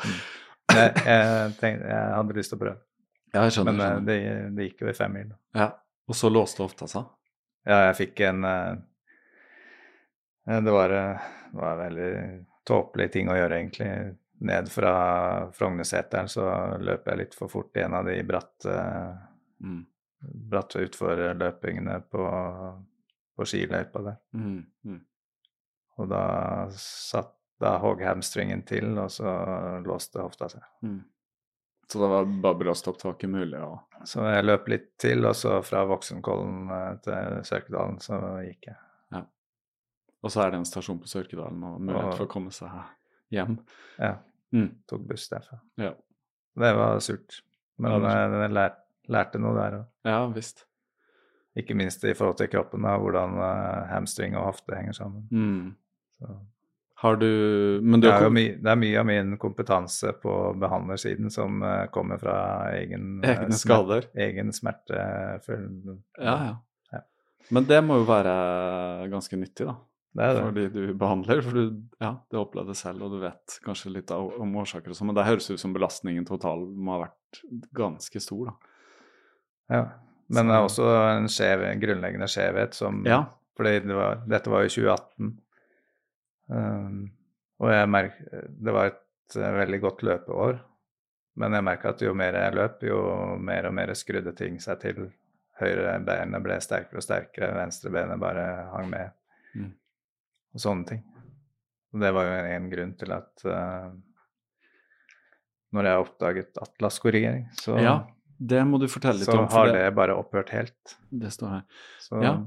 Jeg, 0.74 0.94
jeg, 1.06 1.52
tenkte, 1.60 1.86
jeg 1.92 2.14
hadde 2.16 2.34
lyst 2.38 2.50
til 2.54 2.58
å 2.58 2.62
prøve, 2.64 2.80
ja, 3.34 3.42
jeg 3.46 3.52
skjønner. 3.54 3.76
men 3.78 3.84
eh, 3.84 4.00
det, 4.08 4.16
det 4.58 4.66
gikk 4.70 4.82
jo 4.86 4.90
i 4.90 4.96
fem 4.98 5.12
mil. 5.14 5.30
Ja. 5.54 5.68
Og 6.10 6.16
så 6.18 6.32
låste 6.32 6.64
ofte, 6.66 6.88
seg. 6.90 7.04
Ja, 7.68 7.78
jeg 7.90 7.98
fikk 8.00 8.22
en 8.26 8.44
eh, 8.48 8.74
Det 10.64 10.72
var, 10.76 10.90
uh, 10.92 11.28
var 11.56 11.78
veldig 11.84 12.10
tåpelig 12.68 13.10
ting 13.14 13.30
å 13.32 13.36
gjøre, 13.38 13.60
egentlig. 13.60 13.90
Ned 14.44 14.68
fra 14.72 14.94
Frognerseteren 15.56 16.28
så 16.32 16.48
løp 16.84 17.06
jeg 17.12 17.20
litt 17.22 17.36
for 17.38 17.52
fort 17.52 17.78
i 17.80 17.84
en 17.86 17.94
av 18.00 18.08
de 18.10 18.18
bratte, 18.28 18.74
Mm. 19.64 19.86
bratte 20.52 20.82
utforløpingene 20.84 22.02
på, 22.12 22.24
på 23.36 23.46
skiløypa 23.50 24.04
der. 24.04 24.18
Mm. 24.34 24.66
Mm. 24.86 25.00
Og 25.98 26.10
da 26.10 26.22
satt 26.78 27.34
da 27.62 27.78
hogg 27.80 28.02
hamstringen 28.04 28.64
til, 28.68 28.98
og 29.00 29.10
så 29.14 29.30
låste 29.86 30.20
hofta 30.22 30.50
seg. 30.50 30.64
Mm. 30.84 31.04
Så 31.88 32.00
det 32.02 32.10
var 32.10 32.26
bare 32.42 32.58
brastopptaket 32.60 33.30
mulig 33.30 33.60
Ja. 33.60 33.78
Så 34.06 34.24
jeg 34.34 34.44
løp 34.46 34.68
litt 34.68 34.98
til, 35.00 35.26
og 35.26 35.36
så 35.36 35.62
fra 35.64 35.84
Voksenkollen 35.86 36.70
eh, 36.72 36.96
til 37.06 37.44
Sørkedalen 37.48 38.00
så 38.02 38.18
gikk 38.44 38.68
jeg. 38.72 38.80
Og 40.24 40.32
så 40.32 40.40
er 40.46 40.52
det 40.54 40.60
en 40.62 40.66
stasjon 40.66 41.00
på 41.04 41.08
Sørkedalen 41.12 41.64
og 41.68 41.82
mulighet 41.82 42.06
Og- 42.14 42.18
for 42.18 42.26
å 42.26 42.32
komme 42.32 42.52
seg 42.56 42.72
hjem. 43.32 43.58
Ja, 44.00 44.14
Mm. 44.54 44.70
tok 44.88 45.02
buss 45.08 45.28
derfra. 45.30 45.60
Ja. 45.78 45.90
Det 46.56 46.76
var 46.76 47.00
surt. 47.00 47.42
Men 47.80 47.92
Ja, 47.92 48.00
det 48.00 48.10
er 48.16 48.34
eh, 48.34 48.42
jeg 48.44 48.52
lær, 48.54 48.76
lærte 49.10 49.40
noe 49.40 49.54
der 49.56 49.78
òg. 49.80 49.86
ja 50.06 50.28
visst. 50.28 50.66
Ikke 51.60 51.76
minst 51.78 52.04
i 52.04 52.16
forhold 52.18 52.40
til 52.40 52.50
kroppen, 52.50 52.86
da, 52.88 52.96
hvordan 52.98 53.38
eh, 53.38 53.92
hamstring 53.92 54.38
og 54.38 54.50
hofte 54.50 54.76
henger 54.78 54.98
sammen. 54.98 55.28
Mm. 55.32 55.76
Så. 56.20 56.40
Har 57.04 57.18
du 57.20 57.80
Men 57.84 58.00
du 58.00 58.08
Det, 58.08 58.14
er 58.14 58.30
my, 58.32 58.44
det 58.64 58.70
er 58.72 58.78
mye 58.80 59.00
av 59.00 59.06
min 59.06 59.38
kompetanse 59.38 60.14
på 60.24 60.34
behandlersiden 60.56 61.30
som 61.34 61.62
eh, 61.62 61.88
kommer 61.92 62.22
fra 62.22 62.36
egen, 62.78 63.18
eh, 63.24 63.34
egne 63.36 63.58
skader? 63.60 64.08
egen 64.16 64.54
smertefølelse. 64.56 65.98
Ja, 66.18 66.38
ja. 66.48 66.54
Ja. 66.94 67.02
Men 67.52 67.68
det 67.68 67.82
må 67.84 68.00
jo 68.00 68.08
være 68.08 69.10
ganske 69.12 69.38
nyttig, 69.38 69.68
da. 69.68 69.76
Det 70.14 70.30
det. 70.38 70.42
Fordi 70.46 70.66
du 70.70 70.94
behandler. 70.94 71.42
For 71.42 71.58
du, 71.58 71.82
ja, 72.00 72.14
du 72.30 72.38
har 72.38 72.46
opplevd 72.46 72.70
det 72.70 72.78
selv, 72.78 73.04
og 73.06 73.18
du 73.18 73.20
vet 73.24 73.60
kanskje 73.66 73.94
litt 73.96 74.14
om 74.14 74.56
årsaker 74.62 74.94
og 74.94 74.98
sånn. 74.98 75.10
Men 75.10 75.18
det 75.18 75.26
høres 75.28 75.50
ut 75.50 75.62
som 75.62 75.74
belastningen 75.74 76.26
total 76.30 76.66
må 76.72 76.96
ha 76.96 77.08
vært 77.08 77.44
ganske 77.76 78.22
stor, 78.22 78.54
da. 78.54 78.74
Ja. 79.74 79.84
Men 80.34 80.50
det 80.50 80.58
er 80.58 80.66
også 80.66 80.90
en 81.14 81.30
skjev, 81.32 81.64
en 81.68 81.82
grunnleggende 81.82 82.30
skjevhet 82.32 82.78
som 82.78 83.04
Ja. 83.08 83.24
Fordi 83.58 83.80
det 83.86 83.94
var, 83.94 84.22
dette 84.26 84.50
var 84.50 84.64
jo 84.66 84.70
2018. 84.74 85.34
Um, 86.50 86.96
og 87.62 87.70
jeg 87.70 87.90
merk, 87.90 88.16
det 88.50 88.74
var 88.74 88.90
et 88.90 89.36
eh, 89.38 89.58
veldig 89.60 89.80
godt 89.84 90.02
løpeår. 90.08 90.58
Men 91.42 91.58
jeg 91.58 91.66
merka 91.66 91.92
at 91.94 92.02
jo 92.02 92.14
mer 92.18 92.38
jeg 92.38 92.56
løp, 92.58 92.82
jo 92.86 92.98
mer 93.42 93.70
og 93.70 93.76
mer 93.78 93.94
skrudde 93.98 94.34
ting 94.38 94.60
seg 94.62 94.82
til. 94.82 95.04
Høyre 95.62 96.00
benet 96.06 96.42
ble 96.42 96.58
sterkere 96.66 96.98
og 96.98 97.06
sterkere, 97.06 97.52
venstre 97.58 97.94
benet 97.94 98.22
bare 98.22 98.46
hang 98.74 98.90
med. 98.90 99.14
Mm. 99.54 99.70
Og 100.54 100.66
sånne 100.66 100.90
ting. 100.90 101.06
Og 101.94 102.02
det 102.02 102.10
var 102.18 102.26
jo 102.26 102.42
en 102.56 102.70
grunn 102.72 102.96
til 102.98 103.14
at 103.14 103.46
uh, 103.46 103.94
når 105.74 105.90
jeg 105.90 106.06
oppdaget 106.08 106.62
atlaskorrigering, 106.62 107.48
så, 107.58 107.78
Ja, 107.82 107.96
det 108.50 108.64
må 108.68 108.80
du 108.82 108.88
fortelle 108.92 109.22
litt 109.22 109.30
så 109.30 109.38
om. 109.38 109.46
Så 109.50 109.62
har 109.62 109.72
det 109.76 109.86
bare 109.98 110.16
opphørt 110.20 110.52
helt. 110.56 110.98
det 111.10 111.32
står 111.36 111.58
her. 111.58 111.64
Så 112.04 112.24
Ja. 112.24 112.38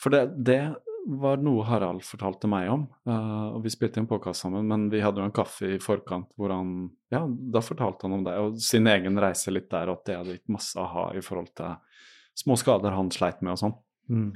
For 0.00 0.14
det, 0.14 0.22
det 0.40 0.60
var 1.06 1.40
noe 1.44 1.64
Harald 1.68 2.04
fortalte 2.04 2.48
meg 2.48 2.70
om. 2.72 2.86
Uh, 3.08 3.56
og 3.56 3.64
Vi 3.64 3.72
spilte 3.72 4.00
en 4.00 4.08
påkast 4.08 4.44
sammen, 4.44 4.68
men 4.68 4.88
vi 4.92 5.02
hadde 5.04 5.20
jo 5.20 5.28
en 5.28 5.34
kaffe 5.34 5.74
i 5.74 5.80
forkant 5.82 6.30
hvor 6.36 6.54
han 6.54 6.90
Ja, 7.12 7.24
da 7.26 7.60
fortalte 7.64 8.06
han 8.06 8.20
om 8.20 8.24
det, 8.24 8.36
og 8.38 8.60
sin 8.62 8.86
egen 8.86 9.18
reise 9.20 9.52
litt 9.52 9.70
der, 9.72 9.90
og 9.90 10.00
at 10.00 10.06
det 10.06 10.16
hadde 10.16 10.36
gitt 10.38 10.52
masse 10.52 10.78
aha 10.80 11.10
i 11.18 11.24
forhold 11.24 11.52
til 11.58 11.76
små 12.38 12.56
skader 12.56 12.96
han 12.96 13.10
sleit 13.12 13.42
med 13.42 13.56
og 13.56 13.60
sånn. 13.64 13.76
mm. 14.08 14.30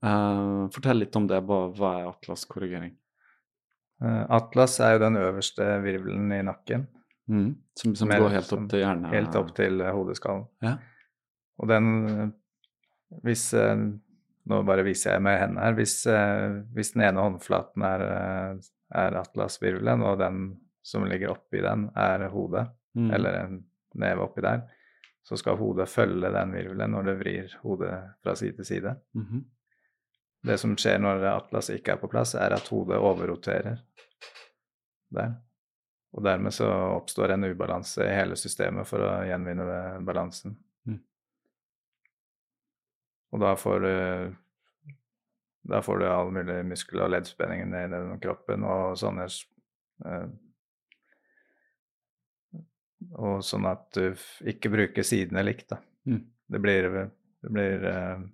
Uh, 0.00 0.64
fortell 0.72 1.02
litt 1.02 1.16
om 1.18 1.26
det. 1.28 1.42
Hva, 1.44 1.90
er 1.98 2.06
atlaskorrigering? 2.08 2.94
Eh, 4.00 4.24
Atlas 4.32 4.78
er 4.80 4.94
jo 4.94 5.02
den 5.02 5.18
øverste 5.20 5.66
virvelen 5.84 6.30
i 6.32 6.40
nakken, 6.46 6.86
Mm. 7.30 7.50
Som, 7.78 7.94
som 7.94 8.08
med, 8.10 8.18
går 8.20 8.32
helt 8.34 8.52
opp 8.56 8.64
til 8.72 8.80
hjernen? 8.82 9.10
helt 9.14 9.36
opp 9.38 9.52
til 9.54 9.80
eh, 9.84 9.92
hodeskallen. 9.94 10.48
Ja. 10.66 10.72
Og 11.62 11.68
den 11.70 11.90
eh, 12.08 12.28
Hvis 13.26 13.52
eh, 13.54 13.76
Nå 14.50 14.58
bare 14.66 14.82
viser 14.82 15.12
jeg 15.14 15.22
med 15.22 15.36
hendene 15.38 15.62
her. 15.62 15.74
Hvis, 15.76 15.94
hvis 16.74 16.88
den 16.94 17.02
ene 17.06 17.22
håndflaten 17.22 17.82
er, 17.86 18.02
er 18.98 19.16
atlasvirvelen, 19.20 20.00
og 20.02 20.16
den 20.18 20.38
som 20.82 21.04
ligger 21.06 21.34
oppi 21.36 21.60
den, 21.62 21.88
er 21.94 22.24
hodet, 22.32 22.66
Mm. 22.96 23.10
eller 23.14 23.36
en 23.44 23.52
neve 23.94 24.24
oppi 24.24 24.42
der, 24.42 24.64
så 25.22 25.36
skal 25.38 25.54
hodet 25.60 25.84
følge 25.88 26.26
den 26.34 26.50
virvelen 26.56 26.90
når 26.90 27.04
det 27.06 27.12
vrir 27.20 27.52
hodet 27.62 27.92
fra 28.24 28.34
side 28.34 28.56
til 28.56 28.66
side. 28.66 28.96
Mhm. 29.14 29.44
Det 30.42 30.56
som 30.58 30.72
skjer 30.74 30.98
når 30.98 31.22
atlas 31.30 31.68
ikke 31.70 31.92
er 31.92 32.00
på 32.00 32.08
plass, 32.10 32.34
er 32.34 32.50
at 32.56 32.66
hodet 32.72 32.96
overroterer 32.98 33.76
der. 35.14 35.36
Og 36.10 36.24
dermed 36.26 36.54
så 36.54 36.66
oppstår 36.96 37.36
en 37.36 37.46
ubalanse 37.46 38.02
i 38.02 38.14
hele 38.14 38.36
systemet 38.38 38.88
for 38.88 39.04
å 39.06 39.10
gjenvinne 39.28 39.66
balansen. 40.06 40.56
Mm. 40.88 40.98
Og 43.30 43.44
da 43.44 43.52
får 43.60 43.84
du 43.84 43.92
da 45.70 45.82
får 45.82 45.98
du 45.98 46.06
all 46.08 46.30
mulig 46.32 46.64
muskel- 46.66 47.02
og 47.04 47.12
leddspenninger 47.12 47.68
ned 47.68 47.92
i 47.92 47.98
den 47.98 48.20
kroppen 48.22 48.64
og 48.66 48.96
sånne 48.98 49.26
eh, 50.06 50.28
Og 53.16 53.44
sånn 53.44 53.68
at 53.68 53.86
du 53.96 54.16
ikke 54.50 54.72
bruker 54.72 55.06
sidene 55.06 55.44
likt, 55.44 55.68
da. 55.72 55.78
Mm. 56.08 56.24
Det 56.50 56.60
blir, 56.60 56.88
det 57.44 57.52
blir 57.54 57.86
eh, 57.92 58.24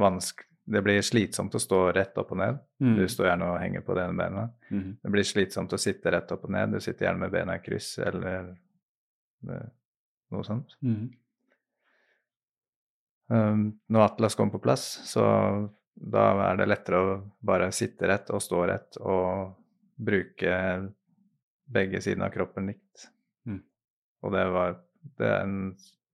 vansk... 0.00 0.44
Det 0.66 0.82
blir 0.82 1.02
slitsomt 1.06 1.54
å 1.54 1.60
stå 1.62 1.80
rett 1.94 2.16
opp 2.18 2.32
og 2.34 2.40
ned. 2.40 2.56
Mm. 2.82 2.94
Du 2.98 3.04
står 3.10 3.28
gjerne 3.28 3.50
og 3.52 3.60
henger 3.62 3.84
på 3.86 3.94
det 3.94 4.06
ene 4.08 4.18
benet. 4.18 4.54
Mm. 4.74 4.88
Det 5.02 5.12
blir 5.14 5.26
slitsomt 5.26 5.74
å 5.76 5.78
sitte 5.78 6.10
rett 6.10 6.32
opp 6.34 6.48
og 6.48 6.54
ned. 6.56 6.74
Du 6.74 6.82
sitter 6.82 7.06
gjerne 7.06 7.22
med 7.22 7.34
bena 7.34 7.54
i 7.54 7.62
kryss 7.62 7.92
eller 8.02 8.50
eh, 9.46 9.68
noe 10.34 10.46
sånt. 10.46 10.74
Mm. 10.82 11.06
Um, 13.30 13.62
når 13.90 14.08
Atlas 14.08 14.34
kom 14.38 14.50
på 14.50 14.62
plass, 14.62 14.88
så 15.06 15.22
da 15.96 16.26
er 16.50 16.58
det 16.60 16.68
lettere 16.68 16.98
å 16.98 17.14
bare 17.46 17.70
sitte 17.74 18.10
rett 18.10 18.30
og 18.34 18.42
stå 18.42 18.66
rett 18.68 18.98
og 19.00 19.54
bruke 19.96 20.56
begge 21.66 22.02
sidene 22.04 22.28
av 22.28 22.34
kroppen 22.34 22.68
likt. 22.70 23.06
Mm. 23.46 23.62
Og 24.26 24.34
det 24.34 24.44
var 24.50 24.80
det 25.18 25.32
en, 25.38 25.60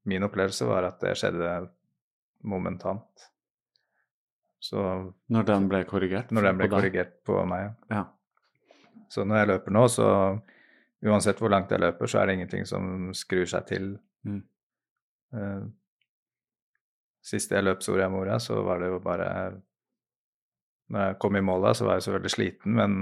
Min 0.04 0.24
opplevelse 0.26 0.66
var 0.66 0.82
at 0.88 0.98
det 1.00 1.14
skjedde 1.14 1.50
momentant. 2.42 3.28
Så 4.62 4.78
Når 5.32 5.46
den 5.48 5.68
ble 5.70 5.82
korrigert? 5.88 6.30
når 6.30 6.48
den 6.48 6.58
ble 6.60 6.68
på 6.70 6.76
korrigert 6.76 7.16
på 7.26 7.40
meg 7.50 7.72
Ja. 7.90 8.06
Så 9.10 9.24
når 9.26 9.42
jeg 9.42 9.48
løper 9.50 9.74
nå, 9.74 9.82
så 9.92 10.06
uansett 11.04 11.40
hvor 11.42 11.50
langt 11.52 11.72
jeg 11.74 11.82
løper, 11.82 12.08
så 12.08 12.20
er 12.20 12.26
det 12.26 12.36
ingenting 12.38 12.64
som 12.68 13.10
skrur 13.12 13.44
seg 13.50 13.66
til. 13.68 13.88
Mm. 14.24 14.38
Uh, 15.34 15.66
sist 17.26 17.52
jeg 17.52 17.64
løp 17.66 17.82
Soria 17.82 18.08
Moria, 18.08 18.38
så 18.40 18.62
var 18.64 18.80
det 18.80 18.92
jo 18.92 19.02
bare 19.02 19.28
Når 20.92 21.06
jeg 21.06 21.18
kom 21.24 21.36
i 21.36 21.44
mål 21.44 21.66
da, 21.66 21.74
så 21.74 21.86
var 21.86 21.98
jeg 21.98 22.06
selvfølgelig 22.06 22.30
sliten, 22.30 22.74
men 22.76 22.96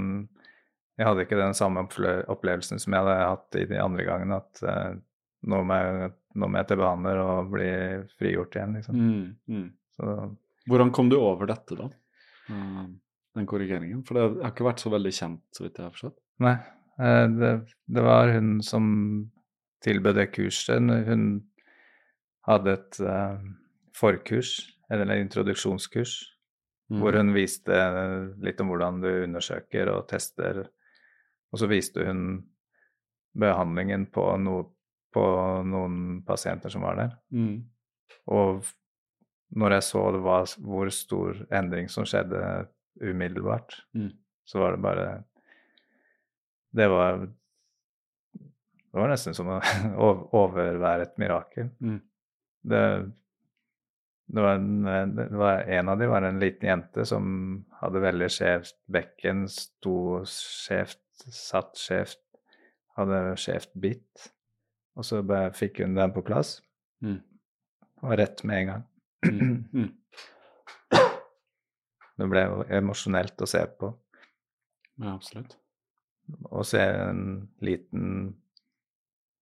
jeg 0.99 1.09
hadde 1.09 1.25
ikke 1.25 1.39
den 1.39 1.57
samme 1.57 1.83
opplevelsen 2.29 2.79
som 2.79 2.95
jeg 2.95 3.03
hadde 3.03 3.31
hatt 3.31 3.57
i 3.59 3.65
de 3.67 3.79
andre 3.81 4.05
gangene, 4.07 4.37
at 4.37 4.63
uh, 4.63 4.99
nå, 5.49 5.63
må 5.65 5.79
jeg, 5.79 6.13
nå 6.35 6.49
må 6.49 6.61
jeg 6.61 6.69
til 6.71 6.81
behandler 6.81 7.23
og 7.25 7.51
bli 7.55 7.71
frigjort 8.19 8.57
igjen, 8.57 8.77
liksom. 8.79 9.01
Mm. 9.01 9.25
Mm. 9.51 9.67
Så 9.97 10.17
Hvordan 10.69 10.91
kom 10.93 11.09
du 11.09 11.17
over 11.19 11.47
dette, 11.47 11.77
da? 11.79 11.89
Eh, 12.51 12.87
Den 13.37 13.47
korrigeringen? 13.47 14.03
For 14.07 14.15
det 14.19 14.43
har 14.43 14.51
ikke 14.53 14.67
vært 14.67 14.81
så 14.83 14.91
veldig 14.91 15.13
kjent, 15.15 15.43
så 15.55 15.63
vidt 15.65 15.77
jeg 15.79 15.85
har 15.87 15.95
forstått. 15.95 16.19
Nei. 16.41 16.57
eh, 17.01 17.27
Det, 17.29 17.53
det 17.87 18.03
var 18.03 18.33
hun 18.35 18.61
som 18.63 19.31
tilbød 19.83 20.15
det 20.19 20.33
kurset. 20.33 20.83
Hun 21.07 21.25
hadde 22.47 22.73
et 22.73 23.01
eh, 23.01 23.39
forkurs, 23.95 24.57
eller 24.91 25.11
et 25.15 25.25
introduksjonskurs, 25.27 26.19
Mm. 26.91 26.99
hvor 26.99 27.15
hun 27.15 27.29
viste 27.33 27.77
litt 28.43 28.59
om 28.61 28.67
hvordan 28.67 28.97
du 29.01 29.07
undersøker 29.23 29.87
og 29.93 30.09
tester. 30.11 30.65
Og 31.53 31.59
så 31.61 31.69
viste 31.71 32.03
hun 32.03 32.43
behandlingen 33.39 34.09
på, 34.11 34.25
no, 34.43 34.57
på 35.15 35.23
noen 35.71 36.25
pasienter 36.27 36.69
som 36.75 36.83
var 36.83 36.97
der. 36.99 37.13
Mm. 37.31 37.61
Og 38.35 38.65
når 39.51 39.75
jeg 39.77 39.87
så 39.89 40.03
det 40.15 40.21
var, 40.23 40.53
hvor 40.63 40.91
stor 40.95 41.41
endring 41.51 41.89
som 41.91 42.07
skjedde 42.07 42.41
umiddelbart, 43.01 43.81
Mm. 43.95 44.11
så 44.45 44.59
var 44.59 44.73
det 44.77 44.83
bare 44.83 45.25
Det 46.75 46.87
var 46.89 47.27
Det 48.91 48.99
var 48.99 49.09
nesten 49.09 49.35
som 49.35 49.49
å 49.49 49.59
overvære 50.43 51.03
et 51.03 51.19
mirakel. 51.19 51.69
Mm. 51.81 52.01
Det, 52.63 52.83
det, 54.27 54.43
var 54.43 54.55
en, 54.59 55.15
det 55.15 55.29
var 55.39 55.63
en 55.63 55.89
av 55.89 55.99
de 55.99 56.09
var 56.11 56.27
en 56.27 56.41
liten 56.43 56.69
jente 56.69 57.05
som 57.07 57.29
hadde 57.81 58.03
veldig 58.03 58.29
skjevt 58.35 58.75
bekken, 58.91 59.45
sto 59.49 60.25
skjevt, 60.27 60.99
satt 61.31 61.79
skjevt, 61.79 62.19
hadde 62.99 63.23
skjevt 63.39 63.71
bitt. 63.79 64.27
Og 64.99 65.07
så 65.07 65.23
bare 65.23 65.55
fikk 65.55 65.85
hun 65.85 65.95
den 65.95 66.11
på 66.13 66.27
plass. 66.27 66.57
Mm. 67.07 67.21
Og 68.03 68.17
rett 68.19 68.43
med 68.43 68.59
en 68.65 68.71
gang. 68.73 68.85
Mm. 69.27 69.89
Det 72.21 72.29
ble 72.29 72.43
jo 72.45 72.65
emosjonelt 72.77 73.41
å 73.41 73.49
se 73.49 73.63
på. 73.81 73.89
Ja, 75.01 75.15
absolutt. 75.15 75.55
Å 76.53 76.63
se 76.67 76.81
en 76.85 77.49
liten 77.65 78.35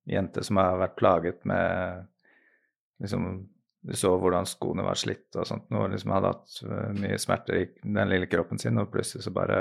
jente 0.08 0.44
som 0.46 0.60
har 0.60 0.78
vært 0.80 0.96
plaget 0.98 1.44
med 1.48 2.06
liksom 3.02 3.48
Du 3.88 3.92
så 3.94 4.10
hvordan 4.18 4.46
skoene 4.48 4.82
var 4.82 4.98
slitt 4.98 5.36
og 5.38 5.46
sånt, 5.46 5.68
og 5.70 5.92
liksom 5.92 6.10
hadde 6.10 6.30
hatt 6.32 6.54
øh, 6.66 6.88
mye 6.98 7.18
smerter 7.22 7.60
i 7.60 7.66
den 7.84 8.10
lille 8.10 8.26
kroppen 8.26 8.58
sin, 8.58 8.78
og 8.80 8.90
plutselig 8.90 9.22
så 9.22 9.30
bare 9.32 9.60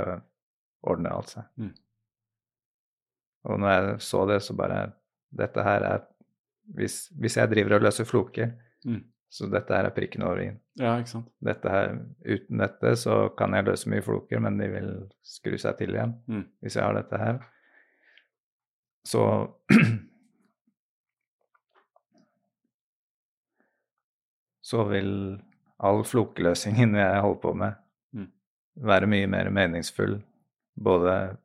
ordner 0.90 1.14
alt 1.14 1.36
seg. 1.36 1.46
Mm. 1.62 1.70
Og 3.48 3.62
når 3.62 3.70
jeg 3.76 4.00
så 4.08 4.24
det, 4.30 4.40
så 4.44 4.56
bare 4.58 4.80
Dette 5.38 5.64
her 5.64 5.84
er 5.84 6.06
Hvis, 6.78 7.10
hvis 7.20 7.38
jeg 7.38 7.50
driver 7.52 7.78
og 7.78 7.86
løser 7.88 8.08
floker, 8.10 8.56
Mm. 8.86 9.02
Så 9.30 9.50
dette 9.52 9.74
her 9.76 9.86
er 9.90 9.94
prikken 9.96 10.24
over 10.24 10.40
i-en. 10.40 10.60
Ja, 10.80 10.94
ikke 11.02 11.10
sant. 11.12 11.28
Dette 11.44 11.70
her, 11.70 11.98
uten 12.26 12.58
dette 12.64 12.94
så 12.96 13.18
kan 13.38 13.54
jeg 13.54 13.66
løse 13.68 13.90
mye 13.92 14.02
floker, 14.06 14.40
men 14.40 14.58
de 14.58 14.68
vil 14.72 14.90
skru 15.28 15.58
seg 15.60 15.78
til 15.82 15.94
igjen 15.98 16.14
Mm. 16.28 16.46
hvis 16.62 16.76
jeg 16.80 16.84
har 16.88 16.94
dette 16.96 17.18
her. 17.20 17.40
Så 19.08 19.24
Så 24.68 24.84
vil 24.90 25.12
all 25.80 26.02
flokeløsningen 26.08 26.96
jeg 27.00 27.22
holder 27.24 27.42
på 27.44 27.54
med, 27.54 27.74
Mm. 28.14 28.32
være 28.76 29.08
mye 29.08 29.28
mer 29.28 29.50
meningsfull. 29.50 30.18
Både, 30.84 31.38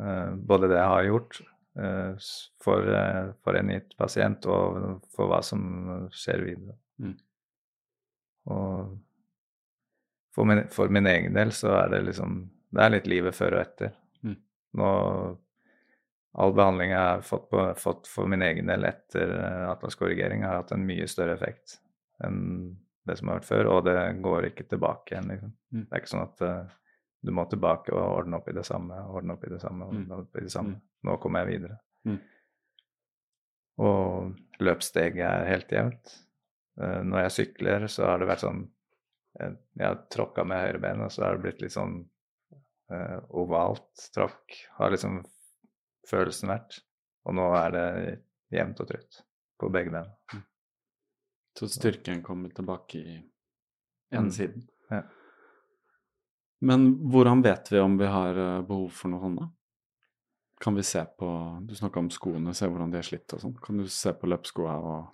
uh, 0.00 0.30
både 0.36 0.68
det 0.68 0.76
jeg 0.78 0.88
har 0.92 1.04
gjort 1.04 1.40
eh, 1.78 2.14
for, 2.62 2.82
eh, 2.84 3.32
for 3.44 3.56
en 3.56 3.68
gitt 3.72 3.94
pasient, 3.96 4.44
og 4.46 5.00
for 5.14 5.26
hva 5.30 5.38
som 5.42 5.62
skjer 6.12 6.42
videre. 6.44 6.74
Mm. 6.98 7.14
Og 8.52 8.98
for 10.34 10.48
min, 10.48 10.64
for 10.72 10.92
min 10.92 11.06
egen 11.06 11.36
del 11.36 11.52
så 11.54 11.74
er 11.84 11.92
det 11.92 12.02
liksom 12.08 12.40
Det 12.72 12.80
er 12.80 12.92
litt 12.94 13.06
livet 13.06 13.36
før 13.36 13.58
og 13.58 13.60
etter. 13.66 13.90
Mm. 14.24 14.36
Nå 14.80 14.90
All 16.32 16.54
behandling 16.56 16.94
jeg 16.94 17.00
har 17.00 17.20
fått, 17.20 17.50
på, 17.50 17.64
fått 17.76 18.06
for 18.08 18.28
min 18.30 18.40
egen 18.42 18.70
del 18.70 18.86
etter 18.88 19.34
eh, 19.36 19.64
atlaskorrigering, 19.68 20.46
har 20.46 20.62
hatt 20.62 20.72
en 20.72 20.86
mye 20.88 21.04
større 21.04 21.34
effekt 21.36 21.74
enn 22.24 22.38
det 23.04 23.18
som 23.18 23.28
har 23.28 23.40
vært 23.40 23.48
før, 23.50 23.68
og 23.68 23.84
det 23.84 23.96
går 24.24 24.46
ikke 24.48 24.64
tilbake 24.70 25.12
igjen. 25.12 25.28
Liksom. 25.28 25.52
Mm. 25.74 25.82
Det 25.82 25.92
er 25.92 26.00
ikke 26.00 26.12
sånn 26.12 26.24
at 26.24 26.44
uh, 26.46 26.74
du 27.26 27.32
må 27.34 27.44
tilbake 27.50 27.92
og 27.92 28.16
ordne 28.22 28.38
opp 28.38 28.48
i 28.48 28.54
det 28.56 28.64
samme, 28.64 29.00
ordne 29.12 29.36
opp 29.36 29.44
i 29.44 29.52
det 29.52 29.60
samme, 29.60 29.88
Mm. 29.90 29.96
ordne 29.98 30.20
opp 30.22 30.38
i 30.38 30.44
det 30.46 30.52
samme. 30.54 30.76
Mm. 30.78 31.08
Nå 31.08 31.16
kommer 31.20 31.42
jeg 31.42 31.58
videre. 31.58 31.78
Mm. 32.08 32.18
Og 33.82 34.62
løpssteget 34.62 35.24
er 35.26 35.50
helt 35.50 35.74
jevnt. 35.74 36.14
Eh, 36.80 37.02
når 37.04 37.26
jeg 37.26 37.34
sykler, 37.36 37.86
så 37.92 38.06
har 38.08 38.18
det 38.22 38.28
vært 38.30 38.44
sånn 38.46 38.62
eh, 39.40 39.52
Jeg 39.76 39.86
har 39.86 40.00
tråkka 40.12 40.44
med 40.48 40.62
høyrebeinet, 40.64 41.04
og 41.08 41.12
så 41.12 41.24
har 41.26 41.36
det 41.36 41.42
blitt 41.46 41.60
litt 41.64 41.74
sånn 41.74 41.98
eh, 42.92 43.18
ovalt 43.42 44.06
tråkk. 44.14 44.56
Har 44.78 44.90
liksom 44.94 45.20
følelsen 46.08 46.48
vært. 46.52 46.80
Og 47.28 47.36
nå 47.38 47.48
er 47.54 47.70
det 47.76 47.86
jevnt 48.52 48.80
og 48.82 48.88
trutt 48.88 49.20
på 49.60 49.68
begge 49.72 49.92
ben. 49.94 50.08
Så 51.58 51.68
styrken 51.68 52.22
kommer 52.24 52.48
tilbake 52.56 52.98
i 52.98 53.18
ene 54.12 54.26
Mm. 54.26 54.30
siden. 54.32 54.64
Ja. 54.90 55.02
Men 56.60 56.94
hvordan 57.10 57.42
vet 57.42 57.70
vi 57.72 57.78
om 57.80 57.96
vi 57.98 58.06
har 58.06 58.36
eh, 58.38 58.62
behov 58.66 58.90
for 58.92 59.08
noe 59.12 59.20
sånt? 59.20 59.40
da? 59.40 59.48
Kan 60.62 60.76
vi 60.76 60.82
se 60.86 61.00
på 61.18 61.28
Du 61.66 61.74
snakka 61.74 61.98
om 61.98 62.10
skoene, 62.10 62.54
se 62.54 62.66
hvordan 62.68 62.90
de 62.92 62.98
er 63.00 63.02
slitt 63.06 63.32
og 63.34 63.40
sånn. 63.42 63.56
Kan 63.62 63.78
du 63.80 63.86
se 63.88 64.12
på 64.14 64.28
løpsskoa 64.30 64.74
og 64.78 65.08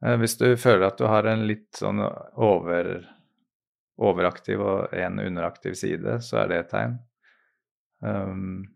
Hvis 0.00 0.36
du 0.38 0.52
føler 0.56 0.86
at 0.86 0.98
du 1.00 1.06
har 1.10 1.26
en 1.26 1.40
litt 1.48 1.74
sånn 1.74 1.98
over, 2.38 2.90
overaktiv 3.98 4.60
og 4.62 4.92
en 4.94 5.18
underaktiv 5.18 5.74
side, 5.74 6.20
så 6.22 6.44
er 6.44 6.48
det 6.52 6.58
et 6.62 6.68
tegn. 6.70 6.98
Um, 8.04 8.68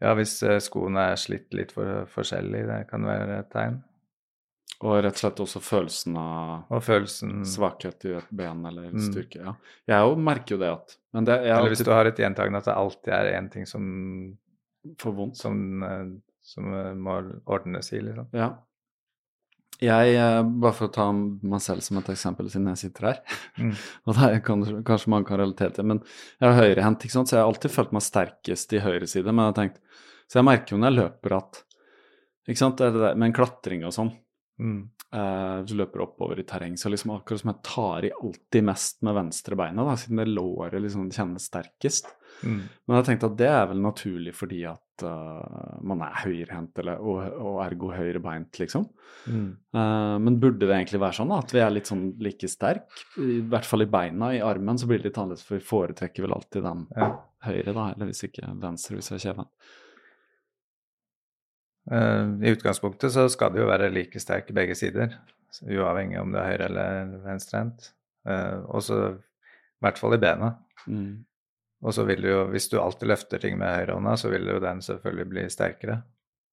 ja, 0.00 0.14
hvis 0.18 0.38
eh, 0.42 0.58
skoene 0.64 1.10
er 1.12 1.20
slitt 1.20 1.52
litt 1.54 1.70
for 1.76 2.08
forskjellig, 2.10 2.64
det 2.66 2.80
kan 2.90 3.04
være 3.06 3.38
et 3.44 3.50
tegn. 3.52 3.78
Og 4.80 4.96
rett 5.04 5.12
og 5.12 5.20
slett 5.20 5.40
også 5.44 5.60
følelsen 5.60 6.14
av 6.16 6.70
Og 6.72 6.80
følelsen 6.86 7.42
svakhet 7.44 8.04
i 8.08 8.14
et 8.16 8.28
ben 8.32 8.62
eller 8.64 8.86
Mm. 8.88 9.00
styrke. 9.10 9.42
Ja. 9.44 9.52
Jeg 9.86 10.06
jo 10.08 10.14
merker 10.16 10.54
jo 10.54 10.58
det 10.62 10.70
at 10.72 10.96
Men 11.12 11.24
det 11.26 11.34
Eller 11.40 11.68
hvis 11.68 11.80
alltid 11.80 11.86
du 11.86 11.92
har 11.92 12.06
et 12.06 12.16
gjentagende 12.22 12.58
at 12.58 12.64
det 12.64 12.74
alltid 12.74 13.12
er 13.12 13.32
én 13.36 13.50
ting 13.52 13.66
som, 13.66 14.38
for 14.98 15.12
vondt. 15.12 15.36
som, 15.36 15.82
eh, 15.82 16.06
som 16.40 16.72
eh, 16.72 16.94
må 16.94 17.18
ordnes 17.46 17.92
i, 17.92 18.00
liksom. 18.00 18.28
Ja. 18.32 18.56
Jeg, 19.80 20.14
eh, 20.20 20.42
bare 20.60 20.76
for 20.76 20.88
å 20.88 20.92
ta 20.92 21.06
meg 21.12 21.62
selv 21.64 21.80
som 21.86 21.96
et 22.00 22.10
eksempel, 22.12 22.50
siden 22.52 22.68
jeg 22.74 22.82
sitter 22.86 23.06
her 23.10 23.20
Mm. 23.56 23.72
Og 24.06 24.14
det 24.16 24.28
er 24.28 24.40
kan, 24.44 24.64
kanskje 24.84 25.08
mange 25.12 25.26
kan 25.30 25.40
relatere 25.40 25.72
til, 25.76 25.84
men 25.88 26.02
jeg 26.40 26.46
har 26.48 26.58
høyrehendt, 26.60 27.04
ikke 27.06 27.16
sant, 27.16 27.28
så 27.30 27.38
jeg 27.38 27.44
har 27.44 27.48
alltid 27.52 27.70
følt 27.74 27.92
meg 27.96 28.02
sterkest 28.04 28.72
i 28.76 28.82
høyre 28.84 29.08
side. 29.08 29.32
Men 29.32 29.46
jeg 29.46 29.52
har 29.54 29.58
tenkt, 29.60 29.80
så 30.28 30.40
jeg 30.40 30.48
merker 30.50 30.74
jo 30.76 30.80
når 30.82 30.90
jeg 30.92 31.00
løper 31.00 31.36
at 31.38 31.62
ikke 32.50 32.60
sant, 32.60 32.76
det 32.80 32.88
er 32.90 32.98
det 32.98 33.12
med 33.20 33.30
en 33.30 33.36
klatring 33.36 33.84
og 33.88 33.92
sånn, 33.96 34.12
Mm. 34.60 34.90
eh, 35.16 35.62
du 35.64 35.72
løper 35.74 36.02
oppover 36.04 36.38
i 36.38 36.44
terreng, 36.44 36.74
så 36.76 36.90
liksom 36.92 37.14
akkurat 37.14 37.40
som 37.40 37.48
jeg 37.54 37.62
tar 37.64 38.04
i 38.04 38.10
alltid 38.12 38.64
mest 38.66 38.98
med 39.02 39.14
venstre 39.16 39.56
beinet, 39.56 39.86
da, 39.88 39.94
siden 39.96 40.20
det 40.20 40.26
låret 40.28 40.76
liksom 40.84 41.06
kjennes 41.10 41.46
sterkest. 41.48 42.10
Mm. 42.44 42.58
Men 42.86 42.96
jeg 42.98 43.06
tenkte 43.06 43.30
at 43.30 43.38
det 43.40 43.48
er 43.48 43.66
vel 43.70 43.80
naturlig 43.80 44.34
fordi 44.36 44.60
at 44.68 44.82
eh, 45.06 45.74
man 45.86 46.02
er 46.06 46.16
høyrehendt, 46.22 46.78
og, 46.96 47.18
og 47.40 47.58
ergo 47.64 47.90
høyrebeint, 47.94 48.58
liksom. 48.60 48.86
Mm. 49.26 49.48
Uh, 49.76 50.16
men 50.22 50.38
burde 50.42 50.62
det 50.64 50.72
egentlig 50.74 51.00
være 51.02 51.18
sånn 51.18 51.32
da, 51.32 51.40
at 51.44 51.52
vi 51.54 51.62
er 51.64 51.74
litt 51.74 51.90
sånn 51.90 52.04
like 52.22 52.48
sterk, 52.50 52.88
i 53.20 53.40
hvert 53.52 53.68
fall 53.68 53.84
i 53.84 53.90
beina, 53.90 54.32
i 54.36 54.42
armen 54.44 54.80
så 54.80 54.88
blir 54.90 55.02
det 55.02 55.10
litt 55.10 55.20
annerledes, 55.20 55.44
for 55.46 55.58
vi 55.58 55.66
foretrekker 55.70 56.24
vel 56.26 56.36
alltid 56.36 56.66
den 56.66 56.86
Ja. 56.96 57.10
høyre 57.46 57.76
da, 57.76 57.86
eller 57.94 58.10
hvis 58.10 58.24
ikke 58.28 58.50
venstre 58.62 58.98
hvis 58.98 59.10
vi 59.12 59.18
er 59.18 59.24
kjeven. 59.28 59.50
Uh, 61.90 62.36
I 62.44 62.52
utgangspunktet 62.54 63.12
så 63.14 63.26
skal 63.32 63.54
det 63.54 63.62
jo 63.64 63.70
være 63.70 63.90
like 63.92 64.20
sterk 64.22 64.52
i 64.52 64.56
begge 64.56 64.76
sider, 64.78 65.16
uavhengig 65.64 66.20
om 66.20 66.32
det 66.34 66.40
er 66.42 66.52
høyre- 66.52 66.68
eller 66.70 67.16
venstrehendt. 67.24 67.90
Uh, 68.28 68.62
og 68.68 68.84
så 68.84 69.00
i 69.16 69.84
hvert 69.84 69.98
fall 69.98 70.14
i 70.14 70.20
bena. 70.20 70.54
Mm. 70.86 71.24
Og 71.82 71.94
så 71.96 72.04
vil 72.04 72.20
du 72.22 72.28
jo, 72.28 72.40
hvis 72.52 72.68
du 72.68 72.76
alltid 72.80 73.08
løfter 73.08 73.40
ting 73.40 73.56
med 73.58 73.72
høyrehånda, 73.78 74.12
så 74.20 74.28
vil 74.30 74.44
jo 74.46 74.58
den 74.60 74.82
selvfølgelig 74.84 75.28
bli 75.30 75.44
sterkere. 75.48 76.02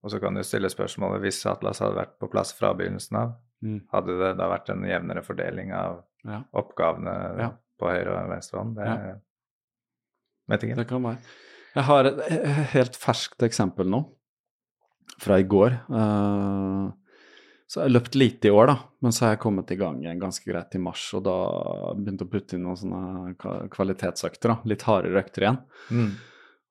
Og 0.03 0.11
så 0.13 0.19
kan 0.23 0.33
du 0.37 0.43
stille 0.45 0.69
spørsmålet 0.71 1.19
hvis 1.25 1.41
Atlas 1.49 1.79
hadde 1.83 1.97
vært 1.97 2.13
på 2.21 2.29
plass 2.31 2.53
fra 2.55 2.73
begynnelsen 2.73 3.17
av, 3.23 3.35
Mm. 3.57 3.79
hadde 3.89 4.13
det 4.19 4.37
da 4.37 4.45
vært 4.51 4.67
en 4.69 4.83
jevnere 4.85 5.23
fordeling 5.25 5.71
av 5.73 6.03
Ja, 6.23 6.43
oppgavene 6.53 7.39
Ja. 7.39 7.47
på 7.79 7.87
høyre 7.89 8.13
og 8.23 8.29
venstre 8.29 8.59
hånd? 8.59 8.75
Det 8.75 9.21
vet 10.47 10.63
ikke. 10.63 10.75
det 10.75 10.87
kan 10.87 11.01
være. 11.01 11.17
Jeg 11.75 11.83
har 11.83 12.05
et 12.05 12.19
helt 12.73 12.95
ferskt 12.95 13.41
eksempel 13.41 13.89
nå, 13.89 14.03
fra 15.19 15.39
i 15.39 15.43
går. 15.43 15.71
Eh, 15.89 16.91
så 17.67 17.81
jeg 17.81 17.89
har 17.89 17.93
løpt 17.97 18.15
lite 18.15 18.47
i 18.47 18.51
år, 18.55 18.69
da, 18.69 18.77
men 19.03 19.11
så 19.11 19.25
har 19.25 19.33
jeg 19.33 19.41
kommet 19.43 19.71
i 19.75 19.77
gang 19.79 19.99
igjen 19.99 20.21
ganske 20.21 20.47
greit 20.47 20.75
i 20.77 20.79
mars, 20.79 21.03
og 21.17 21.25
da 21.27 21.35
begynte 21.97 22.23
å 22.23 22.31
putte 22.31 22.55
inn 22.55 22.63
noen 22.63 22.79
sånne 22.79 23.67
kvalitetsøkter, 23.73 24.53
da, 24.53 24.55
litt 24.71 24.85
hardere 24.87 25.19
økter 25.19 25.43
igjen. 25.43 25.59
Mm. 25.91 26.09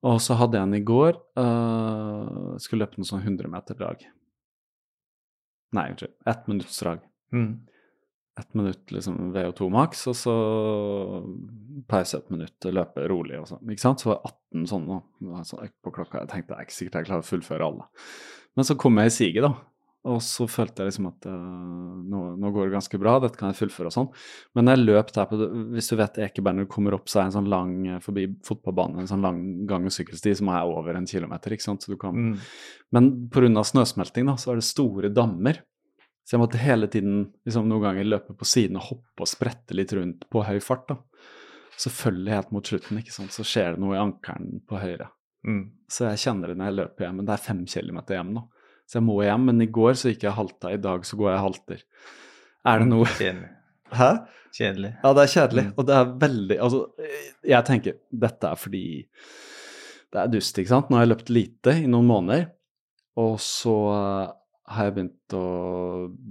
Og 0.09 0.17
så 0.25 0.39
hadde 0.41 0.57
jeg 0.57 0.69
en 0.69 0.79
i 0.79 0.85
går. 0.87 1.19
Uh, 1.37 2.57
skulle 2.63 2.87
løpe 2.87 3.01
noen 3.01 3.11
sånn 3.11 3.25
100 3.25 3.53
meter 3.53 3.77
drag. 3.77 4.07
Nei, 5.77 5.87
unnskyld. 5.93 6.17
Ett 6.33 6.49
minutts 6.49 6.81
drag. 6.81 7.05
Mm. 7.35 7.51
Ett 8.41 8.57
minutt 8.57 8.93
liksom 8.93 9.31
VO2 9.35 9.71
maks, 9.73 10.07
og 10.13 10.17
så 10.17 10.35
pause 11.89 12.21
et 12.21 12.33
minutt, 12.33 12.69
løpe 12.73 13.05
rolig 13.09 13.39
og 13.41 13.49
sånn. 13.53 13.65
Ikke 13.73 13.85
sant? 13.85 14.01
Så 14.01 14.15
var 14.15 14.21
det 14.21 14.35
18 14.63 14.69
sånne 14.73 15.71
på 15.85 15.93
klokka. 15.93 16.25
Jeg 16.25 16.33
tenkte 16.33 16.55
det 16.55 16.59
er 16.59 16.69
ikke 16.69 16.81
sikkert 16.81 17.01
jeg 17.01 17.09
klarer 17.11 17.25
å 17.25 17.31
fullføre 17.35 17.69
alle. 17.69 17.89
Men 18.57 18.69
så 18.69 18.77
kom 18.81 19.01
jeg 19.01 19.13
i 19.13 19.17
siget, 19.17 19.49
da. 19.49 19.55
Og 20.07 20.21
så 20.23 20.47
følte 20.51 20.85
jeg 20.85 20.93
liksom 20.93 21.09
at 21.11 21.27
uh, 21.27 21.35
nå, 22.07 22.21
nå, 22.39 22.51
går 22.55 22.69
det 22.69 22.77
ganske 22.77 22.99
bra, 23.03 23.17
dette 23.23 23.39
kan 23.39 23.51
jeg 23.51 23.59
fullføre 23.59 23.91
og 23.91 23.95
sånn. 23.95 24.11
Men 24.55 24.71
jeg 24.71 24.85
løp 24.85 25.13
der 25.17 25.29
på 25.31 25.39
Hvis 25.75 25.91
du 25.91 25.97
vet 25.99 26.21
Ekeberg 26.29 26.69
kommer 26.71 26.95
opp, 26.95 27.09
så 27.11 27.21
er 27.21 27.29
en 27.29 27.37
sånn 27.37 27.51
lang 27.51 27.73
forbi 28.05 28.29
fotballbanen, 28.47 29.03
en 29.03 29.11
sånn 29.11 29.25
lang 29.25 29.41
gang- 29.67 29.89
og 29.89 29.95
sykkelsti 29.97 30.37
som 30.39 30.53
er 30.55 30.69
over 30.71 30.99
en 30.99 31.09
kilometer, 31.11 31.57
ikke 31.57 31.67
sant. 31.67 31.83
Så 31.83 31.95
du 31.95 31.99
kan 32.01 32.15
mm. 32.15 32.37
Men 32.95 33.11
pga. 33.35 33.65
snøsmelting, 33.67 34.31
da, 34.31 34.37
så 34.39 34.53
er 34.53 34.61
det 34.61 34.69
store 34.69 35.11
dammer. 35.11 35.63
Så 36.27 36.35
jeg 36.35 36.43
måtte 36.43 36.59
hele 36.59 36.89
tiden 36.91 37.19
liksom, 37.47 37.69
noen 37.71 37.85
ganger 37.85 38.07
løpe 38.07 38.35
på 38.35 38.47
siden 38.49 38.79
og 38.81 38.89
hoppe 38.89 39.27
og 39.27 39.31
sprette 39.31 39.77
litt 39.79 39.93
rundt 39.95 40.25
på 40.31 40.43
høy 40.47 40.59
fart. 40.63 40.89
da. 40.91 40.99
Selvfølgelig 41.77 42.33
helt 42.33 42.55
mot 42.57 42.67
slutten 42.67 42.99
ikke 42.99 43.15
sant? 43.15 43.35
så 43.35 43.45
skjer 43.47 43.75
det 43.75 43.83
noe 43.83 43.95
i 43.95 44.01
ankelen 44.01 44.63
på 44.67 44.81
høyre. 44.81 45.11
Mm. 45.47 45.63
Så 45.87 46.09
jeg 46.09 46.23
kjenner 46.25 46.51
det 46.51 46.59
når 46.59 46.71
jeg 46.71 46.79
løper 46.81 47.07
hjem. 47.07 47.21
Men 47.21 47.29
det 47.29 47.37
er 47.37 47.45
fem 47.45 47.63
kilometer 47.71 48.19
hjem 48.19 48.33
nå. 48.35 48.43
Så 48.87 49.01
jeg 49.01 49.07
må 49.09 49.19
hjem. 49.25 49.49
Men 49.51 49.65
i 49.65 49.69
går 49.71 49.99
så 49.99 50.13
gikk 50.13 50.27
jeg 50.29 50.37
halta. 50.37 50.73
I 50.73 50.81
dag 50.83 51.07
så 51.07 51.19
går 51.19 51.33
jeg 51.33 51.45
halter. 51.45 51.85
Er 52.67 52.83
det 52.83 52.89
noe 52.91 53.07
Kjedelig. 53.11 53.53
Hæ? 53.97 54.11
Kjedelig. 54.57 54.93
Ja, 55.03 55.13
det 55.15 55.23
er 55.23 55.33
kjedelig. 55.35 55.65
Mm. 55.67 55.75
Og 55.77 55.87
det 55.87 55.97
er 55.97 56.15
veldig 56.25 56.57
Altså, 56.65 56.81
jeg 57.47 57.69
tenker 57.69 58.01
dette 58.25 58.51
er 58.51 58.59
fordi 58.59 58.87
det 60.15 60.23
er 60.23 60.33
dust, 60.33 60.59
ikke 60.59 60.73
sant. 60.73 60.91
Nå 60.91 60.99
har 60.99 61.05
jeg 61.05 61.13
løpt 61.13 61.33
lite 61.35 61.75
i 61.83 61.89
noen 61.91 62.09
måneder, 62.09 62.47
og 63.21 63.35
så 63.43 63.77
har 64.67 64.89
jeg 64.89 64.95
begynt 64.97 65.35
å 65.37 65.47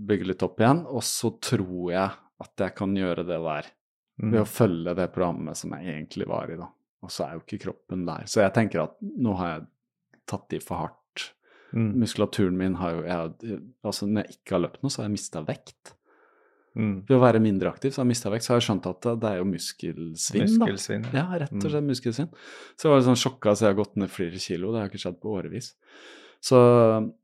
bygge 0.10 0.30
litt 0.32 0.46
opp 0.48 0.62
igjen, 0.64 0.82
og 0.90 1.04
så 1.06 1.32
tror 1.44 1.92
jeg 1.94 2.08
at 2.46 2.64
jeg 2.66 2.76
kan 2.76 2.96
gjøre 2.98 3.28
det 3.28 3.38
der 3.44 3.70
mm. 3.70 4.32
ved 4.32 4.40
å 4.42 4.50
følge 4.50 4.96
det 4.98 5.08
programmet 5.14 5.60
som 5.60 5.76
jeg 5.76 5.92
egentlig 5.94 6.28
var 6.32 6.52
i, 6.52 6.58
da. 6.60 6.70
Og 7.06 7.14
så 7.14 7.28
er 7.28 7.36
jo 7.36 7.44
ikke 7.44 7.62
kroppen 7.68 8.08
der. 8.08 8.26
Så 8.32 8.42
jeg 8.42 8.56
tenker 8.56 8.88
at 8.88 8.96
nå 9.00 9.36
har 9.40 9.52
jeg 9.52 9.66
tatt 10.34 10.58
i 10.58 10.62
for 10.64 10.82
hardt. 10.82 11.00
Mm. 11.76 11.92
Muskulaturen 12.00 12.56
min 12.58 12.78
har 12.80 12.96
jo 12.96 13.04
jeg, 13.04 13.60
Altså 13.84 14.08
når 14.08 14.24
jeg 14.24 14.38
ikke 14.38 14.56
har 14.56 14.64
løpt 14.64 14.82
noe, 14.84 14.94
så 14.94 15.02
har 15.02 15.10
jeg 15.10 15.16
mista 15.18 15.44
vekt. 15.46 15.96
Mm. 16.76 16.96
Ved 17.08 17.16
å 17.16 17.22
være 17.22 17.40
mindre 17.40 17.72
aktiv 17.72 17.94
så 17.94 18.02
har 18.02 18.08
jeg 18.08 18.12
mista 18.12 18.32
vekt, 18.32 18.46
så 18.46 18.54
har 18.54 18.60
jeg 18.60 18.68
skjønt 18.68 18.90
at 18.90 19.08
det 19.22 19.30
er 19.30 19.40
jo 19.40 19.48
muskelsvinn. 19.48 20.50
muskelsvinn 20.60 21.06
da. 21.08 21.14
Ja, 21.22 21.26
rett 21.46 21.56
og 21.56 21.70
slett 21.70 21.86
mm. 21.86 21.92
muskelsvinn. 21.94 22.30
Så 22.76 22.88
jeg 22.88 22.94
var 22.94 23.06
sånn 23.08 23.22
sjokka 23.22 23.56
så 23.56 23.68
jeg 23.68 23.74
har 23.74 23.80
gått 23.80 23.98
ned 24.02 24.12
flere 24.12 24.42
kilo. 24.44 24.74
Det 24.74 24.82
har 24.82 24.92
ikke 24.92 25.04
skjedd 25.06 25.20
på 25.24 25.36
årevis. 25.38 25.72
Så, 26.46 26.60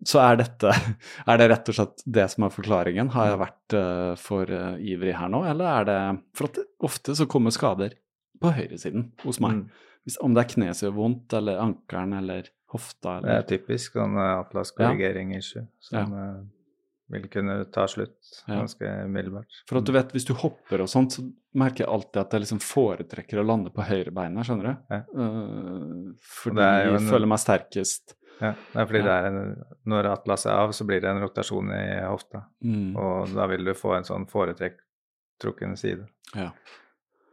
så, 0.08 0.22
er 0.24 0.40
dette 0.40 0.72
Er 1.30 1.38
det 1.38 1.50
rett 1.52 1.68
og 1.70 1.76
slett 1.78 2.04
det 2.10 2.24
som 2.32 2.48
er 2.48 2.54
forklaringen? 2.56 3.12
Har 3.14 3.34
jeg 3.34 3.42
vært 3.44 3.76
uh, 3.78 4.14
for 4.18 4.50
uh, 4.50 4.80
ivrig 4.80 5.14
her 5.20 5.30
nå, 5.30 5.44
eller 5.52 5.68
er 5.76 5.90
det 5.90 6.00
For 6.38 6.50
at 6.50 6.62
ofte 6.88 7.18
så 7.20 7.28
kommer 7.30 7.54
skader 7.54 7.98
på 8.42 8.54
høyresiden 8.56 9.12
hos 9.22 9.38
meg. 9.44 9.60
Mm. 9.60 9.90
Hvis, 10.08 10.18
om 10.26 10.34
det 10.34 10.42
er 10.42 10.54
kneet 10.56 10.80
som 10.80 10.88
gjør 10.88 10.98
vondt, 10.98 11.36
eller 11.38 11.60
ankelen, 11.62 12.16
eller 12.18 12.48
hofta, 12.72 13.18
eller 13.18 13.28
Det 13.28 13.38
er 13.38 13.48
typisk 13.56 14.00
sånn 14.00 14.18
uh, 14.20 14.40
atlaskorrigering-issue 14.42 15.66
som 15.84 16.16
ja. 16.16 16.30
vil 17.12 17.28
kunne 17.34 17.58
ta 17.74 17.88
slutt 17.92 18.32
ganske 18.48 18.96
umiddelbart. 19.08 19.62
For 19.70 19.82
at 19.82 19.90
du 19.90 19.94
vet, 19.96 20.16
hvis 20.16 20.28
du 20.30 20.34
hopper 20.40 20.86
og 20.86 20.92
sånt, 20.92 21.18
så 21.18 21.26
merker 21.60 21.86
jeg 21.86 21.92
alltid 21.92 22.22
at 22.24 22.38
jeg 22.38 22.46
liksom 22.46 22.64
foretrekker 22.64 23.42
å 23.42 23.46
lande 23.46 23.74
på 23.76 23.86
høyrebeinet, 23.86 24.48
skjønner 24.48 24.72
du? 24.72 24.96
Ja. 24.96 25.04
fordi 26.40 26.72
jeg 26.72 26.98
en... 26.98 27.12
føler 27.12 27.32
meg 27.34 27.44
sterkest 27.44 28.16
ja, 28.42 28.54
det 28.74 28.80
er 28.82 28.88
fordi 28.90 29.02
det 29.06 29.14
er 29.14 29.28
en, 29.30 29.50
når 29.92 30.08
atlas 30.16 30.48
er 30.50 30.58
av, 30.58 30.72
så 30.74 30.86
blir 30.90 31.02
det 31.04 31.10
en 31.12 31.22
rotasjon 31.22 31.74
i 31.76 31.84
hofta. 32.10 32.46
Mm. 32.66 32.96
Og 32.98 33.34
da 33.38 33.46
vil 33.52 33.68
du 33.68 33.74
få 33.78 33.94
en 34.00 34.08
sånn 34.08 34.26
foretrukken 34.30 35.76
side. 35.78 36.08
Ja. 36.34 36.50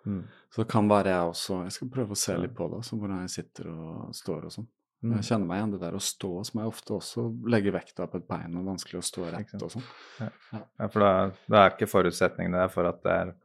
Mm. 0.05 0.27
Så 0.53 0.63
det 0.63 0.71
kan 0.73 0.89
være 0.89 1.13
jeg 1.13 1.31
også 1.31 1.57
Jeg 1.67 1.73
skal 1.75 1.91
prøve 1.93 2.15
å 2.15 2.19
se 2.19 2.35
litt 2.41 2.55
på 2.57 2.69
det, 2.73 2.81
hvordan 2.89 3.25
jeg 3.25 3.33
sitter 3.35 3.71
og 3.73 4.13
står 4.17 4.49
og 4.49 4.55
sånn. 4.59 4.69
Mm. 4.99 5.13
Jeg 5.21 5.29
kjenner 5.29 5.47
meg 5.47 5.61
igjen 5.61 5.73
det 5.77 5.81
der 5.85 5.95
å 5.95 6.01
stå, 6.03 6.31
som 6.49 6.59
jeg 6.59 6.71
ofte 6.73 6.95
også 6.97 7.25
legger 7.53 7.77
vekta 7.77 8.09
på 8.11 8.19
et 8.19 8.25
bein, 8.27 8.57
og 8.59 8.67
vanskelig 8.73 8.99
å 8.99 9.07
stå 9.07 9.29
rett 9.31 9.53
og 9.61 9.71
sånn. 9.77 9.85
Ja. 10.19 10.31
ja. 10.57 10.89
for 10.91 11.05
da, 11.05 11.13
er 11.61 11.71
ikke 11.71 11.91
forutsetningene 11.91 12.65
der 12.65 12.73
for 12.73 12.91
at 12.91 13.05
det 13.05 13.21
er 13.25 13.37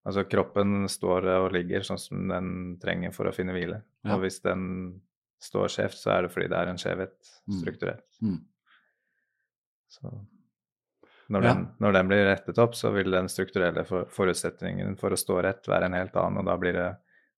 Altså 0.00 0.22
kroppen 0.24 0.86
står 0.88 1.26
og 1.28 1.50
ligger 1.52 1.82
sånn 1.84 1.98
som 2.00 2.22
den 2.30 2.46
trenger 2.80 3.12
for 3.12 3.28
å 3.28 3.34
finne 3.36 3.52
hvile. 3.52 3.82
Ja. 4.00 4.14
Og 4.14 4.22
hvis 4.22 4.38
den 4.40 4.62
står 5.44 5.68
skjevt, 5.74 5.98
så 6.00 6.14
er 6.14 6.24
det 6.24 6.30
fordi 6.32 6.46
det 6.48 6.56
er 6.56 6.70
en 6.70 6.80
skjevhet 6.80 7.32
mm. 7.44 7.58
Mm. 8.24 8.38
Så 9.92 10.14
når 11.30 11.44
den, 11.44 11.60
ja. 11.60 11.74
når 11.84 11.98
den, 11.98 12.08
blir 12.08 12.24
rettet 12.30 12.58
opp, 12.64 12.74
så 12.80 12.90
vil 12.96 13.12
den 13.12 13.28
strukturelle 13.28 13.84
for, 13.86 14.08
forutsetningen 14.10 14.96
for 14.98 15.12
å 15.12 15.20
stå 15.20 15.36
rett 15.46 15.68
være 15.68 15.90
en 15.90 15.98
helt 16.00 16.16
annen, 16.18 16.40
og 16.40 16.48
da 16.48 16.56
blir 16.64 16.74
det, 16.74 16.88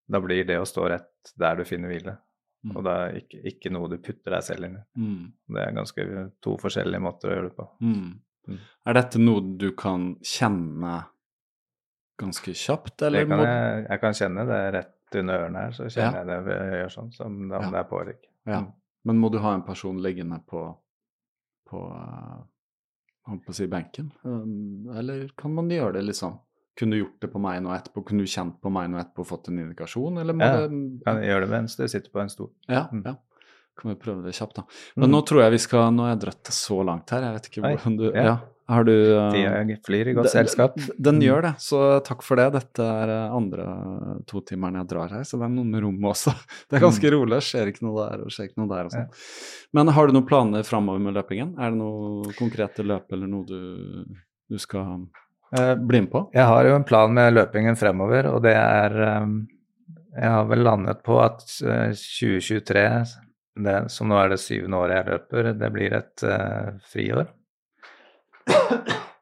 da 0.07 0.23
blir 0.23 0.47
det 0.49 0.63
å 0.63 0.69
stå 0.69 0.87
rett 0.95 1.35
der 1.43 1.59
du 1.59 1.67
finner 1.69 1.91
hvile. 1.93 2.15
Mm. 2.63 2.75
Og 2.77 2.85
da 2.87 2.93
er 3.07 3.17
ikke, 3.19 3.41
ikke 3.51 3.73
noe 3.75 3.89
du 3.91 3.97
putter 3.99 4.37
deg 4.37 4.45
selv 4.47 4.69
inn 4.69 4.77
i. 4.79 4.83
Mm. 5.03 5.23
Det 5.55 5.63
er 5.65 5.79
ganske 5.79 6.05
to 6.45 6.53
forskjellige 6.63 7.03
måter 7.03 7.31
å 7.31 7.35
gjøre 7.37 7.49
det 7.49 7.57
på. 7.57 7.67
Mm. 7.83 8.05
Mm. 8.49 8.61
Er 8.91 8.99
dette 8.99 9.23
noe 9.23 9.43
du 9.59 9.69
kan 9.79 10.13
kjenne 10.27 10.93
ganske 12.23 12.55
kjapt, 12.55 13.03
eller? 13.09 13.27
Kan 13.27 13.43
jeg, 13.47 13.83
jeg, 13.89 14.03
kan 14.05 14.17
kjenne 14.19 14.47
det 14.47 14.61
rett 14.77 15.19
under 15.19 15.43
ørene 15.43 15.65
her, 15.67 15.75
så 15.77 15.89
kjenner 15.89 16.21
ja. 16.21 16.23
jeg 16.23 16.31
det 16.31 16.39
ved 16.47 16.63
å 16.63 16.79
gjøre 16.79 16.95
sånn, 16.95 17.11
som 17.17 17.35
om 17.43 17.51
ja. 17.57 17.67
det 17.75 17.83
er 17.83 18.15
ikke. 18.15 18.33
Ja. 18.47 18.63
Mm. 18.63 18.71
Men 19.11 19.19
må 19.19 19.33
du 19.35 19.41
ha 19.43 19.57
en 19.57 19.67
person 19.67 19.99
liggende 20.03 20.39
på, 20.47 20.63
på 21.71 21.83
uh, 21.91 22.39
holdt 23.29 23.45
på 23.47 23.55
å 23.55 23.59
si 23.59 23.67
benken? 23.71 24.13
Um, 24.23 24.91
eller 24.95 25.27
kan 25.39 25.55
man 25.57 25.71
gjøre 25.71 25.97
det 25.99 26.07
liksom 26.13 26.39
Kunne 26.79 26.97
du 26.97 27.03
gjort 27.03 27.21
det 27.21 27.29
på 27.33 27.41
meg 27.43 27.59
nå 27.65 27.73
etterpå? 27.75 28.05
Kunne 28.09 28.25
du 28.25 28.31
kjent 28.33 28.57
på 28.63 28.73
meg 28.73 28.89
nå 28.93 29.01
etterpå 29.01 29.27
og 29.27 29.29
fått 29.29 29.51
en 29.53 29.61
indikasjon, 29.61 30.23
eller 30.23 30.37
må 30.37 30.47
ja, 30.47 30.63
det 30.63 31.05
kan 31.05 31.21
jeg 31.21 31.33
gjøre 31.33 31.45
det 31.45 31.53
mens 31.53 31.77
du 31.77 31.85
sitter 31.85 32.09
på 32.15 32.23
en 32.23 32.33
stol. 32.33 32.49
Ja, 32.71 32.87
mm. 32.93 33.03
ja. 33.11 33.19
Kan 33.81 33.93
vi 33.93 33.99
prøve 34.01 34.25
det 34.25 34.35
kjapt, 34.37 34.57
da. 34.61 34.65
Men 34.97 35.09
mm. 35.09 35.13
nå 35.15 35.21
tror 35.29 35.45
jeg 35.47 35.55
vi 35.55 35.61
skal 35.65 35.93
Nå 35.97 36.05
har 36.05 36.11
jeg 36.13 36.25
dratt 36.27 36.43
det 36.45 36.55
så 36.57 36.83
langt 36.85 37.13
her, 37.15 37.25
jeg 37.25 37.37
vet 37.39 37.47
ikke 37.51 37.63
hvordan 37.65 38.01
du 38.01 38.09
ja. 38.13 38.35
Har 38.73 38.87
du 38.87 38.93
uh, 38.95 39.73
flyr 39.85 40.09
i 40.09 40.13
godt 40.17 40.31
selskap. 40.33 40.77
Den 40.97 41.19
mm. 41.19 41.25
gjør 41.27 41.43
det, 41.45 41.51
så 41.61 41.81
takk 42.07 42.23
for 42.25 42.39
det. 42.41 42.47
Dette 42.55 42.85
er 42.87 43.11
uh, 43.11 43.35
andre 43.37 43.67
totimeren 44.31 44.79
jeg 44.81 44.89
drar 44.93 45.13
her, 45.13 45.25
så 45.29 45.41
det 45.41 45.49
er 45.49 45.53
noen 45.57 45.73
med 45.75 45.83
rommet 45.85 46.13
også. 46.15 46.33
Det 46.71 46.79
er 46.79 46.85
ganske 46.87 47.11
mm. 47.11 47.15
rolig, 47.17 47.41
skjer 47.45 47.73
ikke 47.73 47.85
noe 47.85 48.07
der 48.07 48.23
og 48.25 48.33
skjer 48.33 48.49
ikke 48.49 48.63
noe 48.63 48.71
der 48.71 48.89
og 48.89 48.95
sånn. 48.95 49.11
Ja. 49.11 49.75
Men 49.77 49.93
har 49.97 50.09
du 50.09 50.15
noen 50.17 50.29
planer 50.31 50.69
framover 50.69 51.03
med 51.05 51.19
løpingen? 51.19 51.53
Er 51.59 51.75
det 51.75 51.83
noe 51.83 52.37
konkrete 52.39 52.87
løp 52.87 53.13
eller 53.13 53.29
noe 53.35 53.45
du, 53.51 54.23
du 54.49 54.63
skal 54.63 55.03
bli 55.53 56.01
med 56.05 56.11
på? 56.13 56.25
Jeg 56.33 56.49
har 56.49 56.65
jo 56.65 56.77
en 56.79 56.87
plan 56.89 57.13
med 57.13 57.35
løpingen 57.35 57.77
fremover, 57.77 58.31
og 58.31 58.41
det 58.47 58.55
er 58.57 58.95
um, 59.21 59.35
Jeg 60.17 60.31
har 60.33 60.49
vel 60.49 60.65
landet 60.65 61.03
på 61.05 61.19
at 61.21 61.45
2023, 61.45 62.87
det, 63.65 63.77
som 63.93 64.09
nå 64.09 64.17
er 64.21 64.33
det 64.33 64.41
syvende 64.41 64.81
året 64.81 64.99
jeg 64.99 65.11
løper, 65.11 65.53
det 65.61 65.73
blir 65.75 65.97
et 66.01 66.25
friår. 66.93 67.31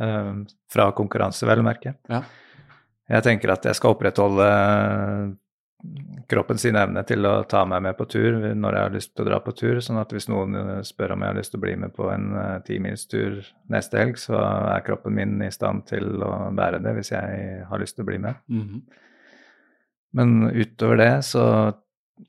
Ehm, 0.00 0.46
fra 0.72 0.90
konkurranse, 0.96 1.46
vel 1.48 1.60
å 1.60 1.66
merke. 1.66 1.94
Ja. 2.08 2.22
Jeg 3.10 3.26
tenker 3.26 3.52
at 3.52 3.66
jeg 3.68 3.76
skal 3.76 3.94
opprettholde 3.96 4.46
eh, 4.46 5.24
kroppen 6.30 6.58
sin 6.58 6.76
evne 6.76 7.02
til 7.08 7.24
å 7.26 7.42
ta 7.48 7.62
meg 7.68 7.82
med 7.84 7.96
på 7.98 8.06
tur 8.10 8.36
når 8.54 8.76
jeg 8.76 8.86
har 8.86 8.94
lyst 8.94 9.12
til 9.14 9.24
å 9.24 9.28
dra 9.30 9.38
på 9.44 9.54
tur. 9.56 9.80
Sånn 9.84 10.00
at 10.00 10.12
hvis 10.14 10.28
noen 10.30 10.56
eh, 10.60 10.72
spør 10.86 11.14
om 11.14 11.24
jeg 11.24 11.32
har 11.32 11.38
lyst 11.38 11.54
til 11.54 11.60
å 11.60 11.64
bli 11.64 11.74
med 11.80 11.94
på 11.96 12.08
en 12.12 12.26
uh, 12.36 12.58
timilstur 12.66 13.40
neste 13.72 14.00
helg, 14.00 14.18
så 14.20 14.38
er 14.40 14.84
kroppen 14.86 15.16
min 15.16 15.38
i 15.44 15.50
stand 15.54 15.86
til 15.90 16.22
å 16.26 16.50
bære 16.56 16.82
det 16.84 16.94
hvis 16.98 17.12
jeg 17.14 17.64
har 17.70 17.82
lyst 17.82 17.98
til 17.98 18.06
å 18.06 18.10
bli 18.10 18.18
med. 18.18 18.42
Mm 18.48 18.66
-hmm. 18.66 18.82
Men 20.12 20.50
utover 20.50 20.96
det 20.96 21.24
så 21.24 21.72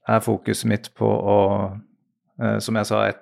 er 0.08 0.20
fokuset 0.20 0.70
mitt 0.70 0.94
på 0.96 1.08
å, 1.08 1.40
uh, 2.42 2.60
som 2.60 2.76
jeg 2.76 2.86
sa, 2.86 3.08
et, 3.08 3.22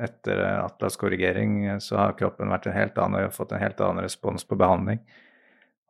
etter 0.00 0.38
Atlas 0.64 0.96
korrigering 0.96 1.80
så 1.80 1.96
har 1.96 2.12
kroppen 2.12 2.48
vært 2.48 2.66
en 2.66 2.72
helt 2.72 2.98
annen 2.98 3.24
og 3.24 3.32
fått 3.32 3.52
en 3.52 3.58
helt 3.58 3.80
annen 3.80 4.04
respons 4.04 4.44
på 4.44 4.56
behandling. 4.56 4.98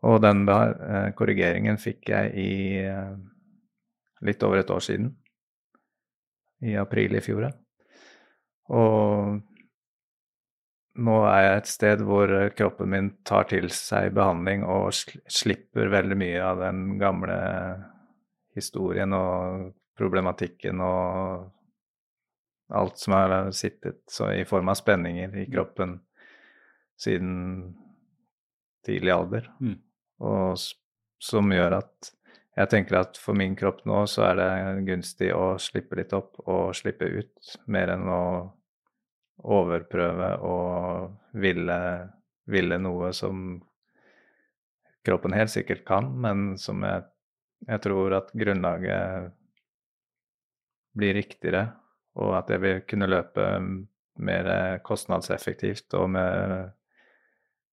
Og 0.06 0.20
den 0.24 0.46
eh, 0.48 1.10
korrigeringen 1.16 1.78
fikk 1.80 2.08
jeg 2.08 2.32
i 2.40 2.52
eh, 2.88 3.12
litt 4.26 4.42
over 4.46 4.60
et 4.60 4.70
år 4.70 4.82
siden. 4.84 5.12
I 6.60 6.76
april 6.76 7.16
i 7.16 7.22
fjor. 7.24 7.46
Og 8.70 9.38
nå 11.00 11.14
er 11.30 11.44
jeg 11.44 11.60
et 11.60 11.70
sted 11.70 12.02
hvor 12.04 12.32
kroppen 12.56 12.90
min 12.92 13.08
tar 13.26 13.48
til 13.50 13.70
seg 13.72 14.12
behandling 14.16 14.66
og 14.68 14.90
slipper 14.92 15.92
veldig 15.92 16.18
mye 16.20 16.42
av 16.44 16.60
den 16.60 16.98
gamle 17.00 17.38
historien 18.58 19.14
og 19.16 19.70
problematikken 19.96 20.82
og 20.84 21.48
alt 22.70 22.98
som 22.98 23.16
har 23.16 23.50
sittet 23.56 24.20
i 24.34 24.44
form 24.48 24.70
av 24.70 24.78
spenninger 24.78 25.32
i 25.34 25.46
mm. 25.46 25.52
kroppen 25.52 25.96
siden 27.00 27.32
tidlig 28.86 29.12
alder. 29.14 29.48
Mm. 29.60 29.78
Og 30.20 30.60
som 31.20 31.52
gjør 31.52 31.80
at 31.80 32.12
jeg 32.56 32.70
tenker 32.72 33.00
at 33.00 33.20
for 33.20 33.38
min 33.38 33.54
kropp 33.58 33.84
nå 33.88 34.02
så 34.10 34.26
er 34.30 34.40
det 34.40 34.86
gunstig 34.88 35.30
å 35.34 35.54
slippe 35.62 35.98
litt 36.00 36.12
opp 36.16 36.40
og 36.46 36.74
slippe 36.76 37.06
ut, 37.06 37.54
mer 37.70 37.94
enn 37.94 38.08
å 38.10 38.24
overprøve 39.40 40.34
og 40.44 41.38
ville, 41.40 41.78
ville 42.50 42.78
noe 42.82 43.12
som 43.16 43.60
kroppen 45.06 45.32
helt 45.32 45.52
sikkert 45.52 45.86
kan, 45.88 46.10
men 46.20 46.58
som 46.60 46.84
jeg 46.84 47.06
jeg 47.68 47.82
tror 47.84 48.16
at 48.16 48.32
grunnlaget 48.36 49.32
blir 50.96 51.16
riktigere, 51.16 51.66
og 52.20 52.34
at 52.38 52.50
jeg 52.52 52.62
vil 52.62 52.82
kunne 52.88 53.08
løpe 53.10 53.46
mer 54.20 54.50
kostnadseffektivt 54.84 55.94
og 55.96 56.08
med, 56.16 56.54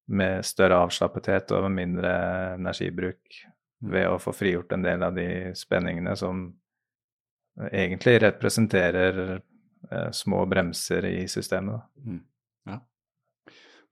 med 0.07 0.45
større 0.47 0.83
avslappethet 0.85 1.51
og 1.57 1.69
mindre 1.73 2.13
energibruk 2.59 3.39
ved 3.79 4.07
å 4.09 4.19
få 4.21 4.33
frigjort 4.33 4.73
en 4.73 4.85
del 4.85 5.03
av 5.05 5.15
de 5.15 5.27
spenningene 5.57 6.15
som 6.17 6.47
egentlig 7.71 8.17
representerer 8.21 9.19
eh, 9.37 10.09
små 10.11 10.45
bremser 10.49 11.05
i 11.05 11.27
systemet. 11.29 11.81
Mm. 12.05 12.23
Ja. 12.69 12.79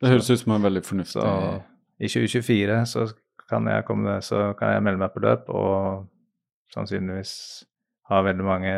Det 0.01 0.11
høres 0.11 0.29
ut 0.29 0.41
som 0.41 0.55
en 0.55 0.65
veldig 0.65 0.83
fornuftig 0.85 1.21
Så 1.21 1.27
i 1.97 2.09
2024 2.11 2.81
så 2.91 3.05
kan 3.49 3.67
jeg, 3.69 3.85
komme, 3.85 4.19
så 4.25 4.51
kan 4.59 4.73
jeg 4.73 4.83
melde 4.83 5.01
meg 5.03 5.13
på 5.13 5.21
løp 5.23 5.49
og 5.53 6.07
sannsynligvis 6.73 7.35
ha 8.09 8.21
veldig 8.25 8.45
mange 8.45 8.73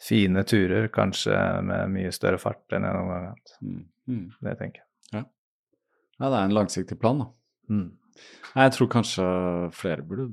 fine 0.00 0.42
turer, 0.48 0.88
kanskje 0.92 1.36
med 1.64 1.92
mye 1.92 2.12
større 2.12 2.40
fart 2.40 2.74
enn 2.74 2.84
jeg 2.84 2.96
noen 2.96 3.10
gang 3.12 3.20
har 3.20 3.34
hatt. 3.34 3.58
mm. 3.62 3.82
Mm. 4.04 4.24
Det 4.44 4.52
tenker 4.60 4.82
jeg. 4.82 4.88
Ja, 6.20 6.28
det 6.30 6.36
er 6.38 6.44
en 6.44 6.54
langsiktig 6.54 6.98
plan, 7.00 7.22
da. 7.22 7.26
Mm. 7.72 7.86
Nei, 8.54 8.64
Jeg 8.68 8.72
tror 8.76 8.88
kanskje 8.92 9.24
flere 9.74 10.02
burde 10.06 10.28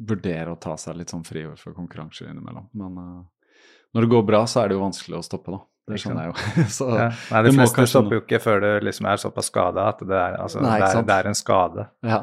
vurdere 0.00 0.54
å 0.54 0.58
ta 0.60 0.76
seg 0.80 0.96
litt 0.96 1.12
sånn 1.12 1.24
friår 1.26 1.58
for 1.60 1.76
konkurranser 1.76 2.30
innimellom. 2.30 2.68
Men 2.80 2.98
uh, 2.98 3.56
når 3.94 4.06
det 4.06 4.10
går 4.14 4.22
bra, 4.30 4.44
så 4.48 4.62
er 4.62 4.70
det 4.70 4.78
jo 4.78 4.84
vanskelig 4.84 5.18
å 5.20 5.24
stoppe, 5.26 5.52
da. 5.54 5.60
Det 5.90 5.98
skjønner 6.00 6.28
jeg 6.28 6.32
jo. 6.32 6.64
så 6.78 6.86
Ja. 6.94 7.08
Nei, 7.34 7.42
de 7.48 7.52
fleste 7.56 7.86
stopper 7.90 8.16
jo 8.18 8.22
ikke 8.24 8.40
før 8.42 8.62
du 8.64 8.68
liksom 8.86 9.08
er 9.10 9.20
såpass 9.20 9.50
skada 9.50 9.88
at 9.90 10.00
det 10.06 10.16
er, 10.16 10.36
altså, 10.44 10.62
Nei, 10.64 10.78
det, 10.80 10.88
er, 10.94 11.02
det 11.08 11.16
er 11.18 11.28
en 11.32 11.38
skade. 11.38 11.86
Ja. 12.06 12.20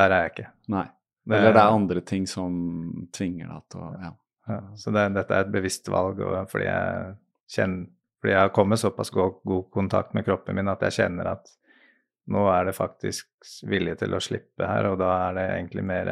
Der 0.00 0.14
er 0.16 0.24
jeg 0.26 0.32
ikke. 0.34 0.48
Nei. 0.74 0.86
Det- 1.30 1.36
Eller 1.38 1.52
det 1.54 1.62
er 1.62 1.76
andre 1.76 2.00
ting 2.00 2.26
som 2.26 2.54
tvinger 3.14 3.50
deg 3.52 3.62
til 3.70 3.80
å 3.86 3.92
Ja. 4.00 4.12
Ja, 4.50 4.60
så 4.74 4.90
det, 4.90 5.02
dette 5.14 5.36
er 5.36 5.44
et 5.44 5.50
bevisst 5.52 5.86
valg, 5.92 6.18
fordi 6.50 6.64
jeg 6.66 7.10
kjenner 7.54 7.84
fordi 8.20 8.32
jeg 8.32 8.40
har 8.40 8.50
kommet 8.52 8.80
såpass 8.80 9.08
god, 9.14 9.36
god 9.46 9.68
kontakt 9.72 10.12
med 10.16 10.24
kroppen 10.26 10.56
min 10.58 10.68
at 10.68 10.80
jeg 10.84 10.96
kjenner 10.96 11.28
at 11.30 11.46
nå 12.30 12.44
er 12.52 12.68
det 12.68 12.76
faktisk 12.76 13.28
vilje 13.66 13.96
til 14.02 14.14
å 14.14 14.22
slippe 14.22 14.66
her, 14.68 14.90
og 14.92 15.00
da 15.02 15.10
er 15.28 15.38
det 15.38 15.46
egentlig 15.54 15.86
mer 15.86 16.10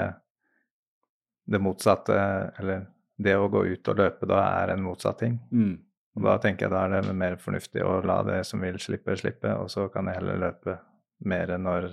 det 1.49 1.61
motsatte 1.65 2.15
Eller 2.61 2.87
det 3.19 3.35
å 3.37 3.49
gå 3.51 3.65
ut 3.67 3.89
og 3.91 3.99
løpe 3.99 4.27
da 4.31 4.43
er 4.61 4.75
en 4.75 4.85
motsatt 4.85 5.19
ting. 5.23 5.39
Mm. 5.51 5.79
Og 6.19 6.27
da 6.27 6.37
tenker 6.43 6.67
jeg 6.67 6.75
da 6.75 6.85
er 6.87 7.07
det 7.07 7.15
mer 7.19 7.39
fornuftig 7.43 7.83
å 7.87 7.99
la 8.07 8.21
det 8.27 8.43
som 8.47 8.63
vil 8.63 8.79
slippe, 8.83 9.17
slippe, 9.19 9.55
og 9.59 9.71
så 9.71 9.89
kan 9.93 10.07
jeg 10.11 10.21
heller 10.21 10.39
løpe 10.43 10.77
mer 11.27 11.55
når, 11.59 11.89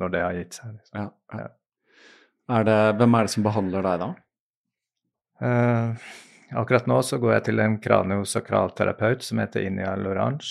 når 0.00 0.12
det 0.14 0.22
har 0.24 0.36
gitt 0.36 0.58
seg. 0.58 0.74
Liksom. 0.76 1.00
Ja, 1.00 1.40
ja. 1.44 1.48
Er 2.50 2.66
det, 2.66 2.78
hvem 2.98 3.14
er 3.14 3.26
det 3.26 3.32
som 3.32 3.46
behandler 3.46 3.86
deg 3.86 4.02
da? 4.02 4.10
Eh, 5.46 6.06
akkurat 6.60 6.88
nå 6.90 6.98
så 7.06 7.20
går 7.22 7.36
jeg 7.36 7.46
til 7.48 7.62
en 7.62 7.76
kraniosakralterapeut 7.80 9.24
som 9.24 9.40
heter 9.40 9.64
Inia 9.68 9.94
Lorange 9.96 10.50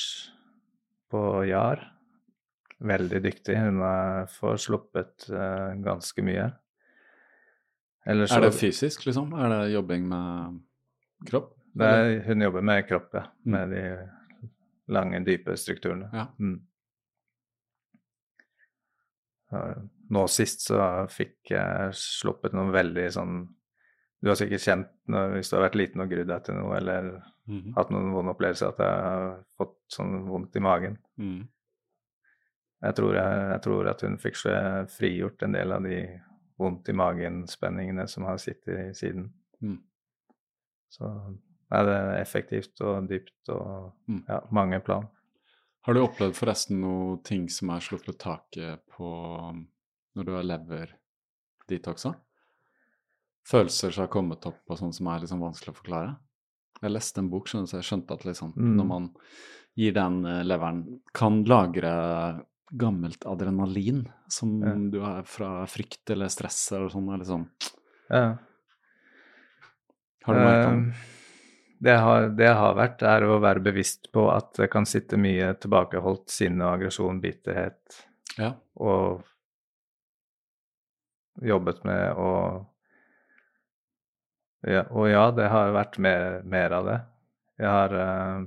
på 1.12 1.44
Jar. 1.50 1.84
Veldig 2.80 3.20
dyktig. 3.24 3.58
Hun 3.60 3.82
har 3.84 4.26
får 4.32 4.58
sluppet 4.64 5.26
uh, 5.34 5.74
ganske 5.84 6.24
mye. 6.24 6.46
Ellers 8.08 8.32
Er 8.32 8.42
det 8.46 8.54
fysisk, 8.56 9.04
liksom? 9.06 9.34
Er 9.36 9.50
det 9.52 9.74
jobbing 9.74 10.06
med 10.08 10.62
kropp? 11.28 11.52
er, 11.80 12.22
Hun 12.26 12.42
jobber 12.42 12.62
med 12.66 12.88
kropp, 12.88 13.12
ja. 13.14 13.26
Mm. 13.46 13.52
Med 13.52 13.70
de 13.76 13.84
lange, 14.90 15.20
dype 15.28 15.58
strukturene. 15.60 16.08
Ja. 16.14 16.28
Mm. 16.40 16.62
Nå 20.10 20.24
sist 20.30 20.62
så 20.68 20.80
fikk 21.10 21.52
jeg 21.56 21.94
sluppet 21.98 22.54
noe 22.58 22.70
veldig 22.74 23.08
sånn 23.16 23.38
Du 24.22 24.30
har 24.30 24.38
sikkert 24.38 24.62
kjent 24.66 24.90
hvis 25.34 25.50
du 25.50 25.56
har 25.58 25.64
vært 25.68 25.78
liten 25.80 26.04
og 26.04 26.12
grudd 26.12 26.28
deg 26.30 26.44
til 26.46 26.58
noe, 26.60 26.76
eller 26.78 27.12
Mhm. 27.50 27.74
hatt 27.74 27.90
noen 27.90 28.12
vonde 28.14 28.30
opplevelser, 28.36 28.68
at 28.70 28.78
jeg 28.78 28.88
har 29.02 29.44
fått 29.58 29.78
sånn 29.90 30.28
vondt 30.28 30.56
i 30.56 30.60
magen. 30.62 30.98
Mm. 31.18 31.48
Jeg 32.82 32.96
tror, 32.96 33.14
jeg, 33.18 33.40
jeg 33.54 33.62
tror 33.66 33.90
at 33.92 34.02
hun 34.06 34.18
fikk 34.22 34.38
seg 34.40 34.90
frigjort 34.94 35.44
en 35.44 35.56
del 35.58 35.72
av 35.76 35.84
de 35.84 35.98
vondt 36.60 36.90
i 36.92 36.96
magen-spenningene 36.96 38.06
som 38.08 38.24
har 38.28 38.38
sittet 38.40 38.80
i 38.90 38.94
siden. 38.96 39.30
Mm. 39.64 39.78
Så 40.92 41.10
nei, 41.10 41.82
det 41.86 41.96
er 41.98 42.14
effektivt 42.22 42.82
og 42.82 43.08
dypt 43.12 43.52
og 43.56 43.92
Mm. 44.10 44.24
ja, 44.28 44.40
mange 44.52 44.80
plan. 44.82 45.08
Har 45.86 45.94
du 45.96 46.02
opplevd 46.04 46.36
forresten 46.36 46.80
noe 46.82 47.20
ting 47.24 47.48
som 47.50 47.70
er 47.72 47.80
sluppet 47.84 48.18
taket 48.20 48.82
på 48.96 49.10
um, 49.50 49.62
når 50.16 50.26
du 50.26 50.32
har 50.36 50.44
lever-detoxa? 50.48 52.16
Følelser 53.50 53.92
som 53.96 54.04
har 54.06 54.12
kommet 54.14 54.46
opp 54.46 54.60
og 54.70 54.78
sånn 54.80 54.94
som 54.94 55.08
er 55.10 55.24
liksom 55.24 55.40
vanskelig 55.42 55.74
å 55.74 55.80
forklare? 55.80 56.16
Jeg 56.82 56.92
leste 56.94 57.20
en 57.24 57.30
bok, 57.32 57.48
skjønner 57.50 57.68
du, 57.68 57.72
så 57.72 57.80
jeg 57.80 57.88
skjønte 57.90 58.16
at 58.16 58.26
liksom, 58.28 58.54
Mm. 58.56 58.76
når 58.78 58.86
man 58.88 59.10
gir 59.76 59.94
den 59.96 60.26
eh, 60.26 60.44
leveren 60.44 61.02
Kan 61.14 61.44
lagre 61.46 61.94
gammelt 62.72 63.26
adrenalin 63.26 64.04
som 64.28 64.62
Ja. 64.62 64.74
du 64.76 65.00
har 65.02 65.24
fra 65.24 65.66
frykt 65.68 66.10
eller 66.10 66.28
stress 66.30 66.72
eller 66.72 66.90
sånn. 66.90 67.14
Eller 67.14 67.26
sånn. 67.26 67.48
Ja. 68.10 68.38
Har 70.26 70.34
du 70.34 70.40
merka 70.40 70.70
Eh, 70.70 70.76
det? 70.76 70.94
Det 71.82 71.98
har, 71.98 72.30
det 72.36 72.48
har 72.54 72.74
vært, 72.76 73.02
er 73.08 73.22
å 73.24 73.40
være 73.40 73.62
bevisst 73.64 74.12
på 74.12 74.26
at 74.36 74.54
det 74.60 74.68
kan 74.70 74.86
sitte 74.86 75.16
mye 75.18 75.54
tilbakeholdt 75.56 76.28
sinne, 76.30 76.62
og 76.66 76.74
aggresjon, 76.80 77.22
bitterhet 77.22 78.06
Ja. 78.38 78.54
og 78.76 79.24
jobbet 81.42 81.84
med 81.86 82.14
å 82.18 82.66
ja, 84.68 84.82
Og 84.92 85.08
ja, 85.10 85.32
det 85.32 85.48
har 85.50 85.72
vært 85.72 85.98
mer, 86.04 86.42
mer 86.44 86.74
av 86.76 86.86
det. 86.86 86.98
Jeg 87.62 87.70
har 87.72 87.94
eh, 87.96 88.42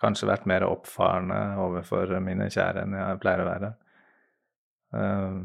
kanskje 0.00 0.28
vært 0.30 0.48
mer 0.48 0.64
oppfarende 0.66 1.38
overfor 1.60 2.12
mine 2.24 2.48
kjære 2.52 2.84
enn 2.84 2.96
jeg 2.96 3.20
pleier 3.22 3.42
å 3.44 3.48
være. 3.48 3.70
Eh, 4.96 5.40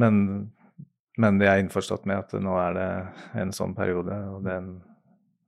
men, 0.00 0.20
men 1.18 1.40
de 1.40 1.48
er 1.50 1.62
innforstått 1.62 2.06
med 2.06 2.22
at 2.22 2.34
nå 2.38 2.56
er 2.62 2.76
det 2.78 2.90
en 3.42 3.54
sånn 3.54 3.74
periode, 3.74 4.16
og 4.30 4.44
den, 4.46 4.72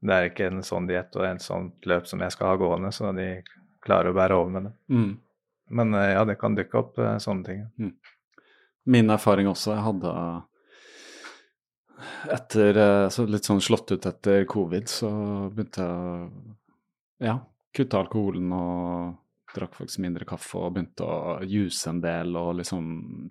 det 0.02 0.16
er 0.16 0.30
ikke 0.30 0.50
en 0.50 0.64
sånn 0.66 0.88
diett 0.90 1.14
og 1.18 1.28
et 1.28 1.44
sånt 1.44 1.86
løp 1.88 2.08
som 2.10 2.24
jeg 2.24 2.34
skal 2.34 2.52
ha 2.52 2.60
gående, 2.60 2.90
så 2.94 3.12
de 3.16 3.28
klarer 3.82 4.10
å 4.10 4.16
bære 4.18 4.38
over 4.38 4.56
med 4.56 4.68
det. 4.68 4.74
Mm. 4.94 5.12
Men 5.78 5.94
eh, 5.98 6.14
ja, 6.16 6.24
det 6.28 6.38
kan 6.40 6.58
dukke 6.58 6.80
opp 6.82 6.98
eh, 6.98 7.18
sånne 7.22 7.46
ting. 7.46 7.92
Min 8.90 9.14
erfaring 9.14 9.48
også, 9.50 9.76
jeg 9.76 9.86
hadde 9.86 10.14
etter 12.32 12.78
eh, 12.78 13.08
så 13.12 13.26
litt 13.28 13.48
sånn 13.48 13.62
slått 13.64 13.94
ut 13.94 14.06
etter 14.08 14.46
covid, 14.50 14.88
så 14.90 15.10
begynte 15.52 15.86
jeg 15.86 17.28
ja, 17.28 17.36
kutte 17.74 17.98
alkoholen 17.98 18.54
og 18.56 19.18
drakk 19.52 19.76
faktisk 19.76 20.00
mindre 20.02 20.26
kaffe 20.28 20.60
og 20.60 20.74
begynte 20.76 21.06
å 21.06 21.36
juse 21.44 21.90
en 21.90 22.00
del 22.02 22.36
og 22.40 22.56
liksom 22.60 22.86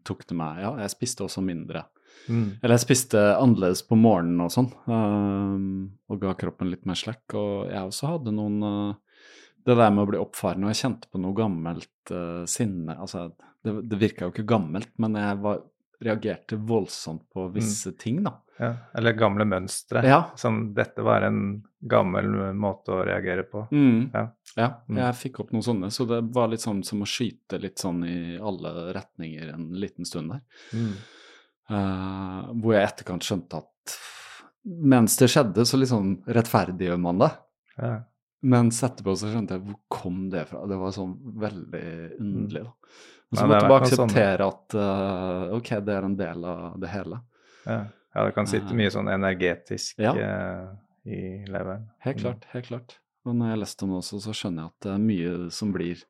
tok 0.05 0.25
det 0.29 0.37
meg 0.37 0.61
Ja, 0.63 0.75
jeg 0.83 0.93
spiste 0.93 1.25
også 1.25 1.43
mindre. 1.45 1.85
Mm. 2.29 2.59
Eller 2.61 2.75
jeg 2.75 2.85
spiste 2.85 3.21
annerledes 3.33 3.81
på 3.87 3.97
morgenen 3.97 4.43
og 4.45 4.51
sånn, 4.53 4.69
um, 4.85 5.87
og 6.11 6.21
ga 6.21 6.35
kroppen 6.37 6.69
litt 6.69 6.85
mer 6.89 6.99
slack. 6.99 7.23
Og 7.37 7.71
jeg 7.71 7.81
også 7.81 8.15
hadde 8.15 8.35
noen 8.35 8.59
uh, 8.61 9.23
Det 9.61 9.77
der 9.77 9.93
med 9.93 10.03
å 10.03 10.09
bli 10.09 10.19
oppfaren, 10.21 10.63
og 10.65 10.73
jeg 10.73 10.81
kjente 10.83 11.09
på 11.11 11.21
noe 11.21 11.37
gammelt 11.37 12.13
uh, 12.13 12.43
sinne 12.49 12.97
Altså, 12.97 13.27
det, 13.61 13.75
det 13.89 14.01
virka 14.01 14.25
jo 14.25 14.33
ikke 14.33 14.49
gammelt, 14.49 14.91
men 15.01 15.17
jeg 15.17 15.41
var, 15.41 15.63
reagerte 16.01 16.57
voldsomt 16.57 17.27
på 17.33 17.47
visse 17.53 17.91
ting, 17.99 18.23
da. 18.25 18.35
Ja, 18.61 18.75
eller 18.97 19.15
gamle 19.17 19.45
mønstre. 19.49 20.03
Ja. 20.05 20.19
Som 20.37 20.73
dette 20.77 21.01
var 21.05 21.23
en 21.25 21.63
gammel 21.81 22.27
måte 22.53 22.93
å 22.93 23.05
reagere 23.07 23.43
på. 23.49 23.63
Mm. 23.71 24.11
Ja. 24.13 24.27
Ja, 24.57 24.67
Mm. 24.89 24.97
jeg 24.99 25.15
fikk 25.15 25.39
opp 25.39 25.51
noen 25.53 25.63
sånne, 25.63 25.89
så 25.91 26.05
det 26.09 26.19
var 26.35 26.49
litt 26.51 26.59
sånn 26.61 26.83
som 26.85 27.01
å 27.01 27.07
skyte 27.07 27.57
litt 27.61 27.79
sånn 27.79 28.03
i 28.05 28.37
alle 28.37 28.91
retninger 28.93 29.53
en 29.53 29.69
liten 29.79 30.05
stund 30.05 30.29
der. 30.35 30.41
Mm. 30.75 30.93
Uh, 31.71 32.51
hvor 32.59 32.73
jeg 32.75 32.87
etterkant 32.89 33.23
skjønte 33.23 33.61
at 33.61 33.95
mens 34.65 35.15
det 35.17 35.29
skjedde, 35.31 35.63
så 35.65 35.79
liksom 35.79 36.09
rettferdiggjør 36.27 36.99
man 37.01 37.21
det. 37.23 37.31
Ja. 37.79 37.93
Mens 38.43 38.81
etterpå 38.83 39.13
så 39.17 39.29
skjønte 39.31 39.55
jeg 39.57 39.63
hvor 39.69 39.79
kom 39.89 40.29
det 40.33 40.47
fra. 40.49 40.65
Det 40.69 40.77
var 40.81 40.93
sånn 40.95 41.15
veldig 41.41 41.85
underlig, 42.19 42.63
da. 42.67 42.73
Og 43.31 43.37
så 43.39 43.47
måtte 43.47 43.63
du 43.63 43.69
bare 43.71 43.85
sånn- 43.89 44.09
akseptere 44.11 44.47
at 44.47 44.75
uh, 44.75 45.55
ok, 45.57 45.69
det 45.87 45.93
er 45.95 46.03
en 46.09 46.15
del 46.19 46.45
av 46.45 46.79
det 46.81 46.89
hele. 46.91 47.21
Ja. 47.65 47.77
ja, 48.15 48.25
det 48.25 48.33
kan 48.35 48.47
sitte 48.49 48.73
mye 48.75 48.91
sånn 48.91 49.07
energetisk 49.13 49.99
Ja. 50.03 50.11
uh, 50.11 50.75
i 51.05 51.45
leveren. 51.47 51.87
Helt 52.03 52.17
Mm. 52.17 52.23
klart, 52.25 52.45
helt 52.51 52.65
klart. 52.67 52.97
Og 53.25 53.35
når 53.35 53.49
jeg 53.53 53.59
leste 53.61 53.83
om 53.83 53.89
det 53.93 53.97
også, 54.01 54.19
så 54.21 54.33
skjønner 54.33 54.63
jeg 54.63 54.71
at 54.73 54.79
det 54.81 54.91
er 54.91 55.01
mye 55.05 55.51
som 55.51 55.71
blir 55.71 56.03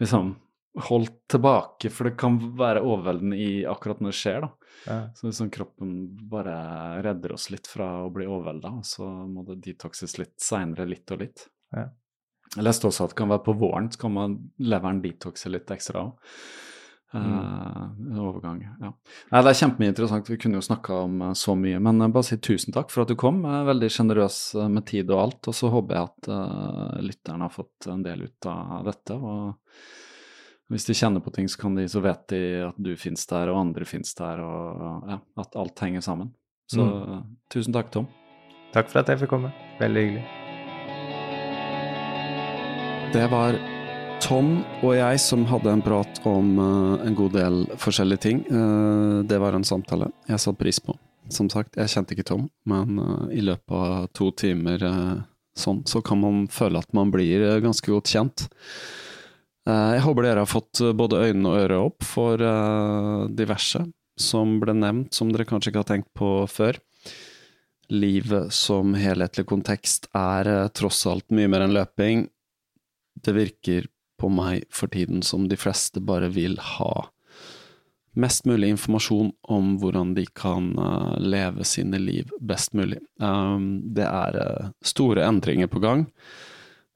liksom 0.00 0.36
holdt 0.86 1.16
tilbake, 1.28 1.90
for 1.90 2.04
det 2.04 2.16
kan 2.18 2.36
være 2.56 2.82
overveldende 2.82 3.36
i 3.38 3.64
akkurat 3.66 4.00
når 4.00 4.12
det 4.12 4.18
skjer, 4.20 4.40
da. 4.40 4.50
Ja. 4.86 4.98
Så 5.14 5.26
liksom 5.26 5.50
kroppen 5.50 5.94
bare 6.30 7.02
redder 7.02 7.32
oss 7.32 7.48
litt 7.50 7.66
fra 7.66 8.04
å 8.06 8.12
bli 8.12 8.24
overvelda, 8.26 8.70
og 8.78 8.84
så 8.86 9.08
må 9.26 9.44
det 9.46 9.60
detoxes 9.62 10.18
litt 10.18 10.36
seinere, 10.38 10.86
litt 10.88 11.10
og 11.10 11.18
litt. 11.24 11.48
Ja. 11.74 11.88
Jeg 12.56 12.66
leste 12.66 12.88
også 12.88 13.06
at 13.06 13.12
det 13.12 13.20
kan 13.20 13.30
være 13.30 13.44
på 13.46 13.54
våren, 13.60 13.90
så 13.92 14.06
kan 14.06 14.16
man 14.16 14.34
leveren 14.58 15.02
detoxe 15.04 15.52
litt 15.52 15.70
ekstra 15.70 16.08
òg. 16.08 16.34
Uh, 17.10 17.90
overgang. 18.22 18.60
Ja. 18.78 18.92
Nei, 19.32 19.40
det 19.42 19.50
er 19.50 19.58
kjempemye 19.58 19.90
interessant. 19.90 20.28
Vi 20.30 20.38
kunne 20.38 20.60
jo 20.60 20.62
snakka 20.62 21.00
om 21.08 21.16
uh, 21.24 21.32
så 21.34 21.56
mye. 21.58 21.80
Men 21.82 21.98
uh, 22.04 22.10
bare 22.14 22.28
si 22.28 22.38
tusen 22.38 22.74
takk 22.74 22.92
for 22.94 23.02
at 23.02 23.10
du 23.10 23.16
kom. 23.18 23.42
veldig 23.42 23.88
sjenerøs 23.90 24.38
med 24.70 24.86
tid 24.86 25.10
og 25.10 25.24
alt. 25.24 25.50
Og 25.50 25.56
så 25.58 25.72
håper 25.74 25.98
jeg 25.98 26.10
at 26.12 27.02
lytterne 27.02 27.48
har 27.48 27.54
fått 27.54 27.90
en 27.90 28.04
del 28.06 28.28
ut 28.28 28.50
av 28.50 28.86
dette. 28.86 29.18
Og 29.18 30.70
hvis 30.70 30.86
de 30.86 30.94
kjenner 30.94 31.24
på 31.24 31.34
ting, 31.34 31.50
så, 31.50 31.58
kan 31.64 31.74
de, 31.74 31.88
så 31.90 32.02
vet 32.04 32.28
de 32.30 32.42
at 32.68 32.78
du 32.78 32.92
finnes 32.94 33.26
der, 33.26 33.50
og 33.50 33.58
andre 33.58 33.88
finnes 33.90 34.14
der, 34.14 34.44
og 34.46 35.10
ja, 35.10 35.18
at 35.42 35.58
alt 35.58 35.82
henger 35.82 36.06
sammen. 36.06 36.30
Så 36.70 36.86
mm. 36.86 37.24
tusen 37.50 37.74
takk, 37.74 37.90
Tom. 37.90 38.06
Takk 38.70 38.92
for 38.92 39.02
at 39.02 39.10
jeg 39.10 39.24
fikk 39.24 39.34
komme. 39.34 39.50
Veldig 39.82 40.06
hyggelig. 40.06 40.39
Det 43.10 43.24
var 43.26 43.56
Tom 44.22 44.60
og 44.84 44.92
jeg 44.94 45.18
som 45.18 45.42
hadde 45.50 45.72
en 45.72 45.80
prat 45.82 46.20
om 46.30 46.52
uh, 46.62 47.00
en 47.02 47.16
god 47.18 47.32
del 47.34 47.56
forskjellige 47.82 48.22
ting. 48.22 48.44
Uh, 48.46 49.26
det 49.26 49.40
var 49.42 49.56
en 49.56 49.66
samtale 49.66 50.12
jeg 50.30 50.38
satte 50.38 50.60
pris 50.60 50.78
på. 50.78 50.94
Som 51.34 51.48
sagt, 51.50 51.74
jeg 51.74 51.90
kjente 51.90 52.14
ikke 52.14 52.28
Tom, 52.30 52.46
men 52.70 53.02
uh, 53.02 53.26
i 53.34 53.42
løpet 53.42 53.74
av 53.74 54.06
to 54.14 54.30
timer 54.30 54.86
sånn, 55.58 55.82
så 55.90 56.04
kan 56.06 56.22
man 56.22 56.46
føle 56.54 56.78
at 56.78 56.94
man 56.94 57.10
blir 57.10 57.58
ganske 57.64 57.90
godt 57.90 58.14
kjent. 58.14 58.46
jeg 59.66 60.06
håper 60.06 60.22
dere 60.22 60.46
har 60.46 60.54
fått 60.54 60.78
både 60.94 61.26
øynene 61.26 61.50
og 61.50 61.60
øret 61.64 61.90
opp 61.90 62.06
for 62.06 62.46
diverse 63.34 63.82
som 64.16 64.60
ble 64.62 64.78
nevnt, 64.78 65.14
som 65.14 65.34
dere 65.34 65.50
kanskje 65.50 65.72
ikke 65.72 65.82
har 65.82 65.90
tenkt 65.90 66.14
på 66.14 66.46
før. 66.46 66.78
Livet 67.90 68.54
som 68.54 68.94
helhetlig 68.94 69.50
kontekst 69.50 70.06
er 70.14 70.70
tross 70.70 71.08
alt 71.10 71.26
mye 71.34 71.50
mer 71.50 71.66
enn 71.66 71.74
løping. 71.74 72.28
Det 73.14 73.34
virker 73.36 73.88
på 74.20 74.28
meg 74.32 74.66
for 74.74 74.92
tiden 74.92 75.24
som 75.24 75.48
de 75.48 75.56
fleste 75.58 76.02
bare 76.04 76.28
vil 76.32 76.58
ha 76.76 77.08
mest 78.18 78.44
mulig 78.44 78.68
informasjon 78.74 79.30
om 79.42 79.76
hvordan 79.80 80.14
de 80.14 80.26
kan 80.36 80.72
uh, 80.78 81.14
leve 81.18 81.64
sine 81.64 81.98
liv 81.98 82.30
best 82.40 82.74
mulig. 82.74 82.98
Um, 83.22 83.80
det 83.94 84.06
er 84.06 84.38
uh, 84.40 84.70
store 84.82 85.24
endringer 85.28 85.70
på 85.70 85.82
gang, 85.82 86.06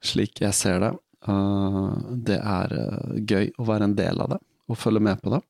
slik 0.03 0.41
jeg 0.43 0.55
ser 0.57 0.81
det. 0.83 0.93
Uh, 1.25 1.95
det 2.27 2.39
er 2.41 2.75
gøy 3.15 3.53
å 3.57 3.67
være 3.69 3.89
en 3.89 3.97
del 3.97 4.21
av 4.21 4.35
det, 4.35 4.41
og 4.69 4.81
følge 4.81 5.03
med 5.07 5.21
på 5.23 5.33
det. 5.33 5.41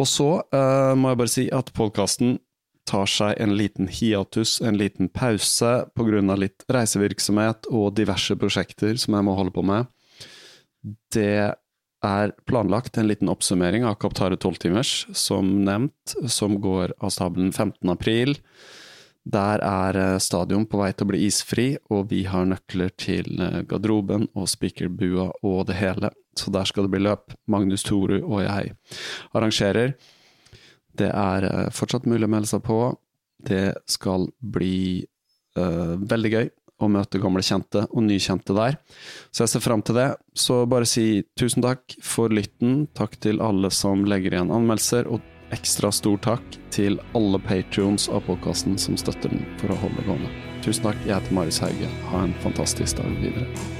Og 0.00 0.08
så 0.08 0.30
må 0.96 1.10
jeg 1.10 1.18
bare 1.20 1.28
si 1.28 1.42
at 1.52 1.68
podkasten 1.76 2.38
tar 2.90 3.08
seg 3.10 3.38
en 3.38 3.54
liten 3.56 3.88
hiatus, 3.90 4.58
en 4.60 4.78
liten 4.80 5.08
pause, 5.14 5.72
av 5.94 6.38
litt 6.40 6.64
reisevirksomhet 6.68 7.70
og 7.70 7.94
diverse 7.98 8.36
prosjekter 8.36 8.98
som 8.98 9.14
jeg 9.16 9.26
må 9.26 9.36
holde 9.38 9.54
på 9.54 9.64
med. 9.66 9.86
Det 11.14 11.54
er 12.00 12.32
planlagt 12.48 12.96
en 12.98 13.08
liten 13.10 13.28
oppsummering 13.28 13.84
av 13.84 13.98
Kaptare 14.00 14.36
12-timers, 14.36 15.06
som 15.12 15.60
nevnt, 15.66 16.16
som 16.26 16.56
går 16.60 16.96
av 16.98 17.12
stabelen 17.14 17.52
15. 17.52 17.90
april. 17.92 18.38
Der 19.30 19.60
er 19.60 19.98
eh, 20.00 20.18
stadion 20.22 20.64
på 20.66 20.80
vei 20.80 20.94
til 20.94 21.04
å 21.04 21.10
bli 21.10 21.26
isfri, 21.26 21.66
og 21.92 22.08
vi 22.10 22.22
har 22.24 22.48
nøkler 22.48 22.94
til 22.96 23.36
eh, 23.36 23.60
garderoben 23.68 24.30
og 24.32 24.48
spikerbua 24.48 25.28
og 25.44 25.66
det 25.68 25.76
hele. 25.76 26.10
Så 26.38 26.52
der 26.54 26.64
skal 26.64 26.88
det 26.88 26.94
bli 26.94 27.02
løp. 27.04 27.36
Magnus 27.50 27.84
Toru 27.84 28.16
og 28.22 28.40
jeg 28.46 28.72
arrangerer. 29.36 29.92
Det 30.98 31.10
er 31.10 31.46
eh, 31.48 31.68
fortsatt 31.74 32.08
mulig 32.10 32.26
å 32.26 32.32
melde 32.32 32.50
seg 32.50 32.64
på. 32.66 32.80
Det 33.40 33.72
skal 33.88 34.26
bli 34.40 35.00
uh, 35.56 35.96
veldig 35.96 36.30
gøy 36.34 36.50
å 36.80 36.88
møte 36.92 37.20
gamle 37.20 37.42
kjente 37.44 37.86
og 37.88 38.04
nykjente 38.04 38.56
der. 38.56 38.76
Så 39.32 39.44
jeg 39.44 39.54
ser 39.54 39.64
fram 39.64 39.84
til 39.84 39.96
det. 39.96 40.08
Så 40.36 40.62
bare 40.68 40.88
si 40.88 41.22
tusen 41.40 41.64
takk 41.64 41.96
for 42.04 42.32
lytten. 42.32 42.86
Takk 42.96 43.16
til 43.24 43.40
alle 43.44 43.72
som 43.72 44.04
legger 44.08 44.36
igjen 44.36 44.52
anmeldelser, 44.52 45.08
og 45.08 45.24
ekstra 45.56 45.90
stor 45.94 46.20
takk 46.22 46.60
til 46.74 47.00
alle 47.16 47.40
patrions 47.42 48.08
av 48.12 48.24
podkasten 48.28 48.78
som 48.80 48.98
støtter 49.00 49.32
den 49.32 49.44
for 49.60 49.74
å 49.74 49.80
holde 49.82 50.06
gående. 50.08 50.32
Tusen 50.64 50.90
takk. 50.90 51.04
Jeg 51.06 51.16
heter 51.16 51.36
Marius 51.36 51.62
Hauge. 51.64 51.92
Ha 52.12 52.24
en 52.28 52.36
fantastisk 52.44 53.00
dag 53.00 53.22
videre. 53.24 53.79